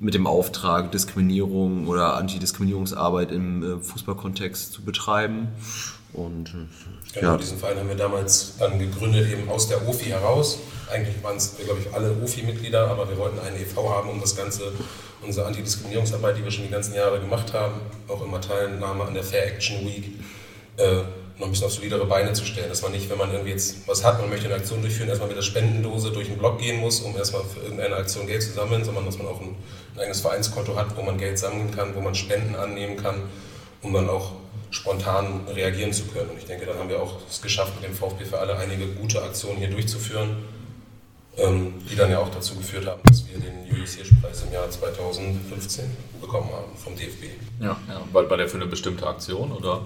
mit 0.00 0.14
dem 0.14 0.26
Auftrag, 0.26 0.92
Diskriminierung 0.92 1.86
oder 1.86 2.16
Antidiskriminierungsarbeit 2.16 3.30
im 3.32 3.62
äh, 3.62 3.78
Fußballkontext 3.80 4.72
zu 4.72 4.82
betreiben. 4.82 5.48
Und 6.12 6.48
äh, 6.50 6.66
Genau, 7.14 7.32
ja, 7.32 7.36
diesen 7.38 7.58
Verein 7.58 7.78
haben 7.78 7.88
wir 7.88 7.96
damals 7.96 8.56
dann 8.58 8.76
gegründet, 8.78 9.30
eben 9.30 9.48
aus 9.48 9.68
der 9.68 9.86
OFI 9.86 10.06
heraus. 10.06 10.58
Eigentlich 10.90 11.22
waren 11.22 11.36
es, 11.36 11.56
glaube 11.56 11.80
ich, 11.80 11.94
alle 11.94 12.12
OFI-Mitglieder, 12.22 12.88
aber 12.88 13.08
wir 13.08 13.16
wollten 13.16 13.38
einen 13.38 13.56
e.V. 13.56 13.88
haben, 13.88 14.08
um 14.08 14.20
das 14.20 14.34
Ganze, 14.34 14.72
unsere 15.22 15.46
Antidiskriminierungsarbeit, 15.46 16.36
die 16.36 16.44
wir 16.44 16.50
schon 16.50 16.64
die 16.64 16.70
ganzen 16.70 16.94
Jahre 16.94 17.20
gemacht 17.20 17.52
haben, 17.52 17.74
auch 18.08 18.20
immer 18.20 18.40
Teilnahme 18.40 19.04
an 19.04 19.14
der 19.14 19.22
Fair 19.22 19.46
Action 19.46 19.86
Week, 19.86 20.10
äh, 20.76 21.02
noch 21.38 21.46
ein 21.46 21.50
bisschen 21.50 21.66
auf 21.66 21.72
solidere 21.72 22.06
Beine 22.06 22.32
zu 22.32 22.44
stellen. 22.44 22.68
Dass 22.68 22.82
man 22.82 22.92
nicht, 22.92 23.10
wenn 23.10 23.18
man 23.18 23.30
irgendwie 23.32 23.50
jetzt 23.50 23.88
was 23.88 24.04
hat, 24.04 24.20
man 24.20 24.30
möchte 24.30 24.46
eine 24.46 24.54
Aktion 24.54 24.80
durchführen, 24.80 25.08
erstmal 25.08 25.28
mit 25.28 25.36
der 25.36 25.42
Spendendose 25.42 26.12
durch 26.12 26.28
den 26.28 26.38
Block 26.38 26.58
gehen 26.58 26.80
muss, 26.80 27.00
um 27.00 27.16
erstmal 27.16 27.42
für 27.44 27.60
irgendeine 27.60 27.96
Aktion 27.96 28.26
Geld 28.26 28.42
zu 28.42 28.52
sammeln, 28.52 28.84
sondern 28.84 29.04
dass 29.06 29.18
man 29.18 29.26
auch 29.26 29.40
ein, 29.40 29.56
ein 29.94 30.00
eigenes 30.00 30.20
Vereinskonto 30.20 30.76
hat, 30.76 30.96
wo 30.96 31.02
man 31.02 31.18
Geld 31.18 31.38
sammeln 31.38 31.74
kann, 31.74 31.94
wo 31.94 32.00
man 32.00 32.14
Spenden 32.14 32.54
annehmen 32.54 32.96
kann, 32.96 33.22
um 33.82 33.92
dann 33.92 34.08
auch 34.08 34.32
spontan 34.70 35.46
reagieren 35.48 35.92
zu 35.92 36.04
können. 36.06 36.30
Und 36.30 36.38
ich 36.38 36.46
denke, 36.46 36.66
dann 36.66 36.78
haben 36.78 36.88
wir 36.88 37.00
auch 37.00 37.18
es 37.28 37.40
geschafft, 37.40 37.74
mit 37.80 37.88
dem 37.88 37.94
VfB 37.94 38.24
für 38.24 38.38
alle 38.38 38.56
einige 38.56 38.86
gute 38.88 39.22
Aktionen 39.22 39.58
hier 39.58 39.70
durchzuführen, 39.70 40.36
ähm, 41.36 41.74
die 41.90 41.96
dann 41.96 42.10
ja 42.10 42.18
auch 42.18 42.28
dazu 42.28 42.56
geführt 42.56 42.86
haben, 42.86 43.00
dass 43.04 43.24
wir 43.28 43.38
den 43.38 43.66
Julius 43.66 43.94
Hirsch-Preis 43.94 44.44
im 44.46 44.52
Jahr 44.52 44.68
2015 44.70 45.84
bekommen 46.20 46.50
haben 46.52 46.76
vom 46.76 46.96
DFB. 46.96 47.24
Ja. 47.60 47.76
ja. 47.88 48.02
War, 48.12 48.28
war 48.28 48.36
der 48.36 48.48
für 48.48 48.56
eine 48.56 48.66
bestimmte 48.66 49.06
Aktion 49.06 49.52
oder, 49.52 49.82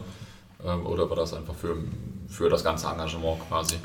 oder 0.62 1.08
war 1.08 1.16
das 1.16 1.34
einfach 1.34 1.54
für, 1.54 1.76
für 2.28 2.48
das 2.50 2.64
ganze 2.64 2.88
Engagement 2.88 3.38
quasi? 3.48 3.76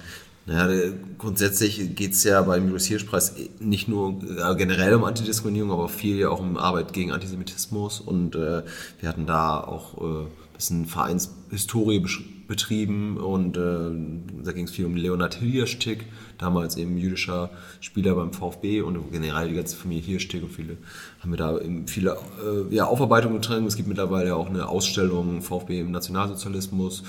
Naja, 0.46 0.68
der- 0.68 0.92
grundsätzlich 1.18 1.96
geht 1.96 2.12
es 2.14 2.24
ja 2.26 2.42
beim 2.42 2.66
Julius 2.66 2.86
Hirsch-Preis 2.86 3.36
nicht 3.60 3.88
nur 3.88 4.22
äh, 4.24 4.56
generell 4.56 4.96
um 4.96 5.04
Antidiskriminierung, 5.06 5.72
aber 5.72 5.88
viel 5.88 6.26
auch 6.26 6.40
um 6.40 6.58
Arbeit 6.58 6.92
gegen 6.92 7.12
Antisemitismus. 7.12 8.02
Und 8.02 8.36
äh, 8.36 8.64
wir 9.00 9.08
hatten 9.10 9.26
da 9.26 9.60
auch 9.62 9.98
äh, 10.02 10.04
ein 10.24 10.28
bisschen 10.56 10.86
Vereinshistorie 10.86 12.00
besch- 12.00 12.24
betrieben 12.54 13.18
und 13.18 13.58
äh, 13.58 14.44
da 14.44 14.52
ging 14.52 14.66
es 14.66 14.72
viel 14.72 14.86
um 14.86 14.96
Leonhard 14.96 15.34
Hirschtick, 15.36 16.06
damals 16.38 16.78
eben 16.78 16.98
jüdischer 16.98 17.50
Spieler 17.80 18.14
beim 18.14 18.32
VfB 18.32 18.82
und 18.82 19.12
generell 19.12 19.50
die 19.50 19.56
ganze 19.56 19.76
Familie 19.76 20.04
Hirschtick 20.04 20.44
und 20.44 20.52
viele 20.52 20.78
haben 21.20 21.32
wir 21.32 21.38
da 21.38 21.58
eben 21.60 21.88
viele 21.88 22.16
äh, 22.46 22.76
ja, 22.76 22.86
Aufarbeitungen 22.86 23.42
getragen. 23.42 23.66
Es 23.66 23.76
gibt 23.76 23.88
mittlerweile 23.88 24.36
auch 24.36 24.50
eine 24.50 24.70
Ausstellung 24.70 25.42
VfB 25.42 25.80
im 25.80 25.92
Nationalsozialismus. 25.92 27.04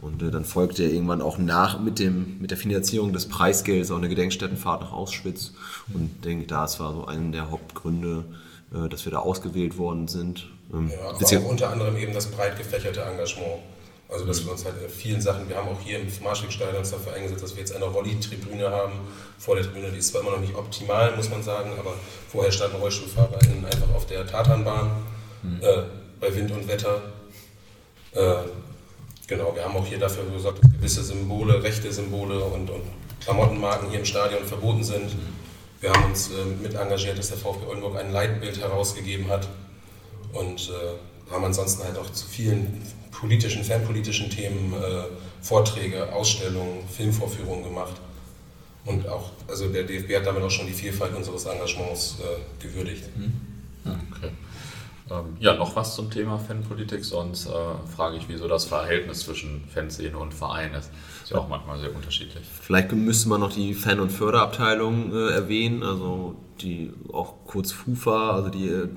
Und 0.00 0.22
äh, 0.22 0.30
dann 0.30 0.46
folgte 0.46 0.82
irgendwann 0.84 1.20
auch 1.20 1.36
nach 1.36 1.78
mit, 1.78 1.98
dem, 1.98 2.38
mit 2.40 2.50
der 2.50 2.58
Finanzierung 2.58 3.12
des 3.12 3.28
Preisgelds 3.28 3.90
auch 3.90 3.98
eine 3.98 4.08
Gedenkstättenfahrt 4.08 4.80
nach 4.80 4.92
Auschwitz. 4.92 5.52
Und 5.92 6.10
ich 6.16 6.20
denke, 6.22 6.46
das 6.46 6.80
war 6.80 6.94
so 6.94 7.04
einer 7.04 7.30
der 7.32 7.50
Hauptgründe, 7.50 8.24
äh, 8.74 8.88
dass 8.88 9.04
wir 9.04 9.12
da 9.12 9.18
ausgewählt 9.18 9.76
worden 9.76 10.08
sind. 10.08 10.48
Ähm, 10.72 10.90
Ja, 10.90 11.10
aber 11.10 11.44
auch 11.44 11.50
unter 11.50 11.70
anderem 11.70 11.96
eben 11.98 12.14
das 12.14 12.26
breit 12.30 12.56
gefächerte 12.56 13.02
Engagement. 13.02 13.60
Also, 14.10 14.24
dass 14.24 14.44
wir 14.44 14.50
uns 14.50 14.64
halt 14.64 14.74
in 14.82 14.88
vielen 14.88 15.20
Sachen, 15.20 15.48
wir 15.48 15.56
haben 15.56 15.68
auch 15.68 15.80
hier 15.80 16.00
im 16.00 16.08
Marschwegstadion 16.22 16.78
uns 16.78 16.90
dafür 16.90 17.14
eingesetzt, 17.14 17.44
dass 17.44 17.54
wir 17.54 17.60
jetzt 17.60 17.74
eine 17.74 17.84
Rolli-Tribüne 17.84 18.68
haben. 18.68 18.94
Vor 19.38 19.54
der 19.54 19.64
Tribüne, 19.64 19.90
die 19.92 19.98
ist 19.98 20.08
zwar 20.08 20.22
immer 20.22 20.32
noch 20.32 20.40
nicht 20.40 20.54
optimal, 20.54 21.14
muss 21.14 21.30
man 21.30 21.42
sagen, 21.42 21.70
aber 21.78 21.94
vorher 22.28 22.50
standen 22.50 22.76
RollstuhlfahrerInnen 22.78 23.64
einfach 23.64 23.94
auf 23.94 24.06
der 24.06 24.26
Tatanbahn 24.26 24.90
äh, 25.60 25.82
bei 26.18 26.34
Wind 26.34 26.50
und 26.50 26.66
Wetter. 26.66 27.02
Äh, 28.12 28.34
genau, 29.28 29.54
wir 29.54 29.64
haben 29.64 29.76
auch 29.76 29.86
hier 29.86 29.98
dafür 29.98 30.24
gesorgt, 30.24 30.64
dass 30.64 30.72
gewisse 30.72 31.04
Symbole, 31.04 31.62
rechte 31.62 31.92
Symbole 31.92 32.40
und, 32.44 32.68
und 32.68 32.82
Klamottenmarken 33.20 33.90
hier 33.90 34.00
im 34.00 34.04
Stadion 34.04 34.44
verboten 34.44 34.82
sind. 34.82 35.14
Wir 35.80 35.92
haben 35.92 36.06
uns 36.06 36.30
äh, 36.30 36.44
mit 36.60 36.74
engagiert, 36.74 37.16
dass 37.16 37.28
der 37.28 37.38
VfB 37.38 37.66
Oldenburg 37.66 37.96
ein 37.96 38.12
Leitbild 38.12 38.60
herausgegeben 38.60 39.28
hat 39.28 39.48
und 40.32 40.68
äh, 40.68 41.32
haben 41.32 41.44
ansonsten 41.44 41.84
halt 41.84 41.96
auch 41.96 42.10
zu 42.10 42.26
vielen 42.26 42.82
politischen, 43.10 43.64
fanpolitischen 43.64 44.30
Themen 44.30 44.72
äh, 44.72 45.04
Vorträge, 45.40 46.12
Ausstellungen, 46.12 46.88
Filmvorführungen 46.88 47.64
gemacht. 47.64 47.94
Und 48.86 49.06
auch, 49.08 49.30
also 49.48 49.68
der 49.68 49.84
DFB 49.84 50.16
hat 50.16 50.26
damit 50.26 50.42
auch 50.42 50.50
schon 50.50 50.66
die 50.66 50.72
Vielfalt 50.72 51.14
unseres 51.14 51.44
Engagements 51.44 52.16
äh, 52.20 52.62
gewürdigt. 52.62 53.04
Okay. 53.84 54.30
Ähm, 55.10 55.36
ja, 55.40 55.54
noch 55.54 55.74
was 55.74 55.96
zum 55.96 56.10
Thema 56.10 56.38
Fanpolitik, 56.38 57.04
sonst 57.04 57.46
äh, 57.46 57.50
frage 57.94 58.16
ich, 58.16 58.28
wieso 58.28 58.46
das 58.46 58.64
Verhältnis 58.64 59.20
zwischen 59.20 59.64
Fanszene 59.68 60.16
und 60.16 60.32
Verein 60.32 60.72
ist. 60.74 60.90
Ist 61.24 61.32
ja 61.32 61.38
auch 61.38 61.48
manchmal 61.48 61.80
sehr 61.80 61.94
unterschiedlich. 61.94 62.44
Vielleicht 62.60 62.92
müsste 62.92 63.28
man 63.28 63.40
noch 63.40 63.52
die 63.52 63.74
Fan- 63.74 63.98
und 63.98 64.10
Förderabteilung 64.10 65.12
äh, 65.12 65.30
erwähnen, 65.30 65.82
also 65.82 66.36
die 66.60 66.92
auch 67.12 67.44
kurz 67.44 67.72
FUFA, 67.72 68.32
also 68.32 68.50
die 68.50 68.68
äh, 68.68 68.88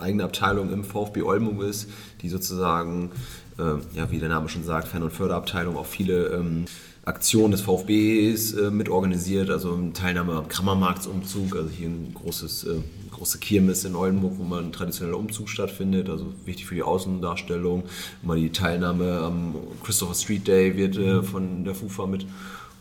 eigene 0.00 0.24
Abteilung 0.24 0.72
im 0.72 0.84
VfB 0.84 1.22
Oldenburg 1.22 1.68
ist, 1.68 1.88
die 2.20 2.28
sozusagen, 2.28 3.12
ja, 3.58 4.10
wie 4.10 4.18
der 4.18 4.28
Name 4.28 4.48
schon 4.48 4.64
sagt, 4.64 4.88
Fan- 4.88 5.02
und 5.02 5.12
Förderabteilung 5.12 5.76
auch 5.76 5.86
viele 5.86 6.26
ähm, 6.28 6.66
Aktionen 7.06 7.52
des 7.52 7.60
VfBs 7.60 8.54
äh, 8.54 8.70
mitorganisiert, 8.70 9.48
also 9.48 9.78
Teilnahme 9.94 10.32
am 10.32 10.48
Kammermarktsumzug, 10.48 11.54
also 11.54 11.70
hier 11.70 11.86
ein 11.86 12.12
großes, 12.12 12.64
äh, 12.64 12.80
große 13.12 13.38
Kirmes 13.38 13.84
in 13.84 13.94
Oldenburg, 13.94 14.34
wo 14.38 14.42
mal 14.42 14.60
ein 14.60 14.72
traditioneller 14.72 15.16
Umzug 15.16 15.48
stattfindet, 15.48 16.10
also 16.10 16.34
wichtig 16.44 16.66
für 16.66 16.74
die 16.74 16.82
Außendarstellung. 16.82 17.84
Mal 18.22 18.38
die 18.38 18.50
Teilnahme 18.50 19.20
am 19.20 19.54
Christopher 19.84 20.14
Street 20.14 20.48
Day 20.48 20.76
wird 20.76 20.96
äh, 20.96 21.22
von 21.22 21.64
der 21.64 21.76
FUFA 21.76 22.06
mit 22.06 22.26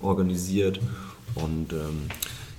organisiert 0.02 0.80
und 1.36 1.72
ähm, 1.72 2.10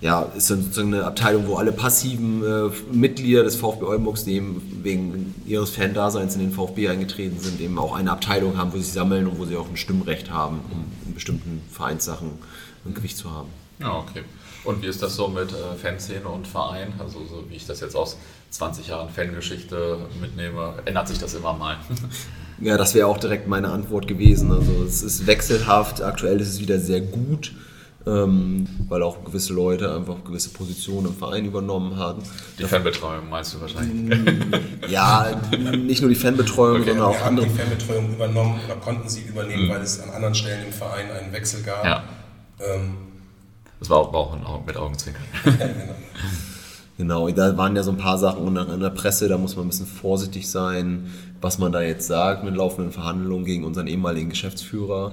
ja, 0.01 0.23
ist 0.37 0.51
dann 0.51 0.63
sozusagen 0.63 0.93
eine 0.93 1.05
Abteilung, 1.05 1.47
wo 1.47 1.57
alle 1.57 1.73
passiven 1.73 2.43
äh, 2.45 2.71
Mitglieder 2.93 3.45
des 3.45 3.57
VfB 3.57 3.85
Oldenburgs, 3.85 4.25
die 4.25 4.35
eben 4.35 4.81
wegen 4.83 5.35
ihres 5.47 5.71
Fan-Daseins 5.71 6.35
in 6.35 6.41
den 6.41 6.53
VfB 6.53 6.89
eingetreten 6.89 7.41
sind, 7.41 7.61
eben 7.61 7.79
auch 7.79 7.97
eine 7.97 8.13
Abteilung 8.13 8.59
haben, 8.59 8.73
wo 8.73 8.77
sie 8.77 8.91
sammeln 8.91 9.27
und 9.27 9.39
wo 9.39 9.47
sie 9.47 9.57
auch 9.57 9.69
ein 9.69 9.77
Stimmrecht 9.77 10.31
haben, 10.31 10.61
um 10.71 10.85
in 11.07 11.15
bestimmten 11.15 11.63
Vereinssachen 11.71 12.33
ein 12.85 12.95
Gewicht 12.95 13.17
zu 13.17 13.31
haben. 13.31 13.49
Ja, 13.79 13.95
okay. 13.95 14.23
Und 14.65 14.83
wie 14.83 14.87
ist 14.87 15.03
das 15.03 15.17
so 15.17 15.29
mit 15.29 15.53
äh, 15.53 15.77
Fanszene 15.81 16.29
und 16.29 16.47
Verein? 16.47 16.93
Also 16.99 17.21
so 17.21 17.45
wie 17.49 17.55
ich 17.55 17.67
das 17.67 17.81
jetzt 17.81 17.97
aus 17.97 18.19
20 18.51 18.89
Jahren 18.89 19.09
Fangeschichte 19.09 19.99
mitnehme, 20.21 20.75
ändert 20.85 21.09
sich 21.09 21.19
das 21.19 21.35
immer 21.35 21.53
mal. 21.53 21.77
Ja, 22.59 22.79
das 22.79 22.95
wäre 22.95 23.07
auch 23.07 23.19
direkt 23.19 23.47
meine 23.49 23.69
Antwort 23.69 24.09
gewesen. 24.09 24.51
Also 24.51 24.83
es 24.83 25.03
ist 25.03 25.27
wechselhaft, 25.27 26.01
aktuell 26.01 26.41
ist 26.41 26.49
es 26.49 26.59
wieder 26.59 26.81
sehr 26.81 27.03
gut, 27.03 27.53
ähm, 28.07 28.67
weil 28.89 29.03
auch 29.03 29.25
gewisse 29.25 29.53
Leute 29.53 29.93
einfach 29.95 30.23
gewisse 30.25 30.51
Positionen 30.51 31.09
im 31.09 31.15
Verein 31.15 31.45
übernommen 31.45 31.97
haben. 31.97 32.23
Die 32.59 32.65
Fanbetreuung 32.65 33.29
meinst 33.29 33.55
du 33.55 33.61
wahrscheinlich? 33.61 34.17
Ja, 34.89 35.41
nicht 35.77 36.01
nur 36.01 36.11
die 36.11 36.17
Fanbetreuung, 36.17 36.77
Okay. 36.83 36.91
sondern 36.91 37.07
auch 37.07 37.19
haben 37.19 37.29
andere. 37.39 37.47
die 37.49 37.55
Fanbetreuung 37.55 38.13
übernommen 38.13 38.61
oder 38.65 38.77
konnten 38.77 39.09
sie 39.09 39.23
übernehmen, 39.23 39.69
weil 39.69 39.81
es 39.83 40.01
an 40.01 40.11
anderen 40.11 40.35
Stellen 40.35 40.65
im 40.67 40.73
Verein 40.73 41.11
einen 41.11 41.33
Wechsel 41.33 41.63
gab. 41.63 41.85
Ja. 41.85 42.05
Ähm, 42.61 42.95
Das 43.81 43.91
war 43.91 43.99
auch, 43.99 44.13
war 44.13 44.21
auch 44.21 44.65
mit 44.65 44.77
Augenzwinkern. 44.77 45.23
Genau, 46.99 47.29
da 47.29 47.55
waren 47.59 47.77
ja 47.77 47.83
so 47.83 47.91
ein 47.91 47.99
paar 47.99 48.17
Sachen 48.17 48.43
und 48.45 48.57
in 48.57 48.81
der 48.81 48.89
Presse, 48.89 49.29
da 49.29 49.37
muss 49.37 49.55
man 49.55 49.67
ein 49.67 49.69
bisschen 49.69 49.87
vorsichtig 49.87 50.49
sein, 50.51 51.11
was 51.43 51.59
man 51.59 51.71
da 51.71 51.83
jetzt 51.83 52.07
sagt 52.07 52.43
mit 52.43 52.57
laufenden 52.57 52.91
Verhandlungen 52.91 53.45
gegen 53.45 53.65
unseren 53.65 53.87
ehemaligen 53.87 54.31
Geschäftsführer, 54.31 55.13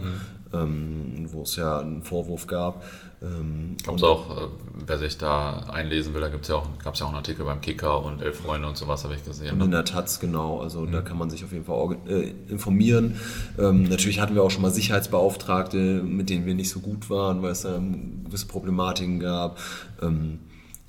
ähm, 0.53 1.27
wo 1.31 1.41
es 1.43 1.55
ja 1.55 1.79
einen 1.79 2.03
Vorwurf 2.03 2.47
gab. 2.47 2.83
Ähm, 3.21 3.77
Gab 3.85 3.95
es 3.95 4.03
auch, 4.03 4.29
äh, 4.37 4.47
wer 4.85 4.97
sich 4.97 5.17
da 5.17 5.59
einlesen 5.71 6.13
will, 6.13 6.21
da 6.21 6.27
gibt's 6.29 6.49
ja 6.49 6.55
auch, 6.55 6.67
gab 6.83 6.93
es 6.93 6.99
ja 6.99 7.05
auch 7.05 7.09
einen 7.11 7.17
Artikel 7.17 7.45
beim 7.45 7.61
Kicker 7.61 8.03
und 8.03 8.21
Elf 8.21 8.41
Freunde 8.41 8.67
und 8.67 8.75
sowas 8.75 9.03
habe 9.05 9.15
ich 9.15 9.23
gesehen. 9.23 9.53
Und 9.53 9.61
in 9.61 9.69
Ne? 9.69 9.75
der 9.77 9.85
Taz, 9.85 10.19
genau. 10.19 10.59
Also 10.59 10.85
da 10.85 11.01
kann 11.01 11.17
man 11.17 11.29
sich 11.29 11.43
auf 11.43 11.51
jeden 11.53 11.65
Fall 11.65 11.97
äh, 12.07 12.33
informieren. 12.49 13.17
Ähm, 13.57 13.83
natürlich 13.83 14.19
hatten 14.19 14.35
wir 14.35 14.43
auch 14.43 14.51
schon 14.51 14.61
mal 14.61 14.71
Sicherheitsbeauftragte, 14.71 15.77
mit 16.03 16.29
denen 16.29 16.45
wir 16.45 16.53
nicht 16.53 16.69
so 16.69 16.79
gut 16.81 17.09
waren, 17.09 17.41
weil 17.41 17.51
es 17.51 17.61
da 17.61 17.75
ähm, 17.75 18.25
gewisse 18.25 18.47
Problematiken 18.47 19.19
gab. 19.19 19.57
Ähm, 20.01 20.39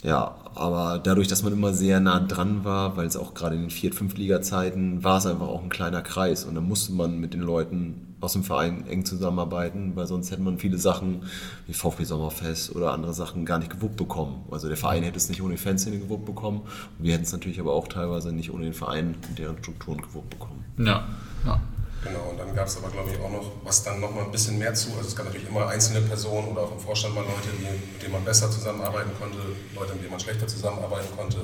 ja, 0.02 0.34
aber 0.54 1.00
dadurch, 1.02 1.28
dass 1.28 1.42
man 1.42 1.52
immer 1.54 1.72
sehr 1.72 1.98
nah 1.98 2.20
dran 2.20 2.64
war, 2.64 2.96
weil 2.96 3.06
es 3.06 3.16
auch 3.16 3.32
gerade 3.32 3.54
in 3.54 3.62
den 3.62 3.70
Viert-, 3.70 3.94
Fünftliga-Zeiten 3.94 5.02
war 5.02 5.18
es 5.18 5.26
einfach 5.26 5.48
auch 5.48 5.62
ein 5.62 5.70
kleiner 5.70 6.02
Kreis 6.02 6.44
und 6.44 6.54
dann 6.56 6.68
musste 6.68 6.92
man 6.92 7.18
mit 7.18 7.32
den 7.32 7.40
Leuten 7.40 8.13
aus 8.24 8.32
dem 8.32 8.44
Verein 8.44 8.86
eng 8.88 9.04
zusammenarbeiten, 9.04 9.92
weil 9.94 10.06
sonst 10.06 10.30
hätte 10.30 10.42
man 10.42 10.58
viele 10.58 10.78
Sachen 10.78 11.22
wie 11.66 11.74
VfB 11.74 12.04
Sommerfest 12.04 12.74
oder 12.74 12.92
andere 12.92 13.14
Sachen 13.14 13.44
gar 13.44 13.58
nicht 13.58 13.70
gewuppt 13.70 13.96
bekommen. 13.96 14.44
Also 14.50 14.68
der 14.68 14.76
Verein 14.76 15.02
hätte 15.02 15.16
es 15.16 15.28
nicht 15.28 15.42
ohne 15.42 15.54
die 15.54 15.60
Fanszene 15.60 15.98
gewuppt 15.98 16.26
bekommen 16.26 16.62
und 16.98 17.04
wir 17.04 17.12
hätten 17.14 17.24
es 17.24 17.32
natürlich 17.32 17.60
aber 17.60 17.72
auch 17.72 17.88
teilweise 17.88 18.32
nicht 18.32 18.52
ohne 18.52 18.64
den 18.64 18.74
Verein 18.74 19.14
und 19.28 19.38
deren 19.38 19.58
Strukturen 19.58 20.00
gewuppt 20.00 20.30
bekommen. 20.30 20.64
Ja, 20.78 21.06
ja. 21.46 21.60
Genau, 22.04 22.30
und 22.30 22.38
dann 22.38 22.54
gab 22.54 22.66
es 22.66 22.76
aber, 22.76 22.90
glaube 22.90 23.10
ich, 23.10 23.18
auch 23.18 23.30
noch, 23.30 23.50
was 23.64 23.82
dann 23.82 23.98
noch 23.98 24.14
mal 24.14 24.24
ein 24.24 24.30
bisschen 24.30 24.58
mehr 24.58 24.74
zu. 24.74 24.90
Also 24.90 25.08
es 25.08 25.16
gab 25.16 25.24
natürlich 25.24 25.48
immer 25.48 25.66
einzelne 25.68 26.02
Personen 26.02 26.48
oder 26.48 26.62
auch 26.62 26.72
im 26.72 26.78
Vorstand 26.78 27.14
mal 27.14 27.22
Leute, 27.22 27.48
die, 27.58 27.64
mit 27.64 28.02
denen 28.02 28.12
man 28.12 28.24
besser 28.24 28.50
zusammenarbeiten 28.50 29.10
konnte, 29.18 29.38
Leute, 29.74 29.94
mit 29.94 30.02
denen 30.02 30.10
man 30.10 30.20
schlechter 30.20 30.46
zusammenarbeiten 30.46 31.08
konnte. 31.16 31.38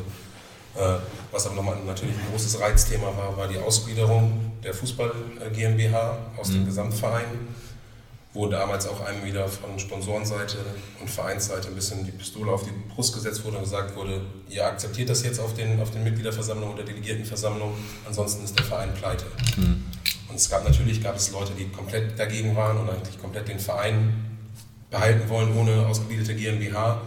Äh, 0.77 0.99
was 1.33 1.47
aber 1.47 1.57
nochmal 1.57 1.77
natürlich 1.85 2.15
ein 2.15 2.31
großes 2.31 2.61
Reizthema 2.61 3.07
war, 3.17 3.37
war 3.37 3.49
die 3.49 3.59
Ausgliederung 3.59 4.53
der 4.63 4.73
Fußball 4.73 5.13
äh, 5.41 5.51
GmbH 5.51 6.19
aus 6.37 6.51
dem 6.51 6.65
Gesamtverein, 6.65 7.27
wo 8.33 8.47
damals 8.47 8.87
auch 8.87 9.01
einem 9.05 9.25
wieder 9.25 9.49
von 9.49 9.79
Sponsorenseite 9.79 10.59
und 11.01 11.11
Vereinsseite 11.11 11.69
ein 11.69 11.75
bisschen 11.75 12.05
die 12.05 12.13
Pistole 12.13 12.53
auf 12.53 12.63
die 12.63 12.71
Brust 12.95 13.15
gesetzt 13.15 13.45
wurde 13.45 13.57
und 13.57 13.65
gesagt 13.65 13.97
wurde, 13.97 14.21
ihr 14.49 14.65
akzeptiert 14.65 15.09
das 15.11 15.25
jetzt 15.25 15.41
auf 15.41 15.55
den, 15.55 15.81
auf 15.81 15.91
den 15.91 16.05
Mitgliederversammlungen 16.05 16.75
oder 16.75 16.85
Delegiertenversammlungen, 16.85 17.75
ansonsten 18.07 18.45
ist 18.45 18.57
der 18.57 18.67
Verein 18.67 18.95
pleite. 18.95 19.27
Und 20.29 20.37
es 20.37 20.49
gab 20.49 20.65
natürlich 20.65 21.03
gab 21.03 21.17
es 21.17 21.33
Leute, 21.33 21.53
die 21.59 21.69
komplett 21.69 22.17
dagegen 22.17 22.55
waren 22.55 22.79
und 22.79 22.89
eigentlich 22.89 23.21
komplett 23.21 23.49
den 23.49 23.59
Verein 23.59 24.39
behalten 24.89 25.29
wollen 25.29 25.57
ohne 25.57 25.87
ausgegliederte 25.87 26.35
GmbH. 26.35 27.01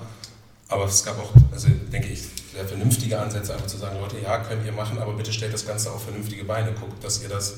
Aber 0.74 0.86
es 0.86 1.06
gab 1.06 1.20
auch, 1.20 1.30
also 1.52 1.68
denke 1.92 2.08
ich, 2.08 2.24
sehr 2.52 2.68
vernünftige 2.68 3.20
Ansätze, 3.20 3.54
einfach 3.54 3.68
zu 3.68 3.78
sagen, 3.78 4.00
Leute, 4.02 4.20
ja, 4.20 4.40
könnt 4.40 4.66
ihr 4.66 4.72
machen, 4.72 4.98
aber 4.98 5.14
bitte 5.14 5.32
stellt 5.32 5.54
das 5.54 5.68
Ganze 5.68 5.92
auf 5.92 6.04
vernünftige 6.04 6.46
Beine, 6.46 6.72
guckt, 6.72 7.04
dass 7.04 7.22
ihr 7.22 7.30
das 7.30 7.58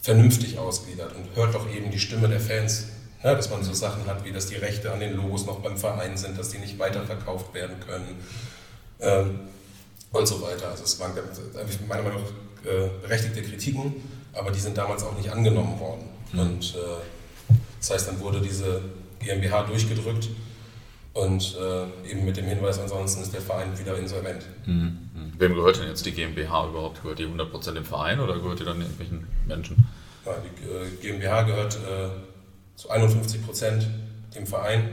vernünftig 0.00 0.56
ausgliedert 0.56 1.16
und 1.16 1.34
hört 1.34 1.52
doch 1.52 1.68
eben 1.68 1.90
die 1.90 1.98
Stimme 1.98 2.28
der 2.28 2.38
Fans. 2.38 2.84
Ja, 3.24 3.34
dass 3.34 3.50
man 3.50 3.64
so 3.64 3.72
Sachen 3.72 4.06
hat, 4.06 4.24
wie 4.24 4.30
dass 4.30 4.46
die 4.46 4.54
Rechte 4.54 4.92
an 4.92 5.00
den 5.00 5.16
Logos 5.16 5.46
noch 5.46 5.60
beim 5.60 5.76
Verein 5.76 6.16
sind, 6.16 6.38
dass 6.38 6.50
die 6.50 6.58
nicht 6.58 6.78
weiterverkauft 6.78 7.52
werden 7.54 7.80
können 7.80 8.22
ähm, 9.00 9.40
und 10.12 10.28
so 10.28 10.40
weiter. 10.40 10.68
Also 10.68 10.84
es 10.84 11.00
waren 11.00 11.12
meiner 11.88 12.02
Meinung 12.02 12.22
nach 12.22 12.70
äh, 12.70 12.88
berechtigte 13.02 13.42
Kritiken, 13.42 13.94
aber 14.32 14.52
die 14.52 14.60
sind 14.60 14.78
damals 14.78 15.02
auch 15.02 15.16
nicht 15.16 15.30
angenommen 15.30 15.80
worden. 15.80 16.04
Und 16.34 16.76
äh, 16.76 17.54
das 17.80 17.90
heißt, 17.90 18.08
dann 18.08 18.20
wurde 18.20 18.40
diese 18.40 18.80
GmbH 19.18 19.64
durchgedrückt 19.64 20.28
und 21.14 21.56
äh, 21.56 22.10
eben 22.10 22.24
mit 22.24 22.36
dem 22.36 22.46
Hinweis, 22.46 22.78
ansonsten 22.78 23.22
ist 23.22 23.32
der 23.32 23.40
Verein 23.40 23.78
wieder 23.78 23.96
insolvent. 23.96 24.44
Mhm. 24.66 24.98
Wem 25.38 25.54
gehört 25.54 25.78
denn 25.78 25.88
jetzt 25.88 26.04
die 26.06 26.12
GmbH 26.12 26.68
überhaupt? 26.68 27.02
Gehört 27.02 27.18
die 27.18 27.26
100% 27.26 27.72
dem 27.72 27.84
Verein 27.84 28.20
oder 28.20 28.34
gehört 28.34 28.60
die 28.60 28.64
dann 28.64 28.80
irgendwelchen 28.80 29.26
Menschen? 29.46 29.86
Ja, 30.26 30.32
die 30.32 30.64
äh, 30.64 30.90
GmbH 31.00 31.42
gehört 31.42 31.74
äh, 31.76 32.08
zu 32.76 32.90
51 32.90 33.44
Prozent 33.44 33.88
dem 34.34 34.46
Verein 34.46 34.90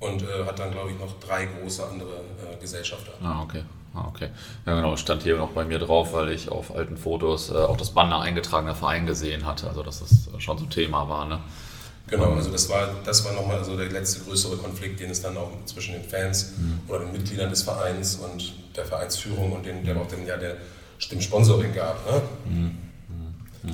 und 0.00 0.22
äh, 0.22 0.44
hat 0.46 0.58
dann, 0.58 0.70
glaube 0.70 0.90
ich, 0.90 0.98
noch 0.98 1.18
drei 1.20 1.46
große 1.46 1.86
andere 1.86 2.16
äh, 2.16 2.60
Gesellschafter. 2.60 3.12
Ah, 3.22 3.42
okay. 3.42 3.62
Ah, 3.94 4.06
okay. 4.08 4.28
Ja, 4.66 4.76
genau. 4.76 4.96
Stand 4.96 5.22
hier 5.22 5.36
noch 5.36 5.50
bei 5.50 5.64
mir 5.64 5.78
drauf, 5.78 6.12
weil 6.12 6.30
ich 6.30 6.50
auf 6.50 6.74
alten 6.74 6.96
Fotos 6.96 7.50
äh, 7.50 7.54
auch 7.54 7.76
das 7.76 7.90
Banner 7.90 8.20
eingetragener 8.20 8.74
Verein 8.74 9.06
gesehen 9.06 9.46
hatte. 9.46 9.68
Also, 9.68 9.82
dass 9.82 10.00
das 10.00 10.28
schon 10.42 10.58
so 10.58 10.64
ein 10.64 10.70
Thema 10.70 11.08
war, 11.08 11.26
ne? 11.26 11.40
Genau, 12.08 12.34
also 12.34 12.50
das 12.50 12.68
war, 12.68 12.88
das 13.04 13.24
war 13.24 13.32
nochmal 13.32 13.64
so 13.64 13.76
der 13.76 13.90
letzte 13.90 14.20
größere 14.20 14.56
Konflikt, 14.56 15.00
den 15.00 15.10
es 15.10 15.22
dann 15.22 15.36
auch 15.36 15.50
zwischen 15.64 15.94
den 15.94 16.04
Fans 16.04 16.52
oder 16.86 17.00
den 17.00 17.12
Mitgliedern 17.12 17.50
des 17.50 17.62
Vereins 17.62 18.16
und 18.16 18.54
der 18.76 18.84
Vereinsführung 18.84 19.52
und 19.52 19.66
den, 19.66 19.84
der 19.84 19.96
auch 19.96 20.06
den, 20.06 20.24
ja, 20.24 20.36
der, 20.36 20.56
dem 21.10 21.20
Sponsoring 21.20 21.74
gab. 21.74 21.98
Ne? 22.08 22.70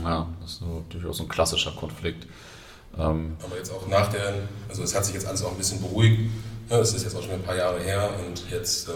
Ja, 0.02 0.26
das 0.40 0.52
ist 0.52 0.58
so, 0.60 0.84
durchaus 0.88 1.20
ein 1.20 1.28
klassischer 1.28 1.72
Konflikt. 1.72 2.26
Ähm, 2.98 3.36
Aber 3.44 3.56
jetzt 3.56 3.70
auch 3.70 3.86
nach 3.88 4.08
der, 4.10 4.34
also 4.68 4.82
es 4.82 4.94
hat 4.94 5.04
sich 5.04 5.14
jetzt 5.14 5.26
alles 5.26 5.42
auch 5.42 5.50
ein 5.50 5.58
bisschen 5.58 5.80
beruhigt. 5.82 6.30
Ne? 6.70 6.76
Es 6.76 6.94
ist 6.94 7.02
jetzt 7.04 7.14
auch 7.14 7.22
schon 7.22 7.32
ein 7.32 7.42
paar 7.42 7.56
Jahre 7.56 7.80
her 7.80 8.10
und 8.26 8.50
jetzt, 8.50 8.88
äh, 8.88 8.92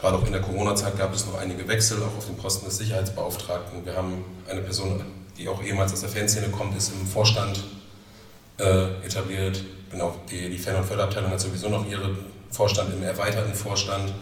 gerade 0.00 0.16
auch 0.16 0.26
in 0.26 0.32
der 0.32 0.42
Corona-Zeit, 0.42 0.96
gab 0.96 1.12
es 1.12 1.26
noch 1.26 1.38
einige 1.38 1.66
Wechsel, 1.66 2.00
auch 2.02 2.16
auf 2.16 2.26
dem 2.26 2.36
Posten 2.36 2.66
des 2.66 2.78
Sicherheitsbeauftragten. 2.78 3.84
Wir 3.84 3.96
haben 3.96 4.24
eine 4.48 4.60
Person, 4.60 5.02
die 5.36 5.48
auch 5.48 5.60
ehemals 5.62 5.92
aus 5.92 6.00
der 6.00 6.08
Fanszene 6.08 6.48
kommt, 6.50 6.76
ist 6.76 6.92
im 6.92 7.06
Vorstand 7.06 7.64
äh, 8.58 9.06
etabliert. 9.06 9.62
Genau, 9.90 10.14
die, 10.30 10.50
die 10.50 10.58
Fan- 10.58 10.76
und 10.76 10.84
Förderabteilung 10.84 11.30
hat 11.30 11.40
sowieso 11.40 11.68
noch 11.68 11.86
ihren 11.88 12.16
Vorstand 12.50 12.92
im 12.92 13.02
erweiterten 13.02 13.54
Vorstand. 13.54 14.12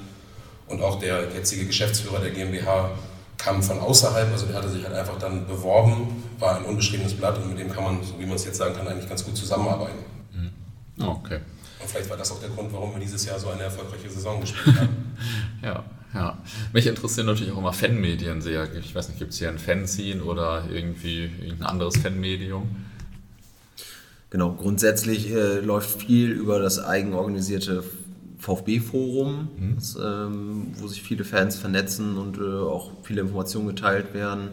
Und 0.69 0.83
auch 0.83 0.99
der 0.99 1.33
jetzige 1.33 1.67
Geschäftsführer 1.67 2.21
der 2.21 2.31
GmbH 2.31 2.91
kam 3.39 3.63
von 3.63 3.79
außerhalb, 3.79 4.33
also 4.33 4.47
der 4.47 4.57
hatte 4.57 4.69
sich 4.69 4.85
halt 4.85 4.95
einfach 4.95 5.19
dann 5.19 5.47
beworben, 5.47 6.23
war 6.39 6.57
ein 6.57 6.65
unbeschriebenes 6.65 7.15
Blatt 7.15 7.37
und 7.39 7.51
mit 7.51 7.59
dem 7.59 7.71
kann 7.71 7.85
man, 7.85 8.03
so 8.03 8.19
wie 8.19 8.27
man 8.27 8.37
es 8.37 8.45
jetzt 8.45 8.59
sagen 8.59 8.75
kann, 8.75 8.89
eigentlich 8.89 9.09
ganz 9.09 9.25
gut 9.25 9.37
zusammenarbeiten. 9.37 9.99
ah, 11.01 11.09
okay. 11.09 11.41
Und 11.81 11.89
vielleicht 11.91 12.11
war 12.11 12.17
das 12.17 12.33
auch 12.33 12.41
der 12.41 12.49
Grund, 12.49 12.73
warum 12.73 12.93
wir 12.95 13.01
dieses 13.01 13.25
Jahr 13.27 13.39
so 13.39 13.51
eine 13.51 13.65
erfolgreiche 13.65 14.11
Saison 14.11 14.41
gespielt 14.41 14.77
haben. 14.81 15.17
Ja, 15.63 15.85
ja. 16.15 16.39
Mich 16.73 16.87
interessieren 16.87 17.27
natürlich 17.27 17.53
auch 17.53 17.59
immer 17.59 17.73
Fanmedien 17.73 18.41
sehr. 18.41 18.73
Ich 18.75 18.95
weiß 18.95 19.09
nicht, 19.09 19.19
gibt 19.19 19.33
es 19.33 19.39
hier 19.39 19.51
ein 19.51 19.59
Fanzine 19.59 20.25
oder 20.25 20.65
irgendwie 20.71 21.25
irgendein 21.25 21.69
anderes 21.69 21.99
Fanmedium? 21.99 22.85
Genau, 24.37 24.53
grundsätzlich 24.53 25.31
äh, 25.31 25.61
läuft 25.61 26.03
viel 26.03 26.31
über 26.31 26.59
das 26.59 26.79
eigenorganisierte 26.79 27.83
VfB-Forum, 28.39 29.49
das, 29.77 29.97
ähm, 29.97 30.75
wo 30.79 30.89
sich 30.89 31.03
viele 31.03 31.25
Fans 31.25 31.57
vernetzen 31.57 32.19
und 32.19 32.37
äh, 32.37 32.43
auch 32.43 32.91
viele 33.03 33.23
Informationen 33.23 33.67
geteilt 33.67 34.13
werden. 34.13 34.49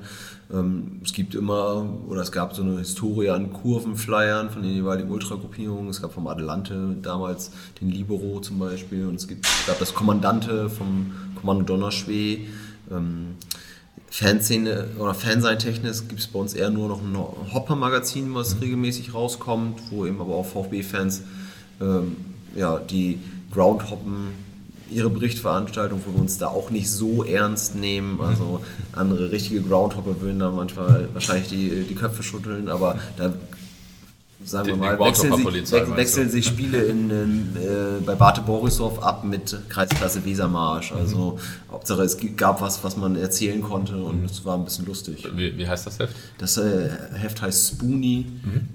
Ähm, 0.53 1.01
es 1.03 1.11
gibt 1.11 1.36
immer, 1.36 1.85
oder 2.07 2.22
es 2.22 2.31
gab 2.31 2.55
so 2.55 2.61
eine 2.61 2.77
Historie 2.77 3.27
an 3.31 3.51
Kurvenflyern 3.51 4.51
von 4.51 4.64
den 4.64 4.72
jeweiligen 4.72 5.11
Ultragruppierungen. 5.11 5.89
Es 5.89 6.01
gab 6.01 6.14
vom 6.14 6.27
Adelante 6.27 6.95
damals 7.01 7.51
den 7.81 7.89
Libero 7.89 8.39
zum 8.39 8.60
Beispiel 8.60 9.05
und 9.05 9.15
es 9.15 9.27
gibt, 9.27 9.45
es 9.45 9.68
gab 9.68 9.80
das 9.80 9.93
Kommandante 9.93 10.69
vom 10.69 11.11
Kommando 11.35 11.65
Donnerschwee. 11.65 12.47
Ähm, 12.89 13.35
Fanszene 14.14 14.90
oder 14.99 15.15
Fansein-technisch 15.15 16.07
gibt 16.07 16.19
es 16.19 16.27
bei 16.27 16.38
uns 16.38 16.53
eher 16.53 16.69
nur 16.69 16.88
noch 16.88 17.02
ein 17.02 17.18
Hopper-Magazin, 17.52 18.35
was 18.35 18.61
regelmäßig 18.61 19.15
rauskommt, 19.15 19.81
wo 19.90 20.06
eben 20.06 20.22
aber 20.22 20.35
auch 20.35 20.45
VfB-Fans 20.45 21.23
ähm, 21.81 22.18
ja, 22.56 22.77
die 22.77 23.18
Groundhoppen 23.52 24.27
ihre 24.91 25.10
Berichtveranstaltung, 25.10 25.99
wo 26.06 26.14
wir 26.14 26.22
uns 26.22 26.38
da 26.38 26.49
auch 26.49 26.69
nicht 26.69 26.91
so 26.91 27.23
ernst 27.23 27.73
nehmen. 27.73 28.22
Also 28.22 28.64
andere 28.91 29.31
richtige 29.31 29.61
Groundhopper 29.61 30.22
würden 30.22 30.38
da 30.38 30.52
manchmal 30.52 31.10
wahrscheinlich 31.14 31.49
die, 31.49 31.84
die 31.84 31.95
Köpfe 31.95 32.22
schütteln, 32.22 32.69
aber 32.69 32.99
da 33.18 33.34
sagen 34.45 34.68
wir 34.68 34.76
mal, 34.76 34.99
wechseln 34.99 35.36
sich, 35.36 35.45
meinst 35.45 35.95
wechseln 35.95 36.30
sich 36.30 36.45
Spiele 36.45 36.84
in, 36.84 37.10
in, 37.10 37.56
äh, 37.56 38.02
bei 38.06 38.15
Bate 38.15 38.41
Borisov 38.41 39.02
ab 39.02 39.24
mit 39.24 39.57
Kreisklasse 39.70 40.26
Wesermarsch. 40.26 40.91
Also 40.91 41.40
Hauptsache 41.72 42.03
es 42.03 42.18
gab 42.36 42.61
was, 42.61 42.84
was 42.84 42.98
man 42.98 43.15
erzählen 43.15 43.61
konnte 43.61 43.98
und 43.98 44.26
es 44.26 44.45
war 44.45 44.57
ein 44.57 44.65
bisschen 44.65 44.86
lustig. 44.86 45.28
Wie, 45.36 45.57
wie 45.57 45.68
heißt 45.68 45.88
das 45.88 45.99
Heft? 45.99 46.15
Das 46.38 46.57
äh, 46.57 46.90
Heft 47.14 47.41
heißt 47.41 47.74
Spoonie, 47.74 48.26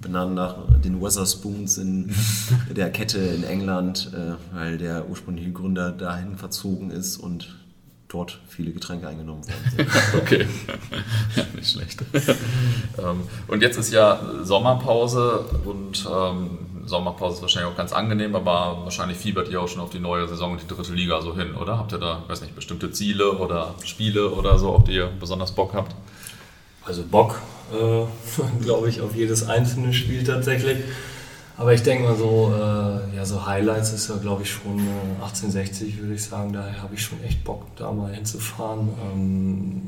benannt 0.01 0.35
nach 0.35 0.57
den 0.85 1.01
Weatherspoons 1.01 1.79
in 1.79 2.11
der 2.77 2.91
Kette 2.91 3.19
in 3.19 3.45
England, 3.45 4.11
äh, 4.15 4.57
weil 4.57 4.79
der 4.79 5.09
ursprüngliche 5.09 5.53
Gründer 5.53 5.93
dahin 5.93 6.37
verzogen 6.37 6.91
ist 6.91 7.17
und 7.19 7.57
dort 8.09 8.39
viele 8.49 8.73
Getränke 8.73 9.07
eingenommen 9.09 9.43
worden 9.47 9.77
sind. 9.77 9.89
Okay, 10.17 10.47
ja, 11.37 11.45
nicht 11.55 11.71
schlecht. 11.71 12.03
ähm, 12.99 13.23
und 13.47 13.63
jetzt 13.63 13.77
ist 13.77 13.93
ja 13.93 14.21
Sommerpause 14.43 15.45
und 15.65 16.09
ähm, 16.11 16.59
Sommerpause 16.87 17.37
ist 17.37 17.43
wahrscheinlich 17.43 17.71
auch 17.71 17.77
ganz 17.77 17.93
angenehm, 17.93 18.35
aber 18.35 18.81
wahrscheinlich 18.85 19.19
fiebert 19.19 19.49
ihr 19.51 19.61
auch 19.61 19.69
schon 19.69 19.83
auf 19.83 19.91
die 19.91 20.01
neue 20.01 20.27
Saison 20.27 20.53
und 20.53 20.63
die 20.63 20.67
dritte 20.67 20.95
Liga 20.95 21.21
so 21.21 21.37
hin, 21.37 21.55
oder? 21.55 21.79
Habt 21.79 21.93
ihr 21.93 21.99
da, 21.99 22.23
weiß 22.29 22.41
nicht, 22.41 22.55
bestimmte 22.55 22.91
Ziele 22.91 23.33
oder 23.33 23.75
Spiele 23.85 24.31
oder 24.31 24.59
so, 24.59 24.71
auf 24.71 24.85
die 24.85 24.95
ihr 24.95 25.11
besonders 25.21 25.53
Bock 25.53 25.75
habt? 25.75 25.95
Also 26.85 27.05
Bock, 27.05 27.39
äh, 27.73 28.07
glaube 28.63 28.89
ich, 28.89 29.03
auf 29.03 29.15
jedes 29.15 29.47
einzelne 29.47 29.93
Spiel 29.93 30.25
tatsächlich. 30.25 30.79
Aber 31.59 31.75
ich 31.75 31.83
denke 31.83 32.05
mal 32.05 32.17
so, 32.17 32.55
äh, 32.55 33.17
ja, 33.17 33.25
so 33.25 33.45
Highlights 33.45 33.93
ist 33.93 34.09
ja, 34.09 34.17
glaube 34.17 34.43
ich, 34.43 34.51
schon 34.51 34.79
äh, 34.79 35.23
1860, 35.23 36.01
würde 36.01 36.15
ich 36.15 36.23
sagen. 36.23 36.53
Daher 36.53 36.81
habe 36.81 36.95
ich 36.95 37.03
schon 37.03 37.21
echt 37.25 37.43
Bock, 37.43 37.67
da 37.75 37.91
mal 37.91 38.15
hinzufahren. 38.15 38.91
Ähm, 39.13 39.83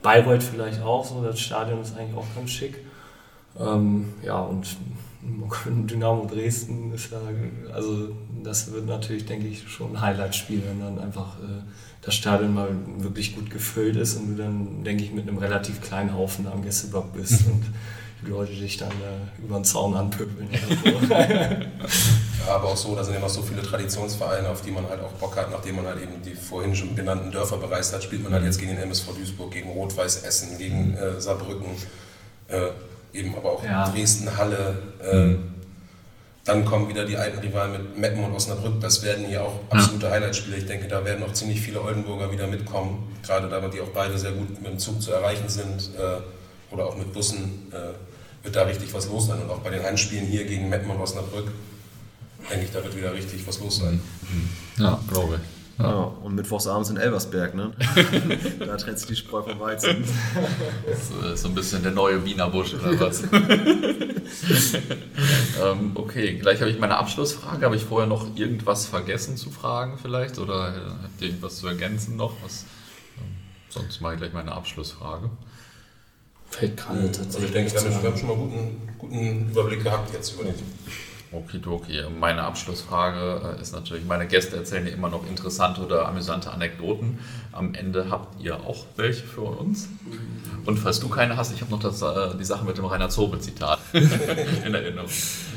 Bayreuth 0.00 0.42
vielleicht 0.42 0.80
auch 0.80 1.04
so, 1.04 1.22
das 1.22 1.38
Stadion 1.38 1.82
ist 1.82 1.94
eigentlich 1.96 2.16
auch 2.16 2.26
ganz 2.34 2.50
schick. 2.50 2.78
Ähm, 3.60 4.14
ja, 4.24 4.40
und 4.40 4.66
Dynamo 5.66 6.24
Dresden 6.24 6.90
ist 6.94 7.12
ja, 7.12 7.18
also 7.74 8.08
das 8.42 8.72
wird 8.72 8.86
natürlich, 8.86 9.26
denke 9.26 9.48
ich, 9.48 9.68
schon 9.68 9.94
ein 9.94 10.00
Highlight-Spiel, 10.00 10.62
wenn 10.66 10.80
dann 10.80 10.98
einfach 10.98 11.38
äh, 11.40 11.62
das 12.00 12.14
Stadion 12.14 12.54
mal 12.54 12.70
wirklich 12.96 13.34
gut 13.34 13.50
gefüllt 13.50 13.96
ist 13.96 14.16
und 14.16 14.30
du 14.30 14.42
dann, 14.42 14.82
denke 14.84 15.04
ich, 15.04 15.12
mit 15.12 15.28
einem 15.28 15.36
relativ 15.36 15.82
kleinen 15.82 16.14
Haufen 16.14 16.46
am 16.48 16.62
Gästeblock 16.62 17.12
bist 17.12 17.46
und 17.46 17.62
die 18.24 18.30
Leute 18.30 18.52
dich 18.52 18.76
dann 18.76 18.90
äh, 18.90 19.42
über 19.44 19.56
den 19.56 19.64
Zaun 19.64 19.94
anpöbeln. 19.94 20.48
oder 20.48 21.06
so. 21.08 21.14
Ja, 21.14 22.54
aber 22.54 22.68
auch 22.68 22.76
so, 22.76 22.94
da 22.94 23.02
sind 23.04 23.14
ja 23.14 23.20
noch 23.20 23.28
so 23.28 23.42
viele 23.42 23.62
Traditionsvereine, 23.62 24.48
auf 24.48 24.62
die 24.62 24.70
man 24.70 24.88
halt 24.88 25.00
auch 25.00 25.12
Bock 25.12 25.36
hat, 25.36 25.50
nachdem 25.50 25.76
man 25.76 25.86
halt 25.86 26.00
eben 26.02 26.22
die 26.24 26.34
vorhin 26.34 26.74
schon 26.74 26.94
genannten 26.96 27.30
Dörfer 27.30 27.56
bereist 27.56 27.92
hat, 27.94 28.02
spielt 28.02 28.22
man 28.24 28.32
halt 28.32 28.44
jetzt 28.44 28.58
gegen 28.58 28.70
den 28.74 28.82
MSV 28.82 29.08
Duisburg, 29.16 29.50
gegen 29.52 29.70
Rot-Weiß 29.70 30.22
Essen, 30.22 30.58
gegen 30.58 30.94
äh, 30.96 31.20
Saarbrücken, 31.20 31.66
äh, 32.48 32.68
eben 33.16 33.34
aber 33.36 33.52
auch 33.52 33.64
Ja. 33.64 33.88
Dresden, 33.90 34.36
Halle. 34.36 34.76
Äh, 35.02 35.34
Dann 36.44 36.64
kommen 36.64 36.88
wieder 36.88 37.04
die 37.04 37.16
alten 37.16 37.38
Rivalen 37.38 37.72
mit 37.72 37.98
Meppen 37.98 38.24
und 38.24 38.32
Osnabrück. 38.32 38.80
Das 38.80 39.04
werden 39.04 39.26
hier 39.26 39.42
auch 39.44 39.60
absolute 39.70 40.10
Highlight-Spiele. 40.10 40.56
Ich 40.56 40.66
denke, 40.66 40.88
da 40.88 41.04
werden 41.04 41.22
auch 41.22 41.32
ziemlich 41.32 41.60
viele 41.60 41.80
Oldenburger 41.80 42.32
wieder 42.32 42.48
mitkommen. 42.48 43.16
Gerade 43.24 43.48
da 43.48 43.60
die 43.68 43.80
auch 43.80 43.90
beide 43.94 44.18
sehr 44.18 44.32
gut 44.32 44.60
mit 44.60 44.72
dem 44.72 44.78
Zug 44.78 45.00
zu 45.00 45.12
erreichen 45.12 45.48
sind 45.48 45.90
äh, 45.96 46.74
oder 46.74 46.86
auch 46.86 46.96
mit 46.96 47.12
Bussen, 47.12 47.70
äh, 47.72 47.92
wird 48.42 48.56
da 48.56 48.62
richtig 48.62 48.92
was 48.94 49.08
los 49.08 49.26
sein. 49.26 49.40
Und 49.40 49.50
auch 49.50 49.60
bei 49.60 49.70
den 49.70 49.82
Heimspielen 49.82 50.26
hier 50.26 50.44
gegen 50.44 50.68
Meppen 50.68 50.90
und 50.90 51.00
Osnabrück, 51.00 51.48
denke 52.50 52.64
ich, 52.64 52.72
da 52.72 52.82
wird 52.82 52.96
wieder 52.96 53.12
richtig 53.12 53.46
was 53.46 53.60
los 53.60 53.78
sein. 53.78 54.00
Ja, 54.78 55.00
glaube 55.08 55.36
ich. 55.36 55.40
Ja, 55.78 56.12
und 56.22 56.34
mittwochsabends 56.34 56.90
in 56.90 56.98
Elversberg, 56.98 57.54
ne? 57.54 57.72
da 58.58 58.76
trennt 58.76 58.98
sich 58.98 59.08
die 59.08 59.16
Spreu 59.16 59.42
vom 59.42 59.58
Weizen. 59.58 60.04
Das 60.86 61.10
ist 61.32 61.42
so 61.42 61.48
ein 61.48 61.54
bisschen 61.54 61.82
der 61.82 61.92
neue 61.92 62.24
Wiener 62.24 62.50
Busch 62.50 62.74
oder 62.74 63.00
was? 63.00 63.22
ähm, 65.62 65.92
okay, 65.94 66.34
gleich 66.34 66.60
habe 66.60 66.70
ich 66.70 66.78
meine 66.78 66.98
Abschlussfrage. 66.98 67.64
Habe 67.64 67.76
ich 67.76 67.84
vorher 67.84 68.06
noch 68.06 68.36
irgendwas 68.36 68.84
vergessen 68.86 69.36
zu 69.36 69.50
fragen 69.50 69.98
vielleicht? 70.00 70.38
Oder 70.38 70.68
äh, 70.68 70.80
habt 71.02 71.20
ihr 71.20 71.28
irgendwas 71.28 71.56
zu 71.56 71.66
ergänzen 71.66 72.16
noch? 72.16 72.34
Was, 72.44 72.64
ähm, 73.18 73.34
sonst 73.70 74.00
mache 74.02 74.14
ich 74.14 74.20
gleich 74.20 74.34
meine 74.34 74.52
Abschlussfrage. 74.52 75.30
Fällt 76.52 76.76
gerade 76.76 77.00
Also 77.00 77.38
ich 77.40 77.50
denke, 77.50 77.72
wir 77.72 77.80
haben, 77.80 78.02
wir 78.02 78.10
haben 78.10 78.18
schon 78.18 78.28
mal 78.28 78.36
guten, 78.36 78.88
guten 78.98 79.50
Überblick 79.50 79.82
gehabt 79.82 80.12
jetzt 80.12 80.34
über 80.34 80.44
den 80.44 80.54
Okidoki. 81.32 82.02
Meine 82.20 82.42
Abschlussfrage 82.42 83.56
äh, 83.56 83.62
ist 83.62 83.72
natürlich, 83.72 84.04
meine 84.04 84.26
Gäste 84.26 84.56
erzählen 84.56 84.86
ja 84.86 84.92
immer 84.92 85.08
noch 85.08 85.26
interessante 85.26 85.80
oder 85.80 86.06
amüsante 86.06 86.50
Anekdoten. 86.50 87.18
Am 87.52 87.74
Ende 87.74 88.10
habt 88.10 88.40
ihr 88.42 88.60
auch 88.60 88.84
welche 88.96 89.24
für 89.24 89.40
uns? 89.40 89.88
Und 90.66 90.78
falls 90.78 91.00
du 91.00 91.08
keine 91.08 91.36
hast, 91.36 91.52
ich 91.54 91.62
habe 91.62 91.70
noch 91.70 91.80
das, 91.80 92.02
äh, 92.02 92.36
die 92.38 92.44
Sache 92.44 92.66
mit 92.66 92.76
dem 92.76 92.84
Rainer 92.84 93.08
Zobe-Zitat 93.08 93.78
in 93.92 94.74
Erinnerung. 94.74 95.10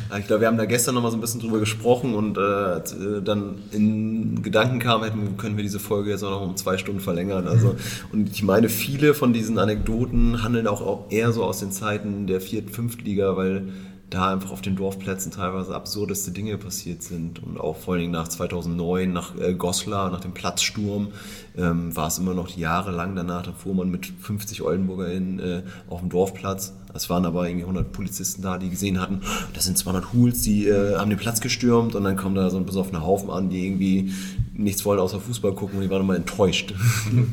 Ja, 0.10 0.18
Ich 0.18 0.28
glaube, 0.28 0.42
wir 0.42 0.48
haben 0.48 0.58
da 0.58 0.66
gestern 0.66 0.96
noch 0.96 1.02
mal 1.02 1.12
so 1.12 1.18
ein 1.18 1.22
bisschen 1.22 1.42
drüber 1.42 1.60
gesprochen 1.60 2.14
und 2.14 2.38
äh, 2.38 3.22
dann 3.24 3.56
in 3.72 4.44
Gedanken 4.44 4.80
kam, 4.80 5.04
hätten, 5.04 5.38
können 5.38 5.58
wir 5.58 5.64
diese 5.64 5.80
Folge 5.80 6.12
jetzt 6.12 6.24
auch 6.24 6.32
noch 6.32 6.42
um 6.42 6.56
zwei 6.56 6.78
Stunden 6.78 7.00
verlängern. 7.02 7.48
Also, 7.48 7.76
und 8.12 8.30
ich 8.30 8.44
meine, 8.44 8.70
viele 8.70 9.14
von 9.14 9.34
diesen 9.34 9.58
Anekdoten 9.58 10.44
handeln 10.44 10.68
auch, 10.68 11.10
eher 11.10 11.32
so 11.32 11.44
aus 11.44 11.60
den 11.60 11.72
Zeiten 11.72 12.28
der 12.28 12.42
Viert-, 12.42 12.70
Fünftliga, 12.70 13.36
weil 13.36 13.70
da 14.10 14.32
einfach 14.32 14.52
auf 14.52 14.62
den 14.62 14.76
Dorfplätzen 14.76 15.32
teilweise 15.32 15.74
absurdeste 15.74 16.32
Dinge 16.32 16.58
passiert 16.58 17.02
sind. 17.02 17.42
Und 17.42 17.60
auch 17.60 17.76
vor 17.76 17.98
Dingen 17.98 18.12
nach 18.12 18.28
2009, 18.28 19.12
nach 19.12 19.36
äh, 19.38 19.54
Goslar, 19.54 20.12
nach 20.12 20.22
dem 20.22 20.34
Platzsturm, 20.34 21.10
ähm, 21.58 21.96
war 21.96 22.08
es 22.08 22.20
immer 22.20 22.34
noch 22.34 22.50
jahrelang 22.50 23.16
danach. 23.16 23.44
Da 23.44 23.52
fuhr 23.52 23.74
man 23.74 23.90
mit 23.90 24.06
50 24.06 24.62
OldenburgerInnen 24.62 25.40
äh, 25.40 25.64
auf 25.90 26.02
dem 26.02 26.10
Dorfplatz. 26.10 26.74
Es 26.94 27.10
waren 27.10 27.26
aber 27.26 27.48
irgendwie 27.48 27.64
100 27.64 27.92
Polizisten 27.92 28.42
da, 28.42 28.58
die 28.58 28.70
gesehen 28.70 29.02
hatten, 29.02 29.22
das 29.54 29.66
sind 29.66 29.78
200 29.78 30.14
Hools, 30.14 30.44
die 30.44 30.68
äh, 30.68 30.96
haben 30.96 31.10
den 31.10 31.20
Platz 31.20 31.42
gestürmt 31.42 31.94
und 31.94 32.06
dann 32.06 32.16
kommt 32.16 32.38
da 32.38 32.50
so 32.50 32.56
ein 32.56 32.66
besoffener 32.66 33.04
Haufen 33.04 33.30
an, 33.30 33.50
die 33.50 33.66
irgendwie 33.66 34.14
nichts 34.54 34.86
wollen 34.86 35.02
außer 35.02 35.20
Fußball 35.20 35.54
gucken 35.54 35.78
und 35.78 35.84
die 35.84 35.90
waren 35.90 36.04
immer 36.04 36.16
enttäuscht. 36.16 36.74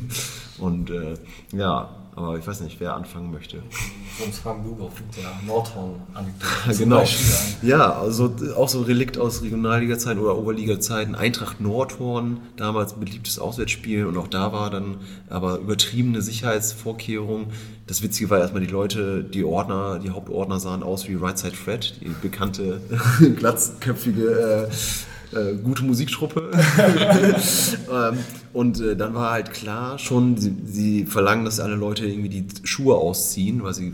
und 0.57 0.89
äh, 0.89 1.13
ja, 1.53 1.89
aber 2.15 2.37
ich 2.37 2.45
weiß 2.45 2.61
nicht, 2.61 2.79
wer 2.79 2.95
anfangen 2.95 3.31
möchte. 3.31 3.63
Sonst 4.19 4.39
fangen 4.39 4.63
du 4.63 4.75
doch 4.75 4.91
mit 4.91 5.17
der 5.17 5.31
Nordhorn-Anekdote. 5.45 6.77
Genau. 6.83 7.03
Ja, 7.61 7.93
also 7.93 8.33
auch 8.55 8.69
so 8.69 8.81
Relikt 8.81 9.17
aus 9.17 9.41
Regionalliga-Zeiten 9.41 10.19
oder 10.19 10.37
Oberliga-Zeiten. 10.37 11.15
Eintracht 11.15 11.61
Nordhorn, 11.61 12.41
damals 12.55 12.93
beliebtes 12.93 13.39
Auswärtsspiel 13.39 14.05
und 14.05 14.17
auch 14.17 14.27
da 14.27 14.53
war 14.53 14.69
dann 14.69 14.97
aber 15.29 15.57
übertriebene 15.59 16.21
Sicherheitsvorkehrungen. 16.21 17.47
Das 17.87 18.01
Witzige 18.01 18.29
war 18.29 18.39
erstmal, 18.39 18.61
die 18.61 18.71
Leute, 18.71 19.23
die 19.23 19.43
Ordner, 19.43 19.99
die 19.99 20.11
Hauptordner 20.11 20.59
sahen 20.59 20.83
aus 20.83 21.07
wie 21.07 21.15
Right 21.15 21.37
Side 21.37 21.55
Fred, 21.55 21.95
die 22.01 22.13
bekannte 22.21 22.81
glatzköpfige 23.37 24.69
äh, 24.69 24.73
äh, 25.35 25.55
gute 25.63 25.83
Musiktruppe. 25.83 26.51
ähm, 27.91 28.17
und 28.53 28.79
äh, 28.79 28.95
dann 28.95 29.13
war 29.13 29.31
halt 29.31 29.51
klar 29.51 29.99
schon, 29.99 30.37
sie, 30.37 30.55
sie 30.65 31.05
verlangen, 31.05 31.45
dass 31.45 31.59
alle 31.59 31.75
Leute 31.75 32.05
irgendwie 32.05 32.29
die 32.29 32.45
Schuhe 32.63 32.95
ausziehen, 32.95 33.63
weil 33.63 33.73
sie 33.73 33.93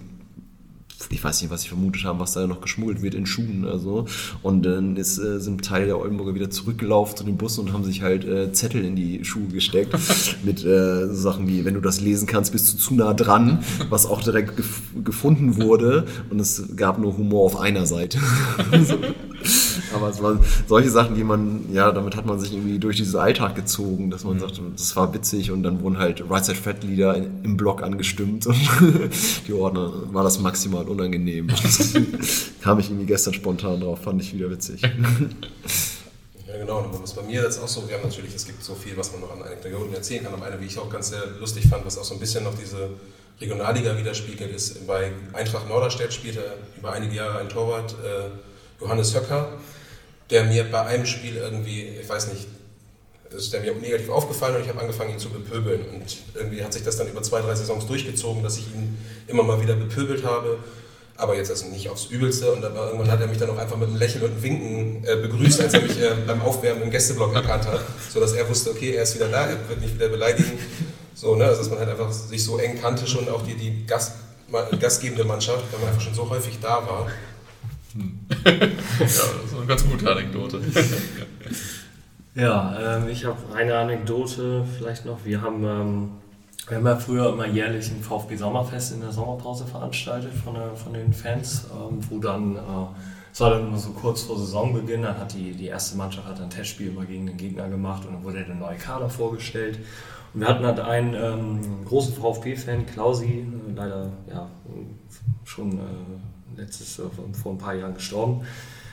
ich 1.10 1.24
weiß 1.24 1.42
nicht, 1.42 1.50
was 1.50 1.62
sie 1.62 1.70
vermutet 1.70 2.04
haben, 2.04 2.20
was 2.20 2.34
da 2.34 2.46
noch 2.46 2.62
geschmuggelt 2.62 3.02
wird 3.02 3.16
in 3.16 3.26
Schuhen. 3.26 3.66
Also. 3.66 4.06
Und 4.42 4.64
dann 4.64 4.96
ist, 4.98 5.18
äh, 5.18 5.40
sind 5.40 5.64
Teile 5.64 5.86
der 5.86 6.00
Oldenburger 6.00 6.36
wieder 6.36 6.50
zurückgelaufen 6.50 7.18
zu 7.18 7.24
dem 7.24 7.38
Bus 7.38 7.58
und 7.58 7.74
haben 7.74 7.84
sich 7.84 8.02
halt 8.02 8.26
äh, 8.26 8.52
Zettel 8.52 8.84
in 8.84 8.96
die 8.96 9.24
Schuhe 9.24 9.48
gesteckt 9.48 9.94
mit 10.44 10.64
äh, 10.66 11.08
so 11.08 11.14
Sachen 11.14 11.48
wie, 11.48 11.66
wenn 11.66 11.74
du 11.74 11.82
das 11.82 12.02
lesen 12.02 12.28
kannst, 12.28 12.52
bist 12.52 12.74
du 12.74 12.78
zu 12.78 12.94
nah 12.96 13.14
dran, 13.14 13.60
was 13.90 14.06
auch 14.06 14.22
direkt 14.22 14.58
gef 14.58 14.82
gefunden 15.04 15.58
wurde. 15.58 16.06
Und 16.30 16.40
es 16.40 16.76
gab 16.76 17.00
nur 17.00 17.18
Humor 17.18 17.46
auf 17.46 17.60
einer 17.60 17.86
Seite. 17.86 18.20
Aber 19.94 20.10
es 20.10 20.22
waren 20.22 20.40
solche 20.68 20.90
Sachen, 20.90 21.16
die 21.16 21.24
man, 21.24 21.62
ja, 21.74 21.92
damit 21.92 22.16
hat 22.16 22.26
man 22.26 22.40
sich 22.40 22.54
irgendwie 22.54 22.80
durch 22.80 22.98
diesen 22.98 23.20
Alltag 23.20 23.56
gezogen, 23.56 24.10
dass 24.10 24.24
man 24.24 24.40
sagt, 24.40 24.62
das 24.76 24.96
war 24.96 25.14
witzig 25.14 25.52
und 25.52 25.64
dann 25.64 25.82
wurden 25.82 25.98
halt 25.98 26.24
Right 26.30 26.46
Side 26.46 26.58
Fred 26.58 26.84
Lieder 26.84 27.16
im 27.16 27.58
Blog 27.58 27.82
angestimmt 27.82 28.46
und 28.48 28.58
die 29.48 29.54
Ordner 29.54 29.92
war 30.12 30.24
das 30.24 30.40
maximal 30.40 30.88
unangenehm. 30.90 31.48
Das 31.48 31.94
kam 32.62 32.80
ich 32.80 32.90
irgendwie 32.90 33.06
gestern 33.06 33.34
spontan 33.34 33.80
drauf, 33.80 34.02
fand 34.04 34.22
ich 34.22 34.34
wieder 34.34 34.50
witzig. 34.50 34.82
Ja, 34.82 36.58
genau. 36.58 36.80
Und 36.80 36.94
das 36.94 37.12
ist 37.12 37.16
bei 37.16 37.22
mir 37.22 37.44
jetzt 37.44 37.62
auch 37.62 37.68
so, 37.68 37.88
wir 37.88 37.96
haben 37.96 38.04
natürlich, 38.04 38.34
es 38.34 38.46
gibt 38.46 38.64
so 38.64 38.74
viel, 38.74 38.98
was 38.98 39.12
man 39.12 39.22
noch 39.22 39.32
an 39.32 39.44
Anekdoten 39.44 39.94
erzählen 39.94 40.24
kann. 40.24 40.34
Aber 40.34 40.46
eine, 40.46 40.60
wie 40.60 40.66
ich 40.66 40.78
auch 40.78 40.90
ganz 40.90 41.10
sehr 41.10 41.24
lustig 41.40 41.68
fand, 41.68 41.86
was 41.86 41.98
auch 41.98 42.04
so 42.04 42.16
ein 42.16 42.20
bisschen 42.20 42.44
noch 42.44 42.56
diese 42.56 42.90
Regionalliga 43.40 43.98
widerspiegelt, 43.98 44.52
ist 44.54 44.86
bei 44.88 45.12
Eintracht 45.34 45.70
Norderstedt 45.70 46.12
spielte 46.12 46.44
über 46.78 46.92
einige 46.92 47.16
Jahre 47.16 47.40
ein 47.40 47.50
Torwart, 47.50 47.96
äh, 48.04 48.82
Johannes 48.82 49.16
Höcker, 49.16 49.60
der 50.30 50.46
mir 50.46 50.64
bei 50.64 50.86
einem 50.86 51.06
Spiel 51.06 51.36
irgendwie, 51.36 51.84
ich 52.02 52.10
weiß 52.10 52.34
nicht, 52.34 52.48
ist 53.32 53.54
der 53.54 53.62
mir 53.62 53.74
negativ 53.74 54.10
aufgefallen 54.10 54.56
und 54.56 54.64
ich 54.64 54.70
habe 54.70 54.80
angefangen, 54.80 55.12
ihn 55.12 55.20
zu 55.20 55.30
bepöbeln. 55.30 55.82
Und 55.94 56.18
irgendwie 56.34 56.64
hat 56.64 56.74
sich 56.74 56.84
das 56.84 56.98
dann 56.98 57.08
über 57.08 57.22
zwei, 57.22 57.42
drei 57.42 57.54
Saisons 57.54 57.86
durchgezogen, 57.86 58.42
dass 58.42 58.58
ich 58.58 58.68
ihn 58.74 58.98
immer 59.28 59.44
mal 59.44 59.62
wieder 59.62 59.76
bepöbelt 59.76 60.26
habe. 60.26 60.58
Aber 61.20 61.36
jetzt 61.36 61.52
also 61.52 61.68
nicht 61.68 61.90
aufs 61.90 62.06
Übelste. 62.06 62.52
Und 62.52 62.64
aber 62.64 62.88
irgendwann 62.88 63.12
hat 63.12 63.20
er 63.20 63.28
mich 63.28 63.38
dann 63.38 63.50
auch 63.50 63.58
einfach 63.58 63.76
mit 63.76 63.90
einem 63.90 63.98
Lächeln 63.98 64.24
und 64.24 64.32
einem 64.32 64.44
Winken 64.44 65.04
äh, 65.04 65.18
begrüßt, 65.18 65.62
als 65.62 65.74
er 65.74 65.82
mich 65.82 66.02
äh, 66.02 66.16
beim 66.26 66.42
Aufwärmen 66.42 66.84
im 66.84 66.90
Gästeblock 66.90 67.36
erkannt 67.36 67.68
hat. 67.68 67.82
Sodass 68.10 68.34
er 68.34 68.48
wusste, 68.48 68.72
okay, 68.72 68.96
er 68.96 69.04
ist 69.04 69.16
wieder 69.16 69.28
da, 69.28 69.48
er 69.48 69.70
wird 69.70 69.82
mich 69.82 69.94
wieder 69.94 70.08
beleidigen. 70.08 70.58
So, 71.14 71.36
ne? 71.36 71.44
Also 71.44 71.62
dass 71.62 71.70
man 71.70 71.80
halt 71.80 71.90
einfach 71.90 72.12
sich 72.12 72.42
so 72.42 72.58
eng 72.58 72.80
kannte, 72.82 73.06
schon 73.06 73.28
auch 73.28 73.42
die, 73.42 73.56
die 73.56 73.86
Gast, 73.86 74.14
gastgebende 74.80 75.26
Mannschaft, 75.26 75.66
weil 75.72 75.82
man 75.82 75.90
einfach 75.90 76.02
schon 76.02 76.14
so 76.14 76.30
häufig 76.30 76.58
da 76.62 76.76
war. 76.88 77.08
Hm. 77.94 78.20
ja, 78.46 78.68
das 79.00 79.12
ist 79.12 79.58
eine 79.58 79.66
ganz 79.68 79.86
gute 79.86 80.10
Anekdote. 80.10 80.62
ja, 82.36 82.98
ähm, 82.98 83.10
ich 83.10 83.26
habe 83.26 83.38
eine 83.54 83.78
Anekdote 83.78 84.66
vielleicht 84.78 85.06
noch. 85.06 85.26
Wir 85.26 85.42
haben, 85.42 85.64
ähm, 85.66 86.12
wir 86.70 86.78
haben 86.78 86.86
ja 86.86 86.96
früher 86.98 87.34
immer 87.34 87.48
jährlich 87.48 87.90
ein 87.90 88.02
VfB 88.02 88.36
Sommerfest 88.36 88.94
in 88.94 89.02
der 89.02 89.12
Sommerpause 89.12 89.66
veranstaltet 89.66 90.32
von, 90.34 90.54
der, 90.54 90.76
von 90.76 90.94
den 90.94 91.12
Fans, 91.12 91.66
ähm, 91.74 92.00
wo 92.10 92.20
dann, 92.20 92.58
äh, 92.58 92.60
es 93.34 93.42
war 93.42 93.50
dann 93.50 93.68
immer 93.68 93.78
so 93.78 93.90
kurz 93.90 94.22
vor 94.22 94.38
Saisonbeginn, 94.38 95.02
dann 95.02 95.18
hat 95.18 95.34
die, 95.34 95.54
die 95.54 95.66
erste 95.66 95.98
Mannschaft 95.98 96.28
hat 96.28 96.40
ein 96.40 96.50
Testspiel 96.50 96.90
immer 96.90 97.06
gegen 97.06 97.26
den 97.26 97.38
Gegner 97.38 97.68
gemacht 97.70 98.06
und 98.06 98.14
dann 98.14 98.24
wurde 98.24 98.44
der 98.46 98.56
neue 98.56 98.78
Kader 98.78 99.10
vorgestellt. 99.10 99.80
Und 100.34 100.42
wir 100.42 100.48
hatten 100.48 100.64
halt 100.64 100.80
einen 100.80 101.16
ähm, 101.16 101.86
großen 101.86 102.14
VfB-Fan, 102.14 102.86
Klausi, 102.86 103.26
äh, 103.26 103.46
leider 103.76 104.12
ja, 104.30 104.48
schon 105.46 105.72
äh, 105.74 106.62
letztes, 106.62 107.00
äh, 107.00 107.04
vor 107.34 107.52
ein 107.52 107.58
paar 107.58 107.74
Jahren 107.74 107.96
gestorben. 107.96 108.42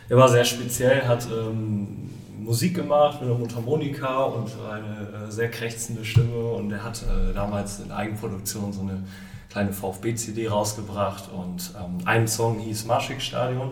Er 0.08 0.16
war 0.16 0.30
sehr 0.30 0.44
speziell, 0.46 1.06
hat 1.06 1.26
ähm, 1.26 2.10
Musik 2.38 2.74
gemacht 2.74 3.20
mit 3.20 3.30
einer 3.30 3.38
Mundharmonika 3.38 4.24
und 4.24 4.50
eine 4.70 5.26
äh, 5.26 5.30
sehr 5.30 5.50
krächzende 5.50 6.04
Stimme 6.04 6.52
und 6.52 6.70
er 6.70 6.84
hat 6.84 7.02
äh, 7.02 7.32
damals 7.32 7.80
in 7.80 7.90
Eigenproduktion 7.90 8.72
so 8.72 8.82
eine 8.82 9.02
kleine 9.50 9.72
VfB-CD 9.72 10.48
rausgebracht 10.48 11.30
und 11.32 11.72
ähm, 11.78 11.98
ein 12.04 12.28
Song 12.28 12.58
hieß 12.58 12.84
Marschig-Stadion. 12.86 13.70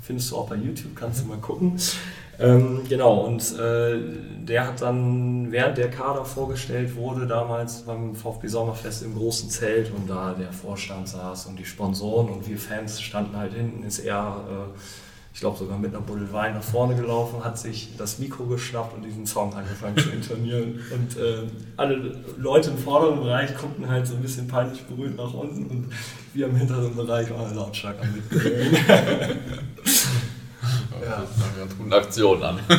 Findest 0.00 0.30
du 0.30 0.36
auch 0.36 0.48
bei 0.48 0.54
YouTube, 0.54 0.94
kannst 0.94 1.24
du 1.24 1.26
mal 1.26 1.38
gucken. 1.38 1.78
Ähm, 2.38 2.82
genau, 2.88 3.20
und 3.20 3.58
äh, 3.58 3.98
der 4.42 4.66
hat 4.66 4.82
dann, 4.82 5.50
während 5.50 5.78
der 5.78 5.90
Kader 5.90 6.24
vorgestellt 6.24 6.94
wurde, 6.94 7.26
damals 7.26 7.82
beim 7.82 8.14
VfB 8.14 8.46
Sommerfest 8.46 9.02
im 9.02 9.14
großen 9.14 9.48
Zelt 9.48 9.90
und 9.94 10.08
da 10.08 10.34
der 10.34 10.52
Vorstand 10.52 11.08
saß 11.08 11.46
und 11.46 11.58
die 11.58 11.64
Sponsoren 11.64 12.28
und 12.28 12.46
wir 12.46 12.58
Fans 12.58 13.00
standen 13.00 13.36
halt 13.36 13.54
hinten, 13.54 13.82
ist 13.84 14.00
er, 14.00 14.44
äh, 14.48 14.78
ich 15.36 15.40
glaube 15.40 15.58
sogar 15.58 15.78
mit 15.78 15.94
einer 15.94 16.00
Buddel 16.00 16.32
Wein 16.32 16.54
nach 16.54 16.62
vorne 16.62 16.96
gelaufen, 16.96 17.44
hat 17.44 17.58
sich 17.58 17.90
das 17.98 18.18
Mikro 18.18 18.46
geschnappt 18.46 18.96
und 18.96 19.02
diesen 19.02 19.26
Song 19.26 19.52
angefangen 19.52 19.98
zu 19.98 20.08
intonieren. 20.08 20.80
Und 20.90 21.22
äh, 21.22 21.42
alle 21.76 22.22
Leute 22.38 22.70
im 22.70 22.78
vorderen 22.78 23.20
Bereich 23.20 23.54
guckten 23.54 23.86
halt 23.86 24.06
so 24.06 24.14
ein 24.14 24.22
bisschen 24.22 24.48
peinlich 24.48 24.82
berührt 24.84 25.14
nach 25.14 25.34
unten 25.34 25.66
und 25.66 25.92
wir 26.32 26.46
im 26.46 26.56
hinteren 26.56 26.96
Bereich 26.96 27.30
waren 27.30 27.54
lautstark 27.54 27.96
am 28.00 28.12
Mitgehören. 28.14 28.78
Ja. 31.04 31.20
Das 31.20 31.44
eine 31.44 31.58
ganz 31.58 31.76
gute 31.76 31.94
Aktion 31.94 32.42
an. 32.42 32.58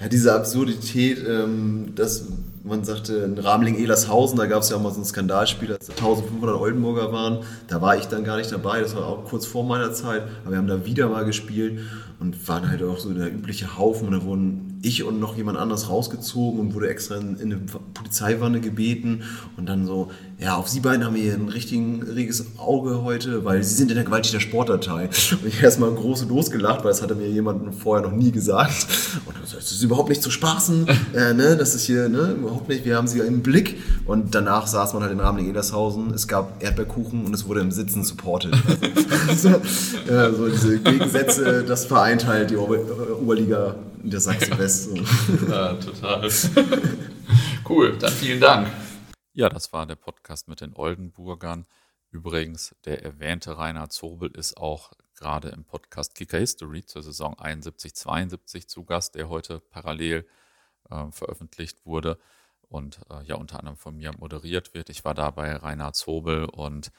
ja, 0.00 0.08
diese 0.08 0.34
Absurdität, 0.34 1.26
ähm, 1.26 1.94
dass 1.96 2.26
man 2.64 2.82
sagte, 2.82 3.16
in 3.16 3.38
Ramling-Elershausen, 3.38 4.38
da 4.38 4.46
gab 4.46 4.62
es 4.62 4.70
ja 4.70 4.76
auch 4.76 4.82
mal 4.82 4.90
so 4.90 5.00
ein 5.00 5.04
Skandalspiel, 5.04 5.72
als 5.72 5.90
1500 5.90 6.56
Oldenburger 6.58 7.12
waren. 7.12 7.40
Da 7.68 7.82
war 7.82 7.96
ich 7.96 8.06
dann 8.06 8.24
gar 8.24 8.38
nicht 8.38 8.50
dabei, 8.50 8.80
das 8.80 8.96
war 8.96 9.06
auch 9.06 9.24
kurz 9.24 9.44
vor 9.44 9.64
meiner 9.64 9.92
Zeit. 9.92 10.22
Aber 10.42 10.52
wir 10.52 10.58
haben 10.58 10.66
da 10.66 10.86
wieder 10.86 11.08
mal 11.08 11.26
gespielt 11.26 11.80
und 12.24 12.48
waren 12.48 12.70
halt 12.70 12.82
auch 12.82 12.98
so 12.98 13.12
der 13.12 13.30
übliche 13.30 13.76
Haufen. 13.76 14.08
Und 14.08 14.14
da 14.14 14.24
wurden 14.24 14.78
ich 14.80 15.04
und 15.04 15.20
noch 15.20 15.36
jemand 15.36 15.58
anders 15.58 15.88
rausgezogen 15.90 16.58
und 16.58 16.74
wurde 16.74 16.88
extra 16.88 17.16
in, 17.16 17.36
in 17.36 17.52
eine 17.52 17.60
Polizeiwanne 17.92 18.60
gebeten. 18.60 19.22
Und 19.56 19.66
dann 19.66 19.86
so, 19.86 20.10
ja, 20.38 20.56
auf 20.56 20.68
Sie 20.68 20.80
beiden 20.80 21.04
haben 21.04 21.14
wir 21.14 21.22
hier 21.22 21.34
ein 21.34 21.48
richtigen 21.48 22.02
reges 22.02 22.58
Auge 22.58 23.02
heute, 23.02 23.44
weil 23.44 23.62
Sie 23.62 23.74
sind 23.74 23.90
in 23.90 23.96
der 23.96 24.04
gewaltigen 24.04 24.40
Sportdatei. 24.40 25.04
Und 25.32 25.46
ich 25.46 25.62
erstmal 25.62 25.90
groß 25.92 26.26
losgelacht, 26.26 26.84
weil 26.84 26.90
das 26.90 27.02
hatte 27.02 27.14
mir 27.14 27.28
jemand 27.28 27.74
vorher 27.74 28.06
noch 28.06 28.14
nie 28.14 28.30
gesagt. 28.30 28.86
Und 29.26 29.36
dann 29.36 29.46
so, 29.46 29.56
das 29.56 29.70
ist 29.70 29.82
überhaupt 29.82 30.08
nicht 30.08 30.22
zu 30.22 30.30
spaßen, 30.30 30.86
äh, 31.14 31.34
ne? 31.34 31.56
das 31.56 31.74
ist 31.74 31.84
hier, 31.84 32.08
ne? 32.08 32.36
überhaupt 32.38 32.68
nicht, 32.68 32.84
wir 32.84 32.96
haben 32.96 33.06
Sie 33.06 33.20
im 33.20 33.42
Blick. 33.42 33.78
Und 34.06 34.34
danach 34.34 34.66
saß 34.66 34.94
man 34.94 35.02
halt 35.02 35.12
in 35.12 35.20
Rahmen 35.20 35.46
Edershausen, 35.46 36.12
es 36.12 36.28
gab 36.28 36.62
Erdbeerkuchen 36.62 37.24
und 37.24 37.34
es 37.34 37.46
wurde 37.46 37.60
im 37.60 37.70
Sitzen 37.70 38.02
supported. 38.04 38.54
Also, 39.26 39.48
äh, 39.48 40.32
so 40.36 40.48
diese 40.48 40.78
Gegensätze, 40.80 41.64
das 41.66 41.86
vereint 42.14 42.26
halt 42.26 42.50
die 42.50 42.56
Oberliga 42.56 43.76
der 43.96 44.20
Sachsen 44.20 44.58
West. 44.58 44.84
So. 44.84 44.94
Ja, 45.50 45.74
total. 45.74 46.28
cool, 47.68 47.98
dann 47.98 48.12
vielen 48.12 48.40
Dank. 48.40 48.68
Ja, 49.32 49.48
das 49.48 49.72
war 49.72 49.86
der 49.86 49.96
Podcast 49.96 50.46
mit 50.46 50.60
den 50.60 50.74
Oldenburgern. 50.74 51.66
Übrigens, 52.10 52.74
der 52.84 53.02
erwähnte 53.02 53.58
Rainer 53.58 53.88
Zobel 53.88 54.30
ist 54.30 54.56
auch 54.56 54.92
gerade 55.16 55.48
im 55.48 55.64
Podcast 55.64 56.14
Kicker 56.14 56.38
History 56.38 56.84
zur 56.84 57.02
Saison 57.02 57.34
71-72 57.34 58.68
zu 58.68 58.84
Gast, 58.84 59.16
der 59.16 59.28
heute 59.28 59.58
parallel 59.58 60.24
äh, 60.90 61.10
veröffentlicht 61.10 61.84
wurde 61.84 62.18
und 62.68 63.00
äh, 63.10 63.24
ja 63.24 63.34
unter 63.34 63.58
anderem 63.58 63.76
von 63.76 63.96
mir 63.96 64.12
moderiert 64.16 64.74
wird. 64.74 64.88
Ich 64.88 65.04
war 65.04 65.14
da 65.14 65.30
bei 65.30 65.56
Rainer 65.56 65.92
Zobel 65.92 66.44
und 66.44 66.92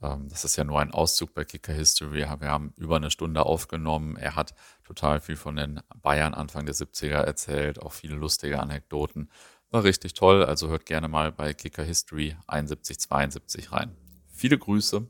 das 0.00 0.44
ist 0.44 0.56
ja 0.56 0.64
nur 0.64 0.80
ein 0.80 0.92
Auszug 0.92 1.34
bei 1.34 1.44
Kicker 1.44 1.74
History. 1.74 2.20
Wir 2.20 2.30
haben 2.30 2.72
über 2.76 2.96
eine 2.96 3.10
Stunde 3.10 3.44
aufgenommen. 3.44 4.16
Er 4.16 4.34
hat 4.34 4.54
total 4.84 5.20
viel 5.20 5.36
von 5.36 5.56
den 5.56 5.80
Bayern 6.00 6.32
Anfang 6.32 6.64
der 6.64 6.74
70er 6.74 7.20
erzählt, 7.20 7.82
auch 7.82 7.92
viele 7.92 8.14
lustige 8.14 8.60
Anekdoten. 8.60 9.30
War 9.70 9.84
richtig 9.84 10.14
toll, 10.14 10.44
also 10.44 10.68
hört 10.68 10.86
gerne 10.86 11.08
mal 11.08 11.32
bei 11.32 11.52
Kicker 11.52 11.84
History 11.84 12.36
71, 12.46 12.98
72 12.98 13.72
rein. 13.72 13.94
Viele 14.32 14.58
Grüße 14.58 15.06